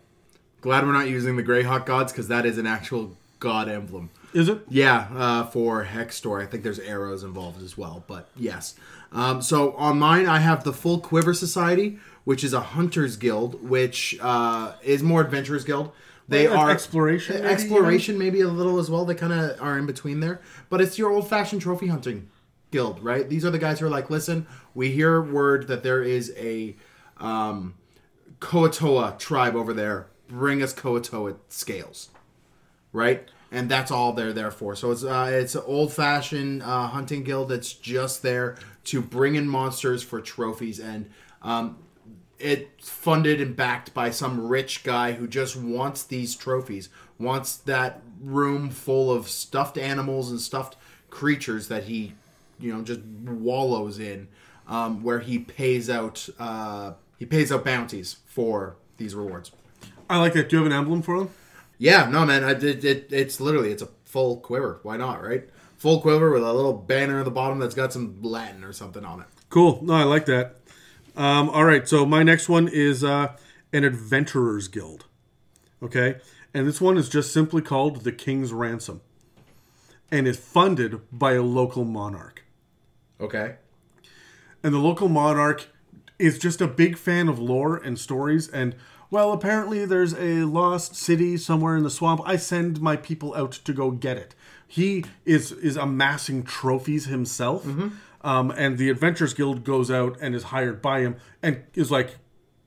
Glad 0.62 0.86
we're 0.86 0.94
not 0.94 1.08
using 1.10 1.38
the 1.38 1.44
Greyhawk 1.44 1.88
gods 1.88 2.12
because 2.12 2.28
that 2.28 2.46
is 2.46 2.60
an 2.60 2.68
actual 2.68 3.18
god 3.40 3.68
emblem. 3.68 4.12
Is 4.38 4.50
it? 4.50 4.60
Yeah, 4.70 5.08
uh, 5.16 5.48
for 5.48 5.84
Hextor, 5.84 6.40
I 6.40 6.46
think 6.46 6.62
there's 6.62 6.78
arrows 6.78 7.24
involved 7.24 7.60
as 7.64 7.76
well, 7.76 8.04
but 8.06 8.30
yes. 8.36 8.76
Um, 9.12 9.42
so 9.42 9.72
on 9.74 9.98
mine, 9.98 10.28
I 10.28 10.38
have 10.38 10.64
the 10.64 10.74
Full 10.74 11.00
Quiver 11.00 11.34
Society, 11.34 11.98
which 12.24 12.44
is 12.44 12.54
a 12.54 12.60
hunters 12.60 13.18
guild, 13.18 13.68
which 13.68 14.16
uh, 14.22 14.74
is 14.84 15.02
more 15.02 15.22
adventurers 15.22 15.64
guild. 15.64 15.92
They 16.28 16.48
Like 16.48 16.56
are 16.56 16.70
exploration, 16.70 17.38
maybe, 17.38 17.48
exploration 17.48 18.18
maybe 18.20 18.42
a 18.42 18.48
little 18.48 18.78
as 18.78 18.92
well. 18.92 19.06
They 19.06 19.16
kind 19.16 19.34
of 19.34 19.60
are 19.60 19.76
in 19.76 19.88
between 19.88 20.20
there, 20.20 20.40
but 20.70 20.82
it's 20.82 21.00
your 21.00 21.10
old 21.10 21.28
fashioned 21.28 21.64
trophy 21.64 21.88
hunting 21.88 22.30
guild, 22.70 23.04
right? 23.04 23.28
These 23.28 23.44
are 23.44 23.50
the 23.50 23.58
guys 23.58 23.80
who 23.80 23.88
are 23.88 23.90
like, 23.90 24.12
listen, 24.12 24.46
we 24.76 24.92
hear 24.92 25.20
word 25.20 25.66
that 25.68 25.82
there 25.82 26.04
is 26.04 26.32
a 26.38 26.76
um, 27.18 27.74
Kuo-toa 28.40 29.16
tribe 29.18 29.56
over 29.56 29.74
there. 29.74 30.10
Bring 30.28 30.62
us 30.62 30.76
Kuo-toa 30.76 31.38
scales, 31.50 32.10
right? 32.94 33.32
And 33.52 33.70
that's 33.70 33.92
all 33.92 34.12
they're 34.12 34.34
there 34.34 34.52
for. 34.52 34.76
So 34.76 34.92
it's 34.92 35.04
uh, 35.04 35.30
it's 35.32 35.56
an 35.56 35.64
old 35.66 35.94
fashioned 35.94 36.64
uh, 36.64 36.88
hunting 36.88 37.24
guild 37.24 37.50
that's 37.50 37.72
just 37.72 38.22
there 38.22 38.58
to 38.86 39.02
bring 39.02 39.36
in 39.36 39.48
monsters 39.48 40.04
for 40.04 40.20
trophies, 40.20 40.80
and 40.80 41.10
um, 41.42 41.78
it's 42.40 42.90
funded 42.90 43.40
and 43.40 43.56
backed 43.56 43.94
by 43.94 44.10
some 44.10 44.48
rich 44.48 44.84
guy 44.84 45.14
who 45.14 45.28
just 45.28 45.56
wants 45.56 46.04
these 46.04 46.36
trophies, 46.36 46.90
wants 47.18 47.56
that 47.56 48.02
room 48.22 48.70
full 48.70 49.12
of 49.12 49.30
stuffed 49.30 49.78
animals 49.78 50.30
and 50.30 50.42
stuffed 50.42 50.76
creatures 51.10 51.68
that 51.70 51.86
he, 51.86 52.14
you 52.60 52.74
know, 52.74 52.82
just 52.82 53.02
wallows 53.02 53.98
in, 53.98 54.28
um, 54.68 55.04
where 55.04 55.20
he 55.20 55.40
pays 55.40 55.90
out 55.90 56.28
uh, 56.38 56.94
he 57.18 57.26
pays 57.26 57.52
out 57.52 57.64
bounties 57.64 58.18
for 58.26 58.76
these 58.98 59.16
rewards. 59.16 59.52
I 60.10 60.20
like 60.20 60.34
that. 60.34 60.50
Do 60.50 60.58
you 60.58 60.64
have 60.64 60.72
an 60.72 60.78
emblem 60.78 61.02
for 61.02 61.20
them? 61.20 61.30
Yeah, 61.78 62.10
no, 62.10 62.26
man, 62.26 62.44
I 62.44 62.54
did. 62.54 62.84
It, 62.84 63.08
it's 63.12 63.40
literally 63.40 63.72
it's 63.72 63.84
a 63.84 63.90
full 64.06 64.38
quiver. 64.38 64.80
Why 64.84 64.98
not, 64.98 65.24
right? 65.24 65.48
Full 65.78 66.02
quiver 66.02 66.32
with 66.32 66.44
a 66.44 66.54
little 66.54 66.74
banner 66.74 67.20
at 67.20 67.26
the 67.26 67.32
bottom 67.32 67.60
that's 67.60 67.76
got 67.76 67.94
some 67.94 68.22
Latin 68.22 68.64
or 68.64 68.74
something 68.74 69.06
on 69.06 69.20
it. 69.22 69.28
Cool. 69.50 69.80
No, 69.84 69.94
I 69.94 70.04
like 70.04 70.26
that. 70.26 70.56
Um, 71.16 71.50
all 71.50 71.66
right. 71.66 71.88
So 71.88 72.06
my 72.06 72.24
next 72.24 72.50
one 72.50 72.68
is 72.68 73.04
uh, 73.04 73.36
an 73.72 73.84
adventurers 73.84 74.68
guild. 74.68 75.06
Okay, 75.84 76.16
and 76.54 76.68
this 76.68 76.82
one 76.82 76.98
is 76.98 77.08
just 77.10 77.32
simply 77.32 77.62
called 77.62 78.04
the 78.04 78.12
King's 78.12 78.52
Ransom, 78.52 79.02
and 80.10 80.28
is 80.28 80.38
funded 80.40 81.02
by 81.12 81.34
a 81.34 81.44
local 81.44 81.86
monarch. 81.86 82.44
Okay. 83.22 83.56
and 84.64 84.74
the 84.74 84.80
local 84.80 85.10
monarch 85.10 85.68
is 86.20 86.40
just 86.40 86.62
a 86.62 86.68
big 86.68 86.98
fan 86.98 87.28
of 87.28 87.38
lore 87.40 87.78
and 87.78 87.98
stories 88.00 88.48
and 88.50 88.76
well 89.10 89.32
apparently 89.32 89.86
there's 89.86 90.14
a 90.14 90.44
lost 90.46 90.96
city 90.96 91.38
somewhere 91.38 91.78
in 91.78 91.84
the 91.84 91.90
swamp. 91.90 92.22
I 92.26 92.36
send 92.38 92.82
my 92.82 92.96
people 92.96 93.34
out 93.36 93.52
to 93.54 93.74
go 93.74 93.92
get 93.92 94.18
it. 94.18 94.36
He 94.68 95.06
is 95.26 95.52
is 95.52 95.78
amassing 95.78 96.44
trophies 96.44 97.06
himself 97.06 97.66
um, 98.22 98.52
and 98.52 98.78
the 98.78 98.90
adventurers 98.90 99.34
guild 99.34 99.64
goes 99.64 99.90
out 99.90 100.18
and 100.20 100.36
is 100.36 100.44
hired 100.44 100.82
by 100.82 101.02
him 101.02 101.16
and 101.42 101.64
is 101.74 101.92
like 101.92 102.18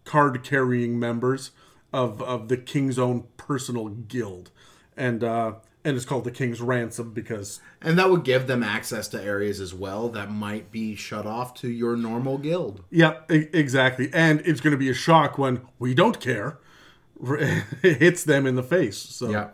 card 0.05 0.43
carrying 0.43 0.99
members 0.99 1.51
of 1.93 2.23
of 2.23 2.49
the 2.49 2.57
king's 2.57 2.99
own 2.99 3.25
personal 3.37 3.89
guild. 3.89 4.51
And 4.97 5.23
uh 5.23 5.55
and 5.85 5.97
it's 5.97 6.05
called 6.05 6.25
the 6.25 6.31
king's 6.31 6.61
ransom 6.61 7.13
because 7.13 7.61
And 7.81 7.99
that 7.99 8.11
would 8.11 8.25
give 8.25 8.47
them 8.47 8.63
access 8.63 9.09
to 9.09 9.23
areas 9.23 9.61
as 9.61 9.73
well 9.73 10.09
that 10.11 10.31
might 10.31 10.71
be 10.71 10.95
shut 10.95 11.27
off 11.27 11.55
to 11.55 11.69
your 11.69 11.97
normal 11.97 12.39
guild. 12.39 12.85
Yeah, 12.91 13.21
e- 13.31 13.49
exactly. 13.53 14.11
And 14.13 14.41
it's 14.45 14.61
going 14.61 14.73
to 14.73 14.79
be 14.79 14.91
a 14.91 14.95
shock 14.95 15.39
when 15.39 15.63
we 15.79 15.95
don't 15.95 16.21
care. 16.21 16.59
It 17.83 17.99
hits 17.99 18.25
them 18.25 18.47
in 18.47 18.55
the 18.55 18.63
face. 18.63 18.97
So 18.99 19.31
Yeah. 19.31 19.49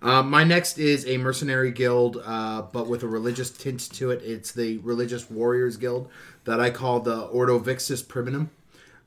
Uh, 0.00 0.22
my 0.22 0.44
next 0.44 0.78
is 0.78 1.04
a 1.08 1.16
mercenary 1.16 1.72
guild, 1.72 2.22
uh, 2.24 2.62
but 2.72 2.86
with 2.86 3.02
a 3.02 3.08
religious 3.08 3.50
tint 3.50 3.80
to 3.94 4.10
it. 4.12 4.22
It's 4.22 4.52
the 4.52 4.78
Religious 4.78 5.28
Warriors 5.28 5.76
Guild 5.76 6.08
that 6.44 6.60
I 6.60 6.70
call 6.70 7.00
the 7.00 7.22
Ordo 7.22 7.58
Vixis 7.58 8.04
Priminum. 8.04 8.50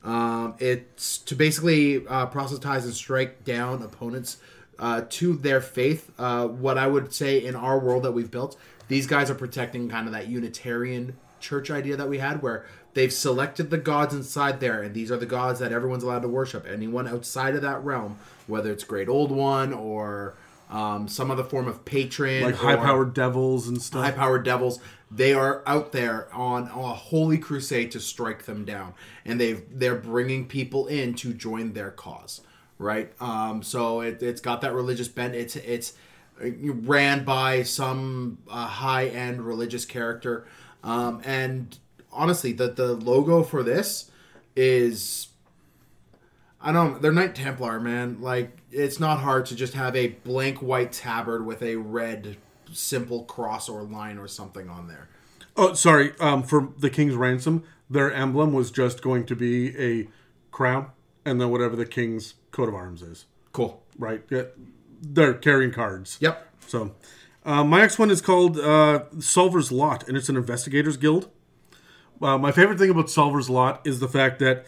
Um, 0.04 0.54
it's 0.58 1.16
to 1.18 1.34
basically 1.34 2.06
uh, 2.06 2.26
proselytize 2.26 2.84
and 2.84 2.92
strike 2.92 3.44
down 3.44 3.82
opponents 3.82 4.36
uh, 4.78 5.02
to 5.10 5.34
their 5.34 5.60
faith. 5.60 6.10
Uh, 6.18 6.46
what 6.46 6.78
I 6.78 6.86
would 6.86 7.12
say 7.12 7.38
in 7.44 7.54
our 7.54 7.78
world 7.78 8.02
that 8.04 8.12
we've 8.12 8.30
built, 8.30 8.56
these 8.88 9.06
guys 9.06 9.30
are 9.30 9.34
protecting 9.34 9.88
kind 9.88 10.06
of 10.06 10.12
that 10.12 10.28
Unitarian 10.28 11.16
church 11.40 11.70
idea 11.70 11.96
that 11.96 12.08
we 12.08 12.18
had, 12.18 12.42
where 12.42 12.64
they've 12.94 13.12
selected 13.12 13.70
the 13.70 13.78
gods 13.78 14.14
inside 14.14 14.60
there, 14.60 14.82
and 14.82 14.94
these 14.94 15.10
are 15.10 15.16
the 15.16 15.26
gods 15.26 15.60
that 15.60 15.72
everyone's 15.72 16.02
allowed 16.02 16.22
to 16.22 16.28
worship. 16.28 16.66
Anyone 16.66 17.08
outside 17.08 17.54
of 17.54 17.62
that 17.62 17.82
realm, 17.82 18.18
whether 18.46 18.70
it's 18.70 18.84
Great 18.84 19.08
Old 19.08 19.30
One 19.30 19.72
or 19.72 20.34
um, 20.70 21.08
some 21.08 21.30
other 21.30 21.44
form 21.44 21.68
of 21.68 21.84
patron, 21.84 22.44
like 22.44 22.54
high 22.54 22.76
powered 22.76 23.14
devils 23.14 23.68
and 23.68 23.80
stuff. 23.80 24.04
high 24.04 24.10
powered 24.10 24.44
devils 24.44 24.80
they 25.14 25.34
are 25.34 25.62
out 25.66 25.92
there 25.92 26.32
on 26.34 26.64
a 26.64 26.94
holy 26.94 27.36
crusade 27.36 27.90
to 27.90 28.00
strike 28.00 28.44
them 28.44 28.64
down 28.64 28.94
and 29.24 29.40
they've 29.40 29.62
they're 29.70 29.94
bringing 29.94 30.46
people 30.46 30.86
in 30.86 31.14
to 31.14 31.34
join 31.34 31.74
their 31.74 31.90
cause 31.90 32.40
right 32.82 33.12
um, 33.20 33.62
so 33.62 34.00
it, 34.00 34.22
it's 34.22 34.40
got 34.40 34.60
that 34.60 34.74
religious 34.74 35.08
bent 35.08 35.34
it's 35.34 35.56
it's 35.56 35.94
ran 36.40 37.24
by 37.24 37.62
some 37.62 38.38
uh, 38.50 38.66
high 38.66 39.06
end 39.06 39.40
religious 39.42 39.84
character 39.84 40.46
um, 40.82 41.20
and 41.24 41.78
honestly 42.12 42.52
the 42.52 42.68
the 42.68 42.94
logo 42.94 43.42
for 43.42 43.62
this 43.62 44.10
is 44.56 45.28
I 46.62 46.70
don't. 46.72 47.02
They're 47.02 47.12
Knight 47.12 47.34
Templar, 47.34 47.80
man. 47.80 48.20
Like 48.20 48.56
it's 48.70 49.00
not 49.00 49.18
hard 49.18 49.46
to 49.46 49.56
just 49.56 49.74
have 49.74 49.96
a 49.96 50.08
blank 50.08 50.62
white 50.62 50.92
tabard 50.92 51.44
with 51.44 51.62
a 51.62 51.76
red 51.76 52.36
simple 52.72 53.24
cross 53.24 53.68
or 53.68 53.82
line 53.82 54.18
or 54.18 54.28
something 54.28 54.68
on 54.68 54.88
there. 54.88 55.08
oh, 55.56 55.74
sorry. 55.74 56.12
Um, 56.20 56.42
for 56.42 56.72
the 56.78 56.88
king's 56.88 57.14
ransom, 57.14 57.64
their 57.90 58.12
emblem 58.12 58.52
was 58.52 58.70
just 58.70 59.02
going 59.02 59.26
to 59.26 59.36
be 59.36 59.76
a 59.76 60.08
crown 60.50 60.90
and 61.24 61.40
then 61.40 61.50
whatever 61.50 61.76
the 61.76 61.86
king's 61.86 62.34
coat 62.52 62.68
of 62.68 62.74
arms 62.74 63.02
is. 63.02 63.26
Cool. 63.52 63.82
Right? 63.98 64.22
Yeah, 64.30 64.44
they're 65.00 65.34
carrying 65.34 65.72
cards. 65.72 66.18
Yep. 66.20 66.48
So, 66.66 66.94
uh, 67.44 67.64
my 67.64 67.80
next 67.80 67.98
one 67.98 68.10
is 68.10 68.20
called 68.20 68.58
uh, 68.58 69.04
Solver's 69.18 69.72
Lot, 69.72 70.06
and 70.06 70.16
it's 70.16 70.28
an 70.28 70.36
investigators 70.36 70.96
guild. 70.96 71.28
Uh, 72.20 72.38
my 72.38 72.52
favorite 72.52 72.78
thing 72.78 72.90
about 72.90 73.10
Solver's 73.10 73.50
Lot 73.50 73.80
is 73.84 73.98
the 73.98 74.08
fact 74.08 74.38
that 74.38 74.66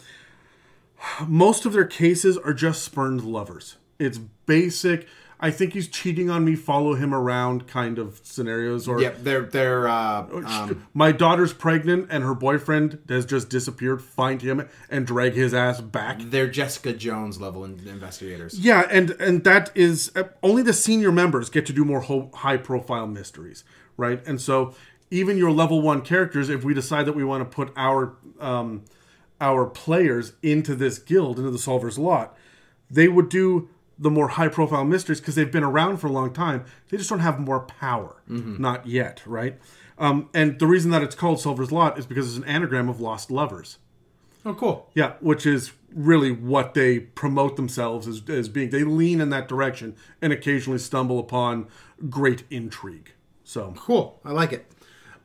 most 1.26 1.64
of 1.64 1.72
their 1.72 1.84
cases 1.84 2.36
are 2.36 2.52
just 2.52 2.82
spurned 2.82 3.22
lovers. 3.22 3.76
It's 3.98 4.18
basic. 4.18 5.06
I 5.44 5.50
think 5.50 5.74
he's 5.74 5.88
cheating 5.88 6.30
on 6.30 6.42
me. 6.42 6.54
Follow 6.56 6.94
him 6.94 7.12
around, 7.12 7.66
kind 7.66 7.98
of 7.98 8.18
scenarios. 8.22 8.88
Or 8.88 8.98
Yep. 8.98 9.18
They're 9.24 9.42
they're 9.42 9.86
uh, 9.86 10.22
um, 10.46 10.86
my 10.94 11.12
daughter's 11.12 11.52
pregnant 11.52 12.06
and 12.10 12.24
her 12.24 12.34
boyfriend 12.34 13.00
has 13.10 13.26
just 13.26 13.50
disappeared. 13.50 14.00
Find 14.00 14.40
him 14.40 14.66
and 14.88 15.06
drag 15.06 15.34
his 15.34 15.52
ass 15.52 15.82
back. 15.82 16.18
they're 16.18 16.48
Jessica 16.48 16.94
Jones 16.94 17.38
level 17.42 17.62
in- 17.66 17.78
investigators. 17.86 18.58
Yeah, 18.58 18.86
and 18.90 19.10
and 19.20 19.44
that 19.44 19.70
is 19.74 20.10
uh, 20.16 20.22
only 20.42 20.62
the 20.62 20.72
senior 20.72 21.12
members 21.12 21.50
get 21.50 21.66
to 21.66 21.74
do 21.74 21.84
more 21.84 22.00
ho- 22.00 22.30
high 22.32 22.56
profile 22.56 23.06
mysteries, 23.06 23.64
right? 23.98 24.26
And 24.26 24.40
so 24.40 24.74
even 25.10 25.36
your 25.36 25.50
level 25.50 25.82
one 25.82 26.00
characters, 26.00 26.48
if 26.48 26.64
we 26.64 26.72
decide 26.72 27.04
that 27.04 27.14
we 27.14 27.22
want 27.22 27.42
to 27.48 27.54
put 27.54 27.70
our 27.76 28.16
um, 28.40 28.84
our 29.42 29.66
players 29.66 30.32
into 30.42 30.74
this 30.74 30.98
guild, 30.98 31.38
into 31.38 31.50
the 31.50 31.58
Solver's 31.58 31.98
Lot, 31.98 32.34
they 32.90 33.08
would 33.08 33.28
do 33.28 33.68
the 33.98 34.10
more 34.10 34.28
high 34.28 34.48
profile 34.48 34.84
mysteries 34.84 35.20
because 35.20 35.34
they've 35.34 35.52
been 35.52 35.64
around 35.64 35.98
for 35.98 36.08
a 36.08 36.12
long 36.12 36.32
time. 36.32 36.64
They 36.90 36.96
just 36.96 37.10
don't 37.10 37.20
have 37.20 37.38
more 37.38 37.60
power, 37.60 38.22
not 38.26 38.86
yet, 38.86 39.22
right? 39.26 39.58
Um, 39.98 40.28
and 40.34 40.58
the 40.58 40.66
reason 40.66 40.90
that 40.90 41.02
it's 41.02 41.14
called 41.14 41.40
Solver's 41.40 41.70
Lot 41.70 41.98
is 41.98 42.06
because 42.06 42.26
it's 42.28 42.36
an 42.36 42.44
anagram 42.50 42.88
of 42.88 43.00
lost 43.00 43.30
lovers. 43.30 43.78
Oh, 44.44 44.54
cool. 44.54 44.90
Yeah, 44.94 45.12
which 45.20 45.46
is 45.46 45.72
really 45.94 46.32
what 46.32 46.74
they 46.74 46.98
promote 46.98 47.56
themselves 47.56 48.06
as, 48.08 48.22
as 48.28 48.48
being. 48.48 48.70
They 48.70 48.82
lean 48.84 49.20
in 49.20 49.30
that 49.30 49.48
direction 49.48 49.94
and 50.20 50.32
occasionally 50.32 50.80
stumble 50.80 51.18
upon 51.18 51.68
great 52.10 52.42
intrigue. 52.50 53.12
So 53.44 53.72
Cool. 53.76 54.20
I 54.24 54.32
like 54.32 54.52
it. 54.52 54.70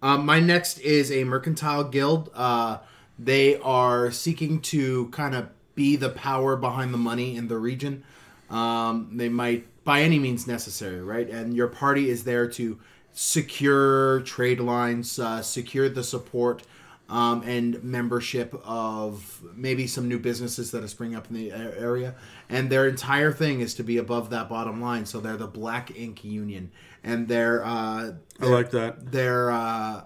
Um, 0.01 0.25
my 0.25 0.39
next 0.39 0.79
is 0.79 1.11
a 1.11 1.23
mercantile 1.25 1.83
guild. 1.85 2.29
Uh, 2.33 2.77
they 3.17 3.57
are 3.59 4.11
seeking 4.11 4.61
to 4.61 5.07
kind 5.09 5.35
of 5.35 5.49
be 5.75 5.95
the 5.95 6.09
power 6.09 6.55
behind 6.55 6.93
the 6.93 6.97
money 6.97 7.35
in 7.35 7.47
the 7.47 7.57
region. 7.57 8.03
Um, 8.49 9.11
they 9.17 9.29
might, 9.29 9.67
by 9.83 10.01
any 10.01 10.19
means 10.19 10.47
necessary, 10.47 11.01
right? 11.01 11.29
And 11.29 11.55
your 11.55 11.67
party 11.67 12.09
is 12.09 12.23
there 12.23 12.47
to 12.51 12.79
secure 13.11 14.21
trade 14.21 14.59
lines, 14.59 15.19
uh, 15.19 15.41
secure 15.41 15.89
the 15.89 16.03
support 16.03 16.63
um, 17.09 17.41
and 17.43 17.83
membership 17.83 18.53
of 18.63 19.41
maybe 19.55 19.87
some 19.87 20.07
new 20.07 20.19
businesses 20.19 20.71
that 20.71 20.83
are 20.83 20.87
springing 20.87 21.15
up 21.17 21.27
in 21.29 21.35
the 21.35 21.51
area. 21.51 22.15
And 22.49 22.69
their 22.69 22.87
entire 22.87 23.31
thing 23.31 23.61
is 23.61 23.73
to 23.75 23.83
be 23.83 23.97
above 23.97 24.29
that 24.29 24.47
bottom 24.49 24.79
line. 24.81 25.05
So 25.05 25.19
they're 25.19 25.37
the 25.37 25.47
Black 25.47 25.95
Ink 25.97 26.23
Union, 26.23 26.71
and 27.03 27.27
their 27.27 27.63
uh, 27.65 28.13
I 28.39 28.45
like 28.45 28.71
that. 28.71 29.11
their 29.11 29.49
uh, 29.51 30.03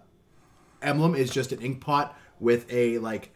emblem 0.82 1.16
is 1.16 1.30
just 1.30 1.52
an 1.52 1.62
ink 1.62 1.82
pot 1.82 2.18
with 2.39 2.72
a 2.72 2.98
like 3.00 3.34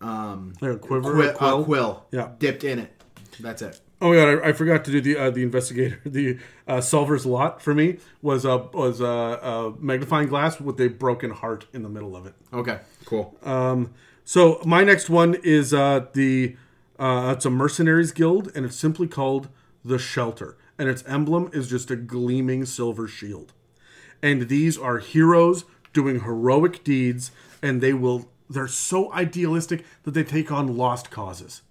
um, 0.00 0.52
Like 0.60 0.72
a 0.72 0.78
quiver, 0.78 1.12
qui- 1.12 1.36
quill? 1.36 1.64
quill 1.64 2.06
Yeah. 2.12 2.30
dipped 2.38 2.62
in 2.64 2.78
it. 2.78 2.92
That's 3.40 3.62
it. 3.62 3.80
Oh 4.00 4.10
my 4.10 4.14
god, 4.14 4.44
I, 4.44 4.48
I 4.48 4.52
forgot 4.52 4.84
to 4.84 4.90
do 4.92 5.00
the 5.00 5.16
uh, 5.16 5.30
the 5.30 5.42
investigator. 5.42 6.00
The 6.04 6.38
uh, 6.66 6.80
solver's 6.80 7.26
lot 7.26 7.60
for 7.60 7.74
me 7.74 7.98
was 8.22 8.44
a 8.44 8.58
was 8.72 9.00
a, 9.00 9.04
a 9.06 9.74
magnifying 9.78 10.28
glass 10.28 10.60
with 10.60 10.80
a 10.80 10.88
broken 10.88 11.30
heart 11.30 11.66
in 11.72 11.82
the 11.82 11.88
middle 11.88 12.16
of 12.16 12.26
it. 12.26 12.34
Okay, 12.52 12.80
cool. 13.04 13.36
Um, 13.42 13.92
so 14.24 14.60
my 14.64 14.84
next 14.84 15.10
one 15.10 15.34
is 15.42 15.74
uh, 15.74 16.06
the 16.12 16.56
uh, 16.98 17.34
it's 17.36 17.44
a 17.44 17.50
mercenaries 17.50 18.12
guild, 18.12 18.52
and 18.54 18.64
it's 18.64 18.76
simply 18.76 19.08
called 19.08 19.48
the 19.84 19.98
Shelter, 19.98 20.56
and 20.78 20.88
its 20.88 21.02
emblem 21.06 21.50
is 21.52 21.68
just 21.68 21.90
a 21.90 21.96
gleaming 21.96 22.64
silver 22.66 23.08
shield. 23.08 23.52
And 24.22 24.48
these 24.48 24.76
are 24.76 24.98
heroes 24.98 25.64
doing 25.92 26.20
heroic 26.20 26.84
deeds, 26.84 27.30
and 27.62 27.80
they 27.80 27.94
will 27.94 28.30
they're 28.48 28.68
so 28.68 29.12
idealistic 29.12 29.84
that 30.04 30.12
they 30.12 30.24
take 30.24 30.50
on 30.52 30.76
lost 30.76 31.10
causes. 31.10 31.62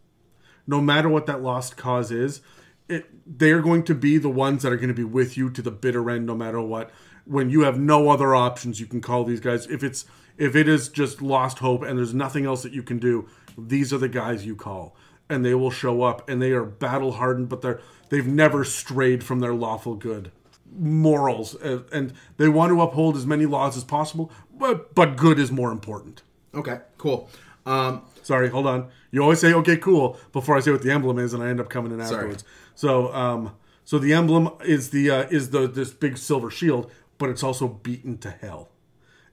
No 0.68 0.82
matter 0.82 1.10
what 1.10 1.26
that 1.26 1.42
lost 1.42 1.78
cause 1.78 2.12
is, 2.12 2.42
it, 2.90 3.06
they're 3.26 3.62
going 3.62 3.84
to 3.84 3.96
be 3.96 4.18
the 4.18 4.30
ones 4.30 4.64
that 4.64 4.72
are 4.72 4.78
going 4.78 4.90
to 4.90 4.94
be 4.94 5.04
with 5.04 5.38
you 5.38 5.50
to 5.50 5.62
the 5.62 5.72
bitter 5.72 6.10
end, 6.10 6.26
no 6.26 6.36
matter 6.36 6.62
what. 6.62 6.92
When 7.26 7.50
you 7.50 7.62
have 7.62 7.80
no 7.80 8.10
other 8.10 8.36
options, 8.36 8.80
you 8.80 8.86
can 8.86 9.02
call 9.02 9.24
these 9.24 9.40
guys. 9.40 9.68
If 9.68 9.84
it's 9.84 10.06
if 10.38 10.56
it 10.56 10.68
is 10.68 10.88
just 10.90 11.22
lost 11.22 11.60
hope 11.60 11.84
and 11.84 11.98
there's 11.98 12.14
nothing 12.14 12.46
else 12.46 12.64
that 12.64 12.72
you 12.72 12.84
can 12.84 13.00
do, 13.00 13.28
these 13.58 13.92
are 13.92 13.98
the 13.98 14.08
guys 14.08 14.46
you 14.46 14.56
call, 14.56 14.96
and 15.30 15.44
they 15.44 15.56
will 15.56 15.72
show 15.72 16.04
up. 16.04 16.30
And 16.30 16.42
they 16.42 16.52
are 16.52 16.64
battle 16.64 17.14
hardened, 17.14 17.50
but 17.50 17.62
they're 17.62 17.82
they've 18.10 18.28
never 18.28 18.64
strayed 18.64 19.24
from 19.24 19.40
their 19.40 19.54
lawful 19.54 19.96
good 19.96 20.32
morals, 20.80 21.56
uh, 21.56 21.84
and 21.92 22.14
they 22.38 22.48
want 22.48 22.72
to 22.72 22.82
uphold 22.82 23.16
as 23.18 23.26
many 23.26 23.46
laws 23.46 23.76
as 23.76 23.84
possible. 23.84 24.32
But 24.58 24.96
but 24.96 25.18
good 25.18 25.40
is 25.40 25.52
more 25.52 25.72
important. 25.72 26.22
Okay, 26.54 26.80
cool. 26.98 27.30
Um, 27.68 28.02
Sorry, 28.28 28.50
hold 28.50 28.68
on. 28.68 28.90
You 29.12 29.22
always 29.22 29.40
say 29.40 29.54
okay, 29.54 29.78
cool 29.78 30.20
before 30.34 30.58
I 30.58 30.60
say 30.60 30.72
what 30.72 30.82
the 30.82 30.92
emblem 30.92 31.18
is, 31.18 31.34
and 31.34 31.42
I 31.42 31.48
end 31.48 31.62
up 31.62 31.70
coming 31.70 31.94
in 31.94 32.02
afterwards. 32.02 32.44
So, 32.76 33.14
um, 33.14 33.56
so 33.86 34.00
the 34.00 34.14
emblem 34.14 34.50
is 34.66 34.90
the 34.90 35.10
uh, 35.10 35.22
is 35.30 35.52
the 35.52 35.66
this 35.66 35.92
big 35.92 36.18
silver 36.18 36.52
shield, 36.52 36.92
but 37.18 37.30
it's 37.30 37.42
also 37.42 37.70
beaten 37.70 38.18
to 38.18 38.30
hell. 38.30 38.68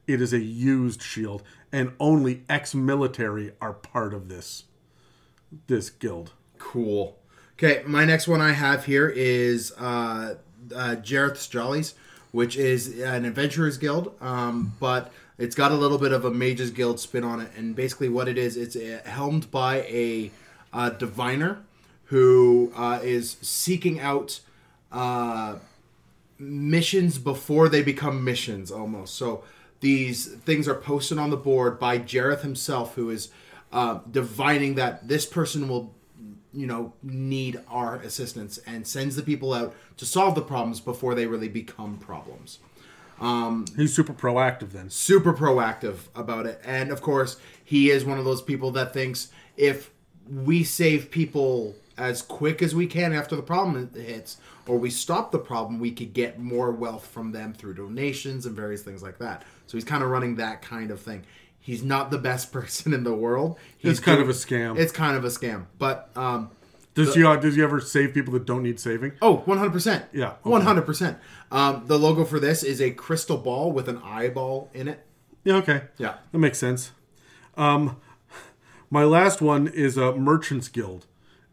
It 0.07 0.21
is 0.21 0.33
a 0.33 0.39
used 0.39 1.03
shield, 1.03 1.43
and 1.73 1.93
only 1.99 2.45
ex-military 2.49 3.53
are 3.61 3.73
part 3.73 4.15
of 4.15 4.29
this 4.29 4.65
this 5.67 5.91
guild. 5.91 6.33
Cool. 6.59 7.19
Okay, 7.55 7.83
my 7.87 8.05
next 8.05 8.29
one 8.29 8.41
I 8.41 8.53
have 8.53 8.85
here 8.85 9.09
is 9.09 9.73
uh, 9.73 10.37
uh, 10.75 10.97
Jareth's 11.03 11.49
Jollies, 11.49 11.95
which 12.31 12.57
is 12.57 13.01
an 13.01 13.25
adventurers 13.25 13.77
guild, 13.77 14.15
um, 14.21 14.75
but 14.79 15.13
it's 15.39 15.55
got 15.55 15.73
a 15.73 15.75
little 15.75 15.99
bit 15.99 16.13
of 16.13 16.25
a 16.25 16.31
mages 16.31 16.71
guild 16.71 17.01
spin 17.01 17.25
on 17.25 17.41
it. 17.41 17.51
And 17.57 17.75
basically, 17.75 18.09
what 18.09 18.29
it 18.29 18.39
is, 18.39 18.57
it's 18.57 18.77
uh, 18.77 19.01
helmed 19.05 19.51
by 19.51 19.83
a 19.83 20.31
uh, 20.73 20.91
diviner 20.91 21.63
who 22.07 22.73
uh, 22.77 23.01
is 23.03 23.37
seeking 23.41 23.99
out 23.99 24.41
uh, 24.93 25.57
missions 26.39 27.19
before 27.19 27.69
they 27.69 27.83
become 27.83 28.23
missions 28.23 28.71
almost. 28.71 29.15
So 29.15 29.43
these 29.81 30.27
things 30.27 30.69
are 30.69 30.75
posted 30.75 31.19
on 31.19 31.31
the 31.31 31.37
board 31.37 31.79
by 31.79 31.99
Jareth 31.99 32.43
himself, 32.43 32.95
who 32.95 33.11
is 33.11 33.31
uh, 33.73 34.01
divining 34.11 34.77
that 34.77 35.09
this 35.09 35.27
person 35.27 35.69
will, 35.69 35.95
you 36.53 36.67
know, 36.67 36.93
need 37.03 37.61
our 37.69 37.97
assistance 37.97 38.59
and 38.67 38.87
sends 38.87 39.17
the 39.17 39.23
people 39.23 39.53
out 39.53 39.75
to 39.97 40.07
solve 40.07 40.35
the 40.35 40.43
problems 40.43 40.81
before 40.81 41.15
they 41.15 41.27
really 41.27 41.49
become 41.49 41.99
problems. 41.99 42.59
He's 43.77 43.95
super 43.95 44.13
proactive 44.13 44.71
then. 44.73 44.91
Super 44.91 45.33
proactive 45.33 46.09
about 46.15 46.47
it. 46.47 46.61
And 46.65 46.91
of 46.91 47.01
course, 47.03 47.37
he 47.65 47.91
is 47.91 48.05
one 48.05 48.19
of 48.19 48.25
those 48.25 48.43
people 48.43 48.71
that 48.73 48.93
thinks 48.93 49.29
if 49.57 49.91
we 50.31 50.65
save 50.65 51.11
people 51.11 51.75
as 51.97 52.23
quick 52.23 52.61
as 52.63 52.75
we 52.75 52.87
can 52.87 53.13
after 53.13 53.37
the 53.37 53.43
problem 53.43 53.89
hits, 53.95 54.39
or 54.67 54.79
we 54.79 54.91
stop 54.91 55.31
the 55.31 55.39
problem, 55.39 55.79
we 55.79 55.93
could 55.93 56.13
get 56.13 56.39
more 56.41 56.71
wealth 56.73 57.07
from 57.07 57.31
them 57.33 57.53
through 57.53 57.75
donations 57.75 58.47
and 58.47 58.57
various 58.57 58.83
things 58.83 59.03
like 59.03 59.19
that. 59.19 59.43
So 59.67 59.77
he's 59.77 59.85
kind 59.85 60.03
of 60.03 60.11
running 60.11 60.37
that 60.37 60.61
kind 60.63 60.91
of 60.91 61.01
thing. 61.01 61.25
He's 61.61 61.83
not 61.83 62.11
the 62.11 62.19
best 62.19 62.53
person 62.59 62.93
in 62.93 63.05
the 63.05 63.15
world. 63.15 63.59
He's 63.79 63.93
It's 63.93 64.01
kind 64.01 64.17
doing- 64.19 64.29
of 64.31 64.35
a 64.35 64.39
scam. 64.39 64.79
It's 64.79 64.93
kind 64.93 65.17
of 65.17 65.25
a 65.25 65.29
scam. 65.29 65.67
But 65.79 66.11
um, 66.17 66.51
Does 66.95 67.17
you 67.17 67.29
uh, 67.29 67.37
does 67.37 67.57
he 67.57 67.63
ever 67.63 67.81
save 67.81 68.15
people 68.15 68.33
that 68.35 68.47
don't 68.47 68.63
need 68.63 68.79
saving? 68.79 69.13
Oh, 69.21 69.43
100%. 69.47 70.05
Yeah, 70.13 70.35
okay. 70.47 70.65
100%. 70.65 71.17
Um, 71.51 71.85
the 71.87 71.99
logo 71.99 72.25
for 72.25 72.39
this 72.39 72.63
is 72.63 72.81
a 72.81 72.93
crystal 72.93 73.37
ball 73.37 73.73
with 73.73 73.89
an 73.89 74.01
eyeball 74.05 74.71
in 74.73 74.87
it. 74.87 75.05
Yeah, 75.43 75.57
okay. 75.57 75.83
Yeah. 75.99 76.15
That 76.31 76.39
makes 76.39 76.59
sense. 76.59 76.93
Um, 77.57 77.97
my 78.91 79.05
last 79.05 79.43
one 79.43 79.67
is 79.67 79.97
a 79.97 80.15
Merchants 80.15 80.69
Guild, 80.69 81.07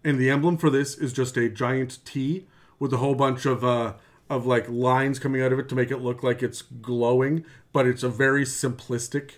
and 0.04 0.20
the 0.20 0.30
emblem 0.30 0.58
for 0.58 0.70
this 0.70 0.96
is 0.96 1.12
just 1.12 1.36
a 1.38 1.50
giant 1.50 2.00
T 2.06 2.48
with 2.78 2.94
a 2.94 2.98
whole 2.98 3.16
bunch 3.16 3.46
of 3.46 3.64
uh, 3.64 3.94
of 4.30 4.46
like 4.46 4.70
lines 4.70 5.20
coming 5.20 5.42
out 5.42 5.52
of 5.52 5.60
it 5.60 5.68
to 5.70 5.76
make 5.76 5.92
it 5.92 5.98
look 5.98 6.24
like 6.24 6.42
it's 6.42 6.62
glowing, 6.62 7.44
but 7.74 7.86
it's 7.86 8.04
a 8.04 8.10
very 8.10 8.44
simplistic, 8.44 9.34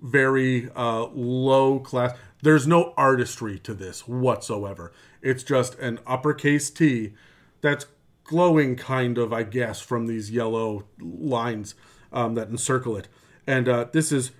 very 0.00 0.70
uh, 0.74 1.06
low 1.12 1.78
class. 1.78 2.16
There's 2.42 2.66
no 2.66 2.92
artistry 2.96 3.58
to 3.60 3.72
this 3.72 4.08
whatsoever. 4.08 4.92
It's 5.22 5.42
just 5.42 5.78
an 5.78 6.00
uppercase 6.06 6.70
T 6.70 7.14
that's 7.60 7.86
glowing, 8.24 8.76
kind 8.76 9.18
of, 9.18 9.32
I 9.32 9.42
guess, 9.44 9.80
from 9.80 10.06
these 10.06 10.30
yellow 10.30 10.84
lines 11.00 11.74
um, 12.12 12.34
that 12.34 12.48
encircle 12.48 12.96
it. 12.96 13.08
And 13.46 13.68
uh, 13.68 13.86
this 13.92 14.12
is 14.12 14.32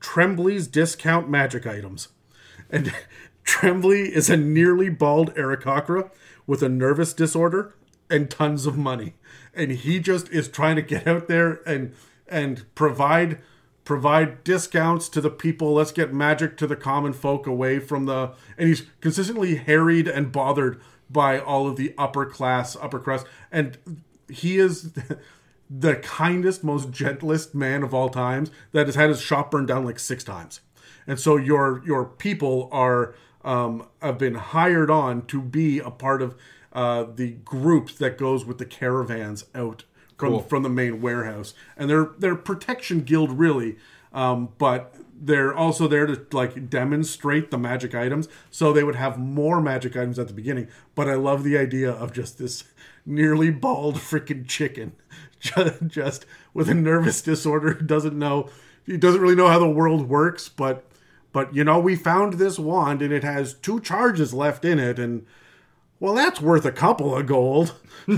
Trembly's 0.00 0.66
discount 0.66 1.28
magic 1.28 1.66
items. 1.66 2.08
And 2.70 2.92
Trembly 3.44 4.12
is 4.14 4.28
a 4.28 4.36
nearly 4.36 4.88
bald 4.88 5.34
Aarakocra 5.34 6.10
with 6.46 6.62
a 6.62 6.68
nervous 6.68 7.12
disorder 7.12 7.74
and 8.10 8.30
tons 8.30 8.66
of 8.66 8.76
money. 8.76 9.14
And 9.54 9.72
he 9.72 10.00
just 10.00 10.28
is 10.30 10.48
trying 10.48 10.76
to 10.76 10.82
get 10.82 11.06
out 11.06 11.28
there 11.28 11.60
and 11.66 11.94
and 12.28 12.64
provide 12.74 13.38
provide 13.86 14.42
discounts 14.44 15.08
to 15.08 15.22
the 15.22 15.30
people. 15.30 15.72
Let's 15.72 15.92
get 15.92 16.12
magic 16.12 16.58
to 16.58 16.66
the 16.66 16.76
common 16.76 17.14
folk 17.14 17.46
away 17.46 17.78
from 17.78 18.04
the 18.04 18.32
and 18.58 18.68
he's 18.68 18.82
consistently 19.00 19.54
harried 19.54 20.08
and 20.08 20.30
bothered 20.30 20.82
by 21.08 21.38
all 21.38 21.68
of 21.68 21.76
the 21.76 21.94
upper 21.96 22.26
class, 22.26 22.76
upper 22.76 22.98
crust. 22.98 23.26
And 23.50 23.78
he 24.28 24.58
is 24.58 24.92
the 25.70 25.96
kindest, 25.96 26.64
most 26.64 26.90
gentlest 26.90 27.54
man 27.54 27.84
of 27.84 27.94
all 27.94 28.08
times 28.08 28.50
that 28.72 28.86
has 28.86 28.96
had 28.96 29.08
his 29.08 29.22
shop 29.22 29.52
burned 29.52 29.68
down 29.68 29.84
like 29.84 30.00
six 30.00 30.24
times. 30.24 30.60
And 31.06 31.18
so 31.20 31.36
your 31.36 31.80
your 31.86 32.04
people 32.04 32.68
are 32.72 33.14
um, 33.44 33.86
have 34.02 34.18
been 34.18 34.34
hired 34.34 34.90
on 34.90 35.26
to 35.26 35.40
be 35.40 35.78
a 35.78 35.92
part 35.92 36.22
of 36.22 36.34
uh, 36.72 37.04
the 37.14 37.30
group 37.30 37.92
that 37.98 38.18
goes 38.18 38.44
with 38.44 38.58
the 38.58 38.66
caravans 38.66 39.44
out 39.54 39.84
from 40.16 40.30
Cool. 40.30 40.40
from 40.42 40.62
the 40.62 40.68
main 40.68 41.00
warehouse, 41.00 41.54
and 41.76 41.88
they're 41.90 42.10
they're 42.18 42.36
protection 42.36 43.00
guild 43.02 43.38
really, 43.38 43.76
um, 44.12 44.50
but 44.58 44.94
they're 45.18 45.54
also 45.54 45.88
there 45.88 46.06
to 46.06 46.26
like 46.32 46.68
demonstrate 46.68 47.50
the 47.50 47.58
magic 47.58 47.94
items. 47.94 48.28
So 48.50 48.72
they 48.72 48.84
would 48.84 48.96
have 48.96 49.18
more 49.18 49.60
magic 49.60 49.96
items 49.96 50.18
at 50.18 50.28
the 50.28 50.34
beginning. 50.34 50.68
But 50.94 51.08
I 51.08 51.14
love 51.14 51.42
the 51.44 51.56
idea 51.56 51.90
of 51.90 52.12
just 52.12 52.38
this 52.38 52.64
nearly 53.06 53.50
bald 53.50 53.94
freaking 53.96 54.46
chicken, 54.46 54.92
ju- 55.40 55.72
just 55.86 56.26
with 56.52 56.68
a 56.68 56.74
nervous 56.74 57.22
disorder 57.22 57.72
who 57.74 57.84
doesn't 57.86 58.18
know 58.18 58.48
he 58.84 58.96
doesn't 58.96 59.20
really 59.20 59.34
know 59.34 59.48
how 59.48 59.58
the 59.58 59.68
world 59.68 60.08
works, 60.08 60.48
but 60.48 60.84
but 61.32 61.54
you 61.54 61.64
know 61.64 61.78
we 61.78 61.94
found 61.96 62.34
this 62.34 62.58
wand 62.58 63.02
and 63.02 63.12
it 63.12 63.24
has 63.24 63.52
two 63.54 63.80
charges 63.80 64.32
left 64.32 64.64
in 64.64 64.78
it 64.78 64.98
and 64.98 65.26
well 66.00 66.14
that's 66.14 66.40
worth 66.40 66.64
a 66.64 66.72
couple 66.72 67.14
of 67.16 67.26
gold. 67.26 67.74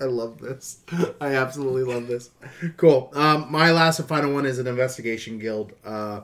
I 0.00 0.04
love 0.04 0.38
this. 0.38 0.80
I 1.20 1.34
absolutely 1.34 1.82
love 1.82 2.06
this. 2.06 2.30
Cool. 2.76 3.10
Um, 3.14 3.50
my 3.50 3.72
last 3.72 3.98
and 3.98 4.08
final 4.08 4.32
one 4.32 4.46
is 4.46 4.58
an 4.58 4.66
investigation 4.66 5.38
guild. 5.38 5.72
Uh, 5.84 6.22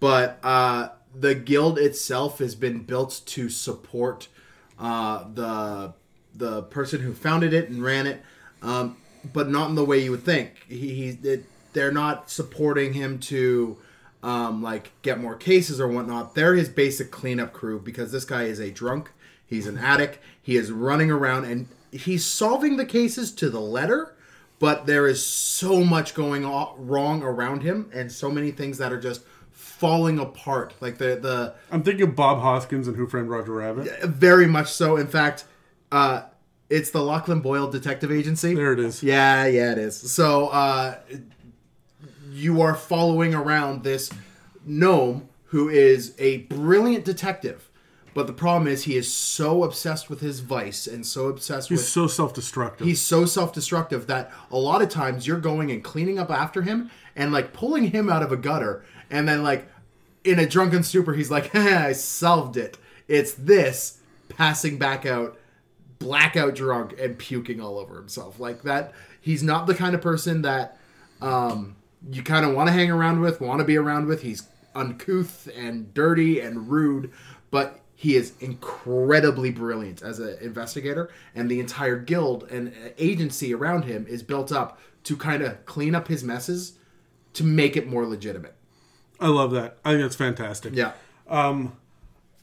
but 0.00 0.38
uh, 0.42 0.90
the 1.14 1.34
guild 1.34 1.78
itself 1.78 2.38
has 2.38 2.54
been 2.54 2.80
built 2.80 3.22
to 3.26 3.48
support 3.48 4.28
uh, 4.78 5.24
the 5.34 5.94
the 6.34 6.62
person 6.64 7.00
who 7.00 7.12
founded 7.12 7.52
it 7.52 7.68
and 7.68 7.82
ran 7.82 8.06
it, 8.06 8.22
um, 8.62 8.96
but 9.32 9.48
not 9.48 9.68
in 9.68 9.74
the 9.74 9.84
way 9.84 9.98
you 9.98 10.12
would 10.12 10.22
think. 10.22 10.64
He, 10.68 10.94
he 10.94 11.28
it, 11.28 11.44
they're 11.72 11.92
not 11.92 12.30
supporting 12.30 12.92
him 12.92 13.18
to 13.20 13.76
um, 14.22 14.62
like 14.62 14.92
get 15.02 15.20
more 15.20 15.34
cases 15.34 15.80
or 15.80 15.88
whatnot. 15.88 16.34
They're 16.34 16.54
his 16.54 16.68
basic 16.68 17.10
cleanup 17.10 17.52
crew 17.52 17.80
because 17.80 18.12
this 18.12 18.24
guy 18.24 18.44
is 18.44 18.60
a 18.60 18.70
drunk. 18.70 19.10
He's 19.46 19.66
an 19.66 19.78
addict. 19.78 20.18
He 20.40 20.56
is 20.56 20.70
running 20.70 21.10
around 21.10 21.44
and 21.44 21.68
he's 21.90 22.24
solving 22.24 22.76
the 22.76 22.86
cases 22.86 23.32
to 23.32 23.50
the 23.50 23.60
letter, 23.60 24.14
but 24.58 24.86
there 24.86 25.06
is 25.06 25.24
so 25.24 25.84
much 25.84 26.14
going 26.14 26.44
on, 26.44 26.74
wrong 26.86 27.22
around 27.22 27.62
him 27.62 27.90
and 27.94 28.10
so 28.10 28.30
many 28.30 28.50
things 28.50 28.78
that 28.78 28.92
are 28.92 29.00
just 29.00 29.22
falling 29.52 30.18
apart. 30.18 30.74
Like 30.80 30.98
the 30.98 31.16
the 31.16 31.54
I'm 31.70 31.82
thinking 31.82 32.08
of 32.08 32.16
Bob 32.16 32.40
Hoskins 32.40 32.88
and 32.88 32.96
Who 32.96 33.06
Framed 33.06 33.28
Roger 33.28 33.52
Rabbit. 33.52 34.02
very 34.04 34.46
much 34.46 34.72
so. 34.72 34.96
In 34.96 35.06
fact, 35.06 35.44
uh, 35.92 36.22
it's 36.68 36.90
the 36.90 37.00
Lachlan 37.02 37.40
Boyle 37.40 37.70
Detective 37.70 38.10
Agency. 38.12 38.54
There 38.54 38.72
it 38.72 38.80
is. 38.80 39.02
Yeah, 39.02 39.46
yeah, 39.46 39.72
it 39.72 39.78
is. 39.78 39.96
So 39.96 40.48
uh, 40.48 40.98
you 42.30 42.60
are 42.60 42.74
following 42.74 43.34
around 43.34 43.84
this 43.84 44.10
gnome 44.66 45.28
who 45.46 45.68
is 45.70 46.14
a 46.18 46.38
brilliant 46.38 47.04
detective, 47.04 47.67
but 48.14 48.26
the 48.26 48.32
problem 48.32 48.66
is 48.66 48.84
he 48.84 48.96
is 48.96 49.12
so 49.12 49.62
obsessed 49.64 50.08
with 50.10 50.20
his 50.20 50.40
vice 50.40 50.86
and 50.86 51.06
so 51.06 51.28
obsessed 51.28 51.70
with. 51.70 51.78
He's 51.78 51.86
with 51.86 51.92
so 51.92 52.06
self-destructive. 52.06 52.86
he's 52.86 53.02
so 53.02 53.24
self-destructive 53.26 54.06
that 54.06 54.32
a 54.50 54.58
lot 54.58 54.82
of 54.82 54.88
times 54.88 55.26
you're 55.26 55.40
going 55.40 55.70
and 55.70 55.84
cleaning 55.84 56.18
up 56.18 56.30
after 56.30 56.62
him 56.62 56.90
and 57.16 57.32
like 57.32 57.52
pulling 57.52 57.90
him 57.90 58.08
out 58.08 58.22
of 58.22 58.32
a 58.32 58.36
gutter 58.36 58.84
and 59.10 59.28
then 59.28 59.42
like 59.42 59.68
in 60.24 60.38
a 60.38 60.46
drunken 60.46 60.82
stupor 60.82 61.14
he's 61.14 61.30
like 61.30 61.54
i 61.54 61.92
solved 61.92 62.56
it 62.56 62.78
it's 63.06 63.34
this 63.34 64.00
passing 64.28 64.78
back 64.78 65.04
out 65.06 65.38
blackout 65.98 66.54
drunk 66.54 66.94
and 67.00 67.18
puking 67.18 67.60
all 67.60 67.78
over 67.78 67.96
himself 67.96 68.38
like 68.38 68.62
that 68.62 68.92
he's 69.20 69.42
not 69.42 69.66
the 69.66 69.74
kind 69.74 69.94
of 69.94 70.00
person 70.00 70.42
that 70.42 70.78
um 71.20 71.74
you 72.10 72.22
kind 72.22 72.46
of 72.46 72.54
want 72.54 72.68
to 72.68 72.72
hang 72.72 72.90
around 72.90 73.20
with 73.20 73.40
want 73.40 73.58
to 73.58 73.64
be 73.64 73.76
around 73.76 74.06
with 74.06 74.22
he's 74.22 74.44
uncouth 74.74 75.48
and 75.56 75.92
dirty 75.92 76.40
and 76.40 76.70
rude 76.70 77.10
but 77.50 77.80
he 78.00 78.14
is 78.14 78.32
incredibly 78.38 79.50
brilliant 79.50 80.02
as 80.02 80.20
an 80.20 80.38
investigator 80.40 81.10
and 81.34 81.50
the 81.50 81.58
entire 81.58 81.96
guild 81.98 82.44
and 82.48 82.72
agency 82.96 83.52
around 83.52 83.84
him 83.86 84.06
is 84.08 84.22
built 84.22 84.52
up 84.52 84.78
to 85.02 85.16
kind 85.16 85.42
of 85.42 85.64
clean 85.66 85.96
up 85.96 86.06
his 86.06 86.22
messes 86.22 86.74
to 87.32 87.42
make 87.42 87.76
it 87.76 87.88
more 87.88 88.06
legitimate 88.06 88.54
I 89.20 89.26
love 89.28 89.50
that. 89.50 89.78
I 89.84 89.90
think 89.92 90.02
that's 90.02 90.14
fantastic. 90.14 90.74
yeah 90.76 90.92
Um, 91.28 91.72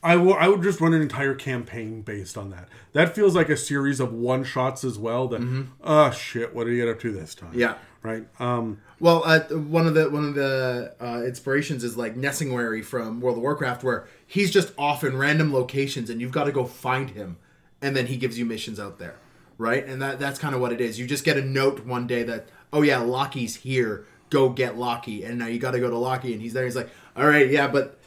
I 0.04 0.18
will. 0.18 0.36
I 0.36 0.48
would 0.50 0.62
just 0.62 0.80
run 0.82 0.94
an 0.94 1.02
entire 1.02 1.34
campaign 1.34 2.02
based 2.04 2.38
on 2.38 2.52
that. 2.52 2.68
That 2.94 3.16
feels 3.16 3.34
like 3.34 3.50
a 3.50 3.58
series 3.58 4.00
of 4.00 4.14
one 4.14 4.44
shots 4.44 4.84
as 4.84 5.00
well. 5.00 5.28
That 5.30 5.42
oh 5.84 6.12
shit, 6.12 6.54
what 6.54 6.66
did 6.66 6.74
he 6.74 6.78
get 6.78 6.88
up 6.90 7.00
to 7.00 7.12
this 7.12 7.34
time? 7.34 7.50
Mm-hmm. 7.52 7.60
Yeah. 7.60 7.76
right. 8.04 8.26
Um, 8.40 8.82
Well, 9.00 9.24
uh, 9.26 9.40
one 9.56 9.88
of 9.88 9.96
the 9.96 10.10
one 10.12 10.26
of 10.28 10.36
the 10.36 10.94
uh, 11.02 11.24
inspirations 11.26 11.84
is 11.84 11.98
like 11.98 12.16
Nesingwary 12.16 12.86
from 12.86 13.20
World 13.20 13.38
of 13.38 13.42
Warcraft, 13.42 13.84
where 13.84 14.08
he's 14.28 14.52
just 14.52 14.74
off 14.78 15.04
in 15.04 15.18
random 15.18 15.54
locations, 15.54 16.10
and 16.10 16.22
you've 16.22 16.32
got 16.32 16.46
to 16.46 16.52
go 16.52 16.66
find 16.66 17.12
him, 17.12 17.38
and 17.82 17.96
then 17.96 18.08
he 18.08 18.18
gives 18.18 18.38
you 18.38 18.46
missions 18.46 18.80
out 18.80 19.00
there, 19.00 19.16
right? 19.58 19.86
And 19.86 20.02
that 20.02 20.20
that's 20.20 20.40
kind 20.40 20.56
of 20.56 20.62
what 20.62 20.74
it 20.74 20.82
is. 20.82 21.00
You 21.00 21.08
just 21.08 21.24
get 21.24 21.38
a 21.38 21.42
note 21.42 21.86
one 21.86 22.08
day 22.08 22.24
that, 22.24 22.50
oh 22.74 22.82
yeah, 22.82 23.00
Lockie's 23.00 23.56
here. 23.56 24.06
Go 24.32 24.50
get 24.50 24.78
Lockie, 24.78 25.24
and 25.24 25.38
now 25.38 25.48
you 25.48 25.60
got 25.60 25.72
to 25.72 25.80
go 25.80 25.90
to 25.90 25.98
Lockie, 25.98 26.34
and 26.34 26.42
he's 26.42 26.54
there. 26.54 26.66
He's 26.66 26.76
like, 26.76 26.90
all 27.16 27.28
right, 27.28 27.50
yeah, 27.50 27.68
but 27.68 28.00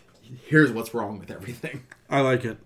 here's 0.46 0.72
what's 0.72 0.92
wrong 0.92 1.18
with 1.18 1.30
everything. 1.30 1.84
I 2.10 2.20
like 2.20 2.44
it. 2.44 2.58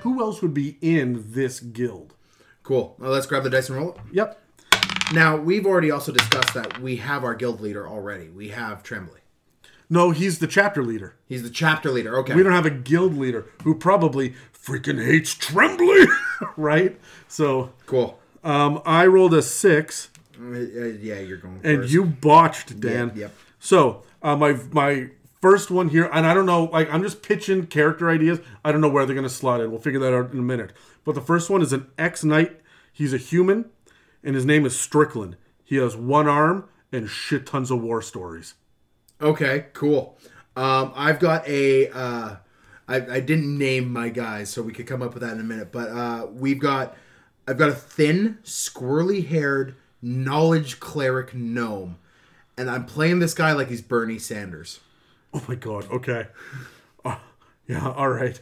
Who 0.00 0.20
else 0.20 0.42
would 0.42 0.54
be 0.54 0.76
in 0.80 1.32
this 1.32 1.60
guild? 1.60 2.14
Cool. 2.62 2.94
Well, 2.98 3.10
let's 3.10 3.26
grab 3.26 3.42
the 3.42 3.50
dice 3.50 3.68
and 3.68 3.78
roll 3.78 3.92
it. 3.92 3.96
Yep. 4.12 4.42
Now 5.12 5.36
we've 5.36 5.66
already 5.66 5.90
also 5.90 6.12
discussed 6.12 6.54
that 6.54 6.80
we 6.80 6.96
have 6.96 7.24
our 7.24 7.34
guild 7.34 7.60
leader 7.60 7.88
already. 7.88 8.28
We 8.28 8.48
have 8.48 8.82
Tremblay. 8.82 9.20
No, 9.88 10.10
he's 10.10 10.38
the 10.40 10.46
chapter 10.46 10.82
leader. 10.82 11.14
He's 11.28 11.42
the 11.42 11.50
chapter 11.50 11.90
leader. 11.90 12.18
Okay. 12.18 12.34
We 12.34 12.42
don't 12.42 12.52
have 12.52 12.66
a 12.66 12.70
guild 12.70 13.16
leader 13.16 13.46
who 13.62 13.74
probably 13.74 14.34
freaking 14.52 15.04
hates 15.04 15.34
Trembly, 15.34 16.06
right? 16.56 16.98
So, 17.28 17.72
cool. 17.86 18.18
um, 18.42 18.82
I 18.84 19.06
rolled 19.06 19.34
a 19.34 19.42
six. 19.42 20.10
Uh, 20.40 20.50
yeah, 20.58 21.20
you're 21.20 21.38
going. 21.38 21.60
and 21.64 21.82
first. 21.82 21.92
you 21.92 22.04
botched 22.04 22.80
Dan. 22.80 23.12
yep. 23.14 23.32
So 23.58 24.02
uh, 24.22 24.36
my 24.36 24.52
my 24.72 25.08
first 25.40 25.70
one 25.70 25.88
here, 25.88 26.10
and 26.12 26.26
I 26.26 26.34
don't 26.34 26.46
know, 26.46 26.64
like 26.64 26.92
I'm 26.92 27.02
just 27.02 27.22
pitching 27.22 27.66
character 27.66 28.10
ideas. 28.10 28.40
I 28.64 28.72
don't 28.72 28.80
know 28.80 28.88
where 28.88 29.06
they're 29.06 29.14
gonna 29.14 29.28
slot 29.28 29.60
in. 29.60 29.70
We'll 29.70 29.80
figure 29.80 30.00
that 30.00 30.12
out 30.14 30.32
in 30.32 30.38
a 30.40 30.42
minute. 30.42 30.72
But 31.04 31.14
the 31.14 31.20
first 31.20 31.48
one 31.48 31.62
is 31.62 31.72
an 31.72 31.86
ex 31.96 32.24
knight. 32.24 32.60
He's 32.92 33.14
a 33.14 33.18
human, 33.18 33.66
and 34.24 34.34
his 34.34 34.44
name 34.44 34.66
is 34.66 34.78
Strickland. 34.78 35.36
He 35.64 35.76
has 35.76 35.96
one 35.96 36.26
arm 36.28 36.68
and 36.92 37.08
shit 37.08 37.46
tons 37.46 37.70
of 37.70 37.80
war 37.82 38.02
stories. 38.02 38.54
Okay, 39.20 39.66
cool. 39.72 40.18
Um, 40.56 40.92
I've 40.94 41.18
got 41.18 41.46
a. 41.48 41.90
Uh, 41.90 42.36
I, 42.88 42.96
I 42.96 43.20
didn't 43.20 43.58
name 43.58 43.92
my 43.92 44.08
guys, 44.08 44.50
so 44.50 44.62
we 44.62 44.72
could 44.72 44.86
come 44.86 45.02
up 45.02 45.14
with 45.14 45.22
that 45.22 45.32
in 45.32 45.40
a 45.40 45.44
minute. 45.44 45.72
But 45.72 45.88
uh, 45.88 46.26
we've 46.30 46.58
got. 46.60 46.96
I've 47.48 47.58
got 47.58 47.68
a 47.68 47.74
thin, 47.74 48.38
squirrely-haired, 48.42 49.76
knowledge 50.02 50.80
cleric 50.80 51.32
gnome, 51.32 51.96
and 52.58 52.68
I'm 52.68 52.84
playing 52.86 53.20
this 53.20 53.34
guy 53.34 53.52
like 53.52 53.68
he's 53.68 53.82
Bernie 53.82 54.18
Sanders. 54.18 54.80
Oh 55.32 55.44
my 55.46 55.54
god. 55.54 55.88
Okay. 55.90 56.26
Uh, 57.04 57.18
yeah. 57.68 57.92
All 57.92 58.08
right. 58.08 58.40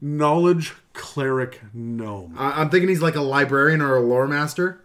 Knowledge 0.00 0.74
cleric 0.92 1.62
gnome. 1.72 2.34
I, 2.38 2.60
I'm 2.60 2.70
thinking 2.70 2.88
he's 2.88 3.02
like 3.02 3.16
a 3.16 3.22
librarian 3.22 3.80
or 3.80 3.96
a 3.96 4.00
lore 4.00 4.28
master. 4.28 4.81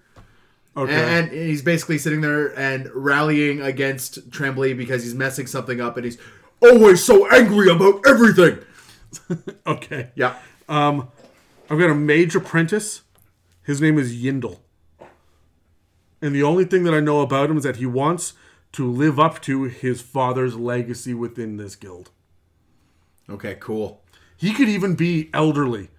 Okay. 0.78 0.94
And 0.94 1.32
he's 1.32 1.64
basically 1.64 1.98
sitting 1.98 2.22
there 2.22 2.58
and 2.58 2.90
rallying 2.94 3.62
against 3.62 4.32
Tremblay 4.32 4.74
because 4.74 5.04
he's 5.04 5.16
messing 5.16 5.48
something 5.48 5.82
up 5.82 5.98
and 5.98 6.06
he's 6.06 6.20
always 6.62 7.04
so 7.04 7.28
angry 7.32 7.70
about 7.70 8.02
everything. 8.06 8.60
okay. 9.68 10.12
Yeah. 10.14 10.38
Um, 10.70 11.10
I've 11.68 11.80
got 11.80 11.90
a 11.90 11.95
mage 11.95 12.36
apprentice. 12.36 13.02
His 13.64 13.82
name 13.82 13.98
is 13.98 14.16
Yindle. 14.16 14.60
And 16.22 16.36
the 16.36 16.44
only 16.44 16.64
thing 16.64 16.84
that 16.84 16.94
I 16.94 16.99
know 16.99 17.22
about 17.22 17.49
him 17.49 17.58
is 17.58 17.64
that 17.64 17.78
he 17.78 17.88
wants 17.88 18.34
to 18.74 18.90
live 18.90 19.20
up 19.20 19.41
to 19.44 19.64
his 19.64 20.02
father's 20.02 20.56
legacy 20.56 21.14
within 21.16 21.58
this 21.58 21.76
guild. 21.76 22.12
Okay, 23.28 23.56
cool. 23.60 24.04
He 24.36 24.54
could 24.54 24.70
even 24.70 24.94
be 24.94 25.32
elderly 25.34 25.90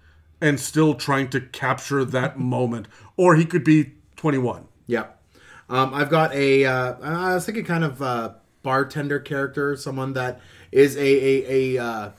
and 0.41 0.57
still 0.57 0.93
trying 0.93 1.29
to 1.31 1.41
capture 1.41 2.05
that 2.05 2.39
moment. 2.39 2.87
Or 3.17 3.35
he 3.35 3.43
could 3.43 3.65
be 3.65 3.95
21. 4.15 4.68
Yeah. 4.89 5.05
Um, 5.69 5.93
I've 5.93 6.09
got 6.09 6.33
a, 6.33 6.65
uh, 6.65 6.95
I 6.99 7.35
was 7.35 7.45
thinking 7.45 7.63
kind 7.63 7.83
of 7.83 8.01
uh 8.01 8.33
bartender 8.63 9.19
character, 9.19 9.77
someone 9.77 10.13
that 10.13 10.41
is 10.71 10.97
a, 10.97 11.01
a, 11.01 11.77
a 11.77 11.83
uh, 11.83 12.11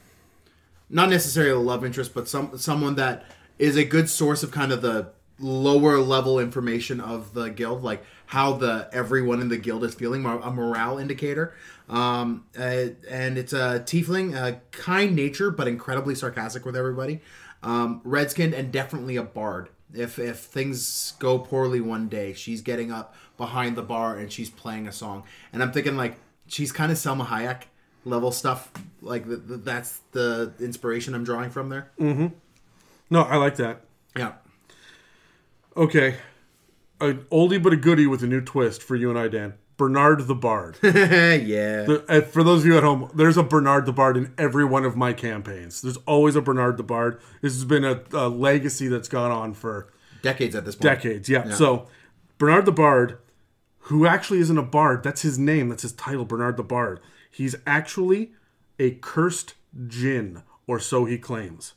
not 0.88 1.10
necessarily 1.10 1.50
a 1.50 1.58
love 1.58 1.84
interest, 1.84 2.14
but 2.14 2.28
some 2.28 2.56
someone 2.56 2.94
that 2.94 3.24
is 3.58 3.76
a 3.76 3.84
good 3.84 4.08
source 4.08 4.44
of 4.44 4.52
kind 4.52 4.70
of 4.70 4.82
the 4.82 5.10
lower 5.40 5.98
level 5.98 6.38
information 6.38 7.00
of 7.00 7.34
the 7.34 7.50
guild, 7.50 7.82
like 7.82 8.04
how 8.26 8.52
the 8.52 8.88
everyone 8.92 9.40
in 9.40 9.48
the 9.48 9.58
guild 9.58 9.82
is 9.82 9.94
feeling, 9.94 10.24
a 10.24 10.50
morale 10.52 10.96
indicator. 10.96 11.52
Um, 11.88 12.44
uh, 12.56 12.90
and 13.10 13.36
it's 13.36 13.52
a 13.52 13.82
tiefling, 13.84 14.36
uh, 14.36 14.58
kind 14.70 15.16
nature, 15.16 15.50
but 15.50 15.66
incredibly 15.66 16.14
sarcastic 16.14 16.64
with 16.64 16.76
everybody. 16.76 17.20
Um, 17.64 18.00
red-skinned 18.04 18.54
and 18.54 18.70
definitely 18.70 19.16
a 19.16 19.24
bard. 19.24 19.70
If 19.94 20.18
if 20.18 20.38
things 20.38 21.14
go 21.18 21.38
poorly 21.38 21.80
one 21.80 22.08
day, 22.08 22.32
she's 22.32 22.62
getting 22.62 22.90
up 22.92 23.14
behind 23.36 23.76
the 23.76 23.82
bar 23.82 24.16
and 24.16 24.30
she's 24.30 24.50
playing 24.50 24.86
a 24.86 24.92
song. 24.92 25.24
And 25.52 25.62
I'm 25.62 25.72
thinking 25.72 25.96
like 25.96 26.16
she's 26.46 26.72
kind 26.72 26.92
of 26.92 26.98
Salma 26.98 27.26
Hayek 27.26 27.62
level 28.04 28.32
stuff. 28.32 28.70
Like 29.02 29.26
th- 29.26 29.40
th- 29.48 29.60
that's 29.64 30.00
the 30.12 30.52
inspiration 30.60 31.14
I'm 31.14 31.24
drawing 31.24 31.50
from 31.50 31.68
there. 31.68 31.90
Mm-hmm. 31.98 32.28
No, 33.10 33.22
I 33.22 33.36
like 33.36 33.56
that. 33.56 33.80
Yeah. 34.16 34.32
Okay. 35.76 36.16
An 37.00 37.24
oldie 37.32 37.62
but 37.62 37.72
a 37.72 37.76
goodie 37.76 38.06
with 38.06 38.22
a 38.22 38.26
new 38.26 38.40
twist 38.40 38.82
for 38.82 38.94
you 38.94 39.10
and 39.10 39.18
I, 39.18 39.28
Dan. 39.28 39.54
Bernard 39.80 40.26
the 40.26 40.34
Bard. 40.34 40.76
yeah. 40.82 40.90
The- 40.90 42.04
uh, 42.06 42.20
for 42.20 42.42
those 42.44 42.60
of 42.60 42.66
you 42.66 42.76
at 42.76 42.82
home, 42.82 43.10
there's 43.14 43.38
a 43.38 43.42
Bernard 43.42 43.86
the 43.86 43.94
Bard 43.94 44.18
in 44.18 44.34
every 44.36 44.62
one 44.62 44.84
of 44.84 44.94
my 44.94 45.14
campaigns. 45.14 45.80
There's 45.80 45.96
always 46.06 46.36
a 46.36 46.42
Bernard 46.42 46.76
the 46.76 46.82
Bard. 46.82 47.18
This 47.40 47.54
has 47.54 47.64
been 47.64 47.82
a, 47.82 48.02
a 48.12 48.28
legacy 48.28 48.88
that's 48.88 49.08
gone 49.08 49.30
on 49.30 49.54
for 49.54 49.90
Decades 50.20 50.54
at 50.54 50.66
this 50.66 50.74
point. 50.74 50.82
decades. 50.82 51.30
Yeah. 51.30 51.54
So 51.54 51.88
Bernard 52.36 52.66
the 52.66 52.72
Bard, 52.72 53.20
who 53.84 54.04
actually 54.06 54.40
isn't 54.40 54.58
a 54.58 54.62
bard, 54.62 55.02
that's 55.02 55.22
his 55.22 55.38
name, 55.38 55.70
that's 55.70 55.80
his 55.80 55.92
title, 55.92 56.26
Bernard 56.26 56.58
the 56.58 56.62
Bard. 56.62 57.00
He's 57.30 57.56
actually 57.66 58.32
a 58.78 58.90
cursed 58.90 59.54
jinn, 59.86 60.42
or 60.66 60.78
so 60.78 61.06
he 61.06 61.16
claims. 61.16 61.72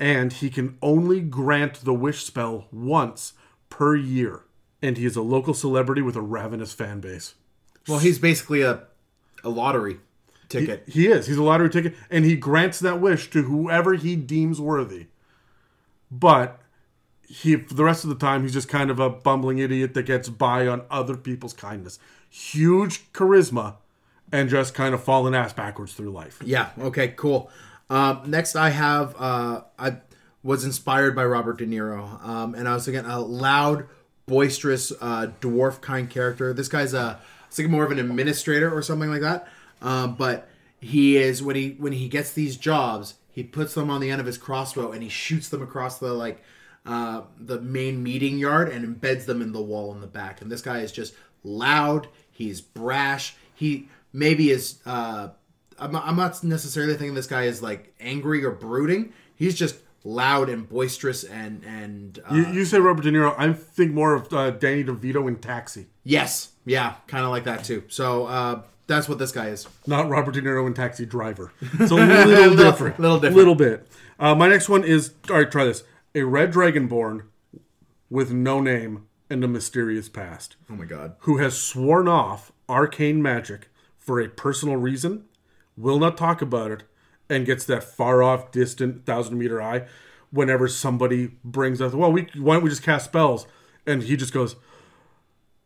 And 0.00 0.32
he 0.32 0.50
can 0.50 0.78
only 0.82 1.20
grant 1.20 1.84
the 1.84 1.94
wish 1.94 2.24
spell 2.24 2.66
once 2.72 3.34
per 3.68 3.94
year. 3.94 4.40
And 4.82 4.96
he 4.96 5.04
is 5.06 5.16
a 5.16 5.22
local 5.22 5.54
celebrity 5.54 6.02
with 6.02 6.16
a 6.16 6.20
ravenous 6.22 6.72
fan 6.72 7.00
base. 7.00 7.34
Well, 7.88 7.98
he's 7.98 8.18
basically 8.18 8.62
a 8.62 8.84
a 9.42 9.48
lottery. 9.48 9.98
ticket. 10.48 10.84
He 10.86 11.06
is. 11.06 11.26
He's 11.26 11.36
a 11.36 11.42
lottery 11.42 11.70
ticket, 11.70 11.94
and 12.10 12.24
he 12.24 12.36
grants 12.36 12.78
that 12.80 13.00
wish 13.00 13.30
to 13.30 13.42
whoever 13.42 13.94
he 13.94 14.16
deems 14.16 14.60
worthy. 14.60 15.06
But 16.10 16.60
he, 17.26 17.56
for 17.56 17.74
the 17.74 17.84
rest 17.84 18.04
of 18.04 18.10
the 18.10 18.16
time, 18.16 18.42
he's 18.42 18.52
just 18.52 18.68
kind 18.68 18.90
of 18.90 18.98
a 18.98 19.08
bumbling 19.08 19.58
idiot 19.58 19.94
that 19.94 20.02
gets 20.02 20.28
by 20.28 20.66
on 20.66 20.82
other 20.90 21.16
people's 21.16 21.52
kindness. 21.52 21.98
Huge 22.28 23.12
charisma, 23.12 23.76
and 24.32 24.48
just 24.48 24.74
kind 24.74 24.94
of 24.94 25.02
falling 25.02 25.34
ass 25.34 25.52
backwards 25.52 25.92
through 25.92 26.10
life. 26.10 26.40
Yeah. 26.44 26.70
Okay. 26.78 27.08
Cool. 27.08 27.50
Um, 27.88 28.22
next, 28.26 28.56
I 28.56 28.70
have 28.70 29.14
uh, 29.18 29.62
I 29.78 29.96
was 30.42 30.64
inspired 30.64 31.14
by 31.16 31.24
Robert 31.24 31.58
De 31.58 31.66
Niro, 31.66 32.22
um, 32.24 32.54
and 32.54 32.68
I 32.68 32.74
was 32.74 32.84
thinking 32.84 33.04
a 33.04 33.20
loud, 33.20 33.86
boisterous 34.26 34.92
uh, 35.00 35.28
dwarf 35.40 35.80
kind 35.80 36.08
character. 36.08 36.52
This 36.52 36.68
guy's 36.68 36.94
a 36.94 37.20
it's 37.48 37.58
like 37.58 37.68
more 37.68 37.84
of 37.84 37.90
an 37.90 37.98
administrator 37.98 38.72
or 38.72 38.82
something 38.82 39.10
like 39.10 39.22
that. 39.22 39.48
Um, 39.82 40.14
but 40.14 40.48
he 40.80 41.16
is 41.16 41.42
when 41.42 41.56
he 41.56 41.70
when 41.78 41.92
he 41.92 42.08
gets 42.08 42.32
these 42.32 42.56
jobs, 42.56 43.14
he 43.30 43.42
puts 43.42 43.74
them 43.74 43.90
on 43.90 44.00
the 44.00 44.10
end 44.10 44.20
of 44.20 44.26
his 44.26 44.38
crossbow 44.38 44.92
and 44.92 45.02
he 45.02 45.08
shoots 45.08 45.48
them 45.48 45.62
across 45.62 45.98
the 45.98 46.12
like 46.12 46.42
uh, 46.86 47.22
the 47.38 47.60
main 47.60 48.02
meeting 48.02 48.38
yard 48.38 48.68
and 48.68 48.84
embeds 48.84 49.26
them 49.26 49.42
in 49.42 49.52
the 49.52 49.60
wall 49.60 49.92
in 49.92 50.00
the 50.00 50.06
back. 50.06 50.40
And 50.40 50.50
this 50.50 50.62
guy 50.62 50.78
is 50.78 50.92
just 50.92 51.14
loud. 51.44 52.08
He's 52.30 52.60
brash. 52.60 53.36
He 53.54 53.88
maybe 54.12 54.50
is. 54.50 54.80
Uh, 54.86 55.28
I'm, 55.78 55.96
I'm 55.96 56.16
not 56.16 56.42
necessarily 56.44 56.94
thinking 56.94 57.14
this 57.14 57.26
guy 57.26 57.44
is 57.44 57.62
like 57.62 57.94
angry 58.00 58.44
or 58.44 58.50
brooding. 58.50 59.12
He's 59.34 59.54
just 59.54 59.76
loud 60.04 60.48
and 60.48 60.68
boisterous 60.68 61.24
and 61.24 61.62
and 61.64 62.20
uh, 62.30 62.34
You, 62.34 62.46
you 62.52 62.64
say 62.64 62.78
Robert 62.78 63.02
De 63.02 63.10
Niro. 63.10 63.34
I 63.38 63.52
think 63.52 63.92
more 63.92 64.14
of 64.14 64.32
uh, 64.32 64.50
Danny 64.50 64.84
DeVito 64.84 65.26
in 65.28 65.36
Taxi, 65.36 65.86
yes, 66.04 66.50
yeah, 66.64 66.94
kind 67.06 67.24
of 67.24 67.30
like 67.30 67.44
that 67.44 67.64
too. 67.64 67.84
So 67.88 68.26
uh, 68.26 68.62
that's 68.86 69.08
what 69.08 69.18
this 69.18 69.32
guy 69.32 69.48
is. 69.48 69.66
not 69.86 70.08
Robert 70.08 70.32
De 70.32 70.42
Niro 70.42 70.66
in 70.66 70.74
Taxi 70.74 71.06
Driver. 71.06 71.52
It's 71.78 71.90
a 71.90 71.94
little 71.94 72.56
different. 72.56 72.98
little 72.98 73.18
different. 73.18 73.36
Little 73.36 73.54
bit. 73.54 73.86
Uh, 74.18 74.34
my 74.34 74.48
next 74.48 74.68
one 74.68 74.84
is 74.84 75.14
all 75.28 75.36
right. 75.36 75.50
Try 75.50 75.64
this: 75.64 75.84
a 76.14 76.22
red 76.24 76.52
dragonborn 76.52 77.22
with 78.08 78.32
no 78.32 78.60
name 78.60 79.06
and 79.28 79.44
a 79.44 79.48
mysterious 79.48 80.08
past. 80.08 80.56
Oh 80.70 80.74
my 80.74 80.84
god. 80.84 81.14
who 81.20 81.38
has 81.38 81.56
sworn 81.56 82.08
off 82.08 82.50
arcane 82.68 83.22
magic 83.22 83.68
for 83.98 84.20
a 84.20 84.28
personal 84.28 84.76
reason, 84.76 85.24
will 85.76 85.98
not 86.00 86.16
talk 86.16 86.42
about 86.42 86.70
it, 86.72 86.82
and 87.30 87.46
gets 87.46 87.64
that 87.64 87.84
far 87.84 88.22
off, 88.22 88.50
distant, 88.50 89.06
thousand 89.06 89.38
meter 89.38 89.62
eye 89.62 89.86
whenever 90.30 90.68
somebody 90.68 91.32
brings 91.44 91.80
up, 91.80 91.92
well, 91.92 92.12
we 92.12 92.28
why 92.36 92.54
don't 92.54 92.64
we 92.64 92.70
just 92.70 92.82
cast 92.82 93.06
spells? 93.06 93.46
And 93.86 94.02
he 94.02 94.16
just 94.16 94.32
goes, 94.32 94.56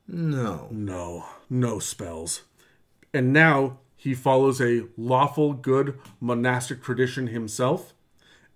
No. 0.06 0.68
no, 0.70 1.26
no 1.50 1.78
spells. 1.78 2.42
And 3.12 3.32
now 3.32 3.78
he 3.96 4.14
follows 4.14 4.60
a 4.60 4.86
lawful, 4.96 5.52
good 5.52 5.98
monastic 6.20 6.82
tradition 6.82 7.28
himself, 7.28 7.94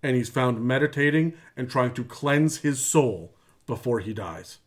and 0.02 0.16
he's 0.16 0.28
found 0.28 0.64
meditating 0.64 1.34
and 1.56 1.70
trying 1.70 1.94
to 1.94 2.04
cleanse 2.04 2.58
his 2.58 2.84
soul 2.84 3.34
before 3.66 4.00
he 4.00 4.12
dies. 4.12 4.58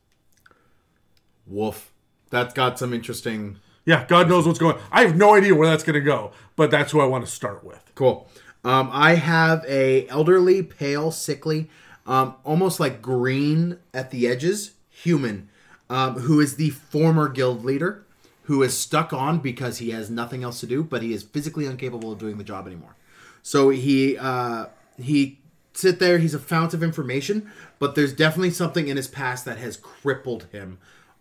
Woof. 1.45 1.91
That's 2.29 2.53
got 2.53 2.79
some 2.79 2.93
interesting. 2.93 3.59
Yeah, 3.85 4.05
God 4.05 4.29
knows 4.29 4.45
what's 4.45 4.59
going. 4.59 4.77
I 4.91 5.03
have 5.03 5.15
no 5.15 5.33
idea 5.33 5.55
where 5.55 5.67
that's 5.67 5.83
going 5.83 5.95
to 5.95 6.01
go, 6.01 6.31
but 6.55 6.69
that's 6.69 6.91
who 6.91 6.99
I 6.99 7.05
want 7.05 7.25
to 7.25 7.31
start 7.31 7.63
with. 7.63 7.83
Cool. 7.95 8.27
Um, 8.63 8.89
I 8.93 9.15
have 9.15 9.65
a 9.67 10.07
elderly, 10.07 10.61
pale, 10.61 11.11
sickly, 11.11 11.69
um, 12.05 12.35
almost 12.43 12.79
like 12.79 13.01
green 13.01 13.79
at 13.93 14.11
the 14.11 14.27
edges 14.27 14.73
human, 14.89 15.49
um, 15.89 16.19
who 16.19 16.39
is 16.39 16.57
the 16.57 16.69
former 16.69 17.27
guild 17.27 17.65
leader, 17.65 18.05
who 18.43 18.61
is 18.61 18.77
stuck 18.77 19.13
on 19.13 19.39
because 19.39 19.79
he 19.79 19.89
has 19.91 20.09
nothing 20.11 20.43
else 20.43 20.59
to 20.59 20.67
do, 20.67 20.83
but 20.83 21.01
he 21.01 21.13
is 21.13 21.23
physically 21.23 21.65
incapable 21.65 22.11
of 22.11 22.19
doing 22.19 22.37
the 22.37 22.43
job 22.43 22.67
anymore. 22.67 22.95
So 23.41 23.69
he 23.69 24.17
uh, 24.17 24.67
he 25.01 25.39
sit 25.73 25.99
there. 25.99 26.19
He's 26.19 26.35
a 26.35 26.39
fount 26.39 26.75
of 26.75 26.83
information, 26.83 27.51
but 27.79 27.95
there's 27.95 28.13
definitely 28.13 28.51
something 28.51 28.87
in 28.87 28.97
his 28.97 29.07
past 29.07 29.45
that 29.45 29.57
has 29.57 29.77
crippled 29.77 30.47
him 30.51 30.77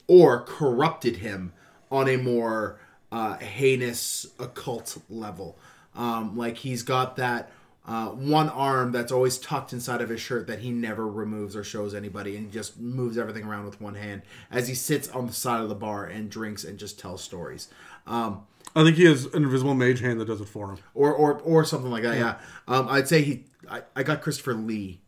or 0.06 0.42
corrupted 0.42 1.16
him 1.16 1.52
on 1.90 2.08
a 2.08 2.16
more 2.16 2.78
uh, 3.12 3.36
heinous 3.38 4.26
occult 4.38 4.98
level. 5.08 5.58
Um, 5.94 6.36
like 6.36 6.58
he's 6.58 6.82
got 6.82 7.16
that 7.16 7.50
uh, 7.86 8.08
one 8.08 8.48
arm 8.48 8.92
that's 8.92 9.10
always 9.10 9.38
tucked 9.38 9.72
inside 9.72 10.00
of 10.00 10.08
his 10.08 10.20
shirt 10.20 10.46
that 10.46 10.60
he 10.60 10.70
never 10.70 11.06
removes 11.06 11.56
or 11.56 11.64
shows 11.64 11.94
anybody, 11.94 12.36
and 12.36 12.46
he 12.46 12.52
just 12.52 12.78
moves 12.78 13.18
everything 13.18 13.44
around 13.44 13.64
with 13.64 13.80
one 13.80 13.94
hand 13.94 14.22
as 14.50 14.68
he 14.68 14.74
sits 14.74 15.08
on 15.08 15.26
the 15.26 15.32
side 15.32 15.60
of 15.60 15.68
the 15.68 15.74
bar 15.74 16.04
and 16.04 16.30
drinks 16.30 16.62
and 16.62 16.78
just 16.78 16.98
tells 17.00 17.22
stories. 17.22 17.68
Um, 18.06 18.42
I 18.76 18.84
think 18.84 18.96
he 18.96 19.06
has 19.06 19.26
an 19.26 19.42
invisible 19.42 19.74
mage 19.74 20.00
hand 20.00 20.20
that 20.20 20.26
does 20.26 20.40
it 20.40 20.48
for 20.48 20.70
him. 20.70 20.78
or 20.94 21.12
or 21.12 21.38
or 21.40 21.64
something 21.64 21.90
like 21.90 22.04
that. 22.04 22.16
Yeah, 22.16 22.38
um, 22.68 22.86
I'd 22.88 23.08
say 23.08 23.22
he. 23.22 23.44
I, 23.68 23.82
I 23.96 24.02
got 24.02 24.22
Christopher 24.22 24.54
Lee 24.54 25.00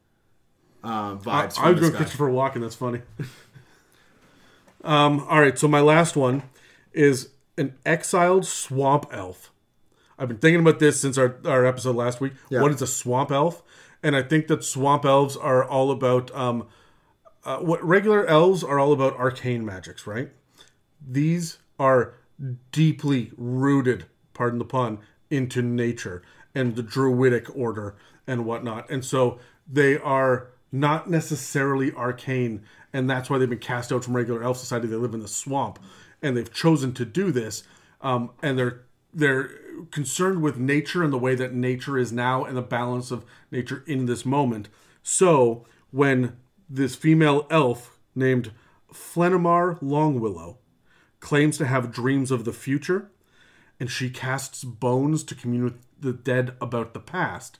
uh, 0.82 1.16
vibes. 1.16 1.58
I 1.58 1.72
from 1.72 1.74
would 1.74 1.92
go. 1.92 1.96
Christopher 1.96 2.30
Walken. 2.30 2.62
That's 2.62 2.74
funny. 2.74 3.02
um. 4.84 5.20
All 5.28 5.40
right. 5.40 5.56
So 5.56 5.68
my 5.68 5.80
last 5.80 6.16
one 6.16 6.42
is 6.94 7.30
an 7.58 7.74
exiled 7.84 8.46
swamp 8.46 9.06
elf. 9.12 9.50
I've 10.18 10.28
been 10.28 10.38
thinking 10.38 10.60
about 10.60 10.78
this 10.78 11.00
since 11.00 11.18
our, 11.18 11.36
our 11.44 11.66
episode 11.66 11.96
last 11.96 12.20
week. 12.20 12.32
Yeah. 12.50 12.60
What 12.60 12.72
is 12.72 12.82
a 12.82 12.86
swamp 12.86 13.30
elf? 13.30 13.62
And 14.02 14.16
I 14.16 14.22
think 14.22 14.46
that 14.48 14.64
swamp 14.64 15.04
elves 15.04 15.36
are 15.36 15.64
all 15.64 15.90
about 15.90 16.34
um, 16.34 16.66
uh, 17.44 17.58
what 17.58 17.82
regular 17.84 18.26
elves 18.26 18.62
are 18.62 18.78
all 18.78 18.92
about 18.92 19.16
arcane 19.16 19.64
magics, 19.64 20.06
right? 20.06 20.30
These 21.04 21.58
are 21.78 22.14
deeply 22.70 23.32
rooted, 23.36 24.06
pardon 24.34 24.58
the 24.58 24.64
pun, 24.64 24.98
into 25.30 25.62
nature 25.62 26.22
and 26.54 26.76
the 26.76 26.82
druidic 26.82 27.54
order 27.56 27.96
and 28.26 28.44
whatnot. 28.44 28.88
And 28.90 29.04
so 29.04 29.38
they 29.70 29.98
are 29.98 30.48
not 30.70 31.08
necessarily 31.08 31.92
arcane, 31.92 32.64
and 32.92 33.08
that's 33.08 33.28
why 33.28 33.38
they've 33.38 33.48
been 33.48 33.58
cast 33.58 33.92
out 33.92 34.04
from 34.04 34.16
regular 34.16 34.42
elf 34.42 34.56
society. 34.58 34.86
They 34.86 34.96
live 34.96 35.14
in 35.14 35.20
the 35.20 35.28
swamp, 35.28 35.78
and 36.22 36.36
they've 36.36 36.52
chosen 36.52 36.92
to 36.94 37.04
do 37.04 37.32
this. 37.32 37.64
Um, 38.00 38.30
and 38.42 38.58
they're 38.58 38.82
they're 39.12 39.50
concerned 39.90 40.42
with 40.42 40.58
nature 40.58 41.02
and 41.02 41.12
the 41.12 41.18
way 41.18 41.34
that 41.34 41.52
nature 41.52 41.98
is 41.98 42.12
now 42.12 42.44
and 42.44 42.56
the 42.56 42.62
balance 42.62 43.10
of 43.10 43.24
nature 43.50 43.84
in 43.86 44.06
this 44.06 44.24
moment. 44.24 44.68
So 45.02 45.66
when 45.90 46.36
this 46.68 46.96
female 46.96 47.46
elf 47.50 47.98
named 48.14 48.52
Flenimar 48.92 49.80
Longwillow 49.80 50.56
claims 51.20 51.58
to 51.58 51.66
have 51.66 51.92
dreams 51.92 52.30
of 52.30 52.44
the 52.44 52.52
future, 52.52 53.10
and 53.78 53.90
she 53.90 54.10
casts 54.10 54.64
bones 54.64 55.24
to 55.24 55.34
commune 55.34 55.64
with 55.64 55.78
the 55.98 56.12
dead 56.12 56.54
about 56.60 56.94
the 56.94 57.00
past, 57.00 57.58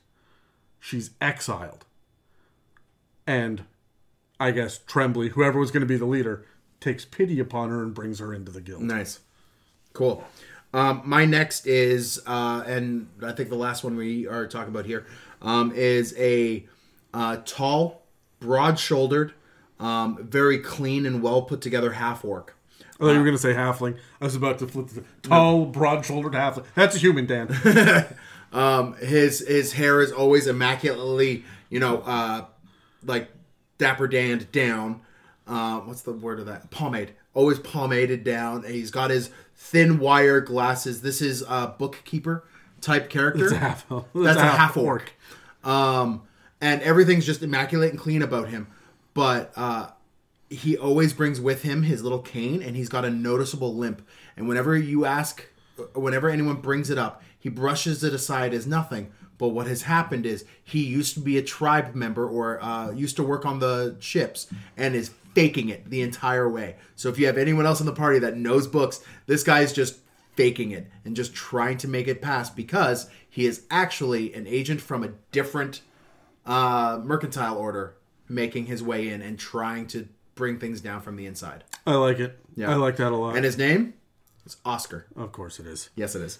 she's 0.81 1.11
exiled. 1.21 1.85
And 3.27 3.65
I 4.41 4.51
guess 4.51 4.79
Trembly, 4.79 5.31
whoever 5.31 5.59
was 5.59 5.71
going 5.71 5.83
to 5.83 5.87
be 5.87 5.97
the 5.97 6.07
leader, 6.07 6.45
takes 6.83 7.05
pity 7.05 7.41
upon 7.41 7.71
her 7.71 7.83
and 7.83 7.95
brings 7.95 8.19
her 8.19 8.35
into 8.35 8.53
the 8.53 8.61
guild. 8.61 8.83
Nice, 8.83 9.21
cool. 9.93 10.25
Um, 10.75 11.03
my 11.05 11.25
next 11.25 11.67
is, 11.67 12.21
uh, 12.27 12.65
and 12.67 13.09
I 13.23 13.33
think 13.33 13.51
the 13.51 13.57
last 13.57 13.85
one 13.85 13.97
we 13.97 14.27
are 14.27 14.47
talking 14.47 14.71
about 14.71 14.87
here 14.87 15.07
um, 15.43 15.73
is 15.75 16.15
a 16.19 16.67
uh, 17.13 17.39
tall, 17.45 18.03
broad-shouldered, 18.41 19.35
um, 19.79 20.19
very 20.23 20.59
clean 20.59 21.05
and 21.05 21.23
well 21.23 21.43
put 21.43 21.61
together 21.61 21.93
half 21.93 22.25
orc. 22.25 22.55
I 22.81 23.05
thought 23.05 23.13
you 23.13 23.19
were 23.19 23.25
going 23.25 23.37
to 23.37 23.43
say 23.43 23.53
halfling. 23.53 23.99
I 24.21 24.25
was 24.25 24.37
about 24.37 24.61
to 24.61 24.67
flip 24.69 24.89
the 24.89 25.05
tall, 25.23 25.67
broad-shouldered 25.67 26.33
halfling. 26.33 26.65
That's 26.75 26.97
a 26.97 26.99
human, 26.99 27.27
Dan. 27.27 27.49
Um, 28.53 28.95
his 28.97 29.41
his 29.47 29.73
hair 29.73 30.01
is 30.01 30.13
always 30.13 30.47
immaculately, 30.47 31.45
you 31.71 31.81
know, 31.81 31.99
uh, 32.03 32.45
like 33.05 33.31
dapper 33.79 34.07
danned 34.07 34.53
down. 34.53 35.01
Uh, 35.47 35.81
what's 35.81 36.03
the 36.03 36.13
word 36.13 36.41
of 36.41 36.47
that? 36.47 36.71
Pomade. 36.71 37.15
Always 37.35 37.59
pomaded 37.59 38.25
down. 38.25 38.65
And 38.65 38.75
he's 38.75 38.91
got 38.91 39.11
his 39.11 39.31
thin 39.57 39.99
wire 39.99 40.41
glasses. 40.41 41.03
This 41.03 41.21
is 41.21 41.43
a 41.49 41.75
bookkeeper 41.79 42.45
type 42.81 43.09
character. 43.11 43.51
That's 43.51 43.53
a 43.53 43.59
half. 43.59 43.87
That's 44.15 44.39
a 44.39 44.45
half 44.45 44.77
orc. 44.77 45.13
Um, 45.65 46.23
and 46.61 46.81
everything's 46.83 47.27
just 47.27 47.43
immaculate 47.43 47.91
and 47.91 47.99
clean 47.99 48.23
about 48.23 48.49
him. 48.49 48.69
But 49.15 49.53
uh, 49.57 49.91
he 50.49 50.77
always 50.77 51.13
brings 51.13 51.41
with 51.41 51.63
him 51.63 51.83
his 51.83 52.03
little 52.03 52.21
cane, 52.21 52.63
and 52.63 52.77
he's 52.77 52.89
got 52.89 53.05
a 53.05 53.11
noticeable 53.11 53.75
limp. 53.75 54.07
And 54.37 54.49
whenever 54.49 54.77
you 54.77 55.05
ask, 55.05 55.45
whenever 55.95 56.29
anyone 56.29 56.57
brings 56.57 56.91
it 56.91 56.99
up, 56.99 57.23
he 57.39 57.49
brushes 57.49 58.05
it 58.05 58.15
aside 58.15 58.55
as 58.55 58.67
nothing. 58.67 59.13
But 59.39 59.49
what 59.49 59.67
has 59.67 59.83
happened 59.83 60.25
is 60.25 60.45
he 60.63 60.85
used 60.85 61.15
to 61.15 61.21
be 61.21 61.37
a 61.37 61.43
tribe 61.43 61.95
member 61.95 62.27
or 62.29 62.63
uh, 62.63 62.93
used 62.93 63.17
to 63.17 63.25
work 63.25 63.45
on 63.45 63.59
the 63.59 63.97
ships 63.99 64.47
and 64.77 64.95
is 64.95 65.11
faking 65.35 65.69
it 65.69 65.89
the 65.89 66.03
entire 66.03 66.49
way. 66.49 66.77
So 66.95 67.09
if 67.09 67.19
you 67.19 67.27
have 67.27 67.39
anyone 67.39 67.67
else 67.67 67.81
in 67.81 67.87
the 67.87 67.93
party 67.93 68.19
that 68.21 68.37
knows 68.37 68.67
books, 68.67 69.03
this 69.27 69.43
guy's 69.43 69.73
just 69.73 69.99
faking 70.37 70.71
it 70.71 70.91
and 71.05 71.15
just 71.15 71.35
trying 71.35 71.79
to 71.79 71.89
make 71.89 72.09
it 72.09 72.23
pass 72.23 72.51
because 72.51 73.09
he 73.29 73.47
is 73.47 73.67
actually 73.71 74.33
an 74.35 74.47
agent 74.47 74.81
from 74.81 75.03
a 75.03 75.09
different 75.31 75.83
uh, 76.47 77.01
mercantile 77.03 77.57
order 77.57 77.97
making 78.29 78.67
his 78.67 78.83
way 78.83 79.09
in 79.09 79.21
and 79.23 79.39
trying 79.39 79.87
to 79.87 80.09
bring 80.35 80.59
things 80.59 80.81
down 80.81 81.01
from 81.01 81.17
the 81.17 81.27
inside. 81.27 81.65
I 81.87 81.95
like 81.95 82.19
it. 82.19 82.39
Yeah. 82.57 82.71
I 82.71 82.75
like 82.75 82.97
that 82.97 83.13
a 83.13 83.17
lot. 83.17 83.37
And 83.37 83.45
his 83.45 83.59
name 83.59 83.95
is 84.47 84.57
Oscar. 84.65 85.07
of 85.17 85.33
course 85.33 85.61
it 85.61 85.67
is. 85.67 85.91
Yes, 85.95 86.15
it 86.15 86.23
is. 86.23 86.39